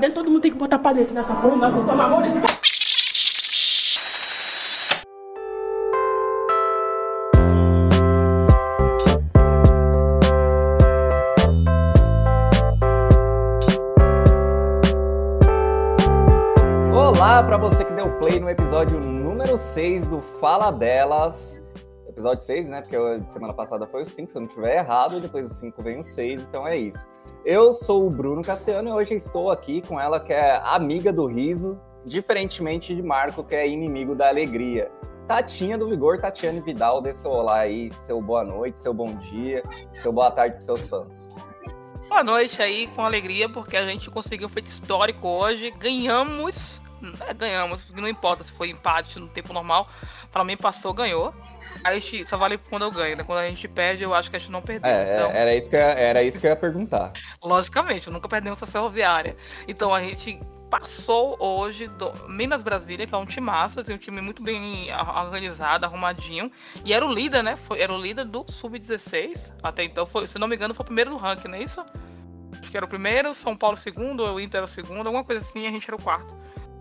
dentro, 0.00 0.14
pra. 0.14 0.14
Todo 0.14 0.30
mundo 0.30 0.40
tem 0.40 0.50
que 0.50 0.58
botar 0.58 0.78
pra 0.78 0.92
dentro 0.92 1.14
nessa 1.14 1.34
porra. 1.34 1.56
Nós 1.56 1.72
vamos 1.72 1.90
tomar 1.90 2.04
amor 2.06 2.22
nesse. 2.22 2.40
Olá 16.92 17.42
para 17.42 17.56
você 17.56 17.84
que 17.84 17.92
deu 17.92 18.10
play 18.18 18.40
no 18.40 18.48
episódio 18.48 18.98
número 18.98 19.58
6 19.58 20.06
do 20.06 20.20
Fala 20.20 20.70
Delas. 20.70 21.60
Episódio 22.08 22.42
6, 22.42 22.68
né? 22.68 22.82
Porque 22.82 22.96
semana 23.26 23.54
passada 23.54 23.86
foi 23.86 24.02
o 24.02 24.06
5, 24.06 24.30
se 24.30 24.36
eu 24.36 24.40
não 24.40 24.48
estiver 24.48 24.76
errado, 24.78 25.20
depois 25.20 25.48
do 25.48 25.54
5 25.54 25.82
vem 25.82 26.00
o 26.00 26.04
6, 26.04 26.42
então 26.42 26.66
é 26.66 26.76
isso. 26.76 27.06
Eu 27.44 27.72
sou 27.72 28.06
o 28.06 28.10
Bruno 28.10 28.42
Cassiano 28.42 28.90
e 28.90 28.92
hoje 28.92 29.14
estou 29.14 29.50
aqui 29.50 29.80
com 29.80 29.98
ela, 29.98 30.20
que 30.20 30.30
é 30.30 30.60
amiga 30.62 31.10
do 31.10 31.24
riso, 31.26 31.80
diferentemente 32.04 32.94
de 32.94 33.02
Marco, 33.02 33.42
que 33.42 33.54
é 33.54 33.66
inimigo 33.66 34.14
da 34.14 34.28
alegria. 34.28 34.92
Tatinha 35.26 35.78
do 35.78 35.88
Vigor, 35.88 36.20
Tatiane 36.20 36.60
Vidal, 36.60 37.00
dê 37.00 37.14
seu 37.14 37.30
olá 37.30 37.60
aí, 37.60 37.90
seu 37.90 38.20
boa 38.20 38.44
noite, 38.44 38.78
seu 38.78 38.92
bom 38.92 39.14
dia, 39.14 39.62
seu 39.98 40.12
boa 40.12 40.30
tarde 40.30 40.56
para 40.56 40.60
seus 40.60 40.86
fãs. 40.86 41.30
Boa 42.10 42.22
noite 42.22 42.60
aí, 42.60 42.88
com 42.88 43.02
alegria, 43.02 43.48
porque 43.48 43.74
a 43.74 43.86
gente 43.86 44.10
conseguiu 44.10 44.46
um 44.46 44.50
feito 44.50 44.66
histórico 44.66 45.26
hoje. 45.26 45.70
Ganhamos, 45.70 46.82
é, 47.26 47.32
ganhamos, 47.32 47.88
não 47.92 48.08
importa 48.08 48.44
se 48.44 48.52
foi 48.52 48.68
empate 48.68 49.18
no 49.18 49.30
tempo 49.30 49.54
normal, 49.54 49.88
para 50.30 50.44
mim 50.44 50.58
passou, 50.58 50.92
ganhou. 50.92 51.32
A 51.82 51.94
gente 51.94 52.28
só 52.28 52.36
vale 52.36 52.58
quando 52.58 52.82
eu 52.82 52.90
ganho, 52.90 53.16
né? 53.16 53.24
Quando 53.24 53.38
a 53.38 53.48
gente 53.48 53.66
perde, 53.68 54.02
eu 54.02 54.14
acho 54.14 54.30
que 54.30 54.36
a 54.36 54.38
gente 54.38 54.50
não 54.50 54.62
perdeu. 54.62 54.90
É, 54.90 55.16
então, 55.16 55.30
era, 55.30 55.54
isso 55.54 55.70
que 55.70 55.76
eu, 55.76 55.80
era 55.80 56.22
isso 56.22 56.40
que 56.40 56.46
eu 56.46 56.50
ia 56.50 56.56
perguntar. 56.56 57.12
logicamente, 57.42 58.10
nunca 58.10 58.28
perdemos 58.28 58.62
a 58.62 58.66
ferroviária. 58.66 59.36
Então 59.66 59.94
a 59.94 60.00
gente 60.00 60.38
passou 60.70 61.36
hoje 61.40 61.88
do 61.88 62.12
Minas 62.28 62.62
Brasília, 62.62 63.06
que 63.06 63.14
é 63.14 63.18
um 63.18 63.26
timaço, 63.26 63.82
tem 63.82 63.96
um 63.96 63.98
time 63.98 64.20
muito 64.20 64.42
bem 64.42 64.86
organizado, 64.92 65.84
arrumadinho. 65.84 66.50
E 66.84 66.92
era 66.92 67.04
o 67.04 67.12
líder, 67.12 67.42
né? 67.42 67.56
Foi, 67.56 67.80
era 67.80 67.92
o 67.92 68.00
líder 68.00 68.24
do 68.24 68.46
Sub-16. 68.48 69.52
Até 69.62 69.82
então, 69.82 70.06
foi, 70.06 70.26
se 70.28 70.38
não 70.38 70.46
me 70.46 70.54
engano, 70.54 70.72
foi 70.72 70.84
o 70.84 70.86
primeiro 70.86 71.10
do 71.10 71.16
ranking, 71.16 71.48
não 71.48 71.56
é 71.56 71.62
isso? 71.62 71.84
Acho 72.60 72.70
que 72.70 72.76
era 72.76 72.86
o 72.86 72.88
primeiro, 72.88 73.34
São 73.34 73.56
Paulo 73.56 73.76
o 73.76 73.80
segundo, 73.80 74.22
o 74.22 74.40
Inter 74.40 74.58
era 74.58 74.64
o 74.64 74.68
segundo, 74.68 75.06
alguma 75.06 75.24
coisa 75.24 75.44
assim, 75.44 75.64
e 75.64 75.66
a 75.66 75.70
gente 75.70 75.88
era 75.88 75.96
o 75.96 76.02
quarto. 76.02 76.39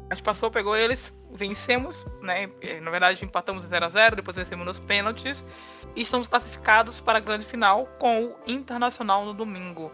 A 0.09 0.15
gente 0.15 0.23
passou, 0.23 0.49
pegou 0.49 0.75
eles, 0.75 1.13
vencemos, 1.31 2.03
né? 2.21 2.49
Eh, 2.61 2.79
Na 2.81 2.89
verdade, 2.89 3.23
empatamos 3.23 3.63
0 3.65 3.85
a 3.85 3.89
0 3.89 4.15
depois 4.15 4.35
vencemos 4.35 4.65
nos 4.65 4.79
pênaltis. 4.79 5.45
E 5.95 6.01
estamos 6.01 6.27
classificados 6.27 6.99
para 6.99 7.19
a 7.19 7.21
grande 7.21 7.45
final 7.45 7.85
com 7.99 8.25
o 8.25 8.35
Internacional 8.47 9.23
no 9.25 9.33
domingo. 9.33 9.91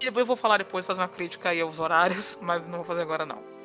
E 0.00 0.04
depois 0.04 0.22
eu 0.22 0.26
vou 0.26 0.36
falar 0.36 0.58
depois, 0.58 0.86
fazer 0.86 1.00
uma 1.00 1.08
crítica 1.08 1.48
aí 1.50 1.60
aos 1.60 1.80
horários, 1.80 2.38
mas 2.42 2.62
não 2.68 2.78
vou 2.78 2.84
fazer 2.84 3.02
agora 3.02 3.26
não. 3.26 3.57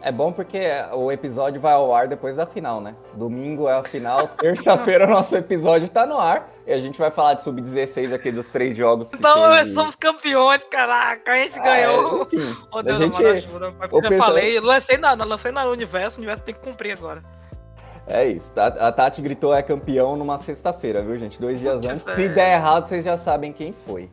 É 0.00 0.12
bom 0.12 0.30
porque 0.30 0.60
o 0.92 1.10
episódio 1.10 1.60
vai 1.60 1.72
ao 1.72 1.92
ar 1.92 2.06
depois 2.06 2.36
da 2.36 2.46
final, 2.46 2.80
né? 2.80 2.94
Domingo 3.14 3.68
é 3.68 3.74
a 3.74 3.82
final, 3.82 4.28
terça-feira 4.38 5.06
o 5.06 5.10
nosso 5.10 5.34
episódio 5.34 5.88
tá 5.88 6.06
no 6.06 6.18
ar 6.18 6.48
e 6.66 6.72
a 6.72 6.78
gente 6.78 6.96
vai 6.96 7.10
falar 7.10 7.34
de 7.34 7.42
sub-16 7.42 8.14
aqui 8.14 8.30
dos 8.30 8.48
três 8.48 8.76
jogos 8.76 9.08
que 9.08 9.16
Então, 9.16 9.34
teve. 9.56 9.74
somos 9.74 9.96
campeões, 9.96 10.62
caraca, 10.70 11.32
a 11.32 11.36
gente 11.38 11.58
É, 11.58 11.62
ganhou. 11.62 12.22
enfim, 12.22 12.56
Oh, 12.72 12.78
a 12.78 12.82
Deus, 12.82 12.98
gente, 12.98 13.48
mano, 13.52 13.74
o 13.90 13.96
eu 13.98 14.02
já 14.02 14.08
pessoal- 14.08 14.28
falei, 14.28 14.56
eu 14.56 14.62
lancei 14.62 14.96
na, 14.98 15.12
lancei 15.14 15.50
na 15.50 15.64
universo, 15.66 16.16
o 16.16 16.18
universo 16.20 16.44
tem 16.44 16.54
que 16.54 16.60
cumprir 16.60 16.96
agora. 16.96 17.20
é 18.06 18.24
isso. 18.24 18.52
tá? 18.52 18.68
A 18.68 18.92
Tati 18.92 19.20
gritou 19.20 19.52
é 19.52 19.62
campeão 19.62 20.14
numa 20.16 20.38
sexta-feira, 20.38 21.02
viu, 21.02 21.18
gente? 21.18 21.40
Dois 21.40 21.58
dias 21.58 21.80
Putz, 21.80 21.88
antes. 21.88 22.06
é. 22.08 22.14
Se 22.14 22.28
der 22.28 22.54
errado, 22.54 22.86
vocês 22.86 23.04
já 23.04 23.18
sabem 23.18 23.52
quem 23.52 23.72
foi. 23.72 24.08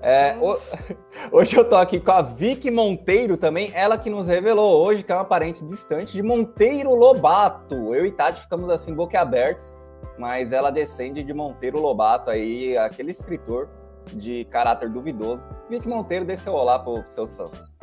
É, 0.00 0.36
ho- 0.40 0.58
Hoje 1.32 1.56
eu 1.56 1.68
tô 1.68 1.76
aqui 1.76 1.98
com 1.98 2.12
a 2.12 2.22
Vicky 2.22 2.70
Monteiro 2.70 3.36
também, 3.36 3.70
ela 3.74 3.98
que 3.98 4.08
nos 4.08 4.28
revelou 4.28 4.84
hoje 4.86 5.02
que 5.02 5.10
é 5.10 5.14
uma 5.14 5.24
parente 5.24 5.64
distante 5.64 6.12
de 6.12 6.22
Monteiro 6.22 6.94
Lobato. 6.94 7.94
Eu 7.94 8.06
e 8.06 8.10
Tati 8.12 8.40
ficamos 8.42 8.70
assim 8.70 8.94
boquiabertos, 8.94 9.74
mas 10.16 10.52
ela 10.52 10.70
descende 10.70 11.22
de 11.24 11.32
Monteiro 11.34 11.80
Lobato 11.80 12.30
aí, 12.30 12.76
aquele 12.78 13.10
escritor 13.10 13.68
de 14.12 14.44
caráter 14.46 14.88
duvidoso. 14.88 15.46
Vicky 15.68 15.88
Monteiro, 15.88 16.24
dê 16.24 16.36
seu 16.36 16.52
olá 16.54 16.78
pros 16.78 17.10
seus 17.10 17.34
fãs. 17.34 17.74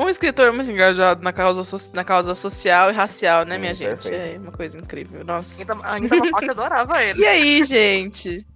Um 0.00 0.08
escritor 0.08 0.52
muito 0.52 0.70
engajado 0.70 1.22
na 1.24 1.32
causa, 1.32 1.64
so- 1.64 1.90
na 1.94 2.04
causa 2.04 2.34
social 2.34 2.90
e 2.90 2.92
racial, 2.94 3.44
né, 3.44 3.54
Sim, 3.54 3.60
minha 3.60 3.74
gente? 3.74 3.88
perfeito. 4.02 4.36
É 4.36 4.38
uma 4.38 4.52
coisa 4.52 4.78
incrível. 4.78 5.24
Nossa. 5.24 5.60
Ainda, 5.60 5.76
ainda 5.88 6.14
uma 6.16 6.30
parte 6.30 6.50
adorava 6.50 7.02
ele. 7.02 7.20
E 7.20 7.26
aí, 7.26 7.64
gente? 7.64 8.46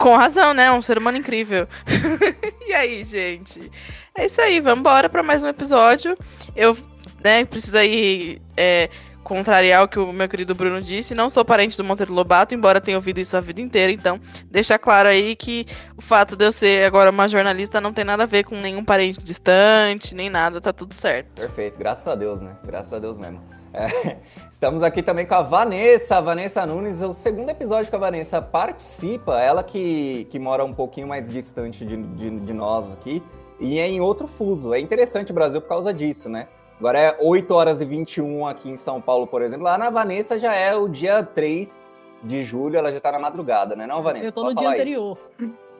Com 0.00 0.16
razão, 0.16 0.54
né? 0.54 0.72
Um 0.72 0.80
ser 0.80 0.96
humano 0.96 1.18
incrível. 1.18 1.68
e 2.66 2.72
aí, 2.72 3.04
gente? 3.04 3.70
É 4.16 4.24
isso 4.24 4.40
aí, 4.40 4.58
vamos 4.58 4.80
embora 4.80 5.10
pra 5.10 5.22
mais 5.22 5.42
um 5.42 5.46
episódio. 5.46 6.16
Eu, 6.56 6.74
né, 7.22 7.44
preciso 7.44 7.76
aí 7.76 8.40
é, 8.56 8.88
contrariar 9.22 9.84
o 9.84 9.88
que 9.88 9.98
o 9.98 10.10
meu 10.10 10.26
querido 10.26 10.54
Bruno 10.54 10.80
disse. 10.80 11.14
Não 11.14 11.28
sou 11.28 11.44
parente 11.44 11.76
do 11.76 11.84
Monteiro 11.84 12.14
Lobato, 12.14 12.54
embora 12.54 12.80
tenha 12.80 12.96
ouvido 12.96 13.20
isso 13.20 13.36
a 13.36 13.42
vida 13.42 13.60
inteira. 13.60 13.92
Então, 13.92 14.18
deixar 14.50 14.78
claro 14.78 15.06
aí 15.06 15.36
que 15.36 15.66
o 15.98 16.00
fato 16.00 16.34
de 16.34 16.46
eu 16.46 16.52
ser 16.52 16.86
agora 16.86 17.10
uma 17.10 17.28
jornalista 17.28 17.78
não 17.78 17.92
tem 17.92 18.06
nada 18.06 18.22
a 18.22 18.26
ver 18.26 18.44
com 18.44 18.56
nenhum 18.56 18.82
parente 18.82 19.22
distante, 19.22 20.14
nem 20.14 20.30
nada, 20.30 20.62
tá 20.62 20.72
tudo 20.72 20.94
certo. 20.94 21.42
Perfeito, 21.42 21.78
graças 21.78 22.08
a 22.08 22.14
Deus, 22.14 22.40
né? 22.40 22.56
Graças 22.64 22.94
a 22.94 22.98
Deus 22.98 23.18
mesmo. 23.18 23.59
É, 23.72 24.16
estamos 24.50 24.82
aqui 24.82 25.02
também 25.02 25.26
com 25.26 25.34
a 25.34 25.42
Vanessa, 25.42 26.16
a 26.16 26.20
Vanessa 26.20 26.66
Nunes. 26.66 27.00
O 27.02 27.12
segundo 27.12 27.50
episódio 27.50 27.88
que 27.88 27.96
a 27.96 27.98
Vanessa 27.98 28.42
participa, 28.42 29.40
ela 29.40 29.62
que, 29.62 30.26
que 30.30 30.38
mora 30.38 30.64
um 30.64 30.72
pouquinho 30.74 31.06
mais 31.06 31.30
distante 31.30 31.84
de, 31.84 31.96
de, 31.96 32.30
de 32.40 32.52
nós 32.52 32.92
aqui, 32.92 33.22
e 33.58 33.78
é 33.78 33.86
em 33.86 34.00
outro 34.00 34.26
fuso. 34.26 34.74
É 34.74 34.80
interessante 34.80 35.30
o 35.30 35.34
Brasil 35.34 35.60
por 35.60 35.68
causa 35.68 35.92
disso, 35.92 36.28
né? 36.28 36.48
Agora 36.78 36.98
é 36.98 37.16
8 37.20 37.54
horas 37.54 37.80
e 37.80 37.84
21 37.84 38.46
aqui 38.46 38.70
em 38.70 38.76
São 38.76 39.00
Paulo, 39.00 39.26
por 39.26 39.42
exemplo. 39.42 39.64
Lá 39.64 39.76
na 39.76 39.90
Vanessa 39.90 40.38
já 40.38 40.54
é 40.54 40.74
o 40.74 40.88
dia 40.88 41.22
3 41.22 41.86
de 42.24 42.42
julho, 42.42 42.76
ela 42.76 42.90
já 42.90 43.00
tá 43.00 43.12
na 43.12 43.18
madrugada, 43.18 43.76
né, 43.76 43.86
não, 43.86 44.02
Vanessa? 44.02 44.26
Eu 44.26 44.32
tô 44.32 44.42
Pode 44.42 44.54
no 44.54 44.60
dia 44.60 44.68
aí. 44.68 44.74
anterior. 44.74 45.18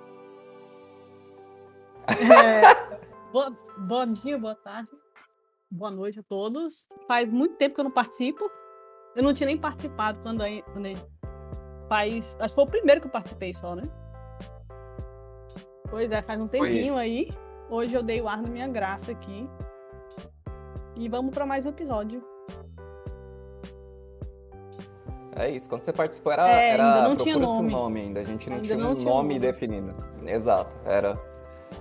É, 2.10 3.30
boa- 3.30 3.52
bom 3.86 4.06
dia, 4.06 4.36
boa 4.36 4.56
tarde, 4.56 4.88
boa 5.70 5.90
noite 5.90 6.18
a 6.20 6.22
todos. 6.22 6.84
Faz 7.06 7.28
muito 7.30 7.56
tempo 7.56 7.74
que 7.74 7.80
eu 7.80 7.84
não 7.84 7.90
participo. 7.90 8.50
Eu 9.14 9.22
não 9.22 9.34
tinha 9.34 9.46
nem 9.46 9.58
participado 9.58 10.18
quando, 10.22 10.42
quando 10.72 10.88
faz. 11.88 12.36
Acho 12.40 12.48
que 12.48 12.54
foi 12.54 12.64
o 12.64 12.70
primeiro 12.70 13.00
que 13.00 13.06
eu 13.06 13.10
participei 13.10 13.52
só, 13.52 13.74
né? 13.74 13.82
Pois 15.88 16.10
é, 16.10 16.22
faz 16.22 16.40
um 16.40 16.46
tempinho 16.48 16.96
aí. 16.96 17.28
Hoje 17.68 17.94
eu 17.94 18.02
dei 18.02 18.20
o 18.20 18.28
ar 18.28 18.42
na 18.42 18.48
minha 18.48 18.68
graça 18.68 19.12
aqui. 19.12 19.48
E 20.96 21.08
vamos 21.08 21.32
pra 21.34 21.46
mais 21.46 21.66
um 21.66 21.70
episódio. 21.70 22.22
É 25.36 25.48
isso, 25.48 25.68
quando 25.68 25.84
você 25.84 25.92
participou 25.92 26.32
era, 26.32 26.46
É, 26.48 26.70
era 26.70 26.86
ainda 26.96 27.08
não 27.08 27.16
tinha 27.16 27.36
nome. 27.38 27.70
nome 27.70 28.00
ainda, 28.00 28.20
a 28.20 28.24
gente 28.24 28.50
não 28.50 28.56
Ainda 28.56 28.66
tinha 28.68 28.78
não 28.78 28.90
um 28.92 28.94
tinha 28.96 29.08
nome 29.08 29.34
nome. 29.34 29.38
definido. 29.40 29.94
Exato, 30.26 30.76
era, 30.84 31.14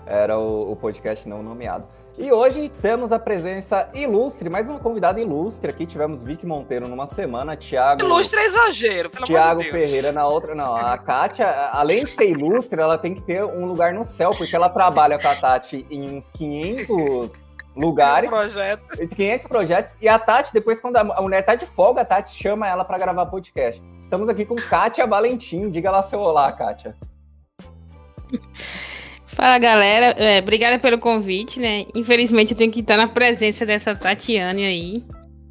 era 0.06 0.40
o, 0.40 0.72
o 0.72 0.76
podcast 0.78 1.28
não 1.28 1.44
nomeado. 1.44 1.86
E 2.18 2.32
hoje 2.32 2.70
temos 2.82 3.12
a 3.12 3.20
presença 3.20 3.90
ilustre, 3.94 4.50
mais 4.50 4.68
uma 4.68 4.80
convidada 4.80 5.22
ilustre 5.22 5.70
aqui, 5.70 5.86
tivemos 5.86 6.22
Vicky 6.22 6.46
Monteiro 6.46 6.88
numa 6.88 7.08
semana, 7.08 7.56
Thiago... 7.56 8.02
Ilustre 8.04 8.40
é 8.40 8.46
exagero, 8.48 9.10
pelo 9.10 9.26
de 9.26 9.32
Deus. 9.34 9.72
Ferreira 9.72 10.12
na 10.12 10.28
outra, 10.28 10.54
não. 10.54 10.76
A 10.76 10.98
Kátia, 10.98 11.48
além 11.72 12.04
de 12.04 12.12
ser 12.12 12.30
ilustre, 12.30 12.82
ela 12.82 12.98
tem 12.98 13.16
que 13.16 13.22
ter 13.22 13.44
um 13.44 13.66
lugar 13.66 13.94
no 13.94 14.04
céu, 14.04 14.32
porque 14.32 14.54
ela 14.56 14.70
trabalha 14.70 15.18
com 15.18 15.28
a 15.28 15.36
Tati 15.36 15.86
em 15.90 16.18
uns 16.18 16.30
500 16.32 17.44
lugares, 17.76 18.30
Projeto. 18.30 18.84
500 19.16 19.48
projetos. 19.48 19.98
E 20.02 20.10
a 20.10 20.20
Tati, 20.20 20.54
depois, 20.54 20.82
quando 20.82 20.98
a 20.98 21.22
mulher 21.22 21.42
tá 21.44 21.56
de 21.56 21.66
folga, 21.66 22.02
a 22.02 22.06
Tati 22.06 22.36
chama 22.36 22.68
ela 22.68 22.84
pra 22.84 22.98
gravar 22.98 23.26
podcast. 23.28 23.82
Estamos 24.02 24.28
aqui 24.28 24.44
com 24.44 24.56
Kátia 24.56 25.08
Valentim. 25.08 25.70
Diga 25.70 25.90
lá 25.90 26.04
seu 26.04 26.20
olá, 26.20 26.52
Kátia. 26.52 26.98
Fala 29.36 29.58
galera, 29.58 30.08
É, 30.18 30.40
obrigada 30.40 30.78
pelo 30.80 30.98
convite, 31.00 31.60
né? 31.60 31.86
Infelizmente 31.96 32.52
eu 32.54 32.58
tenho 32.58 32.72
que 32.72 32.82
estar 32.82 32.98
na 32.98 33.08
presença 33.08 33.66
dessa 33.66 33.96
Tatiane 33.96 34.66
aí, 34.66 34.94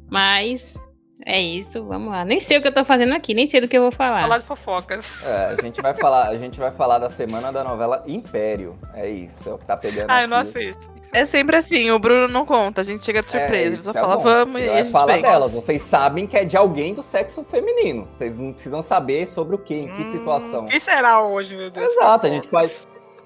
mas 0.09 0.75
é 1.25 1.41
isso, 1.41 1.83
vamos 1.85 2.11
lá. 2.11 2.23
Nem 2.23 2.39
sei 2.39 2.57
o 2.57 2.61
que 2.61 2.67
eu 2.67 2.73
tô 2.73 2.83
fazendo 2.85 3.13
aqui, 3.13 3.33
nem 3.33 3.47
sei 3.47 3.61
do 3.61 3.67
que 3.67 3.77
eu 3.77 3.81
vou 3.81 3.91
falar. 3.91 4.21
Falar 4.21 4.37
de 4.39 4.45
fofocas. 4.45 5.07
É, 5.23 5.55
a 5.57 5.61
gente 5.61 5.81
vai 5.81 5.93
falar, 5.93 6.27
a 6.27 6.37
gente 6.37 6.59
vai 6.59 6.71
falar 6.71 6.99
da 6.99 7.09
semana 7.09 7.51
da 7.51 7.63
novela 7.63 8.03
Império. 8.07 8.77
É 8.93 9.09
isso, 9.09 9.49
é 9.49 9.53
o 9.53 9.57
que 9.57 9.65
tá 9.65 9.75
pegando 9.75 10.09
Ah, 10.11 10.21
eu 10.21 10.27
não 10.27 10.37
assisto. 10.37 10.99
É 11.11 11.25
sempre 11.25 11.55
assim, 11.55 11.89
o 11.89 11.97
Bruno 11.97 12.27
não 12.27 12.45
conta, 12.45 12.81
a 12.81 12.83
gente 12.83 13.03
chega 13.03 13.23
de 13.23 13.35
É, 13.35 13.39
surpresa, 13.39 13.65
ele 13.65 13.75
isso 13.75 13.85
só 13.85 13.91
é 13.91 13.93
fala 13.95 14.17
bom. 14.17 14.21
vamos 14.23 14.61
e 14.61 14.63
aí 14.65 14.69
é 14.69 14.73
a 14.79 14.83
gente 14.83 14.91
fala 14.91 15.13
vem. 15.13 15.21
delas. 15.23 15.51
Vocês 15.51 15.81
sabem 15.81 16.27
que 16.27 16.37
é 16.37 16.45
de 16.45 16.55
alguém 16.55 16.93
do 16.93 17.01
sexo 17.01 17.43
feminino. 17.43 18.07
Vocês 18.13 18.37
não 18.37 18.53
precisam 18.53 18.83
saber 18.83 19.27
sobre 19.27 19.55
o 19.55 19.57
que, 19.57 19.73
em 19.73 19.87
que 19.87 20.01
Hum, 20.03 20.11
situação. 20.11 20.61
O 20.65 20.67
que 20.67 20.79
será 20.79 21.23
hoje, 21.23 21.55
meu 21.55 21.71
Deus? 21.71 21.87
Exato, 21.89 22.27
a 22.27 22.29
gente 22.29 22.47
pode, 22.47 22.71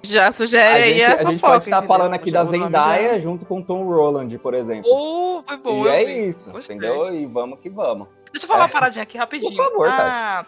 Já 0.05 0.31
sugere 0.31 0.63
a 0.63 0.73
aí 0.85 0.97
gente, 0.97 1.03
a, 1.03 1.15
a 1.15 1.23
gente 1.31 1.39
pode 1.39 1.63
estar 1.63 1.81
falando 1.83 2.13
aqui 2.13 2.29
da 2.31 2.43
nome 2.43 2.57
já- 2.59 2.63
Zendaya 2.65 3.19
junto 3.19 3.45
com 3.45 3.61
Tom 3.61 3.85
Roland, 3.85 4.37
por 4.37 4.53
exemplo. 4.53 4.89
Oh, 4.91 5.43
foi 5.47 5.57
bom. 5.57 5.85
e 5.85 5.89
é 5.89 6.03
vi. 6.05 6.27
isso, 6.27 6.51
Gostei. 6.51 6.75
entendeu? 6.75 7.13
E 7.13 7.25
vamos 7.25 7.59
que 7.59 7.69
vamos. 7.69 8.07
Deixa 8.31 8.45
eu 8.45 8.47
falar 8.49 8.61
É. 8.61 8.63
uma 8.65 8.69
paradinha 8.69 9.03
aqui 9.03 9.17
rapidinho. 9.17 9.55
Por 9.55 9.63
favor, 9.65 9.87
ah, 9.89 10.45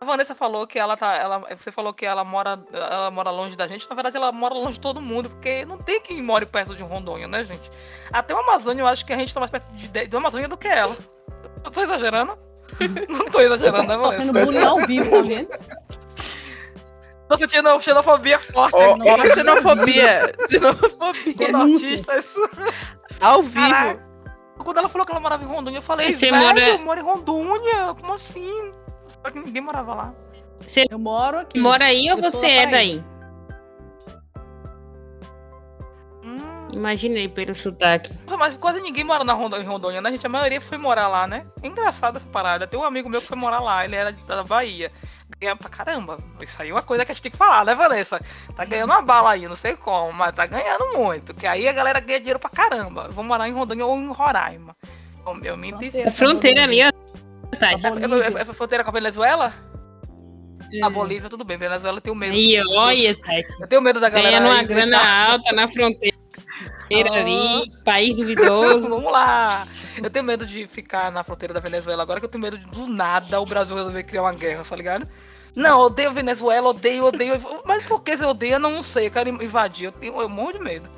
A 0.00 0.04
Vanessa 0.06 0.34
falou 0.34 0.66
que 0.66 0.78
ela 0.78 0.96
tá. 0.96 1.14
Ela, 1.16 1.38
você 1.56 1.70
falou 1.70 1.92
que 1.94 2.04
ela 2.06 2.24
mora, 2.24 2.58
ela 2.72 3.10
mora 3.10 3.30
longe 3.30 3.56
da 3.56 3.66
gente. 3.66 3.88
Na 3.88 3.94
verdade, 3.94 4.16
ela 4.16 4.32
mora 4.32 4.54
longe 4.54 4.72
de 4.74 4.80
todo 4.80 5.00
mundo, 5.00 5.28
porque 5.30 5.64
não 5.64 5.78
tem 5.78 6.00
quem 6.00 6.22
more 6.22 6.44
perto 6.46 6.74
de 6.74 6.82
Rondônia, 6.82 7.26
né, 7.28 7.44
gente? 7.44 7.70
Até 8.12 8.34
o 8.34 8.38
Amazônia, 8.38 8.82
eu 8.82 8.86
acho 8.86 9.04
que 9.06 9.12
a 9.12 9.16
gente 9.18 9.32
tá 9.32 9.40
mais 9.40 9.50
perto 9.50 9.66
de, 9.72 10.06
do 10.06 10.16
Amazônia 10.16 10.48
do 10.48 10.56
que 10.56 10.68
ela. 10.68 10.94
Eu 11.64 11.70
tô 11.70 11.80
exagerando? 11.82 12.36
Não 13.08 13.26
tô 13.26 13.40
exagerando, 13.40 13.86
né, 13.86 13.96
Tô 13.96 14.10
sendo 14.12 14.32
Vanessa? 14.32 14.44
bullying 14.46 14.64
ao 14.64 14.78
vivo, 14.86 15.10
tá 15.10 15.20
vendo? 15.22 15.48
Tô 17.28 17.38
sentindo 17.38 17.80
xenofobia 17.80 18.38
forte. 18.38 18.76
Ó, 18.76 18.96
no- 18.96 19.04
ó, 19.08 19.16
xenofobia. 19.26 20.32
Xenofobia. 20.48 21.34
Denúncia. 21.36 21.52
Nortistas. 21.52 22.24
Ao 23.20 23.42
vivo. 23.42 23.68
Caraca. 23.70 24.04
Quando 24.62 24.78
ela 24.78 24.88
falou 24.88 25.04
que 25.06 25.12
ela 25.12 25.20
morava 25.20 25.42
em 25.42 25.46
Rondônia, 25.46 25.78
eu 25.78 25.82
falei, 25.82 26.12
Você 26.12 26.30
velho, 26.30 26.42
mora- 26.42 26.60
eu 26.68 26.78
moro 26.78 27.00
em 27.00 27.02
Rondônia, 27.02 27.94
como 28.00 28.14
assim? 28.14 28.72
Só 29.22 29.30
que 29.30 29.38
ninguém 29.40 29.62
morava 29.62 29.94
lá. 29.94 30.14
Eu 30.90 30.98
moro 30.98 31.38
aqui. 31.40 31.58
Mora 31.58 31.86
aí 31.86 32.10
ou 32.10 32.20
você 32.20 32.46
é 32.46 32.64
da 32.66 32.72
daí? 32.72 33.04
Imaginei 36.74 37.28
pelo 37.28 37.54
sotaque. 37.54 38.12
nossa, 38.24 38.36
mas 38.36 38.56
quase 38.56 38.80
ninguém 38.80 39.04
mora 39.04 39.22
na 39.22 39.32
Rondônia, 39.32 39.64
em 39.64 39.68
Rondônia, 39.68 40.00
né, 40.00 40.10
gente? 40.10 40.26
A 40.26 40.28
maioria 40.28 40.60
foi 40.60 40.76
morar 40.76 41.06
lá, 41.06 41.24
né? 41.24 41.46
É 41.62 41.68
engraçado 41.68 42.16
essa 42.16 42.26
parada. 42.26 42.66
Tem 42.66 42.78
um 42.78 42.82
amigo 42.84 43.08
meu 43.08 43.20
que 43.20 43.28
foi 43.28 43.36
morar 43.36 43.60
lá, 43.60 43.84
ele 43.84 43.94
era 43.94 44.10
da 44.10 44.42
Bahia. 44.42 44.90
Ganha 45.40 45.54
pra 45.54 45.68
caramba. 45.68 46.18
Isso 46.40 46.60
aí 46.60 46.70
é 46.70 46.72
uma 46.72 46.82
coisa 46.82 47.04
que 47.04 47.12
a 47.12 47.14
gente 47.14 47.22
tem 47.22 47.30
que 47.30 47.38
falar, 47.38 47.64
né, 47.64 47.76
Vanessa? 47.76 48.20
Tá 48.56 48.64
ganhando 48.64 48.90
uma 48.90 49.02
bala 49.02 49.30
aí, 49.30 49.46
não 49.46 49.54
sei 49.54 49.76
como, 49.76 50.12
mas 50.12 50.34
tá 50.34 50.46
ganhando 50.46 50.98
muito. 50.98 51.32
Que 51.32 51.46
aí 51.46 51.68
a 51.68 51.72
galera 51.72 52.00
ganha 52.00 52.18
dinheiro 52.18 52.40
pra 52.40 52.50
caramba. 52.50 53.08
Vou 53.08 53.22
morar 53.22 53.48
em 53.48 53.52
Rondônia 53.52 53.86
ou 53.86 53.96
em 53.96 54.08
Roraima. 54.08 54.76
Eu, 55.24 55.40
eu 55.44 55.56
me. 55.56 55.72
A 56.04 56.10
fronteira 56.10 56.64
ali, 56.64 56.80
ó. 56.82 56.90
Tá 57.56 57.70
bom. 57.78 58.16
Essa 58.16 58.40
essa 58.40 58.52
fronteira 58.52 58.82
com 58.82 58.90
a 58.90 58.92
Venezuela? 58.92 59.54
É. 60.72 60.82
A 60.82 60.90
Bolívia, 60.90 61.30
tudo 61.30 61.44
bem. 61.44 61.56
Venezuela 61.56 61.98
eu 61.98 62.02
tenho 62.02 62.16
medo. 62.16 62.34
Aí, 62.34 62.60
olha. 62.66 63.16
Eu 63.60 63.68
tenho 63.68 63.80
medo 63.80 64.00
da 64.00 64.08
galera. 64.08 64.30
Ganhando 64.30 64.46
uma 64.46 64.60
aí 64.60 64.66
grana 64.66 65.28
alta 65.28 65.52
na 65.52 65.68
fronteira 65.68 66.23
Ah. 66.92 67.14
ali, 67.14 67.72
país 67.84 68.14
duvidoso. 68.16 68.88
Vamos 68.90 69.10
lá. 69.12 69.66
Eu 70.02 70.10
tenho 70.10 70.24
medo 70.24 70.44
de 70.46 70.66
ficar 70.66 71.10
na 71.10 71.22
fronteira 71.24 71.54
da 71.54 71.60
Venezuela 71.60 72.02
agora, 72.02 72.20
que 72.20 72.26
eu 72.26 72.30
tenho 72.30 72.42
medo 72.42 72.58
de 72.58 72.66
do 72.66 72.86
nada 72.86 73.40
o 73.40 73.46
Brasil 73.46 73.76
resolver 73.76 74.02
criar 74.04 74.22
uma 74.22 74.32
guerra, 74.32 74.62
tá 74.68 74.76
ligado? 74.76 75.08
Não, 75.56 75.78
eu 75.80 75.86
odeio 75.86 76.08
a 76.08 76.12
Venezuela, 76.12 76.68
odeio, 76.70 77.04
odeio. 77.04 77.40
Mas 77.64 77.84
por 77.84 78.02
que 78.02 78.16
você 78.16 78.24
odeia? 78.24 78.54
Eu 78.54 78.58
não 78.58 78.82
sei. 78.82 79.06
Eu 79.06 79.10
quero 79.12 79.28
invadir. 79.30 79.84
Eu 79.86 79.92
tenho 79.92 80.20
eu 80.20 80.28
morro 80.28 80.52
de 80.54 80.58
medo. 80.58 80.88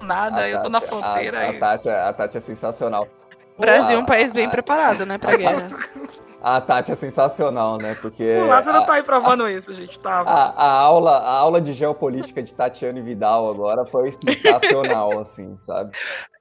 Nada, 0.00 0.48
eu 0.48 0.62
tô 0.62 0.70
na 0.70 0.80
Tati- 0.80 0.90
fronteira 0.90 1.38
A, 1.38 1.42
a, 1.42 1.50
aí. 1.50 1.58
Tati, 1.58 1.88
é- 1.88 2.00
a 2.00 2.12
Tati 2.12 2.36
é 2.38 2.40
sensacional. 2.40 3.06
Brasil 3.58 3.96
é 3.96 4.00
um 4.00 4.06
país 4.06 4.32
bem 4.32 4.48
preparado, 4.48 5.04
né, 5.04 5.18
pra 5.18 5.36
guerra. 5.36 5.70
A 6.42 6.60
Tati 6.60 6.90
é 6.90 6.94
sensacional, 6.94 7.76
né? 7.76 7.96
Porque 8.00 8.38
O 8.38 8.46
Lázaro 8.46 8.78
a, 8.78 8.82
tá 8.84 8.94
aí 8.94 9.02
provando 9.02 9.48
isso, 9.48 9.72
gente. 9.74 9.98
Tava. 9.98 10.30
a- 10.30 10.54
a 10.56 10.70
aula, 10.72 11.18
a 11.18 11.30
aula 11.32 11.60
de 11.60 11.72
geopolítica 11.74 12.42
de 12.42 12.54
Tatiane 12.54 13.02
Vidal 13.02 13.50
agora 13.50 13.84
foi 13.84 14.10
sensacional, 14.10 15.10
assim, 15.20 15.54
sabe? 15.56 15.90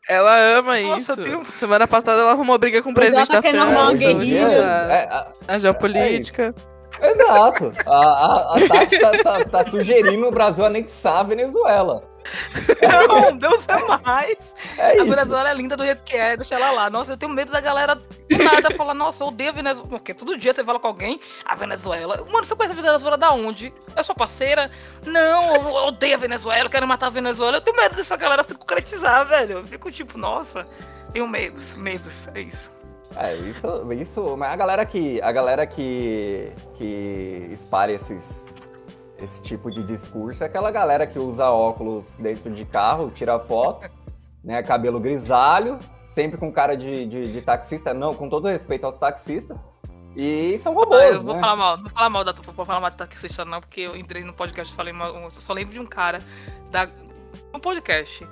Ela 0.07 0.36
ama 0.57 0.80
Nossa, 0.80 1.12
isso. 1.13 1.24
tenho- 1.24 1.46
Semana 1.51 1.86
passada 1.88 2.22
ela 2.22 2.31
arrumou 2.31 2.57
briga 2.57 2.81
com 2.81 2.92
o 2.92 2.94
presidente 2.94 3.28
tá 3.28 3.34
da 3.36 3.42
querendo 3.42 3.68
França. 3.68 3.94
em 3.94 3.98
guerrilha. 4.00 4.25
dia, 4.25 4.62
da- 4.62 4.94
é, 4.94 5.04
a- 5.12 5.28
A 5.50 5.60
geopolítica. 5.60 6.56
exato. 7.02 7.72
A, 7.86 7.95
a, 7.98 8.56
a 8.57 8.68
Tati 8.68 9.00
tá, 9.00 9.12
tá- 9.24 9.44
tá 9.45 9.63
sugerindo 9.69 10.28
o 10.28 10.31
Brasil 10.31 10.66
anexar 10.66 11.18
a 11.18 11.24
Venezuela. 11.24 12.04
Não, 13.08 13.38
Deus 13.38 13.64
é 13.68 13.98
mais. 14.04 14.38
É 14.78 14.86
A 14.92 14.96
isso. 14.96 15.06
Venezuela 15.06 15.50
é 15.50 15.54
linda 15.54 15.76
do 15.76 15.86
jeito 15.86 16.04
que 16.04 16.16
é, 16.16 16.38
deixa 16.38 16.56
ela 16.56 16.72
lá. 16.72 16.90
Nossa, 16.90 17.14
eu 17.14 17.18
tenho 17.18 17.31
medo 17.31 17.52
da 17.52 17.62
galera 17.62 17.96
do 17.96 18.44
nada 18.44 18.72
falar, 18.72 18.94
nossa, 18.94 19.24
eu 19.24 19.28
odeio 19.28 19.50
a 19.50 19.54
Venezuela. 19.54 19.88
Porque 19.88 20.14
todo 20.14 20.38
dia 20.38 20.54
você 20.54 20.64
fala 20.64 20.80
com 20.80 20.88
alguém, 20.88 21.20
a 21.46 21.56
Venezuela. 21.56 22.18
Mano, 22.30 22.46
você 22.46 22.56
conhece 22.56 22.78
a 22.78 22.81
Venezuela 22.81 23.18
da 23.18 23.31
onde? 23.31 23.74
É 23.96 24.04
sua 24.04 24.16
parceira? 24.16 24.70
Não, 25.06 25.56
eu 25.56 25.74
odeio 25.88 26.16
a 26.16 26.20
Venezuela, 26.20 26.66
eu 26.66 26.70
quero 26.70 26.88
matar 26.88 27.08
a 27.08 27.12
Venezuela. 27.12 27.58
Eu 27.58 27.62
tenho 27.62 27.78
medo 27.78 27.96
dessa 27.96 28.16
galera 28.16 28.44
se 28.44 28.54
concretizar, 28.54 29.28
velho. 29.28 29.60
Eu 29.60 29.66
fico 29.66 29.92
tipo, 29.92 30.18
nossa, 30.18 30.68
tenho 31.14 31.28
medos, 31.28 31.76
medos, 31.76 32.28
é 32.34 32.42
isso. 32.42 32.72
É, 33.16 33.36
isso, 33.38 33.92
isso, 33.94 34.38
mas 34.38 34.52
a 34.52 34.56
galera 34.56 34.86
que, 34.86 35.20
a 35.22 35.31
galera 35.31 35.66
que, 35.66 36.52
que 36.76 37.50
espalha 37.52 37.94
esses, 37.94 38.46
esse 39.21 39.42
tipo 39.42 39.69
de 39.71 39.83
discurso 39.83 40.44
é 40.44 40.48
aquela 40.48 40.71
galera 40.71 41.06
que 41.06 41.19
usa 41.19 41.50
óculos 41.50 42.18
dentro 42.19 42.51
de 42.51 42.66
carro, 42.66 43.12
tira 43.12 43.39
foto, 43.39 43.89
né, 44.44 44.62
cabelo 44.63 45.00
grisalho, 45.00 45.77
sempre 46.01 46.38
com 46.38 46.51
cara 46.51 46.75
de, 46.75 47.06
de, 47.06 47.31
de 47.31 47.42
taxista, 47.42 47.94
não, 47.94 48.13
com 48.13 48.30
todo 48.30 48.48
respeito 48.48 48.86
aos 48.86 48.98
taxistas, 48.98 49.63
e 50.16 50.57
são 50.57 50.74
Ah, 50.74 50.75
robôs, 50.75 51.12
eu 51.12 51.24
vou 51.24 51.36
né? 51.36 51.39
falar 51.39 51.56
mal, 51.56 51.77
não 51.77 51.83
vou 51.83 51.92
falar 51.94 52.10
mal 52.10 52.24
da 52.24 52.31
vou 52.31 52.66
falar 52.66 52.80
mal 52.80 52.89
da 52.89 52.98
taxista, 52.98 53.45
não, 53.45 53.62
porque 53.62 53.81
eu 53.81 53.95
entrei 53.95 54.24
no 54.24 54.33
podcast 54.33 54.74
e 54.74 54.75
falei 54.75 54.92
mal. 54.92 55.16
Eu 55.16 55.31
só 55.31 55.54
lembro 55.54 55.74
de 55.74 55.80
um 55.80 55.86
cara 55.86 56.19
da, 56.71 56.89
no 57.54 57.60
podcast. 57.60 58.27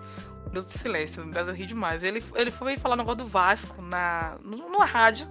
De 0.52 0.72
silêncio, 0.72 1.26
mas 1.26 1.48
eu 1.48 1.54
ri 1.54 1.66
demais. 1.66 2.04
Ele, 2.04 2.24
ele 2.34 2.50
foi 2.50 2.78
falar 2.78 2.96
um 2.96 3.00
negócio 3.00 3.18
do 3.18 3.28
Vasco 3.28 3.82
na, 3.82 4.38
numa 4.42 4.86
rádio. 4.86 5.28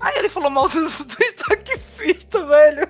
Aí 0.00 0.18
ele 0.18 0.28
falou 0.28 0.50
mal 0.50 0.66
dos, 0.66 0.98
dos 1.00 1.32
taxistas, 1.48 2.48
velho. 2.48 2.88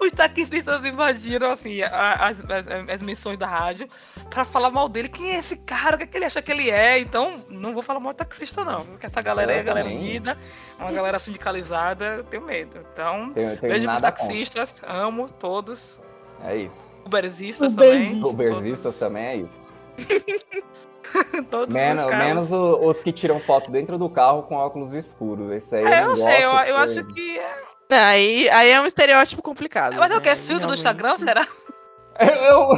Os 0.00 0.10
taxistas 0.12 0.84
invadiram, 0.84 1.52
assim, 1.52 1.82
as, 1.82 2.38
as, 2.40 2.90
as 2.90 3.02
menções 3.02 3.38
da 3.38 3.46
rádio 3.46 3.88
pra 4.30 4.44
falar 4.44 4.70
mal 4.70 4.88
dele. 4.88 5.08
Quem 5.08 5.34
é 5.36 5.38
esse 5.38 5.56
cara? 5.56 5.94
O 5.94 5.98
que, 5.98 6.04
é 6.04 6.06
que 6.06 6.16
ele 6.16 6.24
acha 6.24 6.42
que 6.42 6.50
ele 6.50 6.70
é? 6.70 6.98
Então, 6.98 7.40
não 7.48 7.72
vou 7.72 7.82
falar 7.82 8.00
mal 8.00 8.12
do 8.12 8.16
taxista, 8.16 8.64
não. 8.64 8.80
Porque 8.80 9.06
essa 9.06 9.20
galera 9.22 9.52
aí 9.52 9.58
é 9.58 9.60
Eu 9.60 9.64
galera 9.64 9.86
unida, 9.88 10.36
é 10.78 10.82
uma 10.82 10.92
galera 10.92 11.18
sindicalizada, 11.18 12.04
eu 12.16 12.24
tenho 12.24 12.42
medo. 12.44 12.78
Então, 12.92 13.32
Tenho, 13.32 13.48
tenho 13.56 13.60
beijo 13.60 13.74
pros 13.74 13.84
nada 13.86 14.10
contra. 14.12 14.26
taxistas, 14.26 14.74
amo 14.86 15.28
todos. 15.30 16.00
É 16.44 16.56
isso. 16.56 16.90
Uberzistas 17.04 17.72
Uberzistas. 17.72 18.18
também. 18.20 18.30
Uberzistas 18.48 18.96
também 18.96 19.24
é 19.26 19.36
isso. 19.36 19.72
Os 21.52 21.68
Menos, 21.68 22.06
menos 22.10 22.52
o- 22.52 22.78
os 22.88 23.02
que 23.02 23.12
tiram 23.12 23.38
foto 23.40 23.70
dentro 23.70 23.98
do 23.98 24.08
carro 24.08 24.44
com 24.44 24.54
óculos 24.56 24.94
escuros. 24.94 25.50
Esse 25.50 25.76
aí 25.76 25.84
É, 25.84 25.98
eu 25.98 26.02
eu 26.04 26.08
não 26.10 26.16
sei, 26.16 26.44
eu, 26.44 26.50
gosto, 26.50 26.66
eu 26.68 26.76
acho 26.78 27.04
que 27.04 27.38
é. 27.38 27.54
Aí, 27.96 28.48
aí 28.50 28.70
é 28.70 28.80
um 28.80 28.86
estereótipo 28.86 29.42
complicado. 29.42 29.96
Mas 29.96 30.10
é 30.10 30.14
o 30.14 30.16
né? 30.18 30.22
que? 30.22 30.28
É 30.28 30.36
filtro 30.36 30.68
do. 30.68 30.74
Instagram? 30.74 31.18
Será? 31.18 31.46
Eu... 32.20 32.68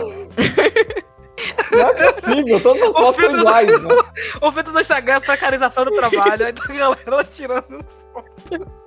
Não 1.72 1.80
é 1.88 2.12
possível, 2.12 2.60
todas 2.62 2.82
as 2.82 2.88
O 2.90 2.92
fotos 2.92 3.04
são 3.04 3.14
filtro- 3.14 3.40
iguais, 3.40 3.82
né? 3.82 3.94
O 4.40 4.52
filtro 4.52 4.72
do 4.72 4.80
Instagram 4.80 5.14
é 5.16 5.20
precarização 5.20 5.84
do 5.84 5.90
trabalho. 5.96 6.46
aí 6.46 6.52
tá 6.52 6.64
a 6.68 6.72
galera 6.72 7.24
tirando 7.24 7.84
foto. 8.12 8.84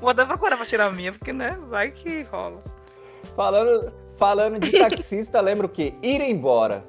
Vou 0.00 0.10
até 0.10 0.24
procurar 0.24 0.56
pra 0.56 0.66
tirar 0.66 0.86
a 0.86 0.90
minha, 0.92 1.12
porque, 1.12 1.32
né? 1.32 1.56
Vai 1.68 1.90
que 1.90 2.22
rola. 2.22 2.62
Falando, 3.36 3.92
falando 4.16 4.58
de 4.58 4.76
taxista, 4.78 5.40
lembra 5.40 5.66
o 5.66 5.68
quê? 5.68 5.94
Ir 6.02 6.20
embora. 6.20 6.84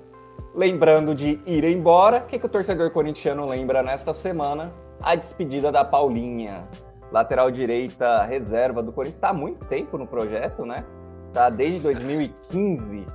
Lembrando 0.55 1.13
de 1.13 1.39
ir 1.45 1.63
embora, 1.63 2.17
o 2.17 2.21
que, 2.25 2.39
que 2.39 2.45
o 2.45 2.49
torcedor 2.49 2.89
corintiano 2.91 3.47
lembra 3.47 3.83
nesta 3.83 4.13
semana? 4.13 4.73
A 5.01 5.15
despedida 5.15 5.71
da 5.71 5.85
Paulinha. 5.85 6.67
Lateral 7.11 7.49
direita 7.49 8.23
reserva 8.23 8.83
do 8.83 8.91
Corinthians. 8.91 9.15
Está 9.15 9.29
há 9.29 9.33
muito 9.33 9.65
tempo 9.65 9.97
no 9.97 10.05
projeto, 10.05 10.65
né? 10.65 10.85
Tá 11.33 11.49
desde 11.49 11.79
2015. 11.79 13.05
se 13.05 13.07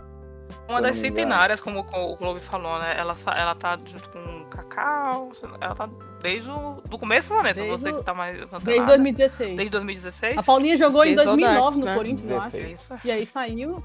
Uma 0.69 0.81
das 0.81 0.97
centenárias, 0.97 1.61
como 1.61 1.81
o 1.81 2.17
Globo 2.17 2.41
falou, 2.41 2.79
né? 2.79 2.95
Ela, 2.99 3.15
ela 3.37 3.55
tá 3.55 3.79
junto 3.85 4.09
com 4.11 4.19
o 4.19 4.47
Cacau. 4.47 5.31
Ela 5.61 5.75
tá 5.75 5.89
desde 6.23 6.51
o 6.51 6.81
do 6.89 6.99
começo, 6.99 7.35
Vanessa. 7.35 7.61
Desde 7.61 7.77
Você 7.83 7.93
que 7.93 8.05
tá 8.05 8.15
mais. 8.15 8.37
Desde 8.39 8.57
antenada. 8.57 8.87
2016. 8.87 9.57
Desde 9.57 9.71
2016? 9.71 10.39
A 10.39 10.43
Paulinha 10.43 10.77
jogou 10.77 11.05
em 11.05 11.15
Desde 11.15 11.23
o 11.23 11.37
2009 11.37 11.59
Audax, 11.59 11.79
no 11.79 11.87
né? 11.87 11.95
Corinthians, 11.95 12.31
eu 12.31 12.37
acho. 12.39 12.51
16. 12.51 12.77
Isso. 12.77 12.95
E 13.05 13.11
aí 13.11 13.27
saiu 13.27 13.77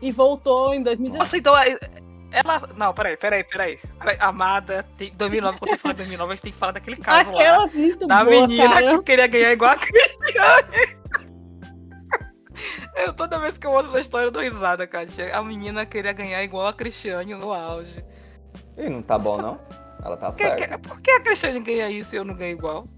e 0.00 0.10
voltou 0.12 0.74
em 0.74 0.82
2016. 0.82 1.18
Nossa, 1.18 1.36
então 1.36 1.56
é- 1.56 1.78
ela. 2.30 2.68
Não, 2.76 2.92
peraí, 2.94 3.16
peraí, 3.16 3.44
peraí. 3.44 3.78
peraí. 3.98 4.16
Amada, 4.20 4.84
tem 4.96 5.12
2009, 5.16 5.58
quando 5.58 5.70
você 5.70 5.76
fala 5.78 5.94
2009, 5.94 6.32
a 6.32 6.34
gente 6.36 6.42
tem 6.42 6.52
que 6.52 6.58
falar 6.58 6.72
daquele 6.72 6.96
caso 6.96 7.30
lá. 7.30 7.36
Aquela 7.40 7.66
muito 7.68 8.06
Da 8.06 8.24
boa, 8.24 8.46
menina 8.46 8.68
cara. 8.68 8.98
que 8.98 9.02
queria 9.04 9.26
ganhar 9.26 9.52
igual 9.52 9.72
a 9.72 9.76
Cristiane. 9.76 10.98
Eu, 12.96 13.12
toda 13.12 13.38
vez 13.38 13.56
que 13.56 13.66
eu 13.66 13.70
ouço 13.70 13.90
essa 13.90 14.00
história, 14.00 14.26
eu 14.26 14.30
dou 14.32 14.42
risada, 14.42 14.86
cara. 14.86 15.06
A 15.32 15.42
menina 15.42 15.86
queria 15.86 16.12
ganhar 16.12 16.42
igual 16.42 16.66
a 16.66 16.74
Cristiane 16.74 17.34
no 17.34 17.52
auge. 17.52 18.04
Ih, 18.76 18.88
não 18.88 19.00
tá 19.02 19.16
bom, 19.18 19.40
não? 19.40 19.60
Ela 20.04 20.16
tá 20.16 20.26
que, 20.28 20.32
certa. 20.38 20.66
que- 20.78 20.88
por 20.88 21.00
que 21.00 21.10
a 21.10 21.20
Cristiane 21.20 21.60
ganha 21.60 21.88
isso 21.90 22.14
e 22.14 22.18
eu 22.18 22.24
não 22.24 22.34
ganho 22.34 22.52
igual? 22.52 22.88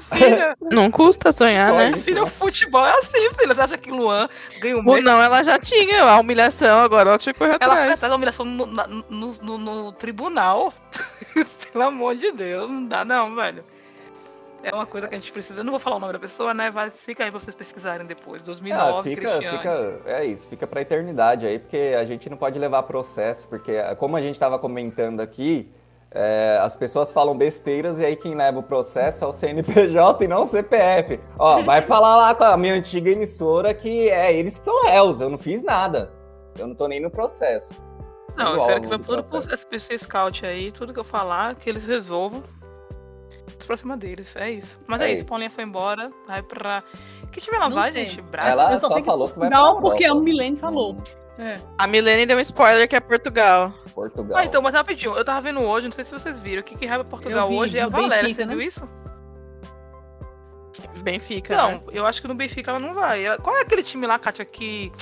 Filha, 0.00 0.56
Não 0.72 0.90
custa 0.90 1.32
sonhar, 1.32 1.68
Só 1.70 1.76
né? 1.76 1.90
isso. 1.90 2.02
filha, 2.02 2.22
o 2.22 2.26
futebol 2.26 2.84
é 2.86 2.92
assim, 2.98 3.30
filha. 3.38 3.54
Você 3.54 3.60
acha 3.60 3.78
que 3.78 3.90
Luan 3.90 4.28
ganha 4.60 4.76
o 4.76 4.78
Ou 4.78 4.84
mesmo? 4.84 5.02
não, 5.02 5.20
ela 5.22 5.42
já 5.42 5.58
tinha 5.58 6.02
a 6.04 6.18
humilhação, 6.20 6.80
agora 6.80 7.10
ela 7.10 7.18
tinha 7.18 7.32
que 7.32 7.38
correr 7.38 7.56
Ela 7.60 7.72
atrás. 7.74 7.92
atrás 7.92 8.00
da 8.10 8.14
humilhação 8.16 8.44
no, 8.44 8.66
no, 8.66 9.32
no- 9.42 9.58
no 9.58 9.92
tribunal. 9.92 10.72
Pelo 11.72 11.84
amor 11.84 12.16
de 12.16 12.32
Deus, 12.32 12.70
não 12.70 12.84
dá 12.86 13.04
não, 13.04 13.34
velho. 13.34 13.64
É 14.62 14.74
uma 14.74 14.86
coisa 14.86 15.06
que 15.06 15.14
a 15.14 15.18
gente 15.18 15.30
precisa. 15.30 15.60
Eu 15.60 15.64
não 15.64 15.70
vou 15.70 15.78
falar 15.78 15.96
o 15.96 16.00
nome 16.00 16.12
da 16.14 16.18
pessoa, 16.18 16.52
né? 16.52 16.68
Vai, 16.68 16.90
fica 16.90 17.22
aí 17.22 17.30
pra 17.30 17.38
vocês 17.38 17.54
pesquisarem 17.54 18.04
depois. 18.04 18.42
2009, 18.42 18.98
Ah, 18.98 19.02
fica, 19.04 19.20
Cristiane. 19.30 19.56
fica, 19.58 20.00
é 20.04 20.24
isso, 20.24 20.48
fica 20.48 20.66
pra 20.66 20.80
eternidade 20.80 21.46
aí, 21.46 21.60
porque 21.60 21.94
a 21.98 22.04
gente 22.04 22.28
não 22.28 22.36
pode 22.36 22.58
levar 22.58 22.82
processo, 22.82 23.46
porque 23.46 23.72
como 23.98 24.16
a 24.16 24.20
gente 24.20 24.38
tava 24.38 24.58
comentando 24.58 25.20
aqui, 25.20 25.70
É, 26.10 26.58
as 26.62 26.74
pessoas 26.74 27.12
falam 27.12 27.36
besteiras 27.36 28.00
e 28.00 28.04
aí 28.04 28.16
quem 28.16 28.34
leva 28.34 28.58
o 28.58 28.62
processo 28.62 29.24
é 29.24 29.26
o 29.26 29.32
CNPJ 29.32 30.24
e 30.24 30.28
não 30.28 30.44
o 30.44 30.46
CPF. 30.46 31.20
Ó, 31.38 31.62
vai 31.62 31.82
falar 31.82 32.16
lá 32.16 32.34
com 32.34 32.44
a 32.44 32.56
minha 32.56 32.74
antiga 32.74 33.10
emissora 33.10 33.74
que 33.74 34.08
é 34.08 34.32
eles 34.32 34.58
que 34.58 34.64
são 34.64 34.86
réus, 34.86 35.20
eu 35.20 35.28
não 35.28 35.36
fiz 35.38 35.62
nada. 35.62 36.10
Eu 36.58 36.66
não 36.66 36.74
tô 36.74 36.88
nem 36.88 36.98
no 37.00 37.10
processo. 37.10 37.74
Não, 38.36 38.52
eu 38.54 38.60
espero 38.60 38.80
que 38.80 38.86
vai 38.88 38.98
tudo 38.98 39.06
pro 39.06 39.14
processo. 39.16 39.54
SPC 39.54 39.98
Scout 39.98 40.44
aí, 40.44 40.72
tudo 40.72 40.92
que 40.92 40.98
eu 41.00 41.04
falar, 41.04 41.54
que 41.54 41.68
eles 41.68 41.84
resolvam. 41.84 42.42
Pra 43.66 43.76
cima 43.76 43.96
deles, 43.96 44.34
é 44.36 44.50
isso. 44.50 44.78
Mas 44.86 45.00
é, 45.00 45.04
É 45.04 45.12
isso, 45.12 45.22
isso. 45.22 45.30
Paulinha 45.30 45.50
foi 45.50 45.64
embora, 45.64 46.10
vai 46.26 46.42
pra. 46.42 46.82
Que 47.30 47.40
time 47.40 47.56
ela 47.56 47.68
Não 47.68 47.76
vai, 47.76 47.92
sei. 47.92 48.06
gente? 48.06 48.22
Braço? 48.22 48.48
Ela 48.50 48.72
eu 48.72 48.78
só 48.78 48.88
só 48.88 49.02
falou 49.02 49.28
que 49.28 49.38
vai 49.38 49.48
pra 49.50 49.74
porque 49.74 50.04
a. 50.04 50.14
Milene 50.14 50.56
falou. 50.56 50.96
É. 51.38 51.60
A 51.78 51.86
Milene 51.86 52.26
deu 52.26 52.36
um 52.36 52.40
spoiler 52.40 52.88
que 52.88 52.96
é 52.96 53.00
Portugal. 53.00 53.72
Portugal. 53.94 54.36
Ah, 54.36 54.44
então, 54.44 54.60
mas 54.60 54.74
rapidinho, 54.74 55.16
eu 55.16 55.24
tava 55.24 55.40
vendo 55.40 55.60
hoje, 55.60 55.86
não 55.86 55.92
sei 55.92 56.04
se 56.04 56.10
vocês 56.10 56.40
viram, 56.40 56.62
o 56.62 56.64
que 56.64 56.76
que 56.76 56.84
raiva 56.84 57.04
Portugal 57.04 57.48
vi, 57.48 57.54
hoje 57.54 57.78
é 57.78 57.82
a 57.82 57.88
Valéria, 57.88 58.22
Benfica, 58.24 58.42
você 58.42 58.46
né? 58.48 58.54
viu 58.54 58.62
isso? 58.62 58.88
Benfica. 61.02 61.56
Não, 61.56 61.70
né? 61.70 61.80
eu 61.92 62.04
acho 62.06 62.20
que 62.20 62.28
no 62.28 62.34
Benfica 62.34 62.72
ela 62.72 62.80
não 62.80 62.92
vai. 62.92 63.24
Ela- 63.24 63.38
Qual 63.38 63.56
é 63.56 63.62
aquele 63.62 63.84
time 63.84 64.06
lá, 64.06 64.18
Kátia, 64.18 64.44
que, 64.44 64.92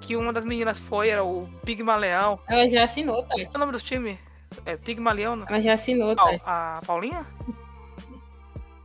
que 0.00 0.14
uma 0.14 0.32
das 0.32 0.44
meninas 0.44 0.78
foi, 0.78 1.08
era 1.08 1.24
o 1.24 1.48
Pigmaleão. 1.64 2.38
Ela 2.46 2.68
já 2.68 2.84
assinou, 2.84 3.22
tá? 3.22 3.34
Qual 3.34 3.46
é 3.46 3.56
o 3.56 3.58
nome 3.58 3.72
do 3.72 3.80
time? 3.80 4.18
É 4.66 4.76
Pigmaleão, 4.76 5.36
não? 5.36 5.46
Ela 5.48 5.60
já 5.60 5.72
assinou, 5.72 6.14
tá? 6.14 6.38
A 6.44 6.80
Paulinha? 6.86 7.26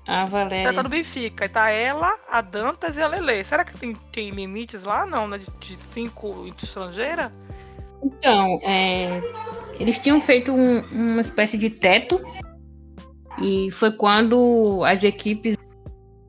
A 0.07 0.19
Ela 0.22 0.25
Valéria. 0.25 0.74
tá 0.74 0.83
no 0.83 0.89
Benfica. 0.89 1.45
E 1.45 1.50
tá 1.50 1.69
ela, 1.69 2.17
a 2.29 2.41
Dantas 2.41 2.98
e 2.98 3.01
a 3.01 3.07
Lele. 3.07 3.43
Será 3.43 3.63
que 3.63 3.77
tem, 3.77 3.95
tem 4.12 4.29
limites 4.31 4.83
lá? 4.83 5.05
Não, 5.05 5.27
né? 5.27 5.38
De, 5.38 5.48
de 5.60 5.77
cinco 5.77 6.45
estrangeiras? 6.62 7.31
Então, 8.03 8.60
é, 8.63 9.22
eles 9.79 9.98
tinham 10.00 10.19
feito 10.19 10.51
um- 10.51 10.81
uma 10.91 11.22
espécie 11.22 11.57
de 11.57 11.69
teto 11.69 12.19
e 13.39 13.72
foi 13.72 13.91
quando 13.93 14.83
as 14.86 15.03
equipes 15.05 15.55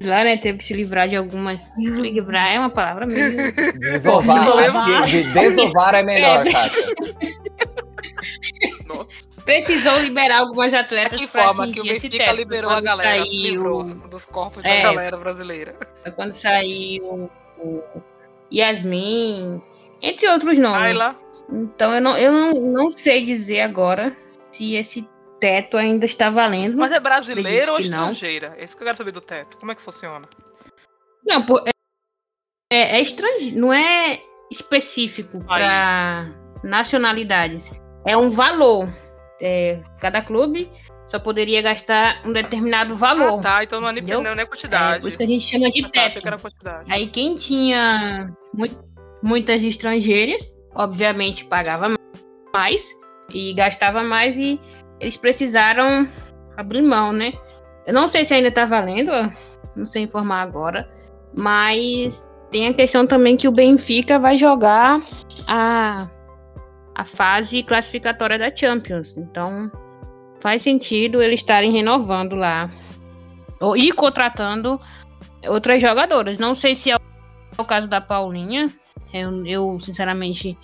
lá, 0.04 0.22
né, 0.22 0.36
teve 0.36 0.58
que 0.58 0.64
se 0.64 0.72
livrar 0.74 1.08
de 1.08 1.16
algumas. 1.16 1.62
Se 1.62 2.00
livrar 2.00 2.52
é 2.54 2.58
uma 2.60 2.70
palavra 2.70 3.06
meio. 3.06 3.52
Desovar, 3.80 4.38
Desovar. 4.54 5.02
acho 5.02 5.16
que 5.16 5.22
de- 5.24 5.32
desovar 5.32 5.94
é 5.96 6.02
melhor, 6.04 6.44
Kátia. 6.48 6.84
Precisou 9.44 9.98
liberar 10.00 10.38
algumas 10.40 10.72
atletas 10.72 11.18
Que 11.20 11.26
para 11.26 11.52
forma 11.52 11.70
que 11.72 11.80
o 11.80 11.86
esse 11.86 12.08
Benfica 12.08 12.24
teto. 12.30 12.36
liberou 12.36 12.70
a 12.70 12.80
galera, 12.80 13.18
Saiu, 13.24 13.84
dos 14.08 14.24
corpos 14.24 14.64
É. 14.64 14.82
da 14.82 14.82
galera 14.92 15.16
brasileira. 15.18 15.76
foi 16.02 16.12
quando 16.12 16.32
saiu 16.32 17.30
o 17.58 17.82
Yasmin, 18.52 19.62
entre 20.02 20.28
outros 20.28 20.58
nomes. 20.58 20.82
Ayla, 21.00 21.16
Então 21.50 21.92
eu 21.94 22.00
não, 22.00 22.16
eu 22.16 22.32
não, 22.32 22.52
não 22.72 22.90
sei 22.90 23.22
dizer 23.22 23.60
agora 23.60 24.16
se 24.50 24.74
esse 24.76 25.06
teto 25.40 25.76
ainda 25.76 26.06
está 26.06 26.30
valendo. 26.30 26.78
mas 26.78 26.90
é 26.90 26.98
brasileira 27.00 27.72
ou 27.72 27.78
estrangeira? 27.78 28.54
É 28.56 28.64
isso 28.64 28.74
que 28.76 28.82
eu 28.82 28.86
quero 28.86 28.96
saber 28.98 29.10
do 29.12 29.20
teto. 29.20 29.58
Como 29.58 29.72
é 29.72 29.74
que 29.74 29.82
funciona? 29.82 30.26
Não, 31.26 31.44
pô, 31.44 31.58
é, 31.58 31.70
é, 32.72 32.96
é 32.96 33.00
estrangeiro, 33.00 33.58
não 33.58 33.72
é 33.72 34.20
específico 34.50 35.44
para 35.44 36.30
nacionalidades. 36.62 37.70
É 38.06 38.16
um 38.16 38.30
valor. 38.30 38.88
É, 39.40 39.80
cada 40.00 40.22
clube 40.22 40.70
só 41.06 41.18
poderia 41.18 41.60
gastar 41.60 42.22
um 42.24 42.32
determinado 42.32 42.96
valor. 42.96 43.38
Ah, 43.40 43.42
tá. 43.42 43.64
Então 43.64 43.80
não 43.80 43.88
é 43.88 43.92
nem, 43.92 44.02
não 44.04 44.20
é 44.26 44.34
nem 44.34 44.42
É, 44.42 44.46
quantidade. 44.46 45.00
por 45.00 45.08
isso 45.08 45.18
que 45.18 45.24
a 45.24 45.26
gente 45.26 45.44
chama 45.44 45.70
de 45.70 45.80
Ah, 45.84 45.88
tá, 45.88 46.10
teto. 46.10 46.26
era 46.26 46.38
quantidade. 46.38 46.92
Aí 46.92 47.06
quem 47.08 47.34
tinha 47.34 48.26
mu- 48.54 48.68
muitas 49.22 49.62
estrangeiras, 49.62 50.56
obviamente 50.74 51.44
pagava 51.44 51.94
mais 52.52 52.94
e 53.32 53.52
gastava 53.54 54.02
mais 54.02 54.38
e 54.38 54.60
eles 55.00 55.16
precisaram 55.16 56.08
abrir 56.56 56.82
mão, 56.82 57.12
né? 57.12 57.32
Eu 57.86 57.92
não 57.92 58.06
sei 58.08 58.24
se 58.24 58.32
ainda 58.32 58.50
tá 58.50 58.64
valendo, 58.64 59.10
ó, 59.10 59.28
não 59.76 59.84
sei 59.86 60.02
informar 60.04 60.40
agora, 60.42 60.88
mas 61.36 62.30
tem 62.50 62.68
a 62.68 62.72
questão 62.74 63.06
também 63.06 63.36
que 63.36 63.48
o 63.48 63.52
Benfica 63.52 64.18
vai 64.18 64.36
jogar 64.36 65.02
a, 65.48 66.08
a 66.94 67.04
fase 67.04 67.62
classificatória 67.62 68.38
da 68.38 68.54
Champions. 68.54 69.16
Então 69.16 69.70
faz 70.40 70.62
sentido 70.62 71.22
eles 71.22 71.40
estarem 71.40 71.72
renovando 71.72 72.34
lá 72.34 72.70
ou, 73.60 73.76
e 73.76 73.92
contratando 73.92 74.78
outras 75.46 75.80
jogadoras. 75.80 76.38
Não 76.38 76.54
sei 76.54 76.74
se 76.74 76.90
é 76.90 76.96
o 77.58 77.64
caso 77.64 77.88
da 77.88 78.00
Paulinha. 78.00 78.70
Eu, 79.12 79.46
eu, 79.46 79.80
sinceramente 79.80 80.58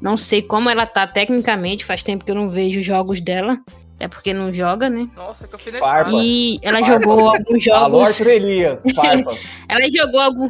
não 0.00 0.16
sei 0.16 0.42
como 0.42 0.68
ela 0.68 0.86
tá 0.86 1.06
tecnicamente. 1.06 1.84
Faz 1.84 2.02
tempo 2.02 2.24
que 2.24 2.30
eu 2.30 2.34
não 2.34 2.50
vejo 2.50 2.82
jogos 2.82 3.20
dela. 3.20 3.58
Até 3.94 4.08
porque 4.08 4.34
não 4.34 4.52
joga, 4.52 4.90
né? 4.90 5.08
Nossa, 5.14 5.46
que 5.46 5.54
eu 5.54 5.78
Farpas. 5.78 6.12
E 6.12 6.58
ela 6.60 6.80
Farpas. 6.80 7.04
jogou 7.04 7.28
alguns 7.30 7.68
Alô, 7.68 7.98
jogos. 7.98 8.10
Arthur 8.10 8.26
Elias, 8.32 8.82
farpas. 8.96 9.40
Ela 9.68 9.88
jogou 9.90 10.20
algum. 10.20 10.48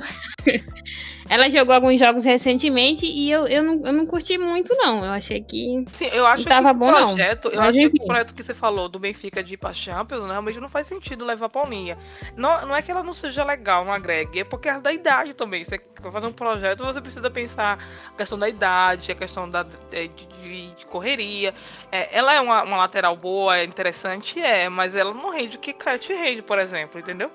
Ela 1.28 1.48
jogou 1.50 1.74
alguns 1.74 1.98
jogos 1.98 2.24
recentemente 2.24 3.06
e 3.06 3.30
eu, 3.30 3.46
eu, 3.46 3.62
não, 3.62 3.74
eu 3.86 3.92
não 3.92 4.06
curti 4.06 4.36
muito, 4.38 4.74
não. 4.76 5.04
Eu 5.04 5.12
achei 5.12 5.42
que. 5.42 5.84
Sim, 5.92 6.06
eu 6.12 6.26
acho 6.26 6.42
Não 6.42 6.44
tava 6.44 6.68
que 6.68 6.74
o 6.74 6.74
bom, 6.74 6.90
não. 6.90 7.16
projeto, 7.16 7.48
eu 7.48 7.60
Mas 7.60 7.76
acho 7.76 7.80
que 7.88 7.96
o 8.02 8.06
projeto 8.06 8.34
que 8.34 8.42
você 8.42 8.54
falou 8.54 8.88
do 8.88 8.98
Benfica 8.98 9.42
de 9.42 9.54
ir 9.54 9.56
pra 9.56 9.72
Champions, 9.72 10.22
né, 10.22 10.30
realmente 10.30 10.60
não 10.60 10.68
faz 10.68 10.86
sentido 10.86 11.24
levar 11.24 11.46
a 11.46 11.48
Paulinha. 11.48 11.98
Não, 12.36 12.66
não 12.66 12.74
é 12.76 12.82
que 12.82 12.90
ela 12.90 13.02
não 13.02 13.12
seja 13.12 13.44
legal, 13.44 13.84
não 13.84 13.92
agregue, 13.92 14.40
é 14.40 14.44
porque 14.44 14.68
é 14.68 14.78
da 14.80 14.92
idade 14.92 15.34
também. 15.34 15.64
Você 15.64 15.80
vai 16.00 16.12
fazer 16.12 16.26
um 16.26 16.32
projeto, 16.32 16.84
você 16.84 17.00
precisa 17.00 17.30
pensar 17.30 17.78
a 18.12 18.16
questão 18.16 18.38
da 18.38 18.48
idade, 18.48 19.12
a 19.12 19.14
questão 19.14 19.48
da, 19.48 19.62
de, 19.62 20.08
de- 20.08 20.74
de 20.74 20.86
correria. 20.86 21.54
É, 21.90 22.16
ela 22.16 22.32
é 22.34 22.40
uma, 22.40 22.62
uma 22.64 22.76
lateral 22.78 23.16
boa, 23.16 23.56
é 23.58 23.64
interessante, 23.64 24.40
é, 24.40 24.68
mas 24.68 24.94
ela 24.94 25.12
não 25.14 25.30
rende 25.30 25.56
o 25.56 25.60
que 25.60 25.72
Cat 25.72 26.12
rende, 26.12 26.42
por 26.42 26.58
exemplo, 26.58 26.98
entendeu? 27.00 27.30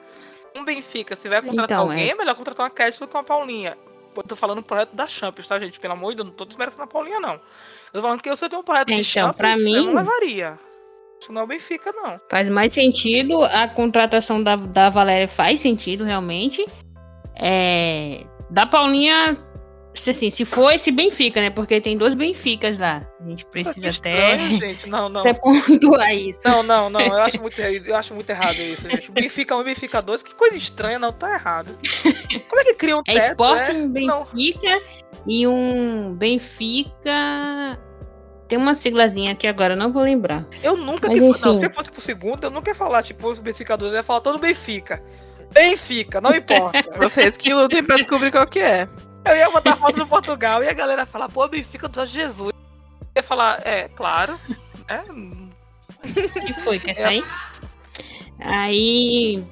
Um 0.57 0.65
Benfica, 0.65 1.15
se 1.15 1.29
vai 1.29 1.41
contratar 1.41 1.65
Então, 1.77 1.89
alguém, 1.89 2.07
é. 2.07 2.11
é 2.11 2.15
melhor 2.15 2.35
contratar 2.35 2.63
uma 2.65 2.69
Cat 2.69 2.99
do 2.99 3.07
que 3.07 3.15
uma 3.15 3.23
Paulinha. 3.23 3.77
Eu 4.15 4.23
tô 4.23 4.35
falando 4.35 4.57
do 4.57 4.63
projeto 4.63 4.93
da 4.95 5.05
Champions, 5.05 5.45
tá, 5.47 5.59
gente? 5.59 5.79
Pelo 5.79 5.93
amor 5.93 6.09
de 6.11 6.15
Deus, 6.17 6.27
não 6.29 6.33
tô 6.35 6.43
desmerecendo 6.45 6.83
a 6.83 6.87
Paulinha, 6.87 7.19
não. 7.19 7.33
Eu 7.33 7.41
tô 7.93 8.01
falando 8.01 8.21
que 8.21 8.35
se 8.35 8.43
eu 8.45 8.49
tenho 8.49 8.61
um 8.61 8.65
projeto 8.65 8.87
de 8.87 8.93
Então, 8.93 9.03
Champions, 9.03 9.35
pra 9.37 9.51
eu 9.51 9.63
mim- 9.63 9.85
não 9.85 9.93
levaria. 9.95 10.59
Isso 11.21 11.31
não 11.31 11.41
é 11.41 11.43
o 11.43 11.47
Benfica, 11.47 11.91
não. 11.91 12.19
Faz 12.29 12.49
mais 12.49 12.73
sentido. 12.73 13.43
A 13.43 13.67
contratação 13.67 14.41
da, 14.43 14.55
da 14.55 14.89
Valéria 14.89 15.27
faz 15.27 15.59
sentido, 15.59 16.03
realmente. 16.03 16.65
É, 17.35 18.25
da 18.49 18.65
Paulinha, 18.65 19.37
se, 19.99 20.09
assim, 20.09 20.29
se 20.29 20.45
for 20.45 20.71
esse 20.71 20.91
Benfica, 20.91 21.41
né? 21.41 21.49
Porque 21.49 21.79
tem 21.81 21.97
dois 21.97 22.15
Benficas 22.15 22.77
lá. 22.77 23.01
A 23.19 23.29
gente 23.29 23.45
precisa 23.45 23.89
até, 23.89 24.35
estranho, 24.35 24.59
gente. 24.59 24.89
Não, 24.89 25.09
não. 25.09 25.21
até 25.21 25.33
pontuar 25.33 26.15
isso. 26.15 26.39
Não, 26.45 26.63
não, 26.63 26.89
não. 26.89 27.01
Eu 27.01 27.17
acho 27.17 27.41
muito, 27.41 27.59
eu 27.59 27.95
acho 27.95 28.13
muito 28.13 28.29
errado 28.29 28.55
isso, 28.55 28.89
gente. 28.89 29.11
Benfica 29.11 29.55
1 29.55 29.61
e 29.61 29.63
Benfica 29.63 30.01
2, 30.01 30.23
que 30.23 30.35
coisa 30.35 30.57
estranha, 30.57 30.99
não, 30.99 31.11
tá 31.11 31.33
errado. 31.33 31.77
Como 32.47 32.61
é 32.61 32.63
que 32.65 32.73
cria 32.75 32.97
um 32.97 33.01
É 33.07 33.13
teto? 33.13 33.31
Sporting 33.31 33.93
Não. 34.05 34.25
Benfica 34.25 34.81
e 35.25 35.47
um 35.47 36.13
Benfica. 36.15 37.79
Tem 38.47 38.57
uma 38.57 38.75
siglazinha 38.75 39.35
que 39.35 39.45
agora 39.45 39.75
não 39.75 39.91
vou 39.91 40.03
lembrar. 40.03 40.45
Eu 40.63 40.77
nunca 40.77 41.07
Mas 41.09 41.19
que. 41.19 41.25
enfim. 41.25 41.41
Não, 41.45 41.57
se 41.57 41.65
eu 41.65 41.69
fosse 41.69 41.91
pro 41.91 42.01
segundo, 42.01 42.43
eu 42.45 42.49
nunca 42.49 42.71
ia 42.71 42.75
falar, 42.75 43.03
tipo, 43.03 43.29
os 43.29 43.39
Benfica 43.39 43.75
2, 43.75 43.91
eu 43.91 43.97
ia 43.97 44.03
falar 44.03 44.21
todo 44.21 44.39
Benfica. 44.39 45.03
Benfica, 45.53 46.21
não 46.21 46.35
importa. 46.35 46.83
Vocês 46.97 47.35
que 47.35 47.53
lutem 47.53 47.83
pra 47.83 47.97
descobrir 47.97 48.31
qual 48.31 48.47
que 48.47 48.59
é. 48.59 48.87
Eu 49.27 49.35
ia 49.35 49.49
botar 49.49 49.75
foto 49.75 49.95
do 49.95 50.07
Portugal 50.07 50.63
e 50.63 50.69
a 50.69 50.73
galera 50.73 51.01
ia 51.01 51.05
falar, 51.05 51.29
pô, 51.29 51.47
Benfica 51.47 51.87
do 51.87 52.05
Jesus. 52.05 52.51
Eu 52.51 53.09
ia 53.17 53.23
falar, 53.23 53.65
é, 53.65 53.87
claro. 53.89 54.39
É, 54.87 55.03
que 56.41 56.53
foi? 56.53 56.79
Quer 56.79 56.93
sair? 56.93 57.23
Aí. 58.39 59.43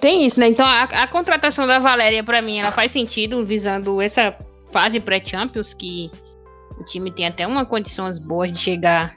Tem 0.00 0.26
isso, 0.26 0.38
né? 0.38 0.48
Então 0.48 0.66
a, 0.66 0.84
a 0.84 1.06
contratação 1.08 1.66
da 1.66 1.78
Valéria, 1.78 2.22
pra 2.22 2.40
mim, 2.40 2.58
ela 2.58 2.70
faz 2.70 2.92
sentido, 2.92 3.44
visando 3.44 4.00
essa 4.00 4.36
fase 4.70 5.00
pré-Champions, 5.00 5.74
que 5.74 6.10
o 6.78 6.84
time 6.84 7.10
tem 7.10 7.26
até 7.26 7.46
uma 7.46 7.66
condições 7.66 8.18
boas 8.18 8.52
de 8.52 8.58
chegar 8.58 9.14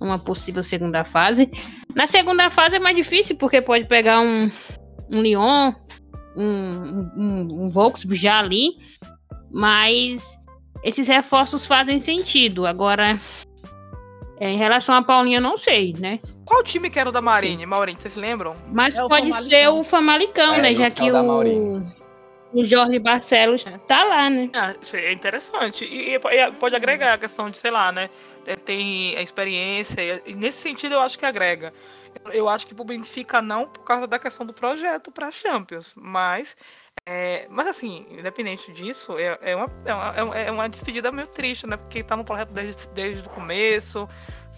numa 0.00 0.18
possível 0.18 0.62
segunda 0.62 1.04
fase. 1.04 1.50
Na 1.94 2.06
segunda 2.06 2.50
fase 2.50 2.76
é 2.76 2.78
mais 2.78 2.96
difícil, 2.96 3.36
porque 3.36 3.60
pode 3.60 3.84
pegar 3.86 4.20
um, 4.20 4.50
um 5.10 5.22
Lyon, 5.22 5.72
um, 6.36 7.10
um, 7.16 7.64
um 7.64 7.70
Volkswagen 7.70 8.20
já 8.20 8.38
ali, 8.38 8.70
mas 9.52 10.38
esses 10.82 11.06
reforços 11.06 11.66
fazem 11.66 11.98
sentido. 11.98 12.66
Agora, 12.66 13.18
é, 14.38 14.50
em 14.50 14.56
relação 14.56 14.94
à 14.94 15.02
Paulinha, 15.02 15.38
eu 15.38 15.42
não 15.42 15.56
sei, 15.56 15.94
né? 15.98 16.18
qual 16.44 16.62
time 16.64 16.90
que 16.90 16.98
era 16.98 17.08
o 17.08 17.12
da 17.12 17.20
Marinho, 17.20 17.66
Maurinho, 17.68 17.98
vocês 18.00 18.16
lembram? 18.16 18.56
Mas 18.72 18.98
É 18.98 19.04
o 19.04 19.08
pode 19.08 19.32
ser 19.32 19.68
o 19.68 19.84
Famalicão, 19.84 20.54
É, 20.54 20.62
né? 20.62 20.74
Já 20.74 20.90
que 20.90 21.10
o, 21.12 21.82
o 22.52 22.64
Jorge 22.64 22.98
Barcelos 22.98 23.64
tá 23.86 24.04
lá, 24.04 24.28
né? 24.28 24.50
Ah, 24.54 24.74
é 24.94 25.12
interessante. 25.12 25.84
E, 25.84 26.14
e 26.14 26.20
pode 26.58 26.74
agregar 26.74 27.14
a 27.14 27.18
questão 27.18 27.48
de, 27.50 27.56
sei 27.58 27.70
lá, 27.70 27.92
né? 27.92 28.10
é, 28.46 28.56
Tem 28.56 29.16
a 29.16 29.22
experiência. 29.22 30.22
E 30.26 30.34
nesse 30.34 30.60
sentido 30.60 30.94
eu 30.94 31.00
acho 31.00 31.18
que 31.18 31.24
agrega. 31.24 31.72
Eu- 32.24 32.32
Eu 32.32 32.48
acho 32.48 32.66
que 32.66 32.74
pro 32.74 32.84
Benfica 32.84 33.40
não, 33.40 33.66
por 33.68 33.84
causa 33.84 34.06
da 34.06 34.18
questão 34.18 34.44
do 34.44 34.52
projeto 34.52 35.10
pra 35.12 35.30
Champions. 35.30 35.92
Mas. 35.96 36.56
É, 37.06 37.46
mas 37.50 37.66
assim, 37.66 38.06
independente 38.10 38.72
disso, 38.72 39.18
é, 39.18 39.38
é 39.42 39.56
uma, 39.56 39.66
é, 39.84 39.92
uma, 39.94 40.14
é 40.16 40.22
uma- 40.22 40.38
é 40.38 40.50
uma 40.50 40.68
despedida 40.68 41.10
meio 41.10 41.26
triste, 41.28 41.66
né? 41.66 41.76
Porque 41.76 42.02
tá 42.02 42.16
no 42.16 42.24
projeto 42.24 42.50
desde, 42.52 42.86
desde 42.88 43.22
o 43.26 43.30
começo. 43.30 44.08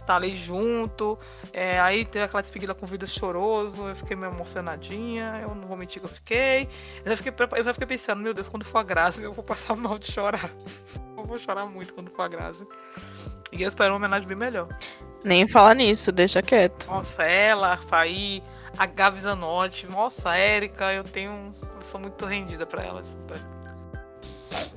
tá 0.06 0.16
ali 0.16 0.36
junto. 0.36 1.18
É, 1.50 1.80
aí 1.80 2.04
teve 2.04 2.26
aquela 2.26 2.42
despedida 2.42 2.74
com 2.74 2.84
vídeo 2.84 3.08
choroso, 3.08 3.88
eu 3.88 3.96
fiquei 3.96 4.14
meio 4.14 4.30
emocionadinha, 4.34 5.40
eu 5.42 5.54
não 5.54 5.66
vou 5.66 5.78
mentir 5.78 5.98
que 6.02 6.06
eu 6.06 6.10
fiquei. 6.12 6.68
Eu 7.02 7.10
já 7.10 7.16
fiquei, 7.16 7.32
eu 7.56 7.64
já 7.64 7.72
fiquei 7.72 7.86
pensando, 7.86 8.20
meu 8.20 8.34
Deus, 8.34 8.46
quando 8.46 8.66
for 8.66 8.78
a 8.80 8.82
Grazi, 8.82 9.22
eu 9.22 9.32
vou 9.32 9.42
passar 9.42 9.74
mal 9.76 9.98
de 9.98 10.12
chorar. 10.12 10.50
Eu 11.16 11.24
vou 11.24 11.38
chorar 11.38 11.64
muito 11.64 11.94
quando 11.94 12.10
for 12.10 12.20
a 12.22 12.28
Grazi. 12.28 12.66
E 13.50 13.62
eu 13.62 13.68
espero 13.68 13.92
uma 13.92 13.96
homenagem 13.96 14.28
bem 14.28 14.36
melhor. 14.36 14.68
Nem 15.24 15.48
fala 15.48 15.72
nisso, 15.74 16.12
deixa 16.12 16.42
quieto. 16.42 16.86
Nossa, 16.86 17.22
ela, 17.22 17.72
a 17.72 17.76
Faí, 17.78 18.42
a 18.76 18.84
Gabi 18.84 19.20
Zanotti, 19.22 19.86
nossa, 19.86 20.32
a 20.32 20.38
Erika, 20.38 20.92
eu 20.92 21.02
tenho. 21.04 21.54
Sou 21.90 22.00
muito 22.00 22.24
rendida 22.26 22.66
pra 22.66 22.82
ela. 22.82 23.02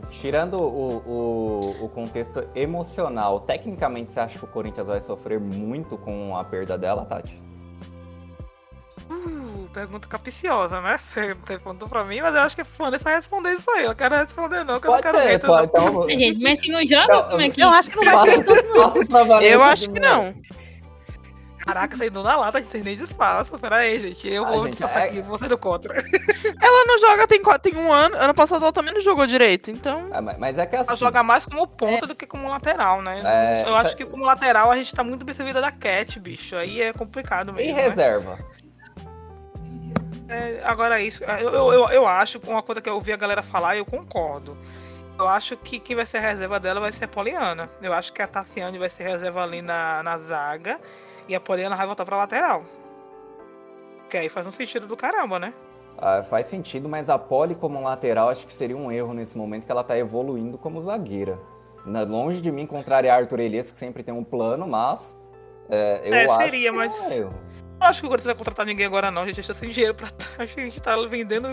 Tirando 0.09 0.55
o, 0.59 0.97
o, 1.05 1.85
o 1.85 1.89
contexto 1.89 2.47
emocional, 2.55 3.41
tecnicamente 3.41 4.11
você 4.11 4.19
acha 4.19 4.39
que 4.39 4.45
o 4.45 4.47
Corinthians 4.47 4.87
vai 4.87 5.01
sofrer 5.01 5.39
muito 5.39 5.97
com 5.97 6.35
a 6.35 6.43
perda 6.43 6.77
dela, 6.77 7.05
Tati? 7.05 7.39
Uh, 9.09 9.67
pergunta 9.73 10.07
capiciosa, 10.07 10.81
né? 10.81 10.97
Você 10.97 11.35
perguntou 11.45 11.87
pra 11.87 12.03
mim, 12.03 12.19
mas 12.21 12.33
eu 12.33 12.41
acho 12.41 12.55
que 12.55 12.61
a 12.61 12.65
Vanessa 12.77 13.03
vai 13.03 13.15
responder 13.15 13.51
isso 13.51 13.69
aí. 13.71 13.85
Eu 13.85 13.95
quero 13.95 14.15
responder, 14.15 14.63
não, 14.63 14.79
que 14.79 14.87
eu 14.87 14.91
não 14.91 14.99
Pode 14.99 15.03
quero 15.03 15.17
ser, 15.17 15.39
pode. 15.39 15.71
não. 15.73 15.89
Então, 15.93 16.09
Gente, 16.09 16.41
mas 16.43 16.59
se 16.59 16.71
não 16.71 16.85
joga, 16.85 17.03
Então, 17.03 17.29
como 17.29 17.41
é 17.41 17.49
que. 17.49 17.61
Eu 17.61 17.69
acho 17.69 17.89
que 17.89 17.95
não 17.97 18.05
vai 18.05 18.31
ser 18.31 19.51
Eu 19.53 19.63
acho 19.63 19.89
que 19.91 19.99
não. 19.99 20.35
Caraca, 21.67 21.97
saindo 21.97 22.23
na 22.23 22.35
lata, 22.37 22.57
a 22.57 22.61
gente 22.61 22.69
tem 22.71 22.81
nem 22.81 22.95
de 22.95 23.03
espaço. 23.03 23.57
Pera 23.59 23.75
aí, 23.77 23.99
gente. 23.99 24.27
Eu 24.27 24.45
Ah, 24.45 24.51
vou 24.51 24.65
gente, 24.65 24.81
é- 24.81 24.85
aqui, 24.85 25.21
você 25.21 25.47
do 25.47 25.57
contra. 25.57 25.93
Ela 26.61 26.85
não 26.85 26.97
joga 26.99 27.27
tem, 27.27 27.41
tem 27.61 27.75
um 27.75 27.91
ano. 27.91 28.15
Ano 28.15 28.33
passado 28.33 28.63
ela 28.63 28.71
também 28.71 28.93
não 28.93 29.01
jogou 29.01 29.27
direito, 29.27 29.69
então. 29.69 30.09
Ah, 30.13 30.21
mas- 30.21 30.57
é 30.57 30.65
que 30.65 30.75
assim. 30.77 30.87
Ela 30.89 30.97
joga 30.97 31.21
mais 31.23 31.45
como 31.45 31.67
ponta 31.67 32.07
do 32.07 32.15
que 32.15 32.25
como 32.25 32.47
lateral, 32.49 33.01
né? 33.01 33.19
É, 33.23 33.67
eu 33.67 33.75
acho 33.75 33.95
que 33.95 34.05
como 34.05 34.23
lateral 34.25 34.71
a 34.71 34.75
gente 34.77 34.93
tá 34.95 35.03
muito 35.03 35.25
bem 35.25 35.35
servida 35.35 35.59
da 35.61 35.71
Cat, 35.71 36.19
bicho. 36.19 36.55
Aí 36.55 36.81
é 36.81 36.93
complicado 36.93 37.51
E 37.51 37.53
mesmo. 37.55 37.75
né? 37.75 37.81
reserva? 37.83 38.37
É, 40.29 40.61
agora 40.63 40.99
isso, 41.01 41.23
eu, 41.23 41.49
eu, 41.53 41.73
eu, 41.73 41.89
eu 41.89 42.07
acho, 42.07 42.39
uma 42.47 42.61
coisa 42.61 42.81
que 42.81 42.89
eu 42.89 42.95
ouvi 42.95 43.13
a 43.13 43.17
galera 43.17 43.41
falar 43.41 43.75
e 43.75 43.79
eu 43.79 43.85
concordo. 43.85 44.57
Eu 45.17 45.27
acho 45.27 45.55
que 45.57 45.79
quem 45.79 45.95
vai 45.95 46.05
ser 46.05 46.17
a 46.17 46.21
reserva 46.21 46.59
dela 46.59 46.79
vai 46.79 46.91
ser 46.91 47.05
a 47.05 47.07
Poliana. 47.07 47.69
Eu 47.81 47.91
acho 47.93 48.11
que 48.13 48.21
a 48.21 48.27
Tassiane 48.27 48.77
vai 48.77 48.89
ser 48.89 49.03
reserva 49.03 49.41
ali 49.43 49.61
na, 49.61 50.03
na 50.03 50.17
zaga 50.19 50.79
e 51.27 51.35
a 51.35 51.39
Poliana 51.39 51.75
vai 51.75 51.85
voltar 51.85 52.05
pra 52.05 52.17
lateral. 52.17 52.63
Que 54.09 54.17
aí 54.17 54.29
faz 54.29 54.47
um 54.47 54.51
sentido 54.51 54.87
do 54.87 54.95
caramba, 54.95 55.37
né? 55.39 55.53
Ah, 55.97 56.21
faz 56.23 56.45
sentido, 56.45 56.87
mas 56.87 57.09
a 57.09 57.17
Poli 57.17 57.55
como 57.55 57.81
lateral 57.81 58.29
acho 58.29 58.45
que 58.45 58.53
seria 58.53 58.77
um 58.77 58.91
erro 58.91 59.13
nesse 59.13 59.37
momento 59.37 59.65
que 59.65 59.71
ela 59.71 59.83
tá 59.83 59.97
evoluindo 59.97 60.57
como 60.57 60.79
zagueira. 60.79 61.39
Na- 61.85 62.03
Longe 62.03 62.41
de 62.41 62.51
mim 62.51 62.65
contrariar 62.65 63.19
Arthur 63.19 63.39
Elias, 63.39 63.71
que 63.71 63.79
sempre 63.79 64.03
tem 64.03 64.13
um 64.13 64.23
plano, 64.23 64.67
mas 64.67 65.17
é, 65.69 66.01
eu 66.03 66.13
É, 66.13 66.25
acho 66.25 66.35
seria, 66.37 66.71
que 66.71 66.77
mas- 66.77 66.99
um 66.99 67.11
erro. 67.11 67.29
Eu 67.79 67.85
acho 67.87 67.99
que 68.01 68.05
o 68.07 68.09
Corinthians 68.09 68.25
vai 68.33 68.35
contratar 68.35 68.65
ninguém 68.65 68.85
agora 68.87 69.11
não. 69.11 69.21
A 69.21 69.27
gente 69.31 69.45
tá 69.47 69.53
sem 69.53 69.69
dinheiro 69.69 69.93
pra. 69.93 70.09
A 70.39 70.45
gente 70.45 70.81
tá 70.81 70.95
vendendo 71.07 71.47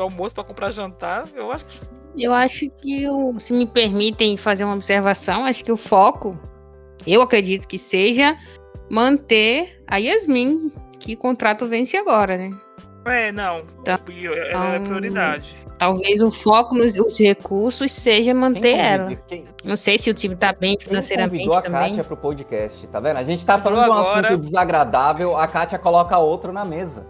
almoço 0.00 0.34
pra 0.34 0.42
comprar 0.44 0.70
jantar. 0.70 1.24
Eu 1.34 1.52
acho 1.52 1.64
que. 1.66 1.78
Eu 2.18 2.32
acho 2.32 2.70
que, 2.80 3.06
o, 3.08 3.38
se 3.38 3.52
me 3.52 3.66
permitem 3.66 4.38
fazer 4.38 4.64
uma 4.64 4.74
observação, 4.74 5.44
acho 5.44 5.62
que 5.62 5.70
o 5.70 5.76
foco, 5.76 6.34
eu 7.06 7.20
acredito 7.20 7.68
que 7.68 7.78
seja 7.78 8.34
manter 8.90 9.82
a 9.86 9.96
Yasmin, 9.98 10.70
que 10.98 11.14
contrato 11.16 11.66
vence 11.66 11.96
agora, 11.96 12.36
né? 12.36 12.50
É, 13.06 13.30
não. 13.30 13.62
Ela 13.84 14.74
é 14.74 14.76
Então, 14.76 14.84
prioridade. 14.84 15.54
Talvez 15.78 16.22
o 16.22 16.30
foco 16.30 16.74
nos 16.74 16.96
os 16.96 17.18
recursos 17.20 17.92
seja 17.92 18.32
manter 18.32 18.60
Quem 18.62 18.80
ela. 18.80 19.02
convidou- 19.04 19.24
Quem, 19.28 19.44
Não 19.64 19.76
sei 19.76 19.98
se 19.98 20.08
o 20.10 20.14
time 20.14 20.34
tá 20.34 20.52
bem 20.52 20.76
quem 20.76 20.88
financeiramente 20.88 21.32
convidou 21.44 21.58
a 21.58 21.62
também. 21.62 21.90
Kátia 21.90 22.04
pro 22.04 22.16
podcast, 22.16 22.86
tá 22.86 22.98
vendo? 22.98 23.18
A 23.18 23.22
gente 23.22 23.44
tá 23.44 23.58
falando 23.58 23.84
de 23.84 23.90
um 23.90 23.92
Agora- 23.92 24.28
assunto 24.28 24.40
desagradável, 24.40 25.36
a 25.36 25.46
Kátia 25.46 25.78
coloca 25.78 26.16
outro 26.18 26.52
na 26.52 26.64
mesa. 26.64 27.04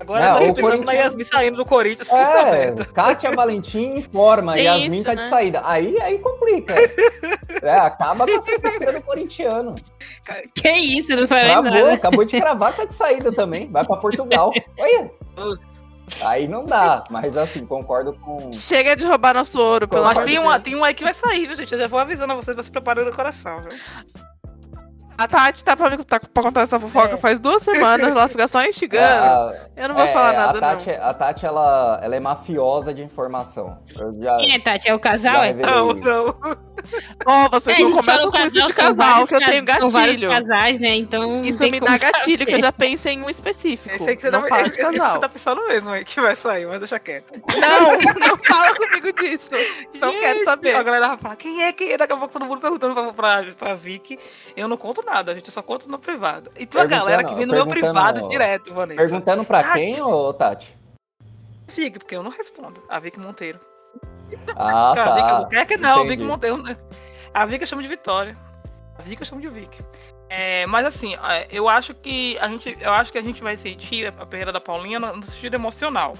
Agora 0.00 0.20
Não, 0.24 0.40
eu 0.40 0.46
tô 0.46 0.50
o 0.52 0.54
pensando 0.54 0.84
na 0.84 0.92
Yasmin 0.92 1.24
saindo 1.24 1.56
do 1.58 1.64
Corinthians. 1.64 2.08
É. 2.08 2.74
Kátia 2.94 3.34
Valentim 3.36 3.98
informa, 3.98 4.54
Tem 4.54 4.64
Yasmin 4.64 4.88
isso, 4.96 5.04
tá 5.04 5.14
né? 5.14 5.22
de 5.22 5.28
saída. 5.28 5.60
Aí, 5.62 6.00
aí 6.00 6.18
complica. 6.18 6.74
É, 7.62 7.76
acaba 7.78 8.26
com 8.26 8.38
a 8.38 8.40
sexta-feira 8.40 8.92
do 8.94 9.02
corintiano. 9.02 9.76
Que 10.54 10.70
isso, 10.70 11.14
não 11.14 11.28
falei 11.28 11.50
Travou, 11.50 11.70
nada. 11.70 11.92
acabou 11.92 12.24
de 12.24 12.40
cravar, 12.40 12.74
tá 12.74 12.86
de 12.86 12.94
saída 12.94 13.30
também. 13.30 13.70
Vai 13.70 13.84
pra 13.84 13.96
Portugal. 13.98 14.50
Olha. 14.78 15.10
Aí 16.24 16.48
não 16.48 16.64
dá, 16.64 17.04
mas 17.10 17.36
assim, 17.36 17.64
concordo 17.66 18.14
com. 18.14 18.50
Chega 18.52 18.96
de 18.96 19.06
roubar 19.06 19.34
nosso 19.34 19.60
ouro, 19.60 19.86
pelo 19.86 20.02
Mas 20.04 20.16
amor 20.16 20.26
de 20.26 20.32
tem, 20.34 20.42
Deus. 20.42 20.58
tem 20.60 20.74
um 20.76 20.82
aí 20.84 20.94
que 20.94 21.04
vai 21.04 21.14
sair, 21.14 21.46
viu, 21.46 21.54
gente? 21.56 21.72
Eu 21.72 21.78
já 21.78 21.86
vou 21.86 22.00
avisando 22.00 22.32
a 22.32 22.36
vocês 22.36 22.54
pra 22.54 22.64
se 22.64 22.70
prepararem 22.70 23.08
no 23.08 23.14
coração, 23.14 23.58
viu? 23.60 23.68
A 25.20 25.28
Tati 25.28 25.62
tá 25.62 25.76
pra, 25.76 25.90
me- 25.90 26.02
tá 26.02 26.18
pra 26.18 26.42
contar 26.42 26.62
essa 26.62 26.80
fofoca 26.80 27.14
É. 27.14 27.16
faz 27.18 27.38
duas 27.38 27.62
semanas, 27.62 28.08
ela 28.10 28.26
fica 28.26 28.48
só 28.48 28.64
instigando. 28.64 29.04
a, 29.04 29.54
Eu 29.76 29.88
não 29.88 29.94
vou 29.94 30.04
é, 30.04 30.12
falar 30.12 30.30
a 30.30 30.32
nada, 30.32 30.60
Tati, 30.60 30.90
a 30.90 31.12
Tati 31.12 31.44
ela, 31.44 32.00
ela 32.02 32.16
é 32.16 32.20
mafiosa 32.20 32.94
de 32.94 33.02
informação. 33.02 33.76
Eu 33.98 34.16
já, 34.18 34.36
Quem 34.36 34.54
é, 34.54 34.58
Tati? 34.58 34.88
É 34.88 34.94
o 34.94 34.98
casal? 34.98 35.42
É? 35.44 35.52
Não, 35.52 35.90
isso. 35.90 36.04
não. 36.06 36.34
Não. 37.26 37.44
Ó, 37.44 37.48
você 37.48 37.72
É, 37.72 37.74
a 37.76 37.78
não 37.80 37.86
gente 37.86 37.96
começa 38.00 38.18
fala 38.18 38.30
com 38.32 38.38
isso 38.38 38.64
de 38.64 38.72
casal, 38.72 39.26
que 39.26 39.34
eu 39.34 39.38
tenho 39.40 39.64
gatilho. 39.64 40.30
casais, 40.30 40.80
né? 40.80 40.94
Então. 40.96 41.20
não 41.38 41.44
Isso 41.44 41.62
me 41.70 41.80
dá 41.80 41.96
gatilho, 41.98 42.46
que 42.46 42.52
eu 42.52 42.60
saber. 42.60 42.62
já 42.66 42.72
penso 42.72 43.08
em 43.08 43.22
um 43.22 43.30
específico. 43.30 44.04
Aí 44.08 44.16
que 44.16 44.22
você 44.22 44.30
não 44.30 44.42
tá, 44.42 44.48
fala 44.48 44.68
de 44.68 44.78
casal. 44.78 45.12
Você 45.14 45.18
tá 45.20 45.28
pensando 45.28 45.66
mesmo 45.68 45.90
aí 45.90 46.04
que 46.04 46.20
vai 46.20 46.36
sair, 46.36 46.66
mas 46.66 46.78
deixa 46.78 46.98
quieto. 46.98 47.32
Não, 47.58 47.98
não 48.28 48.36
fala 48.38 48.74
comigo 48.74 49.12
disso. 49.12 49.50
Não 50.00 50.12
quero 50.18 50.38
Gente, 50.38 50.44
saber. 50.44 50.74
A 50.74 50.82
galera 50.82 51.08
vai 51.08 51.18
falar, 51.18 51.36
quem 51.36 51.62
é, 51.64 51.72
quem 51.72 51.92
é? 51.92 51.98
Daqui 51.98 52.12
a 52.12 52.16
pouco 52.16 52.32
todo 52.32 52.44
mundo 52.46 52.60
perguntando 52.60 52.94
pra, 52.94 53.12
pra, 53.12 53.52
pra 53.54 53.74
Vicky. 53.74 54.18
Eu 54.56 54.68
não 54.68 54.76
conto 54.76 55.02
nada, 55.04 55.34
gente, 55.34 55.46
eu 55.48 55.52
só 55.52 55.62
conto 55.62 55.88
no 55.88 55.98
privado. 55.98 56.50
E 56.58 56.66
tem 56.66 56.80
uma 56.80 56.88
Perguntando- 56.88 57.04
galera 57.10 57.24
que 57.24 57.34
vem 57.34 57.46
no 57.46 57.52
meu 57.54 57.66
privado 57.66 58.28
direto, 58.28 58.72
Vanessa. 58.72 59.00
Perguntando 59.00 59.44
pra 59.44 59.60
Ah, 59.60 59.72
quem, 59.72 60.00
ô 60.02 60.32
Tati? 60.32 60.78
Vicky, 61.68 61.98
porque 61.98 62.16
eu 62.16 62.22
não 62.22 62.30
respondo. 62.30 62.82
A 62.88 62.98
Vicky 62.98 63.20
Monteiro. 63.20 63.60
Ah, 64.56 64.92
a 64.96 65.14
Vicky 65.14 65.20
tá. 65.20 65.36
Albuquerque 65.36 65.76
não, 65.76 65.90
a 65.90 66.02
Vicky 66.02 66.12
Entendi. 66.14 66.24
Monteiro. 66.24 66.62
né? 66.62 66.76
A 67.32 67.46
Vicky 67.46 67.62
eu 67.64 67.66
chamo 67.66 67.82
de 67.82 67.88
Vitória. 67.88 68.36
A 68.98 69.02
Vicky 69.02 69.22
eu 69.22 69.26
chamo 69.26 69.40
de 69.40 69.48
Vicky. 69.48 69.82
É, 70.28 70.64
mas 70.66 70.86
assim, 70.86 71.16
é, 71.16 71.48
eu 71.50 71.68
acho 71.68 71.92
que 71.92 72.38
a 72.38 72.48
gente, 72.48 72.76
eu 72.80 72.92
acho 72.92 73.10
que 73.10 73.18
a 73.18 73.22
gente 73.22 73.42
vai 73.42 73.56
sentir 73.56 74.06
a 74.06 74.26
perda 74.26 74.52
da 74.52 74.60
Paulinha 74.60 75.00
no, 75.00 75.16
no 75.16 75.24
sentido 75.24 75.54
emocional. 75.54 76.14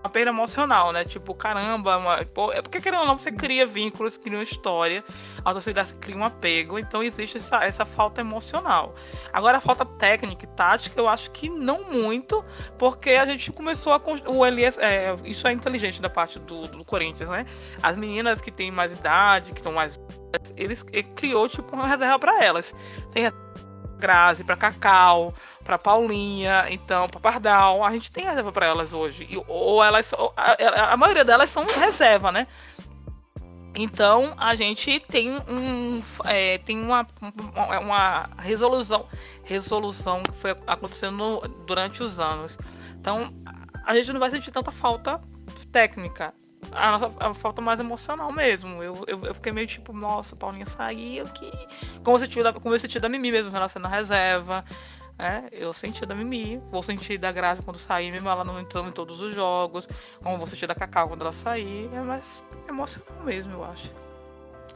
Uma 0.00 0.10
perda 0.10 0.30
emocional, 0.30 0.92
né? 0.92 1.04
Tipo, 1.04 1.34
caramba, 1.34 1.96
uma- 1.98 2.24
pô, 2.24 2.52
é 2.52 2.62
porque 2.62 2.80
querendo 2.80 3.00
ou 3.00 3.06
não, 3.06 3.18
você 3.18 3.32
cria 3.32 3.66
vínculos, 3.66 4.16
cria 4.16 4.36
uma 4.38 4.42
história, 4.42 5.02
a 5.44 5.52
torcida 5.52 5.84
cria 6.00 6.16
um 6.16 6.24
apego, 6.24 6.78
então 6.78 7.02
existe 7.02 7.38
essa, 7.38 7.64
essa 7.64 7.84
falta 7.84 8.20
emocional. 8.20 8.94
Agora 9.32 9.58
a 9.58 9.60
falta 9.60 9.84
técnica 9.84 10.44
e 10.44 10.48
tática, 10.48 11.00
eu 11.00 11.08
acho 11.08 11.30
que 11.32 11.48
não 11.48 11.90
muito, 11.90 12.44
porque 12.78 13.10
a 13.10 13.26
gente 13.26 13.50
começou 13.52 13.92
a. 13.92 14.00
O 14.26 14.46
Elias, 14.46 14.78
é, 14.78 15.14
isso 15.24 15.46
é 15.48 15.52
inteligente 15.52 16.00
da 16.00 16.08
parte 16.08 16.38
do, 16.38 16.68
do 16.68 16.84
Corinthians, 16.84 17.28
né? 17.28 17.44
As 17.82 17.96
meninas 17.96 18.40
que 18.40 18.52
têm 18.52 18.70
mais 18.70 18.96
idade, 18.96 19.52
que 19.52 19.58
estão 19.58 19.72
mais. 19.72 20.00
Eles 20.56 20.84
ele 20.92 21.08
criou 21.16 21.48
tipo 21.48 21.74
uma 21.74 21.86
reserva 21.86 22.18
para 22.18 22.42
elas. 22.44 22.74
Tem 23.12 23.24
reserva 23.24 23.67
Grazi, 23.98 24.44
pra 24.44 24.56
Cacau, 24.56 25.34
pra 25.64 25.78
Paulinha, 25.78 26.66
então, 26.70 27.08
pra 27.08 27.20
Pardal. 27.20 27.84
A 27.84 27.90
gente 27.92 28.10
tem 28.10 28.24
reserva 28.24 28.52
para 28.52 28.66
elas 28.66 28.92
hoje. 28.92 29.26
E, 29.28 29.42
ou 29.48 29.82
elas. 29.82 30.12
ou 30.12 30.32
a, 30.36 30.92
a- 30.92 30.96
maioria 30.96 31.24
delas 31.24 31.50
são 31.50 31.64
reserva, 31.64 32.30
né? 32.32 32.46
Então 33.74 34.34
a 34.38 34.54
gente 34.56 34.98
tem 35.00 35.38
um 35.48 36.02
é, 36.24 36.58
tem 36.58 36.80
uma, 36.80 37.06
uma, 37.54 37.78
uma 37.78 38.30
resolução 38.38 39.06
resolução 39.44 40.22
que 40.22 40.32
foi 40.40 40.56
acontecendo 40.66 41.40
durante 41.66 42.02
os 42.02 42.18
anos. 42.18 42.58
Então 42.98 43.32
a 43.84 43.94
gente 43.94 44.12
não 44.12 44.18
vai 44.20 44.30
sentir 44.30 44.50
tanta 44.50 44.72
falta 44.72 45.20
técnica. 45.70 46.34
A 46.72 46.92
nossa 46.92 47.12
a 47.18 47.34
falta 47.34 47.60
mais 47.60 47.80
emocional 47.80 48.32
mesmo. 48.32 48.82
Eu, 48.82 49.04
eu, 49.06 49.24
eu 49.24 49.34
fiquei 49.34 49.52
meio 49.52 49.66
tipo, 49.66 49.92
nossa, 49.92 50.36
Paulinha 50.36 50.66
saiu 50.66 51.24
que. 51.24 51.50
Como 52.02 52.16
eu 52.16 52.20
senti 52.20 52.42
da, 52.42 52.52
como 52.52 52.74
eu 52.74 52.78
senti 52.78 53.00
da 53.00 53.08
Mimi 53.08 53.30
mesmo, 53.30 53.56
ela 53.56 53.68
sendo 53.68 53.82
na 53.82 53.88
reserva. 53.88 54.64
É, 55.18 55.48
eu 55.50 55.72
senti 55.72 56.06
da 56.06 56.14
Mimi, 56.14 56.62
vou 56.70 56.80
sentir 56.80 57.18
da 57.18 57.32
Graça 57.32 57.60
quando 57.60 57.76
sair, 57.76 58.12
mesmo 58.12 58.28
ela 58.28 58.44
não 58.44 58.60
entrando 58.60 58.88
em 58.88 58.92
todos 58.92 59.20
os 59.20 59.34
jogos, 59.34 59.88
como 60.22 60.38
vou 60.38 60.46
sentir 60.46 60.68
da 60.68 60.76
Cacau 60.76 61.08
quando 61.08 61.22
ela 61.22 61.32
sair, 61.32 61.90
é 61.92 62.00
mais 62.00 62.44
emocional 62.68 63.24
mesmo, 63.24 63.54
eu 63.54 63.64
acho. 63.64 63.90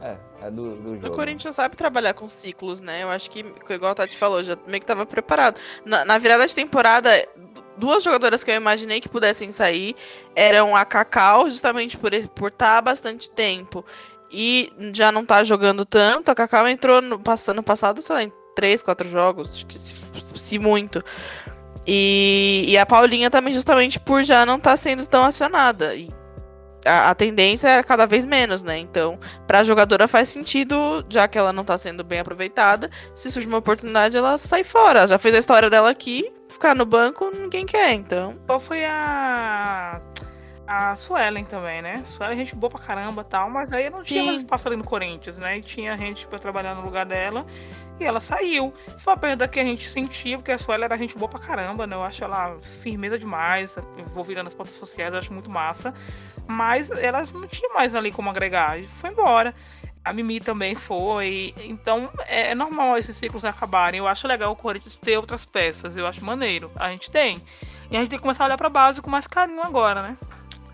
É, 0.01 0.17
é 0.41 0.51
do, 0.51 0.75
do 0.75 0.91
O 0.91 0.99
jogo. 0.99 1.15
Corinthians 1.15 1.55
sabe 1.55 1.77
trabalhar 1.77 2.13
com 2.13 2.27
ciclos, 2.27 2.81
né? 2.81 3.03
Eu 3.03 3.09
acho 3.09 3.31
que, 3.31 3.39
igual 3.69 3.93
a 3.93 3.95
Tati 3.95 4.17
falou, 4.17 4.43
já 4.43 4.57
meio 4.67 4.81
que 4.81 4.85
tava 4.85 5.05
preparado. 5.05 5.61
Na, 5.85 6.03
na 6.03 6.17
virada 6.17 6.45
de 6.45 6.53
temporada, 6.53 7.09
duas 7.77 8.03
jogadoras 8.03 8.43
que 8.43 8.51
eu 8.51 8.55
imaginei 8.55 8.99
que 8.99 9.09
pudessem 9.09 9.51
sair 9.51 9.95
eram 10.35 10.75
a 10.75 10.85
Cacau, 10.85 11.49
justamente 11.49 11.97
por 11.97 12.13
estar 12.13 12.29
por 12.33 12.51
tá 12.51 12.77
há 12.77 12.81
bastante 12.81 13.29
tempo 13.29 13.85
e 14.33 14.71
já 14.93 15.11
não 15.11 15.23
tá 15.23 15.43
jogando 15.43 15.85
tanto. 15.85 16.29
A 16.29 16.35
Cacau 16.35 16.67
entrou 16.67 17.01
no, 17.01 17.21
no 17.55 17.63
passado, 17.63 18.01
sei 18.01 18.15
lá, 18.15 18.23
em 18.23 18.33
três, 18.55 18.81
quatro 18.81 19.07
jogos, 19.07 19.65
se, 19.69 19.95
se 20.35 20.59
muito. 20.59 21.03
E, 21.85 22.65
e 22.67 22.77
a 22.77 22.85
Paulinha 22.85 23.29
também, 23.29 23.53
justamente 23.53 23.99
por 23.99 24.23
já 24.23 24.45
não 24.45 24.57
estar 24.57 24.75
sendo 24.77 25.05
tão 25.05 25.23
acionada. 25.23 25.93
E 25.95 26.09
a, 26.85 27.11
a 27.11 27.15
tendência 27.15 27.67
é 27.67 27.83
cada 27.83 28.05
vez 28.05 28.25
menos, 28.25 28.63
né? 28.63 28.77
Então, 28.77 29.19
pra 29.45 29.63
jogadora 29.63 30.07
faz 30.07 30.29
sentido, 30.29 31.05
já 31.09 31.27
que 31.27 31.37
ela 31.37 31.53
não 31.53 31.63
tá 31.63 31.77
sendo 31.77 32.03
bem 32.03 32.19
aproveitada, 32.19 32.89
se 33.13 33.31
surge 33.31 33.47
uma 33.47 33.57
oportunidade, 33.57 34.17
ela 34.17 34.37
sai 34.37 34.63
fora. 34.63 35.07
Já 35.07 35.19
fez 35.19 35.35
a 35.35 35.39
história 35.39 35.69
dela 35.69 35.89
aqui, 35.89 36.31
ficar 36.63 36.73
no 36.73 36.85
banco, 36.85 37.29
ninguém 37.29 37.65
quer, 37.65 37.91
então. 37.91 38.37
Qual 38.47 38.59
foi 38.59 38.85
a. 38.85 39.99
A 40.65 40.95
Suelen 40.95 41.43
também, 41.43 41.81
né? 41.81 42.01
Suelen, 42.07 42.37
gente 42.37 42.55
boa 42.55 42.69
pra 42.69 42.79
caramba 42.79 43.21
e 43.21 43.25
tal, 43.25 43.49
mas 43.49 43.73
aí 43.73 43.89
não 43.89 44.01
tinha 44.01 44.21
Sim. 44.21 44.27
mais 44.27 44.37
espaço 44.39 44.65
ali 44.69 44.77
no 44.77 44.83
Corinthians, 44.85 45.37
né? 45.37 45.57
E 45.57 45.61
tinha 45.61 45.97
gente 45.97 46.25
pra 46.25 46.39
trabalhar 46.39 46.73
no 46.73 46.81
lugar 46.81 47.05
dela. 47.05 47.45
E 47.99 48.05
ela 48.05 48.21
saiu. 48.21 48.73
Foi 48.99 49.11
uma 49.13 49.19
perda 49.19 49.45
que 49.45 49.59
a 49.59 49.63
gente 49.63 49.89
sentia, 49.89 50.37
porque 50.37 50.53
a 50.53 50.57
Suelen 50.57 50.85
era 50.85 50.97
gente 50.97 51.17
boa 51.17 51.29
pra 51.29 51.37
caramba, 51.37 51.85
né? 51.85 51.97
Eu 51.97 52.03
acho 52.03 52.23
ela 52.23 52.57
firmeza 52.61 53.19
demais, 53.19 53.69
envolvida 53.97 54.41
nas 54.41 54.53
pautas 54.53 54.73
sociais, 54.75 55.11
eu 55.11 55.19
acho 55.19 55.33
muito 55.33 55.49
massa. 55.49 55.93
Mas 56.47 56.89
ela 56.91 57.25
não 57.33 57.45
tinha 57.45 57.73
mais 57.73 57.93
ali 57.93 58.09
como 58.13 58.29
agregar. 58.29 58.79
E 58.79 58.87
foi 58.87 59.09
embora. 59.09 59.53
A 60.03 60.11
Mimi 60.11 60.39
também 60.39 60.75
foi. 60.75 61.53
Então 61.61 62.09
é, 62.27 62.51
é 62.51 62.55
normal 62.55 62.97
esses 62.97 63.15
ciclos 63.15 63.45
acabarem. 63.45 63.99
Eu 63.99 64.07
acho 64.07 64.27
legal 64.27 64.51
o 64.51 64.55
Corinthians 64.55 64.97
ter 64.97 65.17
outras 65.17 65.45
peças. 65.45 65.95
Eu 65.95 66.05
acho 66.05 66.23
maneiro. 66.23 66.69
A 66.75 66.89
gente 66.89 67.09
tem. 67.09 67.41
E 67.89 67.95
a 67.95 67.99
gente 67.99 68.09
tem 68.09 68.19
que 68.19 68.23
começar 68.23 68.43
a 68.43 68.47
olhar 68.47 68.57
pra 68.57 68.69
base 68.69 69.01
com 69.01 69.09
mais 69.09 69.27
carinho 69.27 69.61
agora, 69.63 70.01
né? 70.01 70.17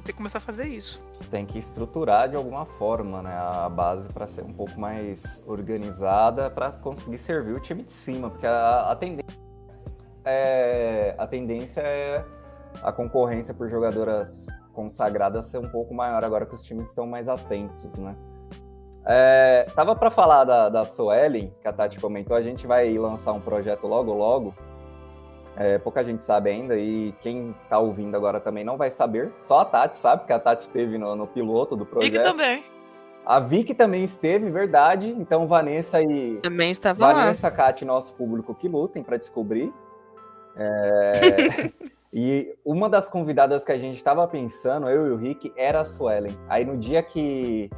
Tem 0.03 0.13
que 0.13 0.13
começar 0.13 0.39
a 0.39 0.41
fazer 0.41 0.67
isso. 0.67 0.99
Tem 1.29 1.45
que 1.45 1.59
estruturar 1.59 2.29
de 2.29 2.35
alguma 2.35 2.65
forma, 2.65 3.21
né, 3.21 3.37
a 3.37 3.69
base 3.69 4.09
para 4.09 4.25
ser 4.25 4.41
um 4.41 4.53
pouco 4.53 4.79
mais 4.79 5.43
organizada 5.45 6.49
para 6.49 6.71
conseguir 6.71 7.19
servir 7.19 7.53
o 7.53 7.59
time 7.59 7.83
de 7.83 7.91
cima, 7.91 8.29
porque 8.29 8.47
a, 8.47 8.89
a 8.89 8.95
tendência 8.95 9.37
é 10.25 11.15
a 11.17 11.27
tendência 11.27 11.81
é 11.81 12.25
a 12.81 12.91
concorrência 12.91 13.53
por 13.53 13.69
jogadoras 13.69 14.47
consagradas 14.73 15.45
ser 15.45 15.59
um 15.59 15.69
pouco 15.69 15.93
maior 15.93 16.23
agora 16.23 16.45
que 16.45 16.55
os 16.55 16.63
times 16.63 16.87
estão 16.87 17.05
mais 17.05 17.27
atentos, 17.27 17.97
né? 17.97 18.15
É, 19.05 19.65
tava 19.75 19.95
para 19.95 20.11
falar 20.11 20.43
da, 20.43 20.69
da 20.69 20.85
Suelen, 20.85 21.53
que 21.61 21.67
a 21.67 21.73
Tati 21.73 21.99
comentou, 21.99 22.35
a 22.35 22.41
gente 22.41 22.67
vai 22.67 22.95
lançar 22.97 23.33
um 23.33 23.41
projeto 23.41 23.87
logo 23.87 24.13
logo. 24.13 24.53
É, 25.55 25.77
pouca 25.77 26.03
gente 26.03 26.23
sabe 26.23 26.49
ainda, 26.49 26.77
e 26.77 27.13
quem 27.19 27.55
tá 27.69 27.79
ouvindo 27.79 28.15
agora 28.15 28.39
também 28.39 28.63
não 28.63 28.77
vai 28.77 28.91
saber. 28.91 29.33
Só 29.37 29.59
a 29.59 29.65
Tati 29.65 29.97
sabe, 29.97 30.21
porque 30.21 30.33
a 30.33 30.39
Tati 30.39 30.61
esteve 30.61 30.97
no, 30.97 31.15
no 31.15 31.27
piloto 31.27 31.75
do 31.75 31.85
que 31.85 31.91
projeto. 31.91 32.23
também. 32.23 32.63
A 33.25 33.39
Vicky 33.39 33.75
também 33.75 34.03
esteve, 34.03 34.49
verdade. 34.49 35.15
Então, 35.19 35.45
Vanessa 35.45 36.01
e. 36.01 36.39
Também 36.41 36.71
estava 36.71 37.07
lá. 37.07 37.13
Vanessa, 37.13 37.51
Kat, 37.51 37.85
nosso 37.85 38.15
público 38.15 38.55
que 38.55 38.67
lutem 38.67 39.03
para 39.03 39.17
descobrir. 39.17 39.71
É, 40.55 41.71
e 42.11 42.55
uma 42.65 42.89
das 42.89 43.07
convidadas 43.07 43.63
que 43.63 43.71
a 43.71 43.77
gente 43.77 43.97
estava 43.97 44.27
pensando, 44.27 44.89
eu 44.89 45.07
e 45.07 45.11
o 45.11 45.15
Rick, 45.15 45.53
era 45.55 45.81
a 45.81 45.85
Suelen. 45.85 46.35
Aí 46.49 46.65
no 46.65 46.75
dia 46.75 47.03
que, 47.03 47.69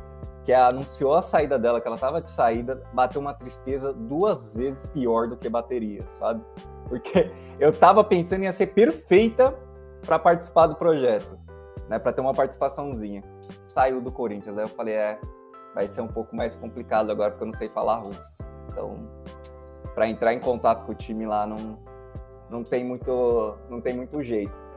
que 0.43 0.51
anunciou 0.51 1.13
a 1.13 1.21
saída 1.21 1.59
dela, 1.59 1.79
que 1.79 1.87
ela 1.87 1.97
tava 1.97 2.21
de 2.21 2.29
saída, 2.29 2.81
bateu 2.93 3.21
uma 3.21 3.33
tristeza 3.33 3.93
duas 3.93 4.55
vezes 4.55 4.85
pior 4.87 5.27
do 5.27 5.37
que 5.37 5.47
bateria, 5.47 6.01
sabe? 6.09 6.43
Porque 6.87 7.31
eu 7.59 7.71
tava 7.71 8.03
pensando 8.03 8.43
em 8.43 8.51
ser 8.51 8.67
perfeita 8.67 9.55
para 10.05 10.17
participar 10.17 10.67
do 10.67 10.75
projeto, 10.75 11.37
né? 11.87 11.99
Para 11.99 12.11
ter 12.11 12.21
uma 12.21 12.33
participaçãozinha. 12.33 13.23
Saiu 13.67 14.01
do 14.01 14.11
Corinthians, 14.11 14.57
aí 14.57 14.63
eu 14.63 14.69
falei, 14.69 14.95
é, 14.95 15.19
vai 15.75 15.87
ser 15.87 16.01
um 16.01 16.07
pouco 16.07 16.35
mais 16.35 16.55
complicado 16.55 17.11
agora 17.11 17.31
porque 17.31 17.43
eu 17.43 17.47
não 17.47 17.57
sei 17.57 17.69
falar 17.69 17.97
russo. 17.97 18.43
Então, 18.67 18.95
para 19.93 20.07
entrar 20.07 20.33
em 20.33 20.39
contato 20.39 20.85
com 20.85 20.91
o 20.91 20.95
time 20.95 21.25
lá 21.25 21.45
não 21.45 21.79
não 22.49 22.63
tem 22.63 22.83
muito 22.83 23.55
não 23.69 23.79
tem 23.79 23.93
muito 23.93 24.21
jeito. 24.21 24.70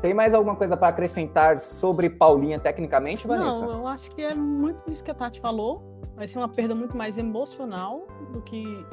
Tem 0.00 0.12
mais 0.12 0.34
alguma 0.34 0.54
coisa 0.54 0.76
para 0.76 0.88
acrescentar 0.88 1.58
sobre 1.58 2.10
Paulinha 2.10 2.60
tecnicamente, 2.60 3.26
Vanessa? 3.26 3.60
Não, 3.60 3.72
eu 3.72 3.86
acho 3.88 4.10
que 4.12 4.22
é 4.22 4.34
muito 4.34 4.90
isso 4.90 5.02
que 5.02 5.10
a 5.10 5.14
Tati 5.14 5.40
falou. 5.40 6.00
Vai 6.14 6.28
ser 6.28 6.38
uma 6.38 6.48
perda 6.48 6.74
muito 6.74 6.96
mais 6.96 7.16
emocional 7.16 8.06
do 8.32 8.42
que 8.42 8.84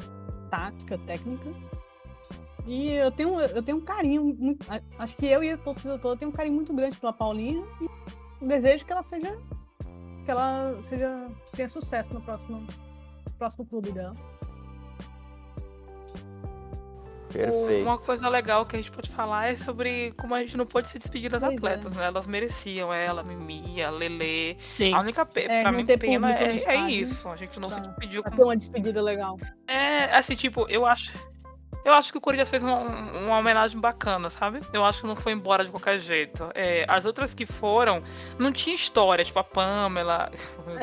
tática, 0.50 0.98
técnica. 0.98 1.50
E 2.66 2.92
eu 2.92 3.10
tenho, 3.10 3.38
eu 3.40 3.62
tenho 3.62 3.78
um 3.78 3.80
carinho 3.82 4.24
muito. 4.24 4.66
Acho 4.98 5.16
que 5.16 5.26
eu 5.26 5.44
e 5.44 5.50
a 5.50 5.58
torcida 5.58 5.98
toda 5.98 6.16
tem 6.16 6.26
um 6.26 6.32
carinho 6.32 6.54
muito 6.54 6.72
grande 6.72 6.96
pela 6.96 7.12
Paulinha 7.12 7.62
e 8.40 8.46
desejo 8.46 8.86
que 8.86 8.92
ela 8.92 9.02
seja. 9.02 9.38
Que 10.24 10.30
ela 10.30 10.74
seja. 10.82 11.28
tenha 11.54 11.68
sucesso 11.68 12.14
no 12.14 12.22
próximo, 12.22 12.60
no 12.60 13.32
próximo 13.38 13.66
clube 13.66 13.92
dela. 13.92 14.14
Perfeito. 17.38 17.82
Uma 17.82 17.98
coisa 17.98 18.28
legal 18.28 18.64
que 18.66 18.76
a 18.76 18.78
gente 18.78 18.90
pode 18.90 19.10
falar 19.10 19.50
é 19.52 19.56
sobre 19.56 20.12
como 20.16 20.34
a 20.34 20.40
gente 20.40 20.56
não 20.56 20.66
pode 20.66 20.88
se 20.88 20.98
despedir 20.98 21.30
das 21.30 21.40
Pois 21.40 21.52
é. 21.52 21.56
atletas, 21.56 21.96
né? 21.96 22.06
Elas 22.06 22.26
mereciam, 22.26 22.92
ela, 22.92 23.22
Mimi, 23.22 23.82
a 23.82 23.90
Lele. 23.90 24.56
Sim. 24.74 24.94
A 24.94 25.00
única 25.00 25.24
pe 25.26 25.40
É, 25.42 25.62
pra 25.62 25.72
mim 25.72 25.84
pena 25.84 26.32
é, 26.32 26.56
é 26.56 26.90
isso. 26.90 27.28
A 27.28 27.36
gente 27.36 27.58
não 27.58 27.68
se 27.68 27.76
pra- 27.76 27.84
despediu 27.88 28.22
com 28.22 28.42
uma 28.44 28.56
despedida 28.56 29.02
legal. 29.02 29.38
É, 29.66 30.04
assim, 30.16 30.34
tipo, 30.34 30.68
eu 30.68 30.86
acho. 30.86 31.12
Eu 31.84 31.92
acho 31.92 32.10
que 32.10 32.16
o 32.16 32.20
Corinthians 32.20 32.48
fez 32.48 32.62
uma, 32.62 32.78
uma 32.78 33.38
homenagem 33.38 33.78
bacana, 33.78 34.30
sabe? 34.30 34.60
Eu 34.72 34.84
acho 34.84 35.02
que 35.02 35.06
não 35.06 35.14
foi 35.14 35.32
embora 35.32 35.64
de 35.64 35.70
qualquer 35.70 35.98
jeito. 35.98 36.48
É, 36.54 36.86
as 36.88 37.04
outras 37.04 37.34
que 37.34 37.44
foram, 37.44 38.02
não 38.38 38.50
tinha 38.50 38.74
história, 38.74 39.22
tipo 39.24 39.38
a 39.38 39.44
Pamela. 39.44 40.30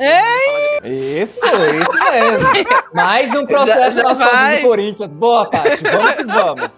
Isso, 0.84 1.40
isso 1.44 1.92
mesmo. 1.92 2.48
Mais 2.94 3.34
um 3.34 3.44
processo 3.46 4.02
Já- 4.02 4.14
já 4.14 4.56
do 4.56 4.62
Corinthians. 4.62 5.12
Boa, 5.14 5.48
Paty. 5.48 5.82
Vamos 5.82 6.14
que 6.14 6.24
vamos. 6.24 6.70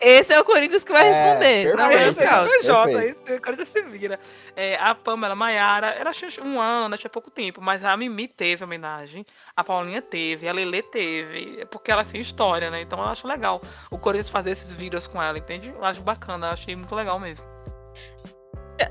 Esse 0.00 0.32
é 0.32 0.40
o 0.40 0.44
Corinthians 0.44 0.84
que 0.84 0.92
vai 0.92 1.06
É, 1.06 1.08
responder, 1.08 1.76
não 1.76 1.90
é 1.90 2.08
o. 2.08 2.12
Scout. 2.12 2.64
Jota, 2.64 2.92
perfeito. 2.92 3.20
isso, 3.26 3.36
o 3.36 3.42
Corinthians 3.42 3.68
se 3.68 3.82
vira. 3.82 4.20
É, 4.56 4.76
a 4.76 4.94
Pamela 4.94 5.34
Maiara, 5.34 5.88
ela 5.88 6.12
tinha 6.12 6.30
um 6.44 6.60
ano, 6.60 6.96
tinha 6.96 7.10
pouco 7.10 7.30
tempo, 7.30 7.60
mas 7.60 7.84
a 7.84 7.96
Mimi 7.96 8.28
teve 8.28 8.64
homenagem, 8.64 9.24
a 9.56 9.62
Paulinha 9.64 10.02
teve, 10.02 10.48
a 10.48 10.52
Lele 10.52 10.82
teve, 10.82 11.66
porque 11.70 11.90
ela 11.90 12.04
tem 12.04 12.20
história, 12.20 12.70
né? 12.70 12.82
Então 12.82 12.98
eu 12.98 13.06
acho 13.06 13.26
legal 13.26 13.60
o 13.90 13.98
Corinthians 13.98 14.30
fazer 14.30 14.50
esses 14.50 14.72
vídeos 14.72 15.06
com 15.06 15.22
ela, 15.22 15.38
entende? 15.38 15.68
Eu 15.68 15.84
acho 15.84 16.00
bacana, 16.02 16.48
eu 16.48 16.52
achei 16.52 16.74
muito 16.76 16.94
legal 16.94 17.18
mesmo. 17.18 17.44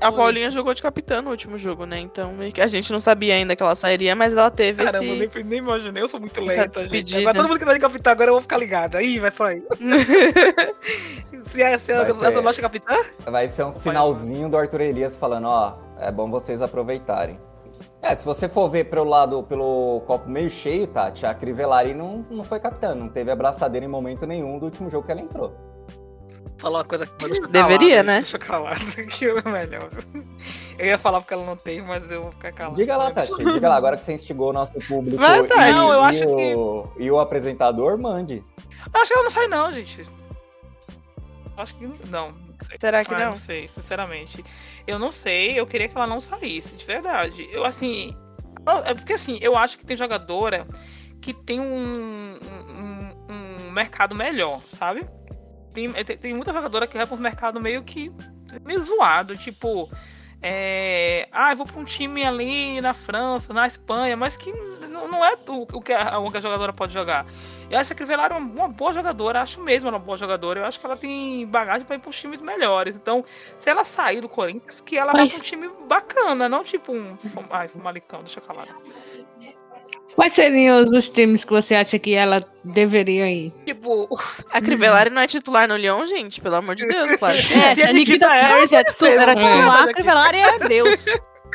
A 0.00 0.12
Paulinha 0.12 0.50
jogou 0.50 0.74
de 0.74 0.82
capitã 0.82 1.22
no 1.22 1.30
último 1.30 1.56
jogo, 1.58 1.84
né? 1.86 1.98
Então 1.98 2.32
meio 2.32 2.52
que 2.52 2.60
a 2.60 2.66
gente 2.66 2.92
não 2.92 3.00
sabia 3.00 3.34
ainda 3.34 3.56
que 3.56 3.62
ela 3.62 3.74
sairia, 3.74 4.14
mas 4.14 4.32
ela 4.32 4.50
teve 4.50 4.84
Caramba, 4.84 5.04
esse. 5.04 5.16
nem, 5.34 5.44
nem 5.44 5.58
imaginei, 5.58 6.02
eu 6.02 6.08
sou 6.08 6.20
muito 6.20 6.40
lenta, 6.40 6.86
gente. 6.88 7.16
Agora 7.16 7.34
todo 7.34 7.48
mundo 7.48 7.58
que 7.58 7.64
tá 7.64 7.72
de 7.74 7.80
capitã, 7.80 8.10
agora 8.10 8.28
eu 8.30 8.34
vou 8.34 8.40
ficar 8.40 8.58
ligado. 8.58 8.96
Aí 8.96 9.18
vai 9.18 9.30
sair. 9.32 9.64
se 11.52 11.62
é, 11.62 11.78
se 11.78 11.92
é 11.92 11.96
Vai 11.96 12.10
a 12.10 12.14
ser- 12.14 12.40
nossa 12.42 12.60
capitã, 12.60 12.96
Vai 13.26 13.48
ser 13.48 13.64
um 13.64 13.72
sinalzinho 13.72 14.48
do 14.48 14.56
Arthur 14.56 14.82
Elias 14.82 15.16
falando, 15.16 15.48
ó, 15.48 15.74
é 16.00 16.10
bom 16.10 16.30
vocês 16.30 16.62
aproveitarem. 16.62 17.38
É, 18.02 18.14
se 18.14 18.24
você 18.24 18.48
for 18.48 18.68
ver 18.68 18.84
pelo 18.84 19.04
lado, 19.04 19.42
pelo 19.42 20.02
copo 20.06 20.28
meio 20.28 20.48
cheio, 20.48 20.86
Tati, 20.86 21.26
a 21.26 21.34
Crivellari 21.34 21.92
não, 21.92 22.24
não 22.30 22.42
foi 22.44 22.58
capitã, 22.58 22.94
não 22.94 23.08
teve 23.08 23.30
abraçadeira 23.30 23.84
em 23.84 23.88
momento 23.88 24.26
nenhum 24.26 24.58
do 24.58 24.64
último 24.66 24.90
jogo 24.90 25.04
que 25.04 25.12
ela 25.12 25.20
entrou. 25.20 25.54
Falar 26.58 26.78
uma 26.78 26.84
coisa 26.84 27.06
que 27.06 27.26
deixa 27.26 27.42
eu 27.42 27.48
Deveria, 27.48 28.02
calado, 28.02 28.06
né? 28.06 28.16
Deixa 28.20 28.36
eu 28.36 28.40
calado, 28.40 28.80
que 29.08 29.24
é 29.26 29.42
melhor. 29.42 29.90
Eu 30.78 30.86
ia 30.86 30.98
falar 30.98 31.20
porque 31.20 31.34
ela 31.34 31.44
não 31.44 31.56
tem, 31.56 31.82
mas 31.82 32.10
eu 32.10 32.22
vou 32.22 32.32
ficar 32.32 32.52
calado. 32.52 32.76
Diga 32.76 32.96
lá, 32.96 33.10
Tati, 33.10 33.32
diga 33.36 33.68
lá, 33.68 33.76
agora 33.76 33.96
que 33.96 34.04
você 34.04 34.12
instigou 34.14 34.50
o 34.50 34.52
nosso 34.52 34.78
público 34.86 35.18
Tati. 35.18 35.52
e, 35.52 35.72
Não, 35.72 35.92
eu 35.92 36.00
e 36.00 36.04
acho 36.04 36.24
o, 36.28 36.92
e 36.98 37.10
o 37.10 37.18
apresentador, 37.20 37.98
mande. 38.00 38.42
Eu 38.92 39.00
acho 39.00 39.12
que 39.12 39.14
ela 39.18 39.24
não 39.24 39.30
sai, 39.30 39.48
não, 39.48 39.72
gente. 39.72 40.00
Eu 40.02 41.62
Acho 41.62 41.74
que 41.74 41.86
não. 42.08 42.32
Será 42.80 43.04
que 43.04 43.12
Ah, 43.14 43.18
não? 43.18 43.26
não 43.30 43.36
sei, 43.36 43.68
sinceramente. 43.68 44.42
Eu 44.86 44.98
não 44.98 45.12
sei, 45.12 45.58
eu 45.60 45.66
queria 45.66 45.88
que 45.88 45.96
ela 45.96 46.06
não 46.06 46.20
saísse, 46.20 46.74
de 46.74 46.84
verdade. 46.86 47.46
Eu, 47.52 47.64
assim. 47.64 48.16
É 48.86 48.94
porque, 48.94 49.12
assim, 49.14 49.38
eu 49.40 49.56
acho 49.56 49.76
que 49.78 49.84
tem 49.84 49.96
jogadora 49.96 50.66
que 51.20 51.34
tem 51.34 51.60
um, 51.60 52.38
um, 52.42 53.66
um 53.66 53.70
mercado 53.70 54.14
melhor, 54.14 54.60
sabe? 54.66 55.06
Tem, 55.72 55.90
é, 55.94 56.04
tem, 56.04 56.16
tem 56.18 56.34
muita 56.34 56.52
jogadora 56.52 56.86
que 56.86 56.96
vai 56.96 57.06
pra 57.06 57.16
um 57.16 57.20
mercado 57.20 57.60
meio 57.60 57.82
que. 57.82 58.12
meio 58.64 58.80
zoado, 58.80 59.36
tipo. 59.36 59.88
É, 60.42 61.28
ah, 61.30 61.52
eu 61.52 61.56
vou 61.56 61.66
pra 61.66 61.78
um 61.78 61.84
time 61.84 62.24
ali 62.24 62.80
na 62.80 62.94
França, 62.94 63.52
na 63.52 63.66
Espanha, 63.66 64.16
mas 64.16 64.38
que 64.38 64.50
não, 64.88 65.06
não 65.06 65.22
é 65.22 65.34
o, 65.46 65.66
o 65.70 65.82
que 65.82 65.92
a, 65.92 66.16
a 66.16 66.40
jogadora 66.40 66.72
pode 66.72 66.94
jogar. 66.94 67.26
Eu 67.68 67.78
acho 67.78 67.88
que 67.88 67.92
a 67.92 67.96
Crivellari 67.96 68.32
é 68.32 68.36
uma, 68.38 68.62
uma 68.64 68.68
boa 68.68 68.92
jogadora, 68.94 69.42
acho 69.42 69.60
mesmo 69.60 69.88
ela 69.88 69.98
uma 69.98 70.02
boa 70.04 70.16
jogadora. 70.16 70.60
Eu 70.60 70.64
acho 70.64 70.80
que 70.80 70.86
ela 70.86 70.96
tem 70.96 71.46
bagagem 71.46 71.86
pra 71.86 71.96
ir 71.96 71.98
pros 71.98 72.18
times 72.18 72.40
melhores. 72.40 72.96
Então, 72.96 73.22
se 73.58 73.68
ela 73.68 73.84
sair 73.84 74.22
do 74.22 74.30
Corinthians, 74.30 74.80
que 74.80 74.96
ela 74.96 75.12
Mas- 75.12 75.28
pra 75.30 75.38
um 75.38 75.42
time 75.42 75.70
bacana, 75.86 76.48
não 76.48 76.64
tipo 76.64 76.90
um. 76.90 77.18
Ai, 77.50 77.68
Fumalicão, 77.68 78.20
deixa 78.22 78.40
calar. 78.40 78.66
Quais 80.20 80.34
seriam 80.34 80.76
os, 80.80 80.90
os 80.90 81.08
times 81.08 81.46
que 81.46 81.50
você 81.50 81.74
acha 81.74 81.98
que 81.98 82.12
ela 82.14 82.46
deveria 82.62 83.30
ir? 83.30 83.50
Tipo, 83.64 84.06
A 84.52 84.60
Crivellari 84.60 85.08
não 85.08 85.22
é 85.22 85.26
titular 85.26 85.66
no 85.66 85.76
Lyon, 85.78 86.06
gente? 86.06 86.42
Pelo 86.42 86.56
amor 86.56 86.74
de 86.74 86.86
Deus, 86.86 87.12
claro. 87.18 87.38
É, 87.50 87.72
é. 87.72 87.74
se 87.74 87.82
a 87.82 87.90
Nikita 87.90 88.28
Paris 88.28 88.70
é 88.70 88.84
titu- 88.84 89.06
era 89.06 89.32
É. 89.32 89.36
titular, 89.36 89.84
a 89.84 89.92
Crivellari 89.92 90.36
é 90.40 90.58
Deus. 90.58 91.06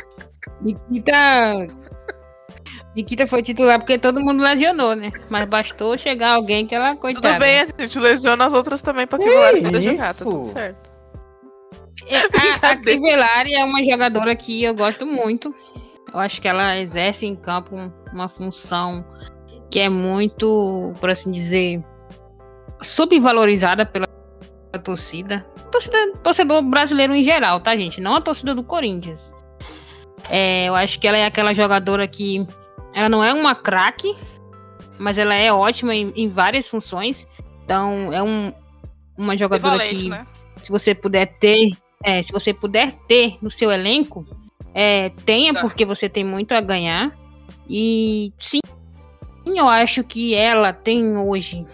Nikita. 0.62 1.68
Nikita 2.96 3.26
foi 3.28 3.40
titular 3.42 3.78
porque 3.78 3.98
todo 3.98 4.20
mundo 4.20 4.42
lesionou, 4.42 4.96
né? 4.96 5.12
Mas 5.30 5.44
bastou 5.48 5.96
chegar 5.96 6.30
alguém 6.34 6.66
que 6.66 6.74
ela, 6.74 6.96
coitada. 6.96 7.28
Tudo 7.34 7.38
bem, 7.38 7.60
a 7.60 7.82
gente 7.82 7.98
lesiona 8.00 8.46
as 8.46 8.52
outras 8.52 8.82
também 8.82 9.06
pra 9.06 9.16
Crivellari 9.18 9.62
poder 9.62 9.80
jogar, 9.80 10.12
tá 10.12 10.24
tudo 10.24 10.44
certo. 10.44 10.90
É, 12.08 12.16
a, 12.66 12.70
a 12.72 12.76
Crivellari 12.76 13.54
é 13.54 13.64
uma 13.64 13.84
jogadora 13.84 14.34
que 14.34 14.64
eu 14.64 14.74
gosto 14.74 15.06
muito. 15.06 15.54
Eu 16.12 16.18
acho 16.20 16.40
que 16.40 16.48
ela 16.48 16.78
exerce 16.78 17.26
em 17.26 17.36
campo 17.36 17.76
um- 17.76 17.92
uma 18.16 18.28
função 18.28 19.04
que 19.70 19.78
é 19.78 19.88
muito, 19.88 20.92
por 21.00 21.10
assim 21.10 21.30
dizer, 21.30 21.84
subvalorizada 22.82 23.84
pela 23.84 24.06
torcida. 24.82 25.46
Torcida, 25.70 25.96
torcedor 26.22 26.62
brasileiro 26.62 27.14
em 27.14 27.22
geral, 27.22 27.60
tá, 27.60 27.76
gente? 27.76 28.00
Não 28.00 28.16
a 28.16 28.20
torcida 28.20 28.54
do 28.54 28.62
Corinthians. 28.62 29.34
É, 30.28 30.66
eu 30.66 30.74
acho 30.74 30.98
que 30.98 31.06
ela 31.06 31.16
é 31.16 31.26
aquela 31.26 31.52
jogadora 31.52 32.06
que 32.08 32.46
ela 32.94 33.08
não 33.08 33.22
é 33.22 33.32
uma 33.32 33.54
craque, 33.54 34.14
mas 34.98 35.18
ela 35.18 35.34
é 35.34 35.52
ótima 35.52 35.94
em, 35.94 36.12
em 36.16 36.28
várias 36.28 36.68
funções. 36.68 37.28
Então, 37.64 38.12
é 38.12 38.22
um, 38.22 38.52
uma 39.16 39.36
jogadora 39.36 39.84
que 39.84 40.08
né? 40.08 40.26
se 40.62 40.70
você 40.70 40.94
puder 40.94 41.26
ter, 41.38 41.70
é, 42.02 42.22
se 42.22 42.32
você 42.32 42.54
puder 42.54 42.92
ter 43.06 43.36
no 43.42 43.50
seu 43.50 43.70
elenco, 43.70 44.26
é, 44.74 45.10
tenha, 45.24 45.54
Tá. 45.54 45.60
porque 45.60 45.84
você 45.84 46.08
tem 46.08 46.24
muito 46.24 46.52
a 46.52 46.60
ganhar. 46.60 47.16
E 47.68 48.32
sim, 48.38 48.60
eu 49.46 49.68
acho 49.68 50.02
que 50.04 50.34
ela 50.34 50.72
tem 50.72 51.16
hoje 51.16 51.66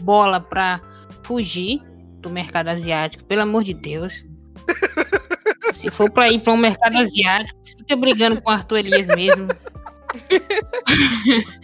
bola 0.00 0.40
pra 0.40 0.80
fugir 1.22 1.80
do 2.20 2.30
mercado 2.30 2.68
asiático, 2.68 3.24
pelo 3.24 3.42
amor 3.42 3.64
de 3.64 3.74
Deus. 3.74 4.24
Se 5.72 5.90
for 5.90 6.10
pra 6.10 6.28
ir 6.30 6.40
pra 6.40 6.52
um 6.52 6.56
mercado 6.56 6.96
asiático, 6.98 7.58
fica 7.64 7.96
brigando 7.96 8.40
com 8.42 8.50
o 8.50 8.54
Arthur 8.54 8.78
Elias 8.78 9.06
mesmo. 9.08 9.48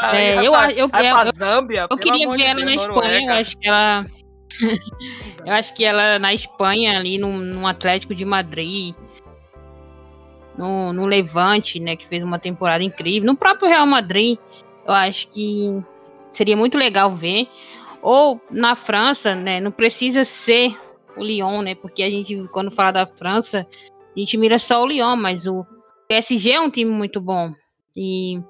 É, 0.00 0.34
eu- 0.46 0.52
rapaz, 0.52 0.78
eu- 0.78 0.88
eu- 0.88 1.32
Zâmbia, 1.36 1.86
Eu 1.90 1.98
queria 1.98 2.30
ver 2.30 2.42
ela 2.42 2.60
na 2.60 2.66
Deus, 2.70 2.82
Espanha, 2.82 3.26
eu 3.26 3.34
acho 3.34 3.56
que 3.58 3.68
ela. 3.68 4.06
eu 5.44 5.52
acho 5.52 5.74
que 5.74 5.84
ela 5.84 6.18
na 6.20 6.32
Espanha, 6.32 6.96
ali 6.98 7.18
num, 7.18 7.36
num 7.36 7.66
Atlético 7.66 8.14
de 8.14 8.24
Madrid, 8.24 8.94
no, 10.58 10.92
no 10.92 11.06
Levante, 11.06 11.78
né, 11.78 11.94
que 11.94 12.06
fez 12.06 12.22
uma 12.22 12.38
temporada 12.38 12.82
incrível, 12.82 13.26
no 13.26 13.36
próprio 13.36 13.68
Real 13.68 13.86
Madrid, 13.86 14.36
eu 14.84 14.92
acho 14.92 15.28
que 15.28 15.80
seria 16.28 16.56
muito 16.56 16.76
legal 16.76 17.14
ver. 17.14 17.48
Ou 18.02 18.40
na 18.50 18.74
França, 18.74 19.34
né, 19.34 19.60
não 19.60 19.70
precisa 19.70 20.24
ser 20.24 20.76
o 21.16 21.22
Lyon, 21.22 21.62
né, 21.62 21.74
porque 21.76 22.02
a 22.02 22.10
gente, 22.10 22.48
quando 22.52 22.70
fala 22.72 22.90
da 22.90 23.06
França, 23.06 23.66
a 24.16 24.18
gente 24.18 24.36
mira 24.36 24.58
só 24.58 24.82
o 24.82 24.86
Lyon, 24.86 25.14
mas 25.14 25.46
o 25.46 25.64
PSG 26.08 26.52
é 26.52 26.60
um 26.60 26.70
time 26.70 26.90
muito 26.90 27.20
bom. 27.20 27.52
E 27.96 28.40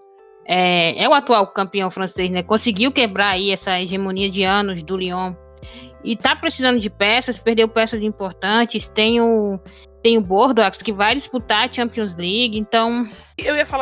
é, 0.47 1.03
é 1.03 1.09
o 1.09 1.13
atual 1.13 1.47
campeão 1.49 1.91
francês, 1.91 2.31
né? 2.31 2.43
Conseguiu 2.43 2.91
quebrar 2.91 3.31
aí 3.31 3.51
essa 3.51 3.81
hegemonia 3.81 4.31
de 4.31 4.45
anos 4.45 4.83
do 4.83 4.97
Lyon. 4.97 5.35
E 6.05 6.17
tá 6.17 6.37
precisando 6.37 6.79
de 6.79 6.89
peças, 6.89 7.39
perdeu 7.39 7.69
peças 7.69 8.03
importantes. 8.03 8.89
Tem 8.89 9.21
o, 9.21 9.59
tem 10.03 10.17
o 10.17 10.21
Bordeaux 10.21 10.81
que 10.83 10.93
vai 10.93 11.15
disputar 11.15 11.69
a 11.69 11.73
Champions 11.73 12.15
League. 12.15 12.57
Então, 12.59 13.05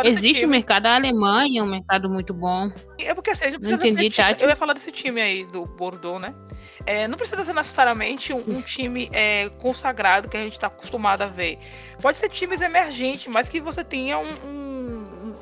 existe 0.04 0.38
o 0.38 0.40
time. 0.40 0.52
mercado. 0.52 0.86
A 0.86 0.94
Alemanha 0.96 1.60
é 1.60 1.62
um 1.62 1.66
mercado 1.66 2.08
muito 2.08 2.32
bom. 2.34 2.70
É 2.98 3.14
porque 3.14 3.30
assim, 3.30 3.50
Não 3.52 3.60
precisa 3.60 3.88
entendi, 3.88 4.10
Tati. 4.16 4.42
Eu 4.42 4.48
ia 4.48 4.56
falar 4.56 4.72
desse 4.72 4.90
time 4.92 5.20
aí 5.20 5.44
do 5.44 5.64
Bordeaux, 5.64 6.20
né? 6.20 6.34
É, 6.84 7.08
não 7.08 7.16
precisa 7.18 7.44
ser 7.44 7.52
necessariamente 7.52 8.32
um, 8.32 8.42
um 8.46 8.62
time 8.62 9.08
é, 9.12 9.48
consagrado 9.58 10.28
que 10.28 10.36
a 10.36 10.42
gente 10.42 10.58
tá 10.58 10.68
acostumado 10.68 11.22
a 11.22 11.26
ver. 11.26 11.58
Pode 12.00 12.16
ser 12.18 12.28
times 12.28 12.60
emergentes, 12.60 13.26
mas 13.32 13.48
que 13.48 13.60
você 13.60 13.82
tenha 13.82 14.18
um, 14.18 14.24
um- 14.46 14.75
um, 14.75 14.75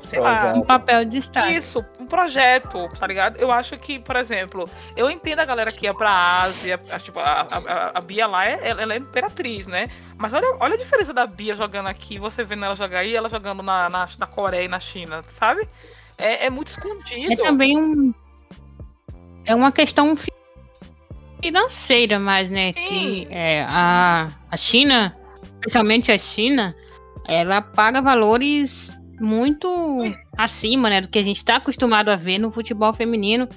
sei 0.05 0.19
lá, 0.19 0.35
Projeto. 0.37 0.57
Um 0.57 0.61
papel 0.65 1.05
de 1.05 1.11
destaque. 1.19 1.55
isso, 1.57 1.85
um 1.99 2.05
projeto, 2.05 2.87
tá 2.99 3.07
ligado? 3.07 3.37
Eu 3.37 3.51
acho 3.51 3.77
que, 3.77 3.99
por 3.99 4.15
exemplo, 4.15 4.69
eu 4.95 5.09
entendo 5.09 5.39
a 5.39 5.45
galera 5.45 5.71
que 5.71 5.85
ia 5.85 5.93
pra 5.93 6.41
Ásia, 6.41 6.79
a, 6.91 6.99
tipo, 6.99 7.19
a, 7.19 7.41
a- 7.51 7.91
a 7.93 8.01
Bia 8.01 8.27
lá, 8.27 8.45
é, 8.45 8.59
ela 8.69 8.93
é 8.93 8.97
imperatriz, 8.97 9.67
né? 9.67 9.89
Mas 10.17 10.31
olha, 10.33 10.55
olha 10.59 10.75
a 10.75 10.77
diferença 10.77 11.13
da 11.13 11.25
Bia 11.27 11.55
jogando 11.55 11.87
aqui, 11.87 12.17
você 12.17 12.43
vendo 12.43 12.63
ela 12.65 12.75
jogar 12.75 12.99
aí, 12.99 13.15
ela 13.15 13.27
jogando 13.29 13.61
na, 13.63 13.89
na, 13.89 14.07
na 14.17 14.27
Coreia 14.27 14.63
e 14.65 14.67
na 14.67 14.79
China, 14.79 15.23
sabe? 15.35 15.67
É, 16.17 16.45
é 16.45 16.49
muito 16.49 16.67
escondido. 16.67 17.33
É 17.33 17.35
também 17.35 17.77
um. 17.77 18.13
É 19.45 19.53
uma 19.53 19.71
questão 19.71 20.15
fi- 20.15 20.31
financeira, 21.41 22.17
mais, 22.19 22.49
né? 22.49 22.73
Que 22.73 23.27
é, 23.29 23.63
a, 23.67 24.27
a 24.49 24.57
China, 24.57 25.15
especialmente 25.55 26.11
a 26.11 26.17
China, 26.17 26.75
ela 27.27 27.61
paga 27.61 28.01
valores 28.01 28.97
muito 29.19 29.67
acima, 30.37 30.89
né? 30.89 31.01
Do 31.01 31.09
que 31.09 31.19
a 31.19 31.23
gente 31.23 31.43
tá 31.43 31.57
acostumado 31.57 32.09
a 32.09 32.15
ver 32.15 32.37
no 32.37 32.51
futebol 32.51 32.93
feminino. 32.93 33.47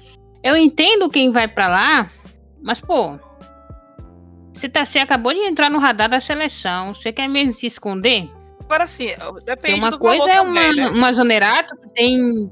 Eu 0.43 0.55
entendo 0.55 1.09
quem 1.09 1.31
vai 1.31 1.47
pra 1.47 1.67
lá, 1.67 2.11
mas, 2.61 2.79
pô. 2.79 3.17
Você, 4.53 4.67
tá, 4.67 4.85
você 4.85 4.99
acabou 4.99 5.33
de 5.33 5.39
entrar 5.39 5.69
no 5.69 5.79
radar 5.79 6.09
da 6.09 6.19
seleção. 6.19 6.93
Você 6.93 7.11
quer 7.11 7.27
mesmo 7.27 7.53
se 7.53 7.67
esconder? 7.67 8.29
Agora 8.65 8.87
sim, 8.87 9.07
depende 9.45 9.79
uma 9.79 9.91
do 9.91 9.97
coisa 9.97 10.29
é 10.29 10.35
também, 10.35 10.51
uma, 10.51 10.73
né? 10.73 10.89
uma 10.89 11.13
Zonerato 11.13 11.75
que 11.75 11.93
tem 11.93 12.51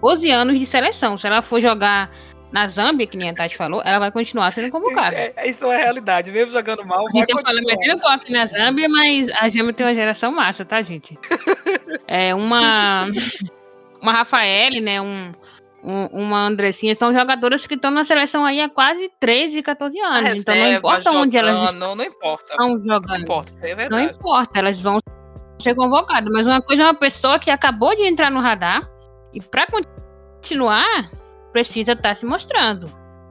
12 0.00 0.30
anos 0.30 0.58
de 0.58 0.66
seleção. 0.66 1.16
Se 1.16 1.26
ela 1.26 1.42
for 1.42 1.60
jogar 1.60 2.10
na 2.52 2.66
Zâmbia, 2.66 3.06
que 3.06 3.16
nem 3.16 3.30
a 3.30 3.34
Tati 3.34 3.56
falou, 3.56 3.82
ela 3.84 3.98
vai 3.98 4.10
continuar 4.10 4.50
sendo 4.52 4.70
convocada. 4.70 5.14
É, 5.16 5.32
é- 5.36 5.50
isso 5.50 5.64
é 5.66 5.76
a 5.76 5.78
realidade, 5.78 6.30
mesmo 6.32 6.50
jogando 6.52 6.84
mal, 6.84 7.00
A 7.00 7.02
vai 7.04 7.12
gente 7.12 7.26
tá 7.34 7.40
falando 7.42 7.66
metendo 7.66 8.00
pau 8.00 8.10
aqui 8.10 8.32
na 8.32 8.46
Zâmbia, 8.46 8.88
mas 8.88 9.28
a 9.30 9.48
Zâmbia 9.48 9.72
tem 9.74 9.86
uma 9.86 9.94
geração 9.94 10.32
massa, 10.32 10.64
tá, 10.64 10.80
gente? 10.82 11.18
É 12.10 12.34
uma. 12.34 13.06
Uma 14.00 14.12
Rafaele, 14.12 14.80
né? 14.80 14.98
Um, 15.00 15.32
um- 15.84 16.06
uma 16.06 16.46
Andressinha, 16.46 16.94
são 16.94 17.12
jogadoras 17.12 17.66
que 17.66 17.74
estão 17.74 17.90
na 17.90 18.02
seleção 18.02 18.44
aí 18.46 18.60
há 18.62 18.68
quase 18.68 19.10
13, 19.20 19.62
14 19.62 19.98
anos. 20.00 20.34
então 20.34 20.54
não 20.54 20.62
Reserva, 20.62 20.78
importa 20.78 21.10
onde 21.10 21.36
elas 21.36 21.58
jogando, 21.58 21.78
Não, 21.78 21.94
não 21.96 22.04
importa. 22.04 22.52
estão 22.54 22.68
Não 22.70 22.82
jogando. 22.82 23.20
importa, 23.22 23.50
isso 23.50 23.58
aí 23.66 23.72
é 23.72 23.88
Não 23.90 24.00
importa, 24.00 24.58
elas 24.58 24.80
vão 24.80 24.98
ser 25.60 25.74
convocadas. 25.74 26.32
Mas 26.32 26.46
uma 26.46 26.62
coisa 26.62 26.82
é 26.82 26.86
uma 26.86 26.94
pessoa 26.94 27.38
que 27.38 27.50
acabou 27.50 27.94
de 27.94 28.02
entrar 28.06 28.30
no 28.30 28.40
radar 28.40 28.88
e 29.34 29.40
para 29.42 29.66
continuar 30.40 31.10
precisa 31.52 31.92
estar 31.92 32.14
se 32.14 32.24
mostrando. 32.26 32.86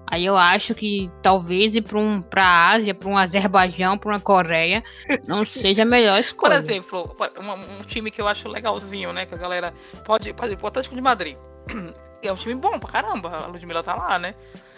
Aí 0.10 0.26
eu 0.26 0.38
acho 0.38 0.74
que 0.74 1.12
talvez 1.22 1.76
ir 1.76 1.82
para 1.82 1.98
um, 2.00 2.24
a 2.38 2.70
Ásia, 2.70 2.96
para 2.96 3.10
um 3.10 3.18
Azerbaijão, 3.18 3.98
para 3.98 4.10
uma 4.12 4.20
Coreia, 4.22 4.82
não 5.28 5.44
seja 5.46 5.82
a 5.82 5.86
melhor 5.86 6.14
Por 6.14 6.20
escolha. 6.22 6.54
exemplo, 6.60 7.16
uma- 7.38 7.56
um 7.56 7.82
time 7.86 8.10
que 8.10 8.22
eu 8.22 8.28
acho 8.28 8.48
legalzinho, 8.48 9.12
né? 9.12 9.26
Que 9.26 9.36
a 9.36 9.38
galera 9.38 9.74
pode, 10.06 10.32
pode 10.34 10.54
ir 10.54 10.58
pro 10.58 10.68
Atlético 10.68 10.96
de 10.96 11.02
Madrid. 11.02 11.38
É 12.20 12.32
um 12.34 12.36
time 12.36 12.56
bom 12.56 12.80
pra 12.80 12.90
caramba, 12.90 13.30
a 13.30 13.46
Ludmilla 13.46 13.84
tá 13.84 13.94
lá, 13.94 14.18
né? 14.18 14.34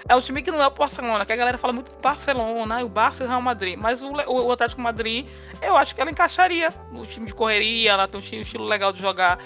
É 0.10 0.16
um 0.16 0.20
time 0.22 0.42
que 0.42 0.50
não 0.52 0.62
é 0.62 0.68
o 0.68 0.72
Barcelona, 0.72 1.24
que 1.26 1.32
a 1.32 1.36
galera 1.36 1.58
fala 1.58 1.72
muito 1.72 1.94
do 1.94 2.02
Barcelona, 2.02 2.84
o 2.84 2.90
Barça 2.90 3.24
e 3.24 3.26
o 3.28 3.30
Real 3.30 3.42
Madrid. 3.42 3.78
Mas 3.80 4.02
o, 4.02 4.08
o, 4.10 4.46
o 4.48 4.52
Atlético 4.52 4.82
Madrid, 4.82 5.28
eu 5.62 5.78
acho 5.78 5.94
que 5.94 6.02
ela 6.02 6.10
encaixaria 6.10 6.70
no 6.92 7.06
time 7.06 7.28
de 7.28 7.34
correria, 7.34 7.92
ela 7.92 8.08
tem 8.08 8.20
um 8.20 8.24
time- 8.24 8.42
estilo 8.42 8.66
legal 8.66 8.92
de 8.92 9.00
jogar. 9.00 9.38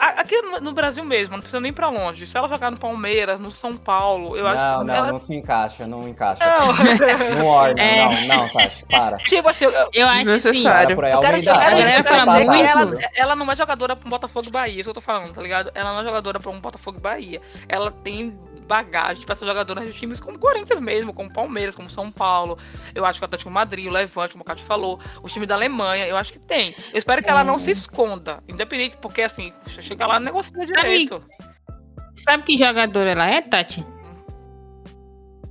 Aqui 0.00 0.40
no, 0.60 0.72
Brasil 0.72 1.02
mesmo, 1.04 1.32
não 1.32 1.40
precisa 1.40 1.58
nem 1.58 1.70
ir 1.70 1.74
pra 1.74 1.88
longe. 1.88 2.24
Se 2.24 2.38
ela 2.38 2.46
jogar 2.46 2.70
no 2.70 2.78
Palmeiras, 2.78 3.40
no 3.40 3.50
São 3.50 3.76
Paulo, 3.76 4.36
eu 4.36 4.46
acho 4.46 4.62
não, 4.62 4.78
que 4.80 4.86
não, 4.86 4.94
ela. 4.94 5.12
não 5.12 5.18
se 5.18 5.34
encaixa, 5.34 5.86
não 5.88 6.08
encaixa. 6.08 6.44
Não. 6.46 7.34
Não 7.38 7.46
orna, 7.46 7.82
É. 7.82 8.04
não, 8.04 8.36
não, 8.36 8.48
Tati, 8.48 8.84
para. 8.86 9.16
tipo 9.18 9.48
assim, 9.48 9.64
eu, 9.64 9.72
Eu 9.92 10.06
acho 10.06 10.20
que 10.20 10.24
sim. 10.26 10.32
Desnecessário. 10.36 10.86
Para 10.86 10.94
por 10.94 11.04
aí, 11.04 11.12
Eu 11.12 11.20
quero, 11.20 11.36
eu 11.38 11.42
quero, 11.42 11.58
A 11.58 11.70
galera 11.70 12.04
fala 12.04 12.26
muito. 12.26 12.52
ela, 12.52 12.98
ela 13.12 13.34
não 13.34 13.50
é 13.50 13.56
jogadora 13.56 13.96
pra 13.96 14.06
um 14.06 14.10
Botafogo 14.10 14.50
Bahia, 14.50 14.74
isso 14.80 14.84
que 14.84 14.90
eu 14.90 14.94
tô 14.94 15.00
falando, 15.00 15.34
tá 15.34 15.42
ligado? 15.42 15.72
Ela 15.74 15.92
não 15.92 16.00
é 16.00 16.04
jogadora 16.04 16.38
pra 16.38 16.50
um 16.52 16.60
Botafogo 16.60 17.00
Bahia. 17.00 17.40
Ela 17.68 17.90
tem 17.90 18.38
bagagem 18.68 19.24
pra 19.24 19.34
ser 19.34 19.46
jogadora 19.46 19.84
de 19.84 19.92
times 19.92 20.20
como 20.20 20.38
Corinthians 20.38 20.80
mesmo, 20.80 21.12
como 21.12 21.28
o 21.28 21.32
Palmeiras, 21.32 21.74
como 21.74 21.88
São 21.88 22.10
Paulo. 22.10 22.58
Eu 22.94 23.04
acho 23.04 23.18
que 23.18 23.24
o 23.24 23.26
Atlético 23.26 23.50
Madrid, 23.50 23.86
o 23.86 23.90
Levante, 23.90 24.32
como 24.32 24.42
o 24.42 24.44
Cássio 24.44 24.66
falou, 24.66 25.00
o 25.22 25.28
time 25.28 25.46
da 25.46 25.54
Alemanha, 25.54 26.06
eu 26.06 26.16
acho 26.16 26.32
que 26.32 26.38
tem. 26.38 26.74
Eu 26.92 26.98
espero 26.98 27.22
que 27.22 27.30
ela 27.30 27.42
não 27.42 27.58
se 27.58 27.72
esconda, 27.72 28.42
independente, 28.46 28.96
porque 28.98 29.22
assim, 29.22 29.52
chega 29.66 30.06
lá 30.06 30.18
e 30.20 30.24
negocia 30.24 30.52
Sabe- 30.66 30.80
direito. 30.80 31.24
Sabe 32.14 32.42
que 32.42 32.56
jogadora 32.56 33.10
ela 33.10 33.26
é, 33.26 33.40
Tati? 33.40 33.84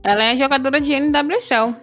Ela 0.03 0.23
é 0.23 0.35
jogadora 0.35 0.79
de 0.79 0.93
NWSL. 0.93 1.75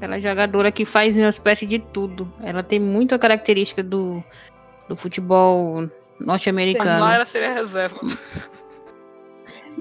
Ela 0.00 0.16
é 0.16 0.20
jogadora 0.20 0.72
que 0.72 0.84
faz 0.84 1.16
uma 1.16 1.28
espécie 1.28 1.64
de 1.66 1.78
tudo. 1.78 2.32
Ela 2.42 2.62
tem 2.62 2.80
muita 2.80 3.18
característica 3.18 3.82
do, 3.82 4.22
do 4.88 4.96
futebol 4.96 5.88
norte-americano. 6.18 7.00
Lá 7.00 7.14
ela 7.14 7.24
seria 7.24 7.52
reserva. 7.52 8.00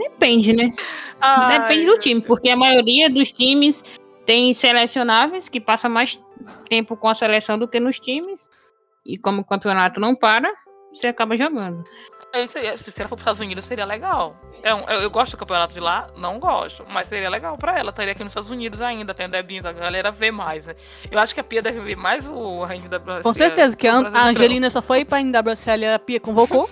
Depende, 0.02 0.54
né? 0.54 0.74
Ai, 1.20 1.60
Depende 1.60 1.86
do 1.86 1.98
time, 1.98 2.22
porque 2.22 2.50
a 2.50 2.56
maioria 2.56 3.10
dos 3.10 3.32
times 3.32 3.84
tem 4.26 4.54
selecionáveis 4.54 5.48
que 5.50 5.60
passa 5.60 5.88
mais 5.90 6.20
tempo 6.70 6.96
com 6.98 7.08
a 7.08 7.14
seleção 7.16 7.58
do 7.60 7.68
que 7.68 7.80
nos 7.80 8.00
times. 8.00 8.48
E 9.06 9.18
como 9.18 9.42
o 9.42 9.46
campeonato 9.46 10.00
não 10.00 10.16
para, 10.16 10.52
você 10.94 11.08
acaba 11.08 11.36
jogando. 11.38 11.84
É, 12.34 12.48
seria- 12.48 12.78
Se 12.78 12.90
ela 13.02 13.10
for 13.10 13.16
para 13.16 13.16
os 13.16 13.22
Estados 13.22 13.40
Unidos, 13.42 13.66
seria 13.66 13.84
legal. 13.84 14.40
É 14.64 14.74
um- 14.74 14.90
eu, 14.90 15.02
eu 15.02 15.10
gosto 15.12 15.32
do 15.34 15.38
campeonato 15.38 15.74
de 15.74 15.80
lá, 15.82 16.08
não 16.16 16.40
gosto, 16.40 16.86
mas 16.90 17.08
seria 17.08 17.30
legal 17.30 17.58
pra 17.58 17.78
ela. 17.78 17.90
Estaria 17.90 18.14
aqui 18.14 18.24
nos 18.24 18.32
Estados 18.32 18.50
Unidos 18.52 18.82
ainda, 18.82 19.14
tendo 19.14 19.36
a 19.36 19.42
Bia, 19.44 19.62
a 19.68 19.74
galera 19.74 20.12
vê 20.12 20.32
mais, 20.32 20.66
né? 20.66 20.76
Eu 21.12 21.20
acho 21.20 21.34
que 21.34 21.42
a 21.42 21.44
Pia 21.44 21.62
deve 21.62 21.82
ver 21.82 21.98
mais 21.98 22.26
o 22.26 22.64
range 22.64 22.88
da 22.88 23.00
Brasil. 23.00 23.24
Com 23.24 23.34
certeza, 23.34 23.76
que 23.76 23.86
a, 23.88 23.96
a 23.98 24.28
Angelina 24.30 24.70
só 24.70 24.82
foi 24.82 25.04
pra 25.04 25.20
NWSL 25.22 25.84
e 25.84 25.94
a 25.94 26.00
Pia 26.00 26.20
convocou. 26.22 26.70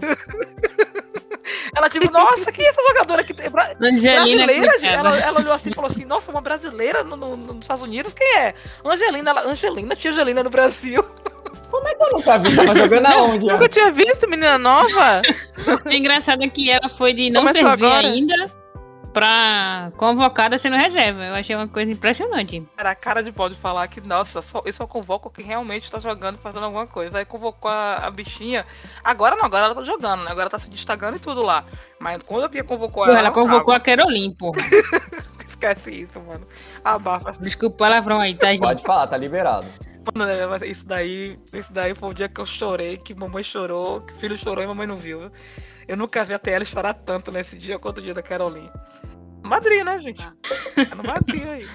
Ela, 1.76 1.88
tipo, 1.88 2.10
nossa, 2.12 2.50
quem 2.52 2.64
é 2.64 2.68
essa 2.68 2.82
jogadora 2.88 3.22
que 3.24 3.34
tem? 3.34 3.50
Bra- 3.50 3.72
Angelina 3.80 4.46
brasileira, 4.46 4.86
ela, 4.86 5.18
ela 5.18 5.40
olhou 5.40 5.52
assim 5.52 5.70
e 5.70 5.74
falou 5.74 5.90
assim: 5.90 6.04
Nossa, 6.04 6.30
uma 6.30 6.40
brasileira 6.40 7.02
no- 7.04 7.16
no- 7.16 7.36
nos 7.36 7.60
Estados 7.60 7.82
Unidos? 7.82 8.12
Quem 8.12 8.36
é? 8.38 8.54
Angelina, 8.84 9.30
ela, 9.30 9.46
Angelina, 9.48 9.94
tinha 9.96 10.12
Angelina 10.12 10.42
no 10.42 10.50
Brasil. 10.50 11.04
Eu 11.72 12.12
nunca 12.12 12.38
vi, 12.38 12.54
tava 12.54 12.74
jogando 12.76 13.06
aonde? 13.06 13.46
Nunca 13.46 13.68
tinha 13.68 13.90
visto 13.90 14.28
menina 14.28 14.56
nova? 14.58 15.20
O 15.84 15.90
engraçado 15.90 16.42
é 16.44 16.48
que 16.48 16.70
ela 16.70 16.88
foi 16.88 17.12
de 17.12 17.28
não 17.30 17.40
Começou 17.42 17.66
servir 17.68 17.86
agora? 17.86 18.06
ainda 18.08 18.34
pra 19.16 19.90
convocada 19.96 20.58
sendo 20.58 20.76
reserva. 20.76 21.24
Eu 21.24 21.34
achei 21.34 21.56
uma 21.56 21.66
coisa 21.66 21.90
impressionante. 21.90 22.62
Era 22.76 22.90
a 22.90 22.94
cara 22.94 23.22
de 23.22 23.32
pau 23.32 23.48
de 23.48 23.54
falar 23.54 23.88
que, 23.88 23.98
nossa, 23.98 24.42
só, 24.42 24.60
eu 24.62 24.72
só 24.74 24.86
convoco 24.86 25.30
quem 25.30 25.46
realmente 25.46 25.90
tá 25.90 25.98
jogando, 25.98 26.36
fazendo 26.36 26.64
alguma 26.64 26.86
coisa. 26.86 27.16
Aí 27.16 27.24
convocou 27.24 27.70
a, 27.70 28.06
a 28.06 28.10
bichinha. 28.10 28.66
Agora 29.02 29.34
não, 29.34 29.46
agora 29.46 29.64
ela 29.64 29.74
tá 29.74 29.84
jogando, 29.84 30.22
né? 30.22 30.30
Agora 30.30 30.42
ela 30.42 30.50
tá 30.50 30.58
se 30.58 30.68
destacando 30.68 31.16
e 31.16 31.18
tudo 31.18 31.40
lá. 31.40 31.64
Mas 31.98 32.20
quando 32.26 32.44
a 32.44 32.48
Bia 32.48 32.62
convocou 32.62 33.04
Porra, 33.04 33.12
ela. 33.12 33.28
ela 33.28 33.30
convocou 33.30 33.72
a 33.72 33.80
Caroline, 33.80 34.36
porra. 34.36 34.58
Esquece 35.48 36.02
isso, 36.02 36.20
mano. 36.20 36.46
Abafa. 36.84 37.32
Desculpa 37.40 37.74
o 37.74 37.78
palavrão 37.78 38.20
aí, 38.20 38.34
tá, 38.34 38.48
gente? 38.48 38.60
Pode 38.60 38.82
falar, 38.82 39.06
tá 39.06 39.16
liberado. 39.16 39.66
Mano, 40.14 40.48
mas 40.50 40.62
isso 40.62 40.84
daí, 40.86 41.38
isso 41.52 41.72
daí 41.72 41.94
foi 41.94 42.10
o 42.10 42.14
dia 42.14 42.28
que 42.28 42.40
eu 42.40 42.46
chorei, 42.46 42.96
que 42.96 43.14
mamãe 43.14 43.42
chorou, 43.42 44.00
que 44.00 44.14
filho 44.14 44.36
chorou 44.36 44.62
e 44.62 44.66
mamãe 44.66 44.86
não 44.86 44.96
viu. 44.96 45.30
Eu 45.88 45.96
nunca 45.96 46.24
vi 46.24 46.34
a 46.34 46.38
TL 46.38 46.64
chorar 46.64 46.94
tanto 46.94 47.32
nesse 47.32 47.56
dia 47.58 47.78
quanto 47.78 47.98
o 47.98 48.02
dia 48.02 48.14
da 48.14 48.22
Caroline. 48.22 48.70
Madrid, 49.42 49.84
né, 49.84 50.00
gente? 50.00 50.26
É 50.76 50.94
no 50.94 51.04
Madrid 51.04 51.48
aí. 51.48 51.66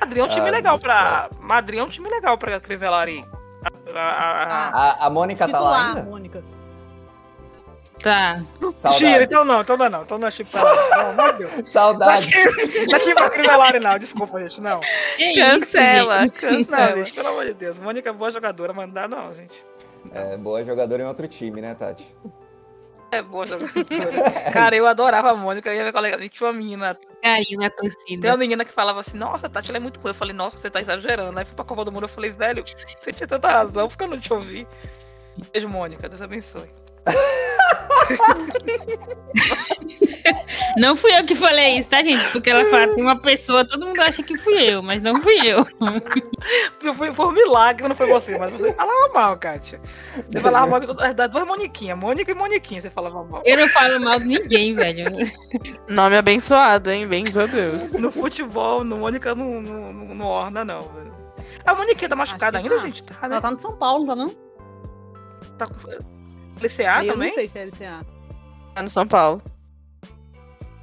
Madrid 0.00 0.18
é 0.18 0.24
um 0.24 0.28
time 0.28 0.48
Ah, 0.48 0.50
legal 0.50 0.78
pra. 0.78 1.30
Madrid 1.40 1.78
é 1.78 1.82
um 1.82 1.88
time 1.88 2.08
legal 2.08 2.36
pra 2.38 2.58
Crivellari. 2.60 3.24
A, 3.94 4.00
a, 4.00 4.02
a, 4.02 4.42
a... 4.42 4.68
A, 4.68 5.06
a 5.06 5.10
Mônica 5.10 5.48
tá 5.48 5.60
lá 5.60 5.88
ainda? 5.88 6.02
Mônica. 6.02 6.42
Tá. 8.02 8.42
Saudade. 8.70 8.98
Tira, 8.98 9.24
então 9.24 9.44
não, 9.44 9.60
então 9.60 9.76
não, 9.76 9.88
não, 9.88 10.02
então 10.02 10.18
não 10.18 10.26
é 10.26 10.30
pra 10.30 10.62
lá. 10.62 11.12
Não, 11.12 11.32
de 11.32 11.38
Deus. 11.38 11.58
É 11.58 11.64
Saudade. 11.70 12.34
é 12.36 12.98
time 12.98 13.14
pra 13.14 13.30
Crivellari, 13.30 13.78
não, 13.78 13.98
desculpa, 13.98 14.40
gente, 14.40 14.60
não. 14.60 14.80
Que 15.16 15.30
isso, 15.30 15.60
Cancela? 15.60 16.22
Não, 16.22 16.30
cancela. 16.30 16.96
gente, 16.96 17.12
pelo 17.12 17.28
amor 17.28 17.44
de 17.44 17.54
Deus. 17.54 17.78
Mônica 17.78 18.08
é 18.10 18.12
boa 18.12 18.30
jogadora, 18.32 18.72
mas 18.72 18.86
não 18.86 18.94
dá 18.94 19.06
não, 19.06 19.32
gente. 19.34 19.64
É, 20.12 20.36
boa 20.36 20.64
jogadora 20.64 21.02
em 21.02 21.06
outro 21.06 21.28
time, 21.28 21.60
né, 21.60 21.74
Tati? 21.74 22.04
É 23.12 23.22
boa 23.22 23.46
jogadora. 23.46 23.70
Cara, 24.52 24.74
eu 24.74 24.86
adorava 24.86 25.30
a 25.30 25.34
Mônica, 25.34 25.68
eu 25.70 25.74
ia 25.76 25.84
ver 25.84 25.92
colega. 25.92 26.28
Tinha 26.28 26.46
uma 26.48 26.52
menina 26.52 26.98
Carinho 27.22 27.60
na 27.60 27.70
Tem 27.70 27.88
torcida. 27.88 28.28
uma 28.30 28.36
menina 28.36 28.64
que 28.64 28.72
falava 28.72 28.98
assim, 28.98 29.16
nossa, 29.16 29.48
Tati, 29.48 29.70
ela 29.70 29.76
é 29.76 29.80
muito 29.80 30.00
ruim. 30.00 30.10
Eu 30.10 30.14
falei, 30.14 30.34
nossa, 30.34 30.58
você 30.58 30.68
tá 30.68 30.80
exagerando. 30.80 31.38
Aí 31.38 31.44
fui 31.44 31.54
pra 31.54 31.64
Copa 31.64 31.84
do 31.84 31.92
Mundo, 31.92 32.04
eu 32.04 32.08
falei, 32.08 32.30
velho, 32.30 32.64
você 33.00 33.12
tinha 33.12 33.28
tanta 33.28 33.48
razão, 33.48 33.86
porque 33.86 34.02
eu 34.02 34.08
não 34.08 34.18
te 34.18 34.32
ouvi. 34.32 34.66
Beijo, 35.52 35.68
Mônica, 35.68 36.08
Deus 36.08 36.20
abençoe. 36.20 36.81
Não 40.76 40.94
fui 40.96 41.16
eu 41.16 41.24
que 41.24 41.34
falei 41.34 41.76
isso, 41.78 41.90
tá, 41.90 42.02
gente? 42.02 42.24
Porque 42.32 42.50
ela 42.50 42.64
fala, 42.66 42.94
tem 42.94 43.02
uma 43.02 43.18
pessoa, 43.20 43.64
todo 43.64 43.84
mundo 43.86 44.00
acha 44.00 44.22
que 44.22 44.36
fui 44.36 44.54
eu, 44.62 44.82
mas 44.82 45.02
não 45.02 45.20
fui 45.20 45.34
eu. 45.46 45.66
Foi, 46.94 47.12
foi, 47.12 47.26
um 47.26 47.32
milagre, 47.32 47.86
não 47.88 47.94
foi 47.94 48.06
você, 48.06 48.38
mas 48.38 48.52
você 48.52 48.72
falava 48.72 49.12
mal, 49.14 49.36
Kátia. 49.36 49.80
Você 50.30 50.40
falava 50.40 50.66
mal 50.66 50.80
das- 50.80 51.30
duas 51.30 51.46
Moniquinhas, 51.46 51.98
Mônica 51.98 52.30
e 52.30 52.34
Moniquinha, 52.34 52.80
você 52.80 52.90
falava 52.90 53.22
mal. 53.24 53.42
Eu 53.44 53.56
não 53.56 53.68
falo 53.68 54.00
mal 54.00 54.18
de 54.18 54.24
ninguém, 54.26 54.74
velho. 54.74 55.04
Nome 55.88 56.16
abençoado, 56.16 56.90
hein? 56.90 57.06
Benzo 57.06 57.40
a 57.40 57.46
Deus. 57.46 57.92
No 57.94 58.10
futebol, 58.10 58.82
no 58.84 58.96
Mônica 58.98 59.34
não, 59.34 59.60
não, 59.62 59.92
não, 59.92 60.26
orna, 60.26 60.64
não. 60.64 60.80
velho. 60.80 61.12
A 61.64 61.74
Moniquinha 61.74 62.08
tá 62.08 62.16
machucada 62.16 62.58
ainda, 62.58 62.76
tá. 62.76 62.82
gente? 62.82 63.02
Tá, 63.04 63.14
né? 63.28 63.34
Ela 63.36 63.40
tá 63.40 63.50
no 63.50 63.58
São 63.58 63.76
Paulo, 63.76 64.06
tá 64.06 64.16
não? 64.16 64.28
Tá 65.56 65.66
com... 65.66 66.21
LCA 66.60 66.96
Aí 66.96 67.06
eu 67.08 67.14
também? 67.14 67.28
não 67.28 67.34
sei 67.34 67.48
se 67.48 67.58
é 67.58 67.64
LCA. 67.64 68.06
Tá 68.74 68.82
no 68.82 68.88
São 68.88 69.06
Paulo. 69.06 69.42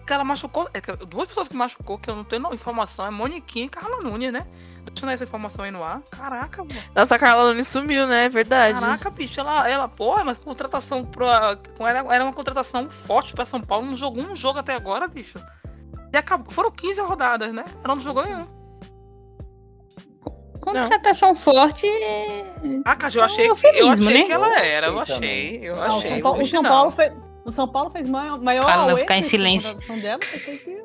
que 0.05 0.13
ela 0.13 0.23
machucou. 0.23 0.69
é 0.73 0.81
duas 1.05 1.27
pessoas 1.27 1.47
que 1.47 1.55
machucou, 1.55 1.97
que 1.97 2.09
eu 2.09 2.15
não 2.15 2.23
tenho 2.23 2.53
informação, 2.53 3.05
é 3.05 3.11
Moniquinha 3.11 3.65
e 3.65 3.69
Carla 3.69 4.01
Nunes, 4.01 4.33
né? 4.33 4.45
Deixa 4.85 5.05
eu 5.05 5.07
dar 5.07 5.13
essa 5.13 5.23
informação 5.23 5.63
aí 5.65 5.71
no 5.71 5.83
ar. 5.83 6.01
Caraca, 6.09 6.63
mano. 6.63 6.81
Nossa, 6.95 7.15
a 7.15 7.19
Carla 7.19 7.49
Nunes 7.49 7.67
sumiu, 7.67 8.07
né? 8.07 8.25
É 8.25 8.29
verdade. 8.29 8.79
Caraca, 8.79 9.09
bicho, 9.11 9.39
ela, 9.39 9.69
ela, 9.69 9.87
porra, 9.87 10.23
mas 10.23 10.37
contratação 10.39 11.05
pra. 11.05 11.59
Ela 11.79 12.15
era 12.15 12.23
uma 12.23 12.33
contratação 12.33 12.89
forte 12.89 13.33
pra 13.33 13.45
São 13.45 13.61
Paulo. 13.61 13.85
Não 13.85 13.95
jogou 13.95 14.23
um 14.23 14.35
jogo 14.35 14.57
até 14.57 14.73
agora, 14.73 15.07
bicho. 15.07 15.39
E 16.11 16.17
acabou, 16.17 16.51
foram 16.51 16.71
15 16.71 17.01
rodadas, 17.01 17.53
né? 17.53 17.63
Ela 17.83 17.95
não 17.95 18.01
jogou 18.01 18.25
nenhum. 18.25 18.47
Contratação 20.61 21.33
forte. 21.35 21.87
é- 21.87 22.45
Ah, 22.85 22.95
cara, 22.95 23.13
eu 23.15 23.23
achei, 23.23 23.45
É 23.47 23.51
um 23.51 23.55
que, 23.55 23.67
eu 23.67 23.89
achei 23.89 24.13
né? 24.13 24.23
que 24.23 24.31
ela 24.31 24.59
era. 24.59 24.87
Eu 24.87 24.93
Eu 24.93 24.99
achei 24.99 25.15
achei, 25.15 25.59
eu 25.69 25.73
Ah, 25.81 25.95
o 25.95 25.97
achei. 25.97 26.11
São 26.11 26.21
Paulo, 26.21 26.43
o 26.43 26.47
São. 26.47 26.63
Paulo 26.63 26.91
fez, 26.91 27.13
o 27.45 27.51
São 27.51 27.67
Paulo 27.67 27.89
fez 27.89 28.09
maior, 28.09 28.41
maior 28.41 28.65
Fala, 28.65 28.91
não, 28.91 28.97
ficar 28.97 29.17
em 29.17 29.23
silêncio. 29.23 29.73
dela. 30.01 30.19
Que 30.19 30.79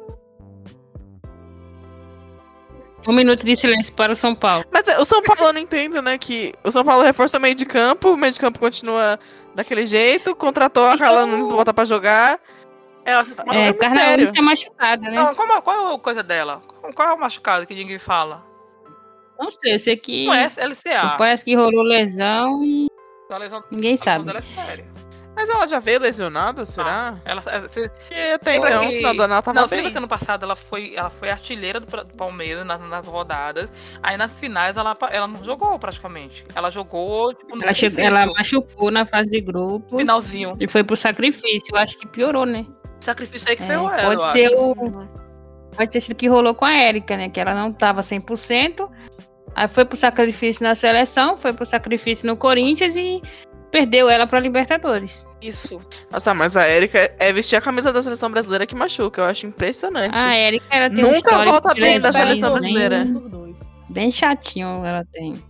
Um 3.06 3.12
minuto 3.12 3.44
de 3.44 3.54
silêncio 3.54 3.92
para 3.94 4.12
o 4.12 4.16
São 4.16 4.34
Paulo. 4.34 4.64
Mas 4.72 4.88
é, 4.88 4.98
o 4.98 5.04
São 5.04 5.22
Paulo 5.22 5.42
eu 5.48 5.52
não 5.52 5.60
entendo, 5.60 6.00
né? 6.00 6.16
Que 6.16 6.54
o 6.64 6.70
São 6.70 6.82
Paulo 6.84 7.02
reforça 7.02 7.36
o 7.36 7.40
meio 7.40 7.54
de 7.54 7.66
campo, 7.66 8.12
o 8.14 8.16
meio 8.16 8.32
de 8.32 8.40
campo 8.40 8.58
continua 8.58 9.18
daquele 9.54 9.84
jeito, 9.84 10.34
contratou 10.34 10.86
a 10.88 10.96
Carla 10.96 11.22
é 11.22 11.26
Nunes 11.26 11.48
volta 11.48 11.74
pra 11.74 11.84
jogar. 11.84 12.40
Ela, 13.04 13.20
É, 13.52 13.70
um 13.70 13.74
Carla. 13.74 14.16
Nunes 14.16 14.32
tá 14.32 14.40
machucada, 14.40 15.02
né? 15.10 15.16
não, 15.16 15.34
qual, 15.34 15.60
qual 15.62 15.90
é 15.90 15.94
a 15.94 15.98
coisa 15.98 16.22
dela? 16.22 16.62
Qual 16.94 17.08
é 17.08 17.12
o 17.12 17.20
machucado 17.20 17.66
que 17.66 17.74
ninguém 17.74 17.98
fala? 17.98 18.42
Não 19.38 19.50
sei, 19.50 19.74
eu 19.74 19.78
sei 19.78 19.96
que 19.96 20.26
Não 20.26 20.34
é 20.34 20.50
LCA. 20.56 21.16
parece 21.18 21.44
que 21.44 21.54
rolou 21.54 21.82
lesão 21.82 22.62
e 22.64 22.86
lesão 23.38 23.62
ninguém 23.70 23.96
sabe. 23.96 24.30
é 24.30 24.40
séria. 24.40 24.86
Mas 25.36 25.48
ela 25.50 25.66
já 25.66 25.80
veio 25.80 25.98
lesionada, 25.98 26.64
será? 26.64 27.16
Ela, 27.24 27.42
é, 27.46 27.60
você- 27.62 27.88
Porque 27.88 28.14
até 28.34 28.54
então, 28.54 28.80
que- 28.82 28.86
no 28.86 28.92
final 28.94 29.14
do 29.16 29.22
ano 29.24 29.32
ela 29.34 29.42
tava 29.42 29.54
não, 29.56 29.62
lembra 29.64 29.82
bem. 29.82 29.90
que 29.90 29.98
ano 29.98 30.06
passado 30.06 30.44
ela 30.44 30.54
foi, 30.54 30.94
ela 30.94 31.10
foi 31.10 31.28
artilheira 31.28 31.80
do, 31.80 31.86
do 31.86 32.14
Palmeiras 32.14 32.64
nas, 32.64 32.80
nas 32.88 33.04
rodadas. 33.08 33.72
Aí 34.00 34.16
nas 34.16 34.38
finais 34.38 34.76
ela, 34.76 34.96
ela 35.10 35.26
não 35.26 35.42
jogou 35.42 35.76
praticamente. 35.76 36.44
Ela 36.54 36.70
jogou, 36.70 37.34
tipo, 37.34 37.56
no 37.56 37.64
Ela, 37.64 37.74
chegou, 37.74 37.98
ela 37.98 38.26
machucou 38.26 38.92
na 38.92 39.04
fase 39.04 39.28
de 39.30 39.40
grupo 39.40 39.96
finalzinho. 39.98 40.52
e 40.60 40.68
foi 40.68 40.84
pro 40.84 40.96
sacrifício. 40.96 41.74
Eu 41.74 41.78
acho 41.78 41.98
que 41.98 42.06
piorou, 42.06 42.46
né? 42.46 42.64
Sacrifício 43.00 43.50
aí 43.50 43.56
que 43.56 43.64
É, 43.64 43.66
ferrou 43.66 43.90
ela. 43.90 44.02
pode 44.16 44.22
ser 44.30 44.46
acho. 44.46 44.56
o. 44.56 45.23
Pode 45.76 45.92
ter 45.92 46.00
sido 46.00 46.12
o 46.12 46.16
que 46.16 46.28
rolou 46.28 46.54
com 46.54 46.64
a 46.64 46.72
Érica, 46.72 47.16
né? 47.16 47.28
Que 47.28 47.40
ela 47.40 47.54
não 47.54 47.72
tava 47.72 48.00
100%. 48.00 48.88
Aí 49.54 49.68
foi 49.68 49.84
pro 49.84 49.96
sacrifício 49.96 50.62
na 50.64 50.74
seleção, 50.74 51.36
foi 51.36 51.52
pro 51.52 51.64
sacrifício 51.66 52.26
no 52.26 52.36
Corinthians 52.36 52.96
e 52.96 53.22
perdeu 53.70 54.08
ela 54.08 54.26
pra 54.26 54.40
Libertadores. 54.40 55.24
Isso. 55.40 55.80
Nossa, 56.10 56.32
mas 56.32 56.56
a 56.56 56.68
Erika 56.68 57.14
é 57.18 57.32
vestir 57.32 57.56
a 57.56 57.60
camisa 57.60 57.92
da 57.92 58.02
seleção 58.02 58.30
brasileira 58.30 58.66
que 58.66 58.74
machuca. 58.74 59.20
Eu 59.20 59.26
acho 59.26 59.46
impressionante. 59.46 60.16
A 60.18 60.34
Érica, 60.34 60.64
ela 60.70 60.88
tem 60.90 61.04
um 61.04 61.08
Nunca 61.08 61.18
histórico 61.18 61.50
volta 61.50 61.74
bem 61.74 62.00
da 62.00 62.12
seleção 62.12 62.54
bem- 62.54 62.72
brasileira. 62.74 63.04
Dois. 63.04 63.58
Bem 63.90 64.10
chatinho 64.10 64.84
ela 64.84 65.04
tem. 65.12 65.40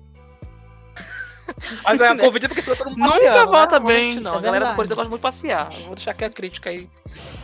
Mas 1.85 1.99
ganhar 1.99 2.17
Covid 2.19 2.45
é 2.45 2.49
porque 2.49 2.63
ficou 2.63 2.77
todo 2.77 2.91
mundo 2.91 2.99
Nunca 2.99 3.13
passeando, 3.21 3.53
volta 3.53 3.81
né? 3.81 3.87
bem. 3.87 4.15
Não, 4.21 4.23
Isso 4.23 4.35
a 4.35 4.39
é 4.39 4.43
galera 4.43 4.65
do. 4.67 4.75
Corinthians 4.75 4.97
gosta 4.97 5.11
muito 5.11 5.21
de 5.21 5.33
passear. 5.33 5.71
Vou 5.87 5.95
deixar 5.95 6.11
aqui 6.13 6.25
a 6.25 6.31
crítica 6.31 6.71
aí. 6.71 6.89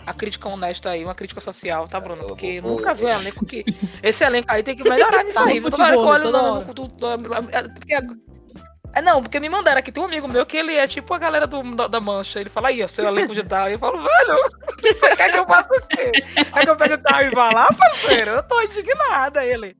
A 0.07 0.15
crítica 0.15 0.49
honesta 0.49 0.91
aí, 0.91 1.05
uma 1.05 1.15
crítica 1.15 1.41
social, 1.41 1.87
tá, 1.89 2.01
Bruno? 2.01 2.25
Porque 2.27 2.59
o- 2.61 2.63
nunca 2.69 2.95
vi 2.95 3.05
um 3.05 3.09
elenco 3.11 3.45
que. 3.47 3.65
Esse 4.03 4.25
elenco 4.25 4.51
aí 4.51 4.63
tem 4.63 4.75
que 4.77 4.89
melhorar 4.89 5.23
nisso 5.25 5.35
Tá 5.35 5.43
no 5.45 5.49
aí. 5.51 5.61
Toda 5.61 5.83
hora 5.83 5.93
que 5.93 5.99
eu 5.99 6.07
olho 6.07 6.25
no- 6.33 6.65
no- 6.65 7.35
é, 7.53 7.63
porque- 7.69 8.30
É, 8.92 9.00
não, 9.00 9.22
porque 9.22 9.38
me 9.38 9.48
mandaram 9.48 9.79
aqui, 9.79 9.92
tem 9.92 10.03
um 10.03 10.07
amigo 10.07 10.26
meu 10.26 10.44
que 10.44 10.57
ele 10.57 10.74
é 10.74 10.87
tipo 10.88 11.14
a 11.14 11.18
galera 11.18 11.46
do, 11.46 11.62
da, 11.76 11.87
da 11.87 12.00
mancha. 12.00 12.40
Ele 12.40 12.50
fala, 12.50 12.68
aí, 12.68 12.83
ó, 12.83 12.88
seu 12.88 13.07
elenco 13.07 13.33
de 13.33 13.44
tal. 13.44 13.68
E 13.68 13.74
eu 13.74 13.79
falo, 13.79 13.98
velho, 14.03 14.42
quer 15.16 15.31
que 15.33 15.38
eu 15.38 15.46
faça 15.46 15.68
o 15.72 15.81
quê? 15.87 16.11
Quer 16.53 16.64
que 16.64 16.70
eu 16.70 16.76
pegue 16.76 16.94
o 16.94 16.98
tal 16.98 17.22
e 17.22 17.31
vá 17.31 17.50
lá, 17.53 17.68
parceiro? 17.72 18.31
Eu 18.33 18.42
tô 18.42 18.61
indignada, 18.62 19.44
ele. 19.44 19.76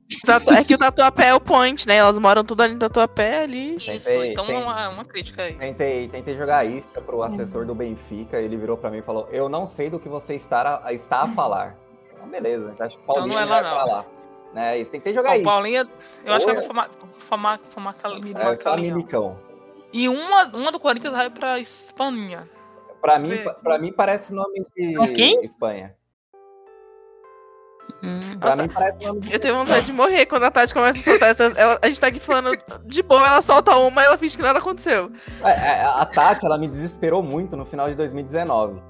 É 0.57 0.63
que 0.63 0.75
o 0.75 0.77
Tatuapé 0.77 1.27
é 1.27 1.33
o 1.33 1.41
point, 1.41 1.85
né? 1.87 1.95
Elas 1.97 2.17
moram 2.17 2.43
tudo 2.43 2.63
ali 2.63 2.73
no 2.73 2.79
Tatuapé 2.79 3.43
ali. 3.43 3.75
Isso, 3.75 3.85
Tentei- 3.87 4.31
então 4.31 4.45
tem- 4.45 4.57
uma, 4.57 4.89
uma 4.89 5.03
crítica 5.05 5.43
aí. 5.43 5.55
Tentei, 5.55 6.07
tentei 6.07 6.37
jogar 6.37 6.63
isca 6.65 7.01
pro 7.01 7.21
assessor 7.21 7.65
do 7.65 7.75
Benfica, 7.75 8.39
ele 8.39 8.55
virou 8.55 8.77
pra 8.77 8.89
mim 8.89 8.99
e 8.99 9.01
falou: 9.01 9.27
Eu 9.31 9.49
não 9.49 9.65
sei 9.65 9.89
do 9.89 9.99
que 9.99 10.07
você 10.07 10.35
está 10.35 10.81
a, 10.85 10.93
está 10.93 11.23
a 11.23 11.27
falar. 11.27 11.75
Então, 12.13 12.29
beleza, 12.29 12.71
então 12.73 12.85
acho 12.85 12.97
que 12.97 13.03
o 13.03 13.05
Paulinho 13.07 13.33
não 13.33 13.41
é 13.41 13.45
vai 13.45 13.61
lá, 13.61 13.69
pra 13.69 13.85
não. 13.85 13.91
lá. 13.93 14.05
Né, 14.53 14.77
isso, 14.79 14.91
tentei 14.91 15.13
jogar 15.13 15.29
Bom, 15.29 15.35
isca. 15.37 15.45
Paulinha, 15.49 15.89
eu 16.25 16.33
acho 16.33 16.45
que 16.45 16.51
Ou 16.51 16.57
ela 16.57 16.65
é- 16.65 16.67
vai 16.67 16.67
fumar, 16.67 16.89
fumar, 17.17 17.59
fumar, 17.69 17.95
É, 18.35 18.57
Familicão. 18.57 19.39
E 19.93 20.09
uma, 20.09 20.43
uma 20.55 20.71
do 20.71 20.79
Corinthians 20.79 21.13
vai 21.15 21.29
pra 21.29 21.59
Espanha. 21.59 22.49
Pra 23.01 23.17
mim, 23.17 23.31
pra 23.63 23.79
mim 23.79 23.91
parece 23.93 24.33
nome 24.33 24.65
de 24.75 24.97
Ok. 24.97 25.37
Espanha. 25.41 25.95
Hum. 28.03 28.19
Pra 28.39 28.49
Nossa, 28.51 28.63
mim 28.63 28.69
parece 28.69 29.03
nome 29.05 29.19
de 29.21 29.33
Eu 29.33 29.39
tenho 29.39 29.55
vontade 29.55 29.85
de 29.85 29.93
morrer 29.93 30.25
quando 30.25 30.43
a 30.43 30.51
Tati 30.51 30.73
começa 30.73 30.99
a 30.99 31.01
soltar 31.01 31.29
essas. 31.29 31.55
ela- 31.57 31.79
a 31.81 31.87
gente 31.87 31.99
tá 31.99 32.07
aqui 32.07 32.19
falando 32.19 32.51
de 32.85 33.03
boa, 33.03 33.25
ela 33.25 33.41
solta 33.41 33.75
uma 33.77 34.01
e 34.01 34.05
ela 34.05 34.17
finge 34.17 34.35
que 34.37 34.43
nada 34.43 34.59
aconteceu. 34.59 35.11
É, 35.43 35.49
é, 35.51 35.83
A 35.83 36.05
Tati, 36.05 36.45
ela 36.45 36.57
me 36.57 36.67
desesperou 36.67 37.21
muito 37.23 37.55
no 37.57 37.65
final 37.65 37.89
de 37.89 37.95
2019. 37.95 38.81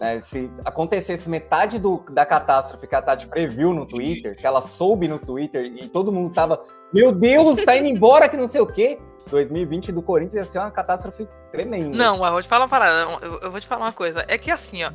É, 0.00 0.18
se 0.18 0.50
acontecesse 0.64 1.28
metade 1.28 1.78
do- 1.78 2.04
da 2.10 2.26
catástrofe 2.26 2.86
que 2.86 2.94
a 2.96 3.00
Tati 3.02 3.28
previu 3.28 3.72
no 3.72 3.86
Twitter, 3.86 4.36
que 4.36 4.44
ela 4.46 4.60
soube 4.60 5.06
no 5.06 5.18
Twitter 5.20 5.64
e 5.66 5.88
todo 5.88 6.10
mundo 6.10 6.32
tava, 6.34 6.60
meu 6.92 7.12
Deus, 7.12 7.64
tá 7.64 7.76
indo 7.76 7.86
embora 7.88 8.28
que 8.28 8.36
não 8.36 8.48
sei 8.48 8.60
o 8.60 8.66
quê. 8.66 8.98
2020 9.30 9.92
do 9.92 10.02
Corinthians 10.02 10.34
ia 10.34 10.44
ser 10.44 10.58
uma 10.58 10.70
catástrofe 10.70 11.28
tremenda. 11.50 11.96
Não, 11.96 12.24
eu 12.24 12.32
vou 12.32 12.42
te 12.42 12.48
falar 12.48 12.64
uma 12.64 12.68
parada. 12.68 13.10
Eu, 13.22 13.40
eu 13.40 13.50
vou 13.50 13.60
te 13.60 13.66
falar 13.66 13.86
uma 13.86 13.92
coisa. 13.92 14.24
É 14.28 14.36
que 14.38 14.50
assim, 14.50 14.84
ó, 14.84 14.90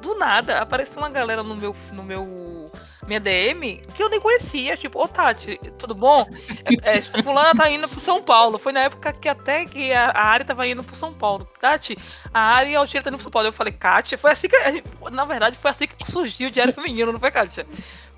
do 0.00 0.14
nada 0.16 0.58
apareceu 0.58 0.98
uma 0.98 1.10
galera 1.10 1.42
no 1.42 1.56
meu, 1.56 1.74
no 1.92 2.02
meu 2.02 2.66
minha 3.08 3.18
DM 3.18 3.82
que 3.94 4.02
eu 4.02 4.10
nem 4.10 4.20
conhecia. 4.20 4.76
Tipo, 4.76 5.02
ô 5.02 5.08
Tati, 5.08 5.58
tudo 5.78 5.94
bom? 5.94 6.26
É, 6.82 6.98
é, 6.98 7.00
fulana 7.00 7.54
tá 7.54 7.70
indo 7.70 7.88
pro 7.88 8.00
São 8.00 8.22
Paulo. 8.22 8.58
Foi 8.58 8.72
na 8.72 8.80
época 8.80 9.12
que 9.12 9.28
até 9.28 9.64
que 9.64 9.92
a, 9.92 10.10
a 10.10 10.26
Ari 10.28 10.44
tava 10.44 10.66
indo 10.66 10.84
pro 10.84 10.94
São 10.94 11.12
Paulo. 11.12 11.48
Tati, 11.60 11.96
a 12.32 12.40
Ari 12.40 12.72
e 12.72 12.76
a 12.76 12.80
Altira 12.80 13.02
tá 13.02 13.08
indo 13.10 13.16
pro 13.16 13.24
São 13.24 13.32
Paulo. 13.32 13.48
Eu 13.48 13.52
falei, 13.52 13.72
Kátia, 13.72 14.18
foi 14.18 14.30
assim 14.30 14.48
que. 14.48 14.56
Na 15.10 15.24
verdade, 15.24 15.56
foi 15.58 15.70
assim 15.70 15.86
que 15.86 16.10
surgiu 16.10 16.48
o 16.48 16.52
Diário 16.52 16.74
Feminino, 16.74 17.10
não 17.10 17.18
foi, 17.18 17.30
Kátia? 17.30 17.66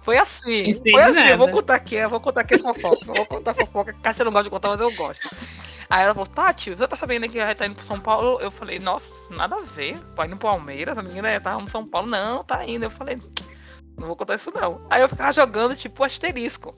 Foi 0.02 0.18
assim. 0.18 0.72
Foi 0.74 1.02
assim. 1.02 1.28
Eu 1.28 1.38
vou 1.38 1.50
contar 1.50 1.74
aqui, 1.74 1.96
eu 1.96 2.08
vou 2.08 2.20
contar 2.20 2.40
aqui 2.40 2.54
a 2.54 2.58
fofoca. 2.58 3.06
Eu 3.06 3.14
vou 3.14 3.26
contar 3.26 3.50
a 3.50 3.54
fofoca. 3.54 3.92
Kátia 4.02 4.24
não 4.24 4.32
gosta 4.32 4.44
de 4.44 4.50
contar, 4.50 4.68
mas 4.68 4.80
eu 4.80 4.92
gosto. 4.92 5.28
Aí 5.90 6.04
ela 6.04 6.14
falou, 6.14 6.28
Tati, 6.28 6.70
você 6.70 6.86
tá 6.86 6.96
sabendo 6.96 7.28
que 7.28 7.38
ela 7.38 7.54
tá 7.54 7.66
indo 7.66 7.74
pro 7.74 7.84
São 7.84 7.98
Paulo? 7.98 8.38
Eu 8.40 8.50
falei, 8.50 8.78
nossa, 8.78 9.10
nada 9.28 9.56
a 9.56 9.60
ver. 9.60 9.98
Vai 10.14 10.28
indo 10.28 10.36
pro 10.36 10.48
Palmeiras, 10.48 10.96
a 10.96 11.02
menina 11.02 11.40
tá 11.40 11.58
no 11.58 11.68
São 11.68 11.86
Paulo. 11.86 12.06
Não, 12.06 12.44
tá 12.44 12.64
indo. 12.64 12.84
Eu 12.84 12.90
falei, 12.90 13.18
não 13.98 14.06
vou 14.06 14.16
contar 14.16 14.36
isso 14.36 14.52
não. 14.54 14.80
Aí 14.88 15.02
eu 15.02 15.08
ficava 15.08 15.32
jogando 15.32 15.76
tipo 15.76 16.02
asterisco. 16.04 16.74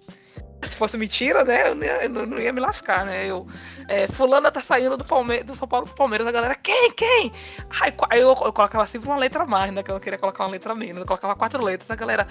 Se 0.62 0.76
fosse 0.76 0.96
mentira, 0.96 1.44
né? 1.44 1.68
Eu 1.70 1.74
não 1.74 1.84
ia, 1.84 2.04
eu 2.04 2.08
não 2.08 2.38
ia 2.38 2.52
me 2.52 2.60
lascar, 2.60 3.04
né? 3.04 3.26
Eu, 3.26 3.46
é, 3.88 4.06
fulana 4.06 4.50
tá 4.50 4.60
saindo 4.60 4.96
do, 4.96 5.04
Palme 5.04 5.42
do 5.42 5.56
São 5.56 5.66
Paulo 5.66 5.86
pro 5.86 5.96
Palmeiras, 5.96 6.26
a 6.26 6.30
galera, 6.30 6.54
quem, 6.54 6.92
quem? 6.92 7.32
Aí, 7.80 7.92
eu, 8.20 8.28
eu, 8.28 8.52
colocava 8.52 8.86
sempre 8.86 9.08
uma 9.08 9.16
letra 9.16 9.42
a 9.42 9.46
mais, 9.46 9.72
né? 9.72 9.82
Que 9.82 9.90
eu 9.90 9.98
queria 9.98 10.18
colocar 10.18 10.44
uma 10.44 10.50
letra 10.50 10.74
menos. 10.74 11.00
Eu 11.00 11.06
colocava 11.06 11.34
quatro 11.34 11.62
letras, 11.62 11.90
a 11.90 11.96
galera, 11.96 12.28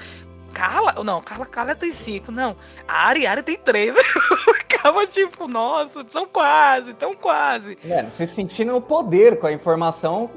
Carla? 0.54 1.04
Não, 1.04 1.22
Carla, 1.22 1.46
Carla 1.46 1.76
tem 1.76 1.94
cinco. 1.96 2.32
Não, 2.32 2.56
a 2.88 3.08
Ari, 3.08 3.26
a 3.26 3.32
Ari 3.32 3.44
tem 3.44 3.58
três. 3.58 3.96
Ficava 4.58 5.06
tipo, 5.08 5.48
nossa, 5.48 6.04
tão 6.04 6.26
quase, 6.26 6.94
tão 6.94 7.14
quase. 7.14 7.78
Mano, 7.84 8.10
você 8.10 8.26
sentindo 8.26 8.76
o 8.76 8.82
poder 8.82 9.40
com 9.40 9.48
a 9.48 9.52
informação 9.52 10.30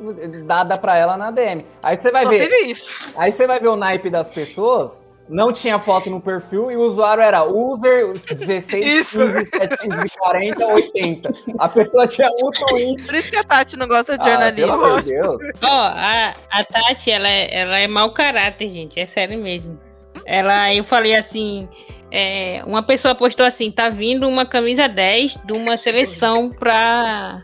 dada 0.44 0.76
pra 0.76 0.96
ela 0.96 1.16
na 1.16 1.30
DM. 1.30 1.64
Aí 1.82 1.96
você 1.96 2.10
vai 2.10 2.24
Só 2.24 2.30
ver. 2.30 2.48
isso. 2.66 3.12
Aí 3.16 3.32
você 3.32 3.46
vai 3.46 3.58
ver 3.58 3.68
o 3.68 3.76
naipe 3.76 4.10
das 4.10 4.30
pessoas. 4.30 5.02
Não 5.28 5.52
tinha 5.52 5.78
foto 5.78 6.10
no 6.10 6.20
perfil 6.20 6.70
e 6.70 6.76
o 6.76 6.80
usuário 6.80 7.22
era 7.22 7.44
user 7.44 8.12
16, 8.12 9.08
15, 9.08 9.50
740, 9.50 10.66
80. 10.66 11.32
A 11.58 11.68
pessoa 11.68 12.06
tinha 12.06 12.28
um 12.28 12.50
tweet. 12.50 13.06
Por 13.06 13.14
isso 13.14 13.30
que 13.30 13.38
a 13.38 13.44
Tati 13.44 13.76
não 13.78 13.88
gosta 13.88 14.18
de 14.18 14.28
jornalismo. 14.28 14.72
Ah, 14.72 14.76
pelo 14.76 14.84
amor 14.84 15.02
de 15.02 15.12
Deus. 15.12 15.42
Ó, 15.62 15.66
oh, 15.66 15.66
a, 15.66 16.34
a 16.50 16.64
Tati, 16.64 17.10
ela 17.10 17.28
é, 17.28 17.54
ela 17.58 17.78
é 17.78 17.86
mau 17.86 18.12
caráter, 18.12 18.68
gente. 18.68 19.00
É 19.00 19.06
sério 19.06 19.42
mesmo. 19.42 19.80
Ela, 20.26 20.74
eu 20.74 20.84
falei 20.84 21.14
assim, 21.14 21.68
é, 22.10 22.62
uma 22.64 22.82
pessoa 22.82 23.14
postou 23.14 23.44
assim, 23.44 23.70
tá 23.70 23.88
vindo 23.88 24.28
uma 24.28 24.46
camisa 24.46 24.88
10 24.88 25.38
de 25.44 25.52
uma 25.52 25.76
seleção 25.76 26.50
para 26.50 27.42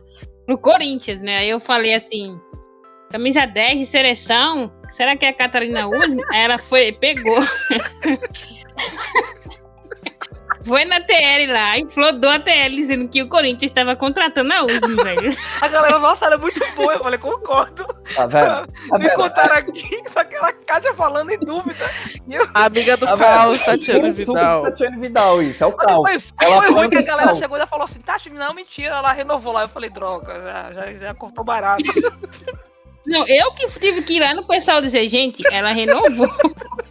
o 0.48 0.56
Corinthians, 0.56 1.20
né? 1.20 1.38
Aí 1.38 1.50
eu 1.50 1.60
falei 1.60 1.94
assim, 1.94 2.40
camisa 3.10 3.46
10 3.46 3.80
de 3.80 3.86
seleção? 3.86 4.72
Será 4.90 5.16
que 5.16 5.24
é 5.24 5.28
a 5.28 5.34
Catarina 5.34 5.86
usa? 5.88 6.16
Ela 6.32 6.58
foi, 6.58 6.92
pegou. 6.92 7.40
Foi 10.62 10.84
na 10.84 11.00
TL 11.00 11.50
lá 11.50 11.78
e 11.78 11.86
flodou 11.86 12.30
a 12.30 12.38
TL 12.38 12.76
dizendo 12.76 13.08
que 13.08 13.22
o 13.22 13.28
Corinthians 13.28 13.70
estava 13.70 13.96
contratando 13.96 14.52
a 14.52 14.62
Uzi, 14.62 14.94
velho. 15.02 15.36
A 15.60 15.68
galera, 15.68 15.98
nossa, 15.98 16.26
era 16.26 16.38
muito 16.38 16.60
boa. 16.74 16.94
Eu 16.94 17.02
falei, 17.02 17.18
concordo. 17.18 17.86
Tá 18.14 18.26
vendo? 18.26 18.70
Tá 18.90 18.98
Me 18.98 19.10
contaram 19.10 19.56
aqui 19.56 20.02
com 20.02 20.18
aquela 20.18 20.52
Kátia 20.52 20.94
falando 20.94 21.30
em 21.30 21.38
dúvida. 21.38 21.88
Eu... 22.28 22.46
A 22.54 22.64
amiga 22.64 22.96
do 22.96 23.06
tá 23.06 23.16
caos, 23.16 23.64
Tatiana 23.64 24.12
Vidal. 24.12 24.62
Tatiana 24.62 24.98
Vidal, 24.98 25.42
isso, 25.42 25.62
é 25.62 25.66
o 25.66 25.72
caos. 25.72 26.10
Foi, 26.10 26.22
ela 26.42 26.62
foi 26.62 26.70
ruim 26.72 26.90
que 26.90 26.98
a 26.98 27.02
galera 27.02 27.34
chegou 27.36 27.56
e 27.56 27.66
falou 27.66 27.84
assim, 27.84 28.00
Tati, 28.00 28.30
não, 28.30 28.52
mentira, 28.52 28.96
ela 28.96 29.12
renovou 29.12 29.52
lá. 29.52 29.62
Eu 29.62 29.68
falei, 29.68 29.90
droga, 29.90 30.34
já, 30.42 30.72
já, 30.72 30.92
já 30.92 31.14
cortou 31.14 31.44
barato. 31.44 31.84
Não, 33.06 33.26
eu 33.26 33.52
que 33.52 33.66
tive 33.78 34.02
que 34.02 34.14
ir 34.14 34.20
lá 34.20 34.34
no 34.34 34.46
pessoal 34.46 34.80
dizer, 34.80 35.08
gente, 35.08 35.42
ela 35.52 35.72
renovou. 35.72 36.28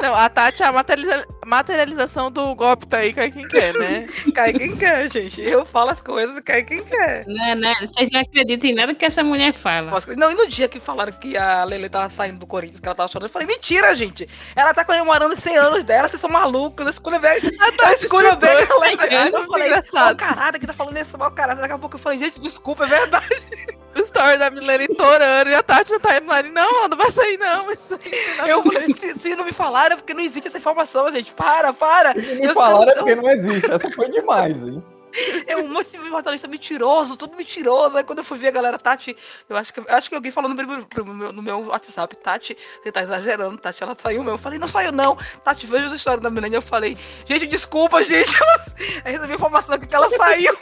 Não, 0.00 0.14
a 0.14 0.28
Tati 0.28 0.62
é 0.62 0.66
a 0.66 0.72
materializa 0.72 1.26
materialização 1.46 2.30
do 2.30 2.54
golpe 2.54 2.86
tá 2.86 2.98
aí, 2.98 3.12
cai 3.12 3.30
quem 3.30 3.46
quer, 3.46 3.74
né? 3.74 4.06
cai 4.34 4.52
quem 4.52 4.76
quer, 4.76 5.10
gente. 5.10 5.40
Eu 5.40 5.64
falo 5.64 5.90
as 5.90 6.00
coisas, 6.00 6.42
cai 6.44 6.62
quem 6.62 6.82
quer. 6.82 7.24
Não, 7.26 7.54
não, 7.56 7.74
vocês 7.80 8.08
não 8.12 8.20
acreditam 8.20 8.70
em 8.70 8.74
nada 8.74 8.94
que 8.94 9.04
essa 9.04 9.22
mulher 9.22 9.52
fala. 9.52 9.92
Não, 10.16 10.30
e 10.30 10.34
no 10.34 10.48
dia 10.48 10.68
que 10.68 10.80
falaram 10.80 11.12
que 11.12 11.36
a 11.36 11.64
Lele 11.64 11.88
tava 11.88 12.12
saindo 12.14 12.38
do 12.38 12.46
Corinthians, 12.46 12.80
que 12.80 12.88
ela 12.88 12.94
tava 12.94 13.10
chorando, 13.10 13.28
eu 13.28 13.32
falei, 13.32 13.46
mentira, 13.46 13.94
gente. 13.94 14.28
Ela 14.56 14.72
tá 14.74 14.84
comemorando 14.84 15.38
100 15.38 15.56
anos 15.58 15.84
dela, 15.84 16.08
vocês 16.08 16.20
são 16.20 16.30
malucos. 16.30 16.86
Escolha 16.86 17.18
velho. 17.18 17.50
A 17.60 17.72
Tati 17.72 18.04
escolha 18.04 18.36
velho. 18.36 18.60
Eu 18.60 19.46
falei, 19.46 19.68
engraçado. 19.68 20.16
caralho, 20.16 20.60
que 20.60 20.66
tá 20.66 20.72
falando 20.72 20.96
esse 20.96 21.16
mal 21.16 21.30
caralho. 21.30 21.60
Daqui 21.60 21.74
a 21.74 21.78
pouco 21.78 21.96
eu 21.96 22.00
falei, 22.00 22.18
gente, 22.18 22.40
desculpa, 22.40 22.84
é 22.84 22.88
verdade. 22.88 23.28
O 23.96 24.00
story 24.00 24.38
da 24.38 24.50
Milene 24.50 24.88
torando 24.88 25.50
e 25.50 25.54
a 25.54 25.62
Tati 25.62 25.92
na 25.92 26.00
timeline, 26.00 26.50
não, 26.52 26.78
ela 26.78 26.88
não 26.88 26.96
vai 26.96 27.10
sair 27.12 27.38
não. 27.38 27.70
Isso 27.70 27.96
aí 28.40 28.50
eu 28.50 28.60
falei, 28.60 28.92
se, 29.22 29.36
não 29.44 29.46
me 29.46 29.52
falaram 29.52 29.94
é 29.94 29.96
porque 29.96 30.14
não 30.14 30.22
existe 30.22 30.48
essa 30.48 30.58
informação, 30.58 31.12
gente. 31.12 31.32
Para, 31.32 31.72
para. 31.72 32.14
Me 32.14 32.52
falaram 32.54 32.92
é 32.92 32.94
porque 32.96 33.14
não 33.14 33.30
existe. 33.30 33.70
Essa 33.70 33.90
foi 33.90 34.08
demais, 34.08 34.66
hein? 34.66 34.82
É 35.46 35.56
um 35.56 35.68
monte 35.68 35.90
de 35.90 36.08
jornalista 36.08 36.48
mentiroso, 36.48 37.16
tudo 37.16 37.36
mentiroso. 37.36 37.96
Aí 37.96 38.02
quando 38.02 38.18
eu 38.18 38.24
fui 38.24 38.36
ver 38.36 38.48
a 38.48 38.50
galera, 38.50 38.76
Tati, 38.76 39.16
eu 39.48 39.56
acho 39.56 39.72
que, 39.72 39.78
eu 39.78 39.84
acho 39.88 40.08
que 40.08 40.16
alguém 40.16 40.32
falou 40.32 40.50
no 40.50 40.56
meu, 40.56 41.32
no 41.32 41.40
meu 41.40 41.66
WhatsApp, 41.66 42.16
Tati, 42.16 42.56
você 42.82 42.90
tá 42.90 43.00
exagerando, 43.00 43.56
Tati, 43.56 43.80
ela 43.80 43.96
saiu 44.02 44.24
mesmo. 44.24 44.34
Eu 44.34 44.38
falei, 44.38 44.58
não 44.58 44.66
saiu 44.66 44.90
não. 44.90 45.16
Tati, 45.44 45.68
veja 45.68 45.86
as 45.86 45.92
histórias 45.92 46.20
da 46.20 46.30
menina. 46.30 46.56
Eu 46.56 46.62
falei, 46.62 46.96
gente, 47.24 47.46
desculpa, 47.46 48.02
gente. 48.02 48.34
Aí 49.04 49.12
recebi 49.12 49.34
a 49.34 49.36
informação 49.36 49.78
que 49.78 49.94
ela 49.94 50.10
saiu. 50.10 50.58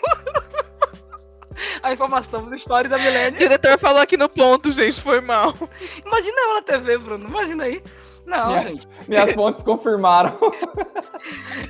a 1.82 1.92
informação 1.92 2.46
da 2.46 2.56
história 2.56 2.90
da 2.90 2.98
Milênio. 2.98 3.34
O 3.34 3.38
diretor 3.38 3.78
falou 3.78 4.02
aqui 4.02 4.18
no 4.18 4.28
ponto, 4.28 4.70
gente, 4.70 5.00
foi 5.00 5.22
mal. 5.22 5.54
Imagina 6.04 6.40
ela 6.42 6.54
na 6.56 6.62
TV, 6.62 6.98
Bruno, 6.98 7.26
imagina 7.26 7.64
aí. 7.64 7.82
Não, 8.26 8.48
minhas, 8.48 8.70
gente. 8.70 8.88
Minhas 9.08 9.32
fontes 9.32 9.62
confirmaram. 9.62 10.36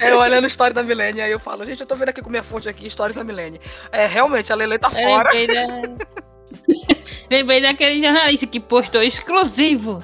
É, 0.00 0.11
eu 0.11 0.18
olhando 0.18 0.44
a 0.44 0.46
história 0.46 0.72
da 0.72 0.82
Milene, 0.82 1.20
aí 1.20 1.30
eu 1.30 1.38
falo, 1.38 1.66
gente, 1.66 1.82
eu 1.82 1.86
tô 1.86 1.94
vendo 1.94 2.09
aqui 2.09 2.22
com 2.22 2.30
minha 2.30 2.42
fonte 2.42 2.70
aqui, 2.70 2.86
história 2.86 3.14
da 3.14 3.22
Milene. 3.22 3.61
É, 3.92 4.07
realmente, 4.07 4.50
a 4.50 4.57
Lele 4.57 4.78
tá 4.78 4.90
fora. 4.90 5.28
Lembrei 7.30 7.61
daquele 7.61 8.00
jornalista 8.00 8.46
que 8.46 8.59
postou 8.59 9.03
exclusivo. 9.03 10.03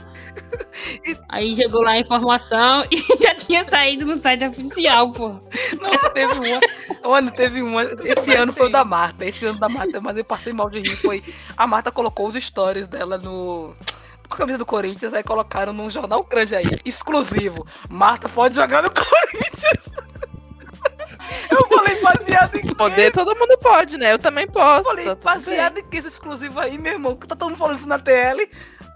Aí 1.29 1.55
chegou 1.57 1.83
lá 1.83 1.93
a 1.93 1.99
informação 1.99 2.85
e 2.93 3.23
já 3.23 3.35
tinha 3.35 3.65
saído 3.65 4.07
no 4.07 4.17
site 4.17 4.45
oficial, 4.45 5.11
pô. 5.13 5.29
Não, 5.81 6.13
teve 6.13 6.33
uma. 6.35 6.61
Mano, 7.03 7.31
teve 7.33 7.63
uma. 7.63 7.83
Esse 7.85 8.35
ano 8.35 8.53
foi 8.53 8.67
o 8.67 8.71
da 8.71 8.85
Marta. 8.85 9.25
Esse 9.25 9.47
ano 9.47 9.59
da 9.59 9.69
Marta, 9.69 10.01
mas 10.01 10.17
eu 10.17 10.25
passei 10.25 10.53
mal 10.53 10.71
de 10.71 10.81
rir. 10.81 10.97
Foi. 10.97 11.25
A 11.57 11.67
Marta 11.67 11.91
colocou 11.91 12.29
os 12.29 12.35
stories 12.35 12.87
dela 12.87 13.19
no 13.19 13.75
com 14.29 14.35
a 14.35 14.39
camisa 14.39 14.59
do 14.59 14.67
Corinthians, 14.67 15.15
aí 15.15 15.23
colocaram 15.23 15.73
num 15.73 15.91
jornal 15.91 16.23
grande 16.23 16.55
aí, 16.55 16.65
exclusivo. 16.85 17.67
Marta 17.89 18.29
pode 18.29 18.55
jogar 18.55 18.83
no 18.83 18.91
Corinthians. 18.95 19.79
Eu 21.51 21.67
falei 21.69 22.01
baseado 22.01 22.57
em 22.57 22.75
Poder 22.75 23.11
todo 23.11 23.37
mundo 23.37 23.59
pode, 23.59 23.97
né? 23.97 24.13
Eu 24.13 24.19
também 24.19 24.47
posso. 24.47 24.91
Eu 24.91 24.97
falei, 24.97 25.17
tá 25.17 25.35
baseado 25.35 25.79
em 25.79 25.85
que 25.85 25.97
esse 25.97 26.09
exclusivo 26.09 26.61
aí, 26.61 26.79
meu 26.79 26.93
irmão? 26.93 27.17
Que 27.17 27.27
tá 27.27 27.35
todo 27.35 27.49
mundo 27.51 27.59
falando 27.59 27.79
isso 27.79 27.89
na 27.89 27.99
TL. 27.99 28.49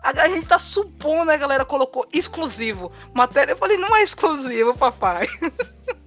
A, 0.03 0.29
gente 0.29 0.47
tá 0.47 0.59
supondo, 0.59 1.27
né, 1.27 1.35
a 1.35 1.39
galera 1.39 1.65
colocou 1.65 2.07
exclusivo. 2.13 2.91
Matéria, 3.15 3.53
eu 3.53 3.57
falei, 3.57 3.77
não 3.77 3.95
é 3.97 4.03
exclusivo, 4.03 4.77
papai. 4.77 5.29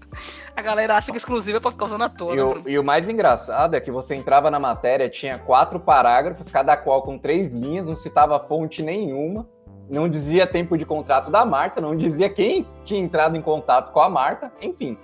A 0.55 0.61
galera 0.61 0.95
acha 0.95 1.11
que 1.11 1.17
exclusivo 1.17 1.57
é 1.57 1.59
pra 1.59 1.71
ficar 1.71 1.85
usando 1.85 2.03
a 2.03 2.09
toa. 2.09 2.33
E, 2.33 2.39
o, 2.39 2.61
e 2.65 2.79
o 2.79 2.83
mais 2.83 3.09
engraçado 3.09 3.75
é 3.75 3.79
que 3.81 3.91
você 3.91 4.15
entrava 4.15 4.49
na 4.49 4.59
matéria, 4.59 5.09
tinha 5.09 5.37
quatro 5.37 5.79
parágrafos, 5.79 6.49
cada 6.49 6.77
qual 6.77 7.01
com 7.01 7.17
três 7.17 7.49
linhas, 7.49 7.87
não 7.87 7.95
citava 7.95 8.39
fonte 8.39 8.81
nenhuma, 8.81 9.47
não 9.89 10.07
dizia 10.07 10.47
tempo 10.47 10.77
de 10.77 10.85
contrato 10.85 11.29
da 11.29 11.45
Marta, 11.45 11.81
não 11.81 11.95
dizia 11.95 12.29
quem 12.29 12.65
tinha 12.85 12.99
entrado 12.99 13.35
em 13.35 13.41
contato 13.41 13.91
com 13.91 13.99
a 13.99 14.09
Marta, 14.09 14.51
enfim. 14.61 14.97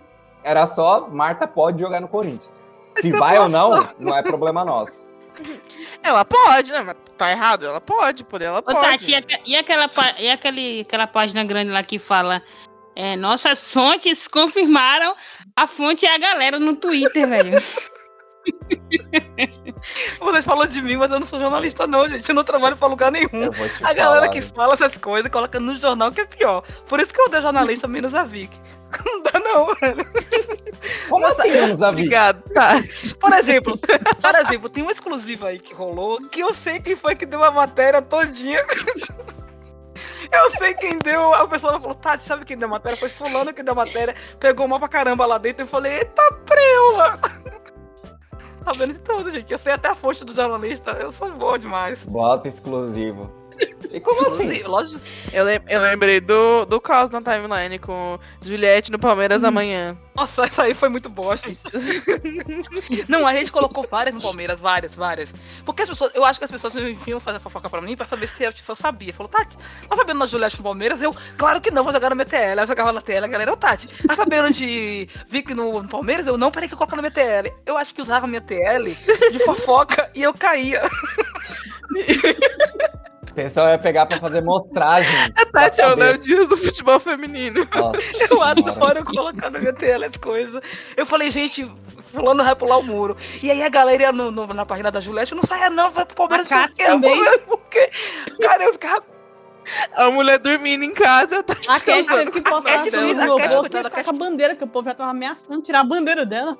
Era 0.43 0.65
só 0.65 1.07
Marta 1.09 1.45
pode 1.45 1.81
jogar 1.81 1.99
no 1.99 2.07
Corinthians. 2.07 2.61
Se 2.99 3.11
vai 3.11 3.37
ou 3.37 3.49
não, 3.49 3.89
não 3.99 4.15
é 4.15 4.21
problema 4.21 4.63
nosso. 4.63 5.07
Ela 6.03 6.25
pode, 6.25 6.71
né? 6.71 6.81
Mas 6.81 6.95
tá 7.17 7.31
errado, 7.31 7.65
ela 7.65 7.79
pode, 7.79 8.23
por 8.23 8.41
ela 8.41 8.61
pode. 8.61 8.77
Ô, 8.77 8.81
Tati, 8.81 9.11
e, 9.45 9.55
aquela, 9.55 9.89
e 10.17 10.29
aquele, 10.29 10.81
aquela 10.81 11.07
página 11.07 11.43
grande 11.43 11.71
lá 11.71 11.83
que 11.83 11.99
fala 11.99 12.41
é, 12.95 13.15
nossas 13.15 13.71
fontes 13.71 14.27
confirmaram. 14.27 15.15
A 15.55 15.67
fonte 15.67 16.05
é 16.05 16.15
a 16.15 16.17
galera 16.17 16.59
no 16.59 16.75
Twitter, 16.75 17.27
velho. 17.27 17.61
Vocês 20.19 20.45
falam 20.45 20.67
de 20.67 20.81
mim, 20.81 20.95
mas 20.97 21.11
eu 21.11 21.19
não 21.19 21.27
sou 21.27 21.39
jornalista, 21.39 21.85
não, 21.87 22.07
gente. 22.07 22.27
Eu 22.27 22.35
não 22.35 22.43
trabalho 22.43 22.77
pra 22.77 22.87
lugar 22.87 23.11
nenhum. 23.11 23.51
A 23.83 23.93
galera 23.93 24.29
que 24.29 24.41
fala 24.41 24.73
essas 24.73 24.95
coisas 24.95 25.29
coloca 25.31 25.59
no 25.59 25.75
jornal 25.75 26.11
que 26.11 26.21
é 26.21 26.25
pior. 26.25 26.63
Por 26.87 26.99
isso 26.99 27.13
que 27.13 27.19
eu 27.19 27.25
odeio 27.25 27.43
jornalista 27.43 27.87
menos 27.87 28.13
a 28.13 28.23
Vic. 28.23 28.51
Não 29.05 29.23
dá, 29.23 29.39
não, 29.39 29.73
velho. 29.75 30.05
Como 31.07 31.25
Nossa, 31.25 31.43
assim, 31.43 31.51
menos 31.53 31.81
a 31.81 31.91
Vic? 31.91 32.01
Obrigado, 32.01 32.43
Tati. 32.53 33.15
Por 33.15 33.31
exemplo, 33.31 33.77
por 33.77 34.35
exemplo, 34.35 34.69
tem 34.69 34.83
um 34.83 34.91
exclusivo 34.91 35.45
aí 35.45 35.59
que 35.59 35.73
rolou 35.73 36.19
que 36.27 36.41
eu 36.41 36.53
sei 36.55 36.81
quem 36.81 36.97
foi 36.97 37.15
que 37.15 37.25
deu 37.25 37.41
a 37.41 37.51
matéria 37.51 38.01
todinha. 38.01 38.65
Eu 40.31 40.51
sei 40.51 40.73
quem 40.73 40.97
deu. 40.99 41.33
A 41.33 41.47
pessoa 41.47 41.79
falou, 41.79 41.95
Tati, 41.95 42.23
sabe 42.23 42.45
quem 42.45 42.57
deu 42.57 42.67
a 42.67 42.71
matéria? 42.71 42.97
Foi 42.97 43.09
fulano 43.09 43.53
que 43.53 43.63
deu 43.63 43.73
a 43.73 43.75
matéria. 43.75 44.15
Pegou 44.39 44.65
uma 44.65 44.79
pra 44.79 44.87
caramba 44.87 45.25
lá 45.25 45.37
dentro 45.37 45.63
e 45.63 45.65
eu 45.65 45.67
falei, 45.67 45.99
eita 45.99 46.31
preula! 46.45 47.19
sabendo 48.63 48.93
de 48.93 48.99
tudo, 48.99 49.31
gente. 49.31 49.51
Eu 49.51 49.59
sei 49.59 49.73
até 49.73 49.89
a 49.89 49.95
fonte 49.95 50.23
do 50.23 50.33
jornalista. 50.33 50.91
Eu 50.91 51.11
sou 51.11 51.31
boa 51.31 51.57
demais. 51.57 52.03
Bota 52.05 52.47
exclusivo. 52.47 53.40
E 53.91 53.99
como 53.99 54.25
assim? 54.27 54.63
Lógico. 54.63 55.01
Eu, 55.33 55.43
lem- 55.43 55.61
eu 55.67 55.81
lembrei 55.81 56.21
do, 56.21 56.65
do 56.65 56.79
caos 56.79 57.11
na 57.11 57.19
timeline 57.21 57.77
com 57.77 58.17
Juliette 58.41 58.89
no 58.91 58.97
Palmeiras 58.97 59.43
amanhã. 59.43 59.97
Nossa, 60.15 60.45
essa 60.45 60.63
aí 60.63 60.73
foi 60.73 60.87
muito 60.87 61.09
boa, 61.09 61.35
gente. 61.35 61.59
Não, 63.09 63.27
a 63.27 63.33
gente 63.33 63.51
colocou 63.51 63.85
várias 63.89 64.15
no 64.15 64.21
Palmeiras, 64.21 64.59
várias, 64.61 64.95
várias. 64.95 65.33
Porque 65.65 65.81
as 65.81 65.89
pessoas, 65.89 66.11
eu 66.15 66.23
acho 66.23 66.39
que 66.39 66.45
as 66.45 66.51
pessoas 66.51 66.73
vinham 66.73 67.19
fazer 67.19 67.39
fofoca 67.39 67.69
pra 67.69 67.81
mim 67.81 67.97
pra 67.97 68.05
saber 68.05 68.29
se 68.29 68.43
eu 68.43 68.53
só 68.57 68.75
sabia. 68.75 69.13
Falou, 69.13 69.29
Tati, 69.29 69.57
tá 69.57 69.95
sabendo 69.95 70.19
da 70.21 70.27
Juliette 70.27 70.57
no 70.57 70.63
Palmeiras? 70.63 71.01
Eu, 71.01 71.13
claro 71.37 71.59
que 71.59 71.71
não, 71.71 71.83
vou 71.83 71.91
jogar 71.91 72.09
na 72.09 72.15
MTL. 72.15 72.61
Eu 72.61 72.67
jogava 72.67 72.93
na 72.93 73.01
TL, 73.01 73.25
a 73.25 73.27
galera, 73.27 73.51
ô 73.53 73.57
Tati, 73.57 73.87
tá 74.07 74.15
sabendo 74.15 74.53
de 74.53 75.09
Vic 75.27 75.53
no, 75.53 75.81
no 75.83 75.89
Palmeiras? 75.89 76.25
Eu, 76.27 76.37
não, 76.37 76.49
peraí 76.51 76.67
que 76.69 76.73
eu 76.73 76.77
coloco 76.77 76.95
na 76.95 77.01
MTL. 77.01 77.51
Eu 77.65 77.77
acho 77.77 77.93
que 77.93 78.01
usava 78.01 78.25
a 78.25 78.29
minha 78.29 78.41
TL 78.41 78.85
de 79.31 79.39
fofoca 79.39 80.09
e 80.15 80.23
eu 80.23 80.33
caía. 80.33 80.89
O 83.31 83.33
pessoal 83.33 83.69
ia 83.69 83.77
pegar 83.77 84.05
pra 84.05 84.19
fazer 84.19 84.41
mostragem. 84.41 85.15
A 85.35 85.45
Tati 85.51 85.81
é 85.81 85.87
o. 85.87 85.95
Léo 85.97 86.17
Dias 86.17 86.47
do 86.49 86.57
futebol 86.57 86.99
feminino. 86.99 87.65
Nossa 87.73 87.97
Eu 88.19 88.27
senhora. 88.27 88.51
adoro 88.59 89.05
colocar 89.05 89.49
na 89.49 89.57
minha 89.59 89.73
TL 89.73 90.03
as 90.05 90.17
coisas. 90.17 90.61
Eu 90.97 91.05
falei, 91.05 91.31
gente, 91.31 91.69
fulano 92.13 92.43
vai 92.43 92.55
pular 92.55 92.77
o 92.77 92.83
muro. 92.83 93.15
E 93.41 93.49
aí 93.49 93.63
a 93.63 93.69
galera 93.69 94.11
no- 94.11 94.31
no- 94.31 94.53
na 94.53 94.65
página 94.65 94.91
da 94.91 94.99
Juliette, 94.99 95.33
não 95.33 95.43
saia 95.43 95.69
não, 95.69 95.89
vai 95.91 96.05
pro 96.05 96.15
Palmeiras 96.15 96.45
A 96.47 96.49
Kátia 96.49 96.67
por 96.69 96.75
quê? 96.75 96.83
também. 96.85 97.11
Palmeiras 97.15 97.41
por 97.47 97.59
quê? 97.69 97.91
Cara, 98.41 98.63
eu 98.65 98.73
ficava 98.73 99.03
A 99.95 100.09
mulher 100.11 100.37
dormindo 100.39 100.83
em 100.83 100.93
casa, 100.93 101.39
a 101.39 101.43
Tati 101.43 101.69
A 101.69 101.79
Cat 101.79 102.07
teve 102.07 102.31
que 102.31 102.41
postar 102.41 102.71
Cat 102.83 102.91
no 102.91 102.97
fez- 102.99 103.19
a 103.19 103.23
meu 103.25 103.35
Cat, 103.37 103.49
povo 103.49 103.65
a 103.65 103.89
Cat- 103.89 104.03
com 104.03 104.09
a 104.09 104.13
bandeira, 104.13 104.55
que 104.55 104.63
o 104.63 104.67
povo 104.67 104.89
já 104.89 104.93
tava 104.95 105.09
ameaçando 105.11 105.61
tirar 105.61 105.79
a 105.79 105.83
bandeira 105.85 106.25
dela. 106.25 106.57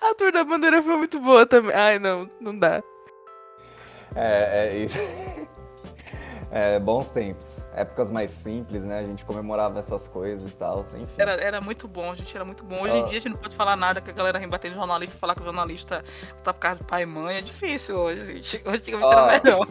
A 0.00 0.14
tour 0.14 0.30
da 0.32 0.44
bandeira 0.44 0.82
foi 0.82 0.96
muito 0.96 1.18
boa 1.20 1.46
também. 1.46 1.74
Ai, 1.74 1.98
não, 1.98 2.28
não 2.40 2.58
dá. 2.58 2.82
É, 4.14 4.68
é 4.68 4.76
isso. 4.76 4.98
É, 6.54 6.78
bons 6.78 7.10
tempos. 7.10 7.66
Épocas 7.74 8.10
mais 8.10 8.30
simples, 8.30 8.84
né? 8.84 8.98
A 8.98 9.02
gente 9.02 9.24
comemorava 9.24 9.78
essas 9.78 10.06
coisas 10.06 10.50
e 10.50 10.52
tal, 10.52 10.80
enfim. 10.80 11.06
Era, 11.16 11.32
era 11.42 11.60
muito 11.62 11.88
bom, 11.88 12.14
gente, 12.14 12.36
era 12.36 12.44
muito 12.44 12.62
bom. 12.62 12.74
Hoje 12.82 12.94
em 12.94 13.00
Ah. 13.00 13.06
dia 13.06 13.16
a 13.16 13.20
gente 13.22 13.28
não 13.30 13.38
pode 13.38 13.56
falar 13.56 13.74
nada 13.74 14.02
que 14.02 14.10
a 14.10 14.12
galera 14.12 14.38
vem 14.38 14.46
bater 14.46 14.68
no 14.70 14.74
jornalista 14.76 15.16
e 15.16 15.18
falar 15.18 15.34
que 15.34 15.40
o 15.40 15.44
jornalista 15.46 16.04
tá 16.44 16.52
por 16.52 16.60
causa 16.60 16.80
de 16.80 16.84
pai 16.86 17.04
e 17.04 17.06
mãe. 17.06 17.38
É 17.38 17.40
difícil 17.40 17.96
hoje, 17.96 18.26
gente. 18.34 18.60
Antigamente 18.68 19.14
Só- 19.14 19.30
era 19.30 19.42
melhor. 19.42 19.66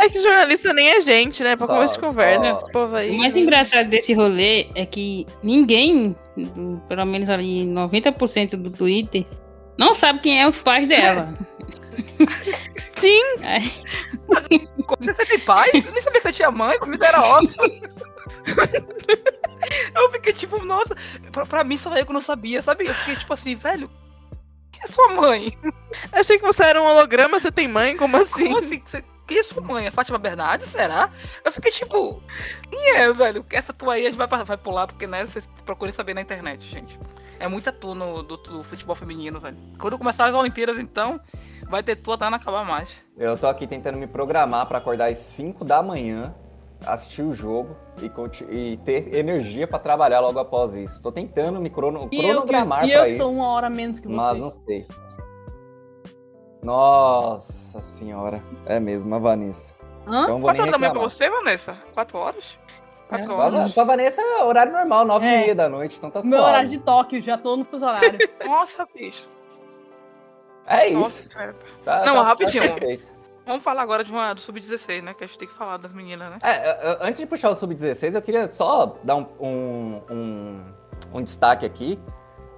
É 0.00 0.08
que 0.08 0.18
jornalista 0.18 0.72
nem 0.72 0.88
é 0.96 1.00
gente, 1.02 1.40
né? 1.44 1.54
Pra 1.56 1.68
Só- 1.68 1.72
começo 1.74 1.94
de 1.94 2.00
conversa, 2.00 2.44
só- 2.46 2.56
esse 2.56 2.72
povo 2.72 2.96
aí. 2.96 3.10
O 3.12 3.18
mais 3.18 3.36
engraçado 3.36 3.88
desse 3.88 4.12
rolê 4.12 4.68
é 4.74 4.84
que 4.84 5.28
ninguém, 5.40 6.16
pelo 6.88 7.04
menos 7.06 7.28
ali 7.30 7.64
90% 7.64 8.56
do 8.56 8.72
Twitter, 8.72 9.24
não 9.78 9.94
sabe 9.94 10.20
quem 10.20 10.40
é 10.40 10.46
os 10.46 10.58
pais 10.58 10.86
dela. 10.88 11.34
Sim, 12.96 13.22
Você 15.00 15.26
tem 15.26 15.38
pai? 15.40 15.68
Eu 15.74 15.92
nem 15.92 16.02
sabia 16.02 16.20
que 16.20 16.28
você 16.28 16.32
tinha 16.32 16.50
mãe, 16.50 16.78
pra 16.78 16.88
mim 16.88 16.96
isso 16.96 17.04
era 17.04 17.22
óbvio. 17.22 17.56
Eu 19.94 20.10
fiquei 20.12 20.32
tipo, 20.32 20.62
nossa, 20.64 20.94
pra, 21.32 21.46
pra 21.46 21.64
mim 21.64 21.76
só 21.76 21.96
eu 21.96 22.04
que 22.04 22.12
não 22.12 22.20
sabia, 22.20 22.60
sabe? 22.60 22.86
Eu 22.86 22.94
fiquei 22.94 23.16
tipo 23.16 23.32
assim, 23.32 23.54
velho, 23.54 23.90
quem 24.70 24.82
é 24.84 24.86
sua 24.88 25.08
mãe? 25.14 25.56
achei 26.12 26.38
que 26.38 26.44
você 26.44 26.64
era 26.64 26.80
um 26.82 26.86
holograma, 26.86 27.40
você 27.40 27.50
tem 27.50 27.66
mãe? 27.66 27.96
Como 27.96 28.16
assim? 28.16 28.44
Como 28.52 28.58
assim? 28.58 28.82
Você- 28.86 29.04
Quem 29.26 29.38
é 29.38 29.42
sua 29.42 29.62
mãe? 29.62 29.86
A 29.86 29.92
Fátima 29.92 30.18
Bernardes, 30.18 30.68
será? 30.68 31.08
Eu 31.42 31.50
fiquei 31.50 31.72
tipo, 31.72 32.22
quem 32.70 32.90
é, 32.96 33.10
velho? 33.10 33.44
Essa 33.50 33.72
tua 33.72 33.94
aí 33.94 34.06
a 34.06 34.10
gente 34.10 34.18
vai, 34.18 34.26
vai 34.26 34.56
pular, 34.58 34.86
porque 34.86 35.06
né, 35.06 35.24
vocês 35.24 35.44
procurem 35.64 35.94
saber 35.94 36.12
na 36.14 36.20
internet, 36.20 36.62
gente. 36.68 36.98
É 37.38 37.48
muita 37.48 37.72
tu 37.72 37.94
no, 37.94 38.22
do, 38.22 38.36
do 38.36 38.64
futebol 38.64 38.94
feminino, 38.94 39.40
velho. 39.40 39.56
Quando 39.78 39.98
começar 39.98 40.26
as 40.26 40.34
Olimpíadas, 40.34 40.78
então, 40.78 41.20
vai 41.68 41.82
ter 41.82 41.96
tu 41.96 42.12
até 42.12 42.28
não 42.30 42.36
acabar 42.36 42.64
mais. 42.64 43.02
Eu 43.16 43.36
tô 43.36 43.46
aqui 43.46 43.66
tentando 43.66 43.98
me 43.98 44.06
programar 44.06 44.66
pra 44.66 44.78
acordar 44.78 45.10
às 45.10 45.18
5 45.18 45.64
da 45.64 45.82
manhã, 45.82 46.34
assistir 46.86 47.22
o 47.22 47.32
jogo 47.32 47.76
e, 48.00 48.10
e 48.72 48.76
ter 48.78 49.14
energia 49.14 49.66
pra 49.66 49.78
trabalhar 49.78 50.20
logo 50.20 50.38
após 50.38 50.74
isso. 50.74 51.02
Tô 51.02 51.10
tentando 51.12 51.60
me 51.60 51.70
crono- 51.70 52.08
E 52.10 52.16
eu, 52.16 52.20
que, 52.20 52.28
cronogramar 52.28 52.86
e 52.86 52.92
eu 52.92 53.02
que 53.02 53.08
isso, 53.08 53.16
sou 53.18 53.32
uma 53.32 53.48
hora 53.48 53.68
menos 53.68 54.00
que 54.00 54.08
mas 54.08 54.38
vocês. 54.38 54.40
não 54.40 54.50
sei. 54.50 54.86
Nossa 56.62 57.80
senhora, 57.80 58.42
é 58.64 58.80
mesmo, 58.80 59.14
a 59.14 59.18
Vanessa. 59.18 59.74
Hã? 60.06 60.24
Então 60.24 60.40
da 60.40 60.78
manhã 60.78 60.92
pra 60.92 61.00
você, 61.00 61.28
Vanessa? 61.28 61.76
Quatro 61.92 62.16
horas? 62.18 62.58
Quatro 63.08 63.32
É. 63.32 63.34
horas. 63.34 63.72
Pra, 63.74 63.84
Vanessa 63.84 64.20
é 64.20 64.42
horário 64.44 64.72
normal, 64.72 65.04
9 65.04 65.26
É. 65.26 65.34
e 65.34 65.38
meia 65.38 65.54
da 65.54 65.68
noite, 65.68 65.96
então 65.98 66.10
tá 66.10 66.20
Meu 66.22 66.30
suave. 66.38 66.44
horário 66.48 66.68
de 66.68 66.78
Tóquio, 66.78 67.20
já 67.22 67.36
tô 67.38 67.56
no 67.56 67.64
fuso 67.64 67.84
horário. 67.86 68.18
Nossa, 68.44 68.86
bicho. 68.94 69.26
É 70.66 70.90
Nossa, 70.90 71.20
isso. 71.20 71.28
cara. 71.30 71.54
Tá- 71.84 72.04
Não, 72.06 72.14
tá- 72.16 72.22
rapidinho. 72.22 72.62
tá. 72.80 72.86
Vamos 73.46 73.62
falar 73.62 73.82
agora 73.82 74.02
de 74.02 74.10
uma, 74.10 74.32
do 74.32 74.40
Sub-16, 74.40 75.02
né? 75.02 75.12
Que 75.12 75.24
a 75.24 75.26
gente 75.26 75.38
tem 75.38 75.46
que 75.46 75.52
falar 75.54 75.76
das 75.76 75.92
meninas, 75.92 76.30
né? 76.30 76.38
É, 76.42 76.48
é, 76.50 76.70
é, 76.92 76.98
antes 77.02 77.20
de 77.20 77.26
puxar 77.26 77.50
o 77.50 77.54
Sub-16, 77.54 78.14
eu 78.14 78.22
queria 78.22 78.50
só 78.50 78.96
dar 79.04 79.16
um, 79.16 79.26
um, 79.38 80.00
um- 80.10 80.64
um 81.12 81.22
destaque 81.22 81.66
aqui, 81.66 82.00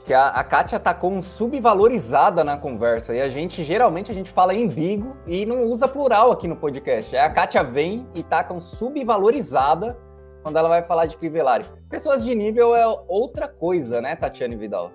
que 0.07 0.15
a, 0.15 0.29
a 0.29 0.45
Kátia 0.45 0.79
tá 0.79 0.95
com 0.95 1.21
subvalorizada 1.21 2.45
na 2.45 2.57
conversa, 2.57 3.13
e 3.13 3.21
a 3.21 3.29
gente, 3.29 3.65
geralmente, 3.65 4.13
a 4.13 4.15
gente 4.15 4.31
fala 4.31 4.55
em 4.55 4.69
bigo 4.69 5.17
e 5.27 5.45
não 5.45 5.65
usa 5.65 5.89
plural 5.89 6.31
aqui 6.31 6.47
no 6.47 6.55
podcast. 6.55 7.17
Aí 7.17 7.23
a 7.23 7.31
Kátia 7.31 7.65
vem 7.65 8.07
e 8.15 8.23
tá 8.23 8.45
com 8.45 8.61
subvalorizada 8.61 9.99
quando 10.47 10.59
ela 10.59 10.69
vai 10.69 10.81
falar 10.81 11.07
de 11.07 11.17
Crivellari. 11.17 11.65
Pessoas 11.91 12.25
de 12.25 12.33
nível 12.33 12.77
é 12.77 12.87
outra 13.09 13.49
coisa, 13.49 14.01
né, 14.01 14.15
Tatiane 14.15 14.55
Vidal? 14.55 14.93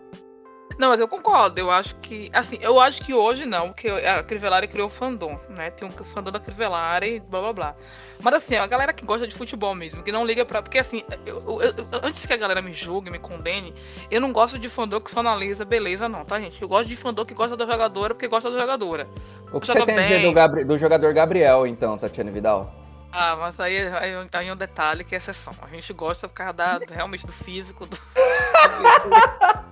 Não, 0.80 0.88
mas 0.88 1.00
eu 1.02 1.10
concordo. 1.10 1.60
Eu 1.60 1.70
acho 1.70 1.94
que. 1.96 2.30
Assim, 2.34 2.58
eu 2.62 2.80
acho 2.80 3.02
que 3.06 3.14
hoje 3.14 3.46
não, 3.46 3.68
porque 3.68 3.90
a 3.90 4.24
Crivellari 4.24 4.66
criou 4.70 4.88
o 4.88 4.90
fandom, 4.90 5.38
né? 5.50 5.70
Tem 5.72 5.86
um 5.86 5.92
fandom 5.92 6.32
da 6.32 6.40
Crivellari 6.40 7.20
blá 7.20 7.42
blá 7.42 7.54
blá. 7.54 7.76
Mas 8.24 8.34
assim, 8.36 8.56
a 8.56 8.66
galera 8.66 8.94
que 8.94 9.06
gosta 9.06 9.28
de 9.28 9.36
futebol 9.36 9.76
mesmo, 9.76 10.02
que 10.02 10.12
não 10.12 10.26
liga 10.26 10.46
pra. 10.46 10.62
Porque 10.62 10.80
assim, 10.80 11.04
eu- 11.26 11.62
eu- 11.62 11.74
antes 12.02 12.26
que 12.26 12.32
a 12.32 12.38
galera 12.38 12.62
me 12.62 12.74
julgue, 12.74 13.12
me 13.12 13.20
condene, 13.20 13.76
eu 14.10 14.22
não 14.22 14.32
gosto 14.32 14.58
de 14.58 14.70
fandom 14.70 15.02
que 15.02 15.12
só 15.12 15.20
analisa 15.20 15.66
beleza, 15.66 16.08
não, 16.08 16.24
tá, 16.24 16.40
gente? 16.40 16.60
Eu 16.62 16.70
gosto 16.70 16.88
de 16.88 16.96
fandom 16.96 17.26
que 17.26 17.34
gosta 17.34 17.58
da 17.58 17.66
jogadora 17.66 18.16
porque 18.16 18.30
gosta 18.30 18.50
da 18.50 18.58
jogadora. 18.58 19.06
O 19.52 19.60
que 19.60 19.68
você 19.68 19.86
tem 19.86 19.98
a 19.98 20.02
dizer 20.02 20.20
bem. 20.20 20.30
do, 20.30 20.34
Gabri- 20.34 20.64
do 20.64 20.78
jogador 20.78 21.14
Gabriel, 21.14 21.68
então, 21.68 21.98
Tatiane 21.98 22.32
Vidal? 22.32 22.74
Ah, 23.12 23.36
mas 23.36 23.60
aí, 23.60 23.78
aí, 23.78 24.30
aí 24.32 24.48
é 24.48 24.54
um 24.54 24.56
detalhe 24.56 25.04
que 25.04 25.14
é 25.14 25.18
exceção. 25.18 25.54
A 25.62 25.68
gente 25.68 25.92
gosta 25.94 26.28
por 26.28 26.34
causa 26.34 26.54
da, 26.54 26.80
realmente 26.90 27.26
do 27.26 27.34
físico. 27.34 27.86
Do... 27.86 27.98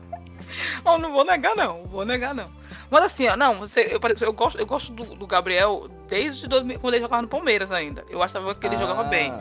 Eu 0.86 0.98
não 0.98 1.12
vou 1.12 1.24
negar, 1.24 1.56
não. 1.56 1.84
Vou 1.86 2.06
negar, 2.06 2.34
não. 2.34 2.50
Mas 2.90 3.04
assim, 3.04 3.28
não, 3.38 3.60
você, 3.60 3.82
eu, 3.82 4.00
eu 4.22 4.34
gosto, 4.34 4.58
eu 4.58 4.66
gosto 4.66 4.92
do, 4.92 5.16
do 5.16 5.28
Gabriel 5.28 5.88
desde 6.08 6.48
2000, 6.48 6.80
quando 6.80 6.94
ele 6.96 7.04
jogava 7.04 7.22
no 7.22 7.28
Palmeiras 7.28 7.72
ainda. 7.72 8.04
Eu 8.10 8.22
achava 8.24 8.54
que 8.56 8.66
ele 8.66 8.78
jogava 8.78 9.02
Ah, 9.02 9.06
bem. 9.06 9.32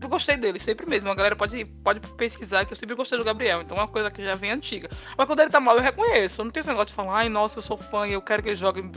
Eu 0.00 0.08
gostei 0.08 0.36
dele, 0.36 0.60
sempre 0.60 0.86
mesmo. 0.86 1.10
A 1.10 1.14
galera 1.14 1.34
pode, 1.34 1.64
pode 1.64 2.00
pesquisar 2.16 2.64
que 2.64 2.72
eu 2.72 2.76
sempre 2.76 2.94
gostei 2.94 3.18
do 3.18 3.24
Gabriel. 3.24 3.62
Então 3.62 3.76
é 3.76 3.80
uma 3.80 3.88
coisa 3.88 4.10
que 4.10 4.22
já 4.22 4.34
vem 4.34 4.52
antiga. 4.52 4.88
Mas 5.16 5.26
quando 5.26 5.40
ele 5.40 5.50
tá 5.50 5.60
mal, 5.60 5.76
eu 5.76 5.82
reconheço. 5.82 6.40
Eu 6.40 6.44
não 6.44 6.52
tenho 6.52 6.62
esse 6.62 6.68
negócio 6.68 6.88
de 6.88 6.94
falar, 6.94 7.18
ai, 7.18 7.28
nossa, 7.28 7.58
eu 7.58 7.62
sou 7.62 7.76
fã 7.76 8.06
e 8.06 8.12
eu 8.12 8.22
quero 8.22 8.42
que 8.42 8.50
ele 8.50 8.56
jogue. 8.56 8.90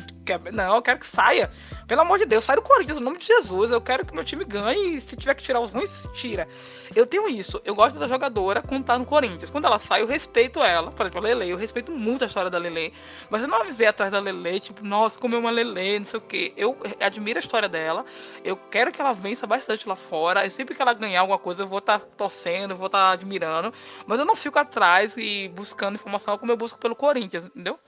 Não, 0.54 0.76
eu 0.76 0.82
quero 0.82 1.00
que 1.00 1.08
saia. 1.08 1.52
Pelo 1.88 2.02
amor 2.02 2.20
de 2.20 2.26
Deus, 2.26 2.44
sai 2.44 2.56
do 2.56 2.62
Corinthians, 2.62 3.00
em 3.00 3.04
nome 3.04 3.18
de 3.18 3.26
Jesus. 3.26 3.72
Eu 3.72 3.82
quero 3.82 4.06
que 4.06 4.14
meu 4.14 4.24
time 4.24 4.46
ganhe 4.46 4.98
e 4.98 5.02
se 5.02 5.16
tiver 5.16 5.34
que 5.34 5.44
tirar 5.44 5.60
os 5.60 5.72
ruins, 5.72 6.08
tira. 6.14 6.48
Eu 6.96 7.06
tenho 7.06 7.28
isso. 7.28 7.62
Eu 7.66 7.74
gosto 7.74 7.98
da 7.98 8.06
jogadora 8.06 8.62
quando 8.62 8.86
tá 8.86 8.98
no 8.98 9.06
Corinthians. 9.06 9.50
Quando 9.50 9.66
ela 9.66 9.80
sai, 9.80 10.02
eu 10.02 10.08
respeito 10.08 10.62
ela. 10.62 10.92
Por 10.92 11.06
exemplo, 11.06 11.20
a 11.20 11.24
Lele. 11.24 11.50
Eu 11.50 11.58
respeito 11.58 11.92
muito 11.92 12.24
a 12.24 12.28
história 12.28 12.50
da 12.50 12.58
Lele. 12.58 12.94
Mas 13.30 13.42
eu 13.42 13.48
não 13.48 13.64
viver 13.66 13.88
atrás 13.88 14.12
da 14.12 14.20
Lele, 14.20 14.60
tipo, 14.60 14.86
nossa, 14.86 15.18
como 15.18 15.36
é 15.36 15.40
uma 15.40 15.52
Lele, 15.52 16.00
não 16.00 16.06
sei 16.06 16.20
o 16.20 16.22
quê. 16.22 16.54
Eu 16.56 16.78
admiro 17.00 17.40
a 17.40 17.42
história 17.42 17.68
dela. 17.68 18.06
Eu 18.44 18.56
quero 18.56 18.92
que 18.92 19.02
ela 19.02 19.14
vença 19.14 19.48
bastante 19.48 19.88
lá 19.88 19.96
fora. 19.96 20.46
E 20.46 20.50
sempre 20.50 20.76
que 20.76 20.82
ela 20.82 20.91
ganhar 20.94 21.22
alguma 21.22 21.40
coisa, 21.40 21.64
eu 21.64 21.68
vou 21.68 21.80
estar 21.80 22.00
torcendo, 22.00 22.72
eu 22.72 22.78
vou 22.78 22.88
estar 22.88 23.12
admirando. 23.12 23.74
Mas 24.06 24.20
eu 24.20 24.26
não 24.26 24.36
fico 24.36 24.60
atrás 24.60 25.16
e 25.18 25.50
buscando 25.50 25.96
informação 25.96 26.38
como 26.38 26.52
eu 26.52 26.58
busco 26.58 26.80
pelo 26.80 26.96
Corinthians, 26.96 27.46
entendeu? 27.46 27.80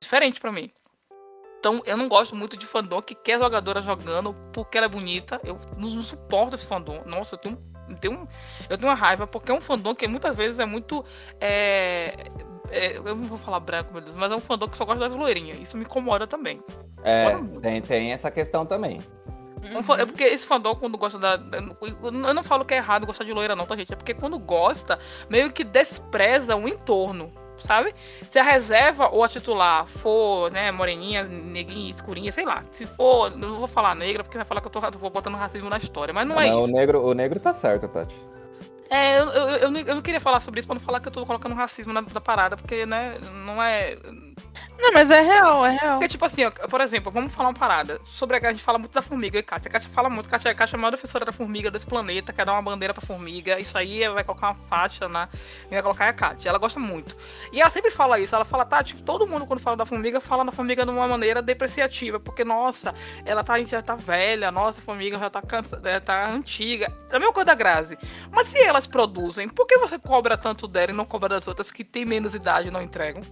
Diferente 0.00 0.40
pra 0.40 0.52
mim. 0.52 0.70
Então, 1.58 1.82
eu 1.86 1.96
não 1.96 2.08
gosto 2.08 2.36
muito 2.36 2.58
de 2.58 2.66
fandom 2.66 3.00
que 3.00 3.14
quer 3.14 3.38
jogadora 3.38 3.80
jogando 3.80 4.34
porque 4.52 4.76
ela 4.76 4.86
é 4.86 4.88
bonita. 4.88 5.40
Eu 5.42 5.58
não, 5.78 5.88
não 5.88 6.02
suporto 6.02 6.54
esse 6.54 6.66
fandom. 6.66 7.02
Nossa, 7.06 7.36
eu 7.36 7.38
tenho, 7.38 7.58
eu 7.88 7.96
tenho, 7.96 8.28
eu 8.68 8.76
tenho 8.76 8.90
uma 8.90 8.94
raiva 8.94 9.26
porque 9.26 9.50
é 9.50 9.54
um 9.54 9.62
fandom 9.62 9.94
que 9.94 10.06
muitas 10.06 10.36
vezes 10.36 10.58
é 10.58 10.66
muito. 10.66 11.02
é, 11.40 12.12
é, 12.70 12.96
eu 12.96 13.14
não 13.14 13.22
vou 13.22 13.38
falar 13.38 13.60
branco, 13.60 13.92
meu 13.92 14.02
Deus, 14.02 14.14
mas 14.14 14.32
é 14.32 14.36
um 14.36 14.40
fandom 14.40 14.68
que 14.68 14.76
só 14.76 14.84
gosta 14.84 15.00
das 15.00 15.14
loirinhas. 15.14 15.58
Isso 15.58 15.76
me 15.76 15.84
incomoda 15.84 16.26
também. 16.26 16.60
É, 17.02 17.34
tem, 17.60 17.80
tem 17.80 18.12
essa 18.12 18.30
questão 18.30 18.66
também. 18.66 19.00
Um 19.72 19.82
fa- 19.82 20.00
É 20.00 20.04
porque 20.06 20.24
esse 20.24 20.46
fandom, 20.46 20.74
quando 20.74 20.98
gosta 20.98 21.18
da. 21.18 21.38
Eu 22.02 22.34
não 22.34 22.42
falo 22.42 22.64
que 22.64 22.74
é 22.74 22.78
errado 22.78 23.06
gostar 23.06 23.24
de 23.24 23.32
loira, 23.32 23.54
não, 23.54 23.66
tá, 23.66 23.76
gente? 23.76 23.92
É 23.92 23.96
porque 23.96 24.14
quando 24.14 24.38
gosta, 24.38 24.98
meio 25.28 25.50
que 25.52 25.64
despreza 25.64 26.54
o 26.56 26.68
entorno, 26.68 27.32
sabe? 27.58 27.94
Se 28.30 28.38
a 28.38 28.42
reserva 28.42 29.08
ou 29.08 29.22
a 29.24 29.28
titular 29.28 29.86
for, 29.86 30.50
né, 30.50 30.70
moreninha, 30.70 31.22
neguinha, 31.24 31.90
escurinha, 31.90 32.30
sei 32.32 32.44
lá. 32.44 32.62
Se 32.72 32.84
for. 32.86 33.30
Não 33.36 33.58
vou 33.58 33.68
falar 33.68 33.94
negra, 33.94 34.22
porque 34.22 34.36
vai 34.36 34.44
falar 34.46 34.60
que 34.60 34.66
eu 34.66 34.70
tô, 34.70 34.80
tô 34.80 35.10
botando 35.10 35.36
racismo 35.36 35.70
na 35.70 35.78
história. 35.78 36.12
Mas 36.12 36.26
não 36.28 36.40
é 36.40 36.48
Não, 36.50 36.60
o 36.62 36.64
isso. 36.64 36.74
negro, 36.74 37.00
o 37.02 37.14
negro 37.14 37.40
tá 37.40 37.52
certo, 37.54 37.88
Tati. 37.88 38.14
É, 38.90 39.18
eu, 39.18 39.28
eu, 39.28 39.48
eu, 39.56 39.70
não, 39.70 39.80
eu 39.80 39.94
não 39.94 40.02
queria 40.02 40.20
falar 40.20 40.40
sobre 40.40 40.60
isso 40.60 40.66
pra 40.66 40.74
não 40.74 40.80
falar 40.80 41.00
que 41.00 41.08
eu 41.08 41.12
tô 41.12 41.24
colocando 41.24 41.54
racismo 41.54 41.92
na, 41.92 42.00
na 42.02 42.20
parada, 42.20 42.56
porque, 42.56 42.84
né, 42.86 43.18
não 43.44 43.62
é. 43.62 43.96
Não, 44.76 44.92
mas 44.92 45.10
é 45.10 45.20
real, 45.20 45.64
é 45.64 45.70
real. 45.70 45.94
Porque, 45.94 46.08
tipo 46.08 46.24
assim, 46.24 46.44
ó, 46.44 46.50
por 46.50 46.80
exemplo, 46.80 47.10
vamos 47.10 47.32
falar 47.32 47.50
uma 47.50 47.54
parada. 47.54 48.00
Sobre 48.06 48.36
a, 48.36 48.48
a 48.48 48.50
gente 48.50 48.62
fala 48.62 48.78
muito 48.78 48.92
da 48.92 49.00
formiga, 49.00 49.38
e 49.38 49.42
Kátia. 49.42 49.68
A 49.68 49.72
Kátia 49.72 49.88
fala 49.88 50.10
muito, 50.10 50.28
Kátia, 50.28 50.50
a 50.50 50.54
Kátia 50.54 50.74
é 50.74 50.78
a 50.78 50.80
maior 50.80 50.90
defensora 50.90 51.24
da 51.24 51.32
formiga 51.32 51.70
desse 51.70 51.86
planeta, 51.86 52.32
quer 52.32 52.44
dar 52.44 52.52
uma 52.52 52.62
bandeira 52.62 52.92
pra 52.92 53.04
formiga. 53.06 53.58
Isso 53.58 53.78
aí 53.78 54.06
vai 54.08 54.24
colocar 54.24 54.48
uma 54.48 54.54
faixa 54.68 55.08
na. 55.08 55.28
Vai 55.70 55.80
colocar 55.80 56.08
a 56.08 56.12
Kátia. 56.12 56.48
Ela 56.48 56.58
gosta 56.58 56.80
muito. 56.80 57.16
E 57.52 57.60
ela 57.60 57.70
sempre 57.70 57.90
fala 57.90 58.18
isso. 58.18 58.34
Ela 58.34 58.44
fala, 58.44 58.64
Tati, 58.64 58.96
todo 59.04 59.26
mundo 59.26 59.46
quando 59.46 59.60
fala 59.60 59.76
da 59.76 59.86
formiga, 59.86 60.20
fala 60.20 60.44
da 60.44 60.52
formiga 60.52 60.84
de 60.84 60.90
uma 60.90 61.06
maneira 61.06 61.40
depreciativa. 61.40 62.18
Porque, 62.18 62.44
nossa, 62.44 62.94
ela 63.24 63.44
tá, 63.44 63.58
já 63.62 63.80
tá 63.80 63.94
velha, 63.94 64.50
nossa, 64.50 64.80
a 64.80 64.84
formiga 64.84 65.16
já 65.18 65.30
tá, 65.30 65.40
cansa, 65.40 65.80
já 65.82 66.00
tá 66.00 66.28
antiga. 66.28 66.92
É 67.10 67.16
a 67.16 67.18
mesma 67.18 67.32
coisa 67.32 67.46
da 67.46 67.54
Grazi. 67.54 67.96
Mas 68.30 68.48
se 68.48 68.58
elas 68.74 68.86
produzem, 68.86 69.48
por 69.48 69.66
que 69.66 69.78
você 69.78 69.98
cobra 69.98 70.36
tanto 70.36 70.66
dela 70.68 70.92
e 70.92 70.94
não 70.94 71.04
cobra 71.04 71.28
das 71.28 71.46
outras 71.48 71.70
que 71.70 71.82
têm 71.84 72.04
menos 72.04 72.34
idade 72.34 72.68
e 72.68 72.70
não 72.70 72.82
entregam? 72.82 73.22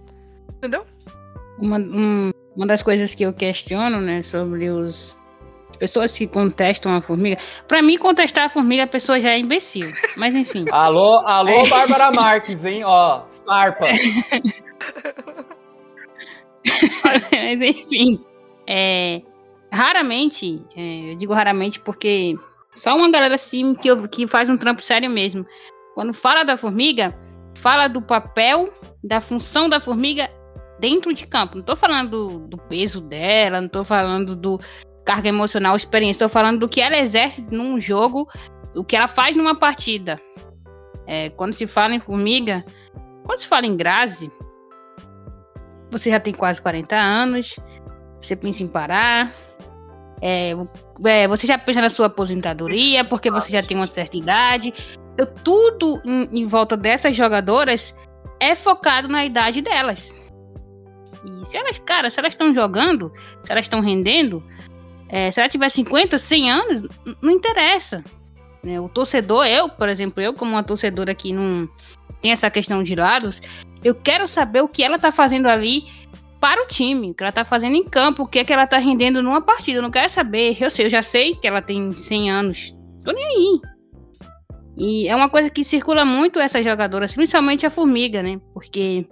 Entendeu? 0.55 0.85
Uma, 1.59 1.77
um- 1.77 2.31
uma 2.55 2.65
das 2.67 2.81
coisas 2.83 3.13
que 3.13 3.23
eu 3.23 3.33
questiono, 3.33 3.99
né, 4.01 4.21
sobre 4.21 4.69
os 4.69 5.17
as 5.69 5.77
pessoas 5.77 6.15
que 6.15 6.27
contestam 6.27 6.95
a 6.95 7.01
formiga. 7.01 7.37
Pra 7.67 7.81
mim, 7.81 7.97
contestar 7.97 8.45
a 8.45 8.49
formiga, 8.49 8.83
a 8.83 8.87
pessoa 8.87 9.19
já 9.19 9.31
é 9.31 9.39
imbecil. 9.39 9.91
Mas 10.15 10.35
enfim. 10.35 10.65
Alô, 10.71 11.17
alô, 11.25 11.67
Bárbara 11.67 12.11
Marques, 12.11 12.63
hein? 12.63 12.83
Ó, 12.85 13.23
farpa. 13.45 13.87
Mas 17.31 17.61
enfim. 17.61 18.23
é, 18.67 19.21
raramente, 19.71 20.61
é, 20.75 21.11
eu 21.11 21.15
digo 21.17 21.33
raramente 21.33 21.79
porque 21.79 22.37
só 22.75 22.95
uma 22.95 23.09
galera 23.11 23.35
assim 23.35 23.75
que, 23.75 23.87
eu- 23.87 24.07
que 24.07 24.27
faz 24.27 24.49
um 24.49 24.57
trampo 24.57 24.81
sério 24.83 25.09
mesmo. 25.09 25.45
Quando 25.93 26.13
fala 26.13 26.43
da 26.43 26.57
formiga, 26.57 27.15
fala 27.57 27.87
do 27.87 28.01
papel, 28.01 28.71
da 29.03 29.21
função 29.21 29.69
da 29.69 29.79
formiga 29.79 30.29
dentro 30.79 31.13
de 31.13 31.27
campo. 31.27 31.55
Não 31.55 31.63
tô 31.63 31.75
falando 31.75 32.09
do, 32.09 32.39
do 32.47 32.57
peso 32.57 32.99
dela, 33.01 33.61
não 33.61 33.69
tô 33.69 33.83
falando 33.83 34.35
do 34.35 34.59
carga 35.05 35.29
emocional, 35.29 35.75
experiência, 35.75 36.25
tô 36.25 36.29
falando 36.29 36.59
do 36.59 36.69
que 36.69 36.81
ela 36.81 36.97
exerce 36.97 37.45
num 37.51 37.79
jogo, 37.79 38.27
o 38.75 38.83
que 38.83 38.95
ela 38.95 39.07
faz 39.07 39.35
numa 39.35 39.55
partida. 39.55 40.19
É, 41.05 41.29
quando 41.31 41.53
se 41.53 41.67
fala 41.67 41.93
em 41.93 41.99
formiga, 41.99 42.59
quando 43.25 43.37
se 43.37 43.47
fala 43.47 43.65
em 43.65 43.75
Grazi, 43.75 44.31
você 45.91 46.09
já 46.09 46.19
tem 46.19 46.33
quase 46.33 46.61
40 46.61 46.95
anos, 46.95 47.57
você 48.21 48.35
pensa 48.35 48.63
em 48.63 48.67
parar, 48.67 49.31
é, 50.21 50.53
é, 51.05 51.27
você 51.27 51.47
já 51.47 51.57
pensa 51.57 51.81
na 51.81 51.89
sua 51.89 52.07
aposentadoria, 52.07 53.03
porque 53.03 53.31
você 53.31 53.51
já 53.51 53.63
tem 53.63 53.75
uma 53.77 53.87
certa 53.87 54.17
idade. 54.17 54.73
Eu- 55.17 55.27
tudo 55.27 56.01
em, 56.05 56.41
em 56.41 56.45
volta 56.45 56.75
dessas 56.77 57.15
jogadoras 57.15 57.95
é 58.39 58.55
focado 58.55 59.07
na 59.07 59.25
idade 59.25 59.61
delas. 59.61 60.13
E 61.41 61.45
se 61.45 61.57
elas, 61.57 61.79
cara, 61.79 62.09
se 62.09 62.19
elas 62.19 62.33
estão 62.33 62.53
jogando, 62.53 63.11
se 63.43 63.51
elas 63.51 63.65
estão 63.65 63.79
rendendo, 63.79 64.43
é, 65.09 65.31
se 65.31 65.39
ela 65.39 65.49
tiver 65.49 65.69
50, 65.69 66.17
100 66.17 66.51
anos, 66.51 66.81
não 67.21 67.31
interessa. 67.31 68.03
né? 68.63 68.79
O 68.79 68.89
torcedor, 68.89 69.45
eu, 69.45 69.69
por 69.69 69.87
exemplo, 69.89 70.21
eu 70.21 70.33
como 70.33 70.51
uma 70.51 70.63
torcedora 70.63 71.13
que 71.15 71.31
não 71.33 71.67
tem 72.21 72.31
essa 72.31 72.49
questão 72.49 72.83
de 72.83 72.95
lados, 72.95 73.41
eu 73.83 73.93
quero 73.93 74.27
saber 74.27 74.61
o 74.61 74.67
que 74.67 74.81
ela 74.83 74.97
tá 74.97 75.11
fazendo 75.11 75.47
ali 75.47 75.83
para 76.43 76.61
o 76.61 76.67
time, 76.67 77.11
o 77.11 77.13
que 77.13 77.23
ela 77.23 77.31
tá 77.31 77.45
fazendo 77.45 77.77
em 77.77 77.85
campo, 77.85 78.23
o 78.23 78.27
que 78.27 78.39
é 78.39 78.43
que 78.43 78.51
ela 78.51 78.67
tá 78.67 78.77
rendendo 78.77 79.23
numa 79.23 79.39
partida. 79.39 79.77
Eu 79.77 79.81
não 79.81 79.89
quero 79.89 80.09
saber, 80.09 80.57
eu 80.59 80.69
sei, 80.69 80.87
eu 80.87 80.89
já 80.89 81.01
sei 81.01 81.33
que 81.35 81.47
ela 81.47 81.61
tem 81.61 81.89
100 81.93 82.31
anos. 82.31 82.75
Tô 83.01 83.13
nem 83.13 83.23
aí. 83.23 83.61
E 84.75 85.07
é 85.07 85.15
uma 85.15 85.29
coisa 85.29 85.49
que 85.49 85.63
circula 85.63 86.03
muito 86.03 86.41
essas 86.41 86.65
jogadoras, 86.65 87.15
principalmente 87.15 87.65
a 87.65 87.69
Formiga, 87.69 88.21
né? 88.21 88.41
Porque 88.53 89.07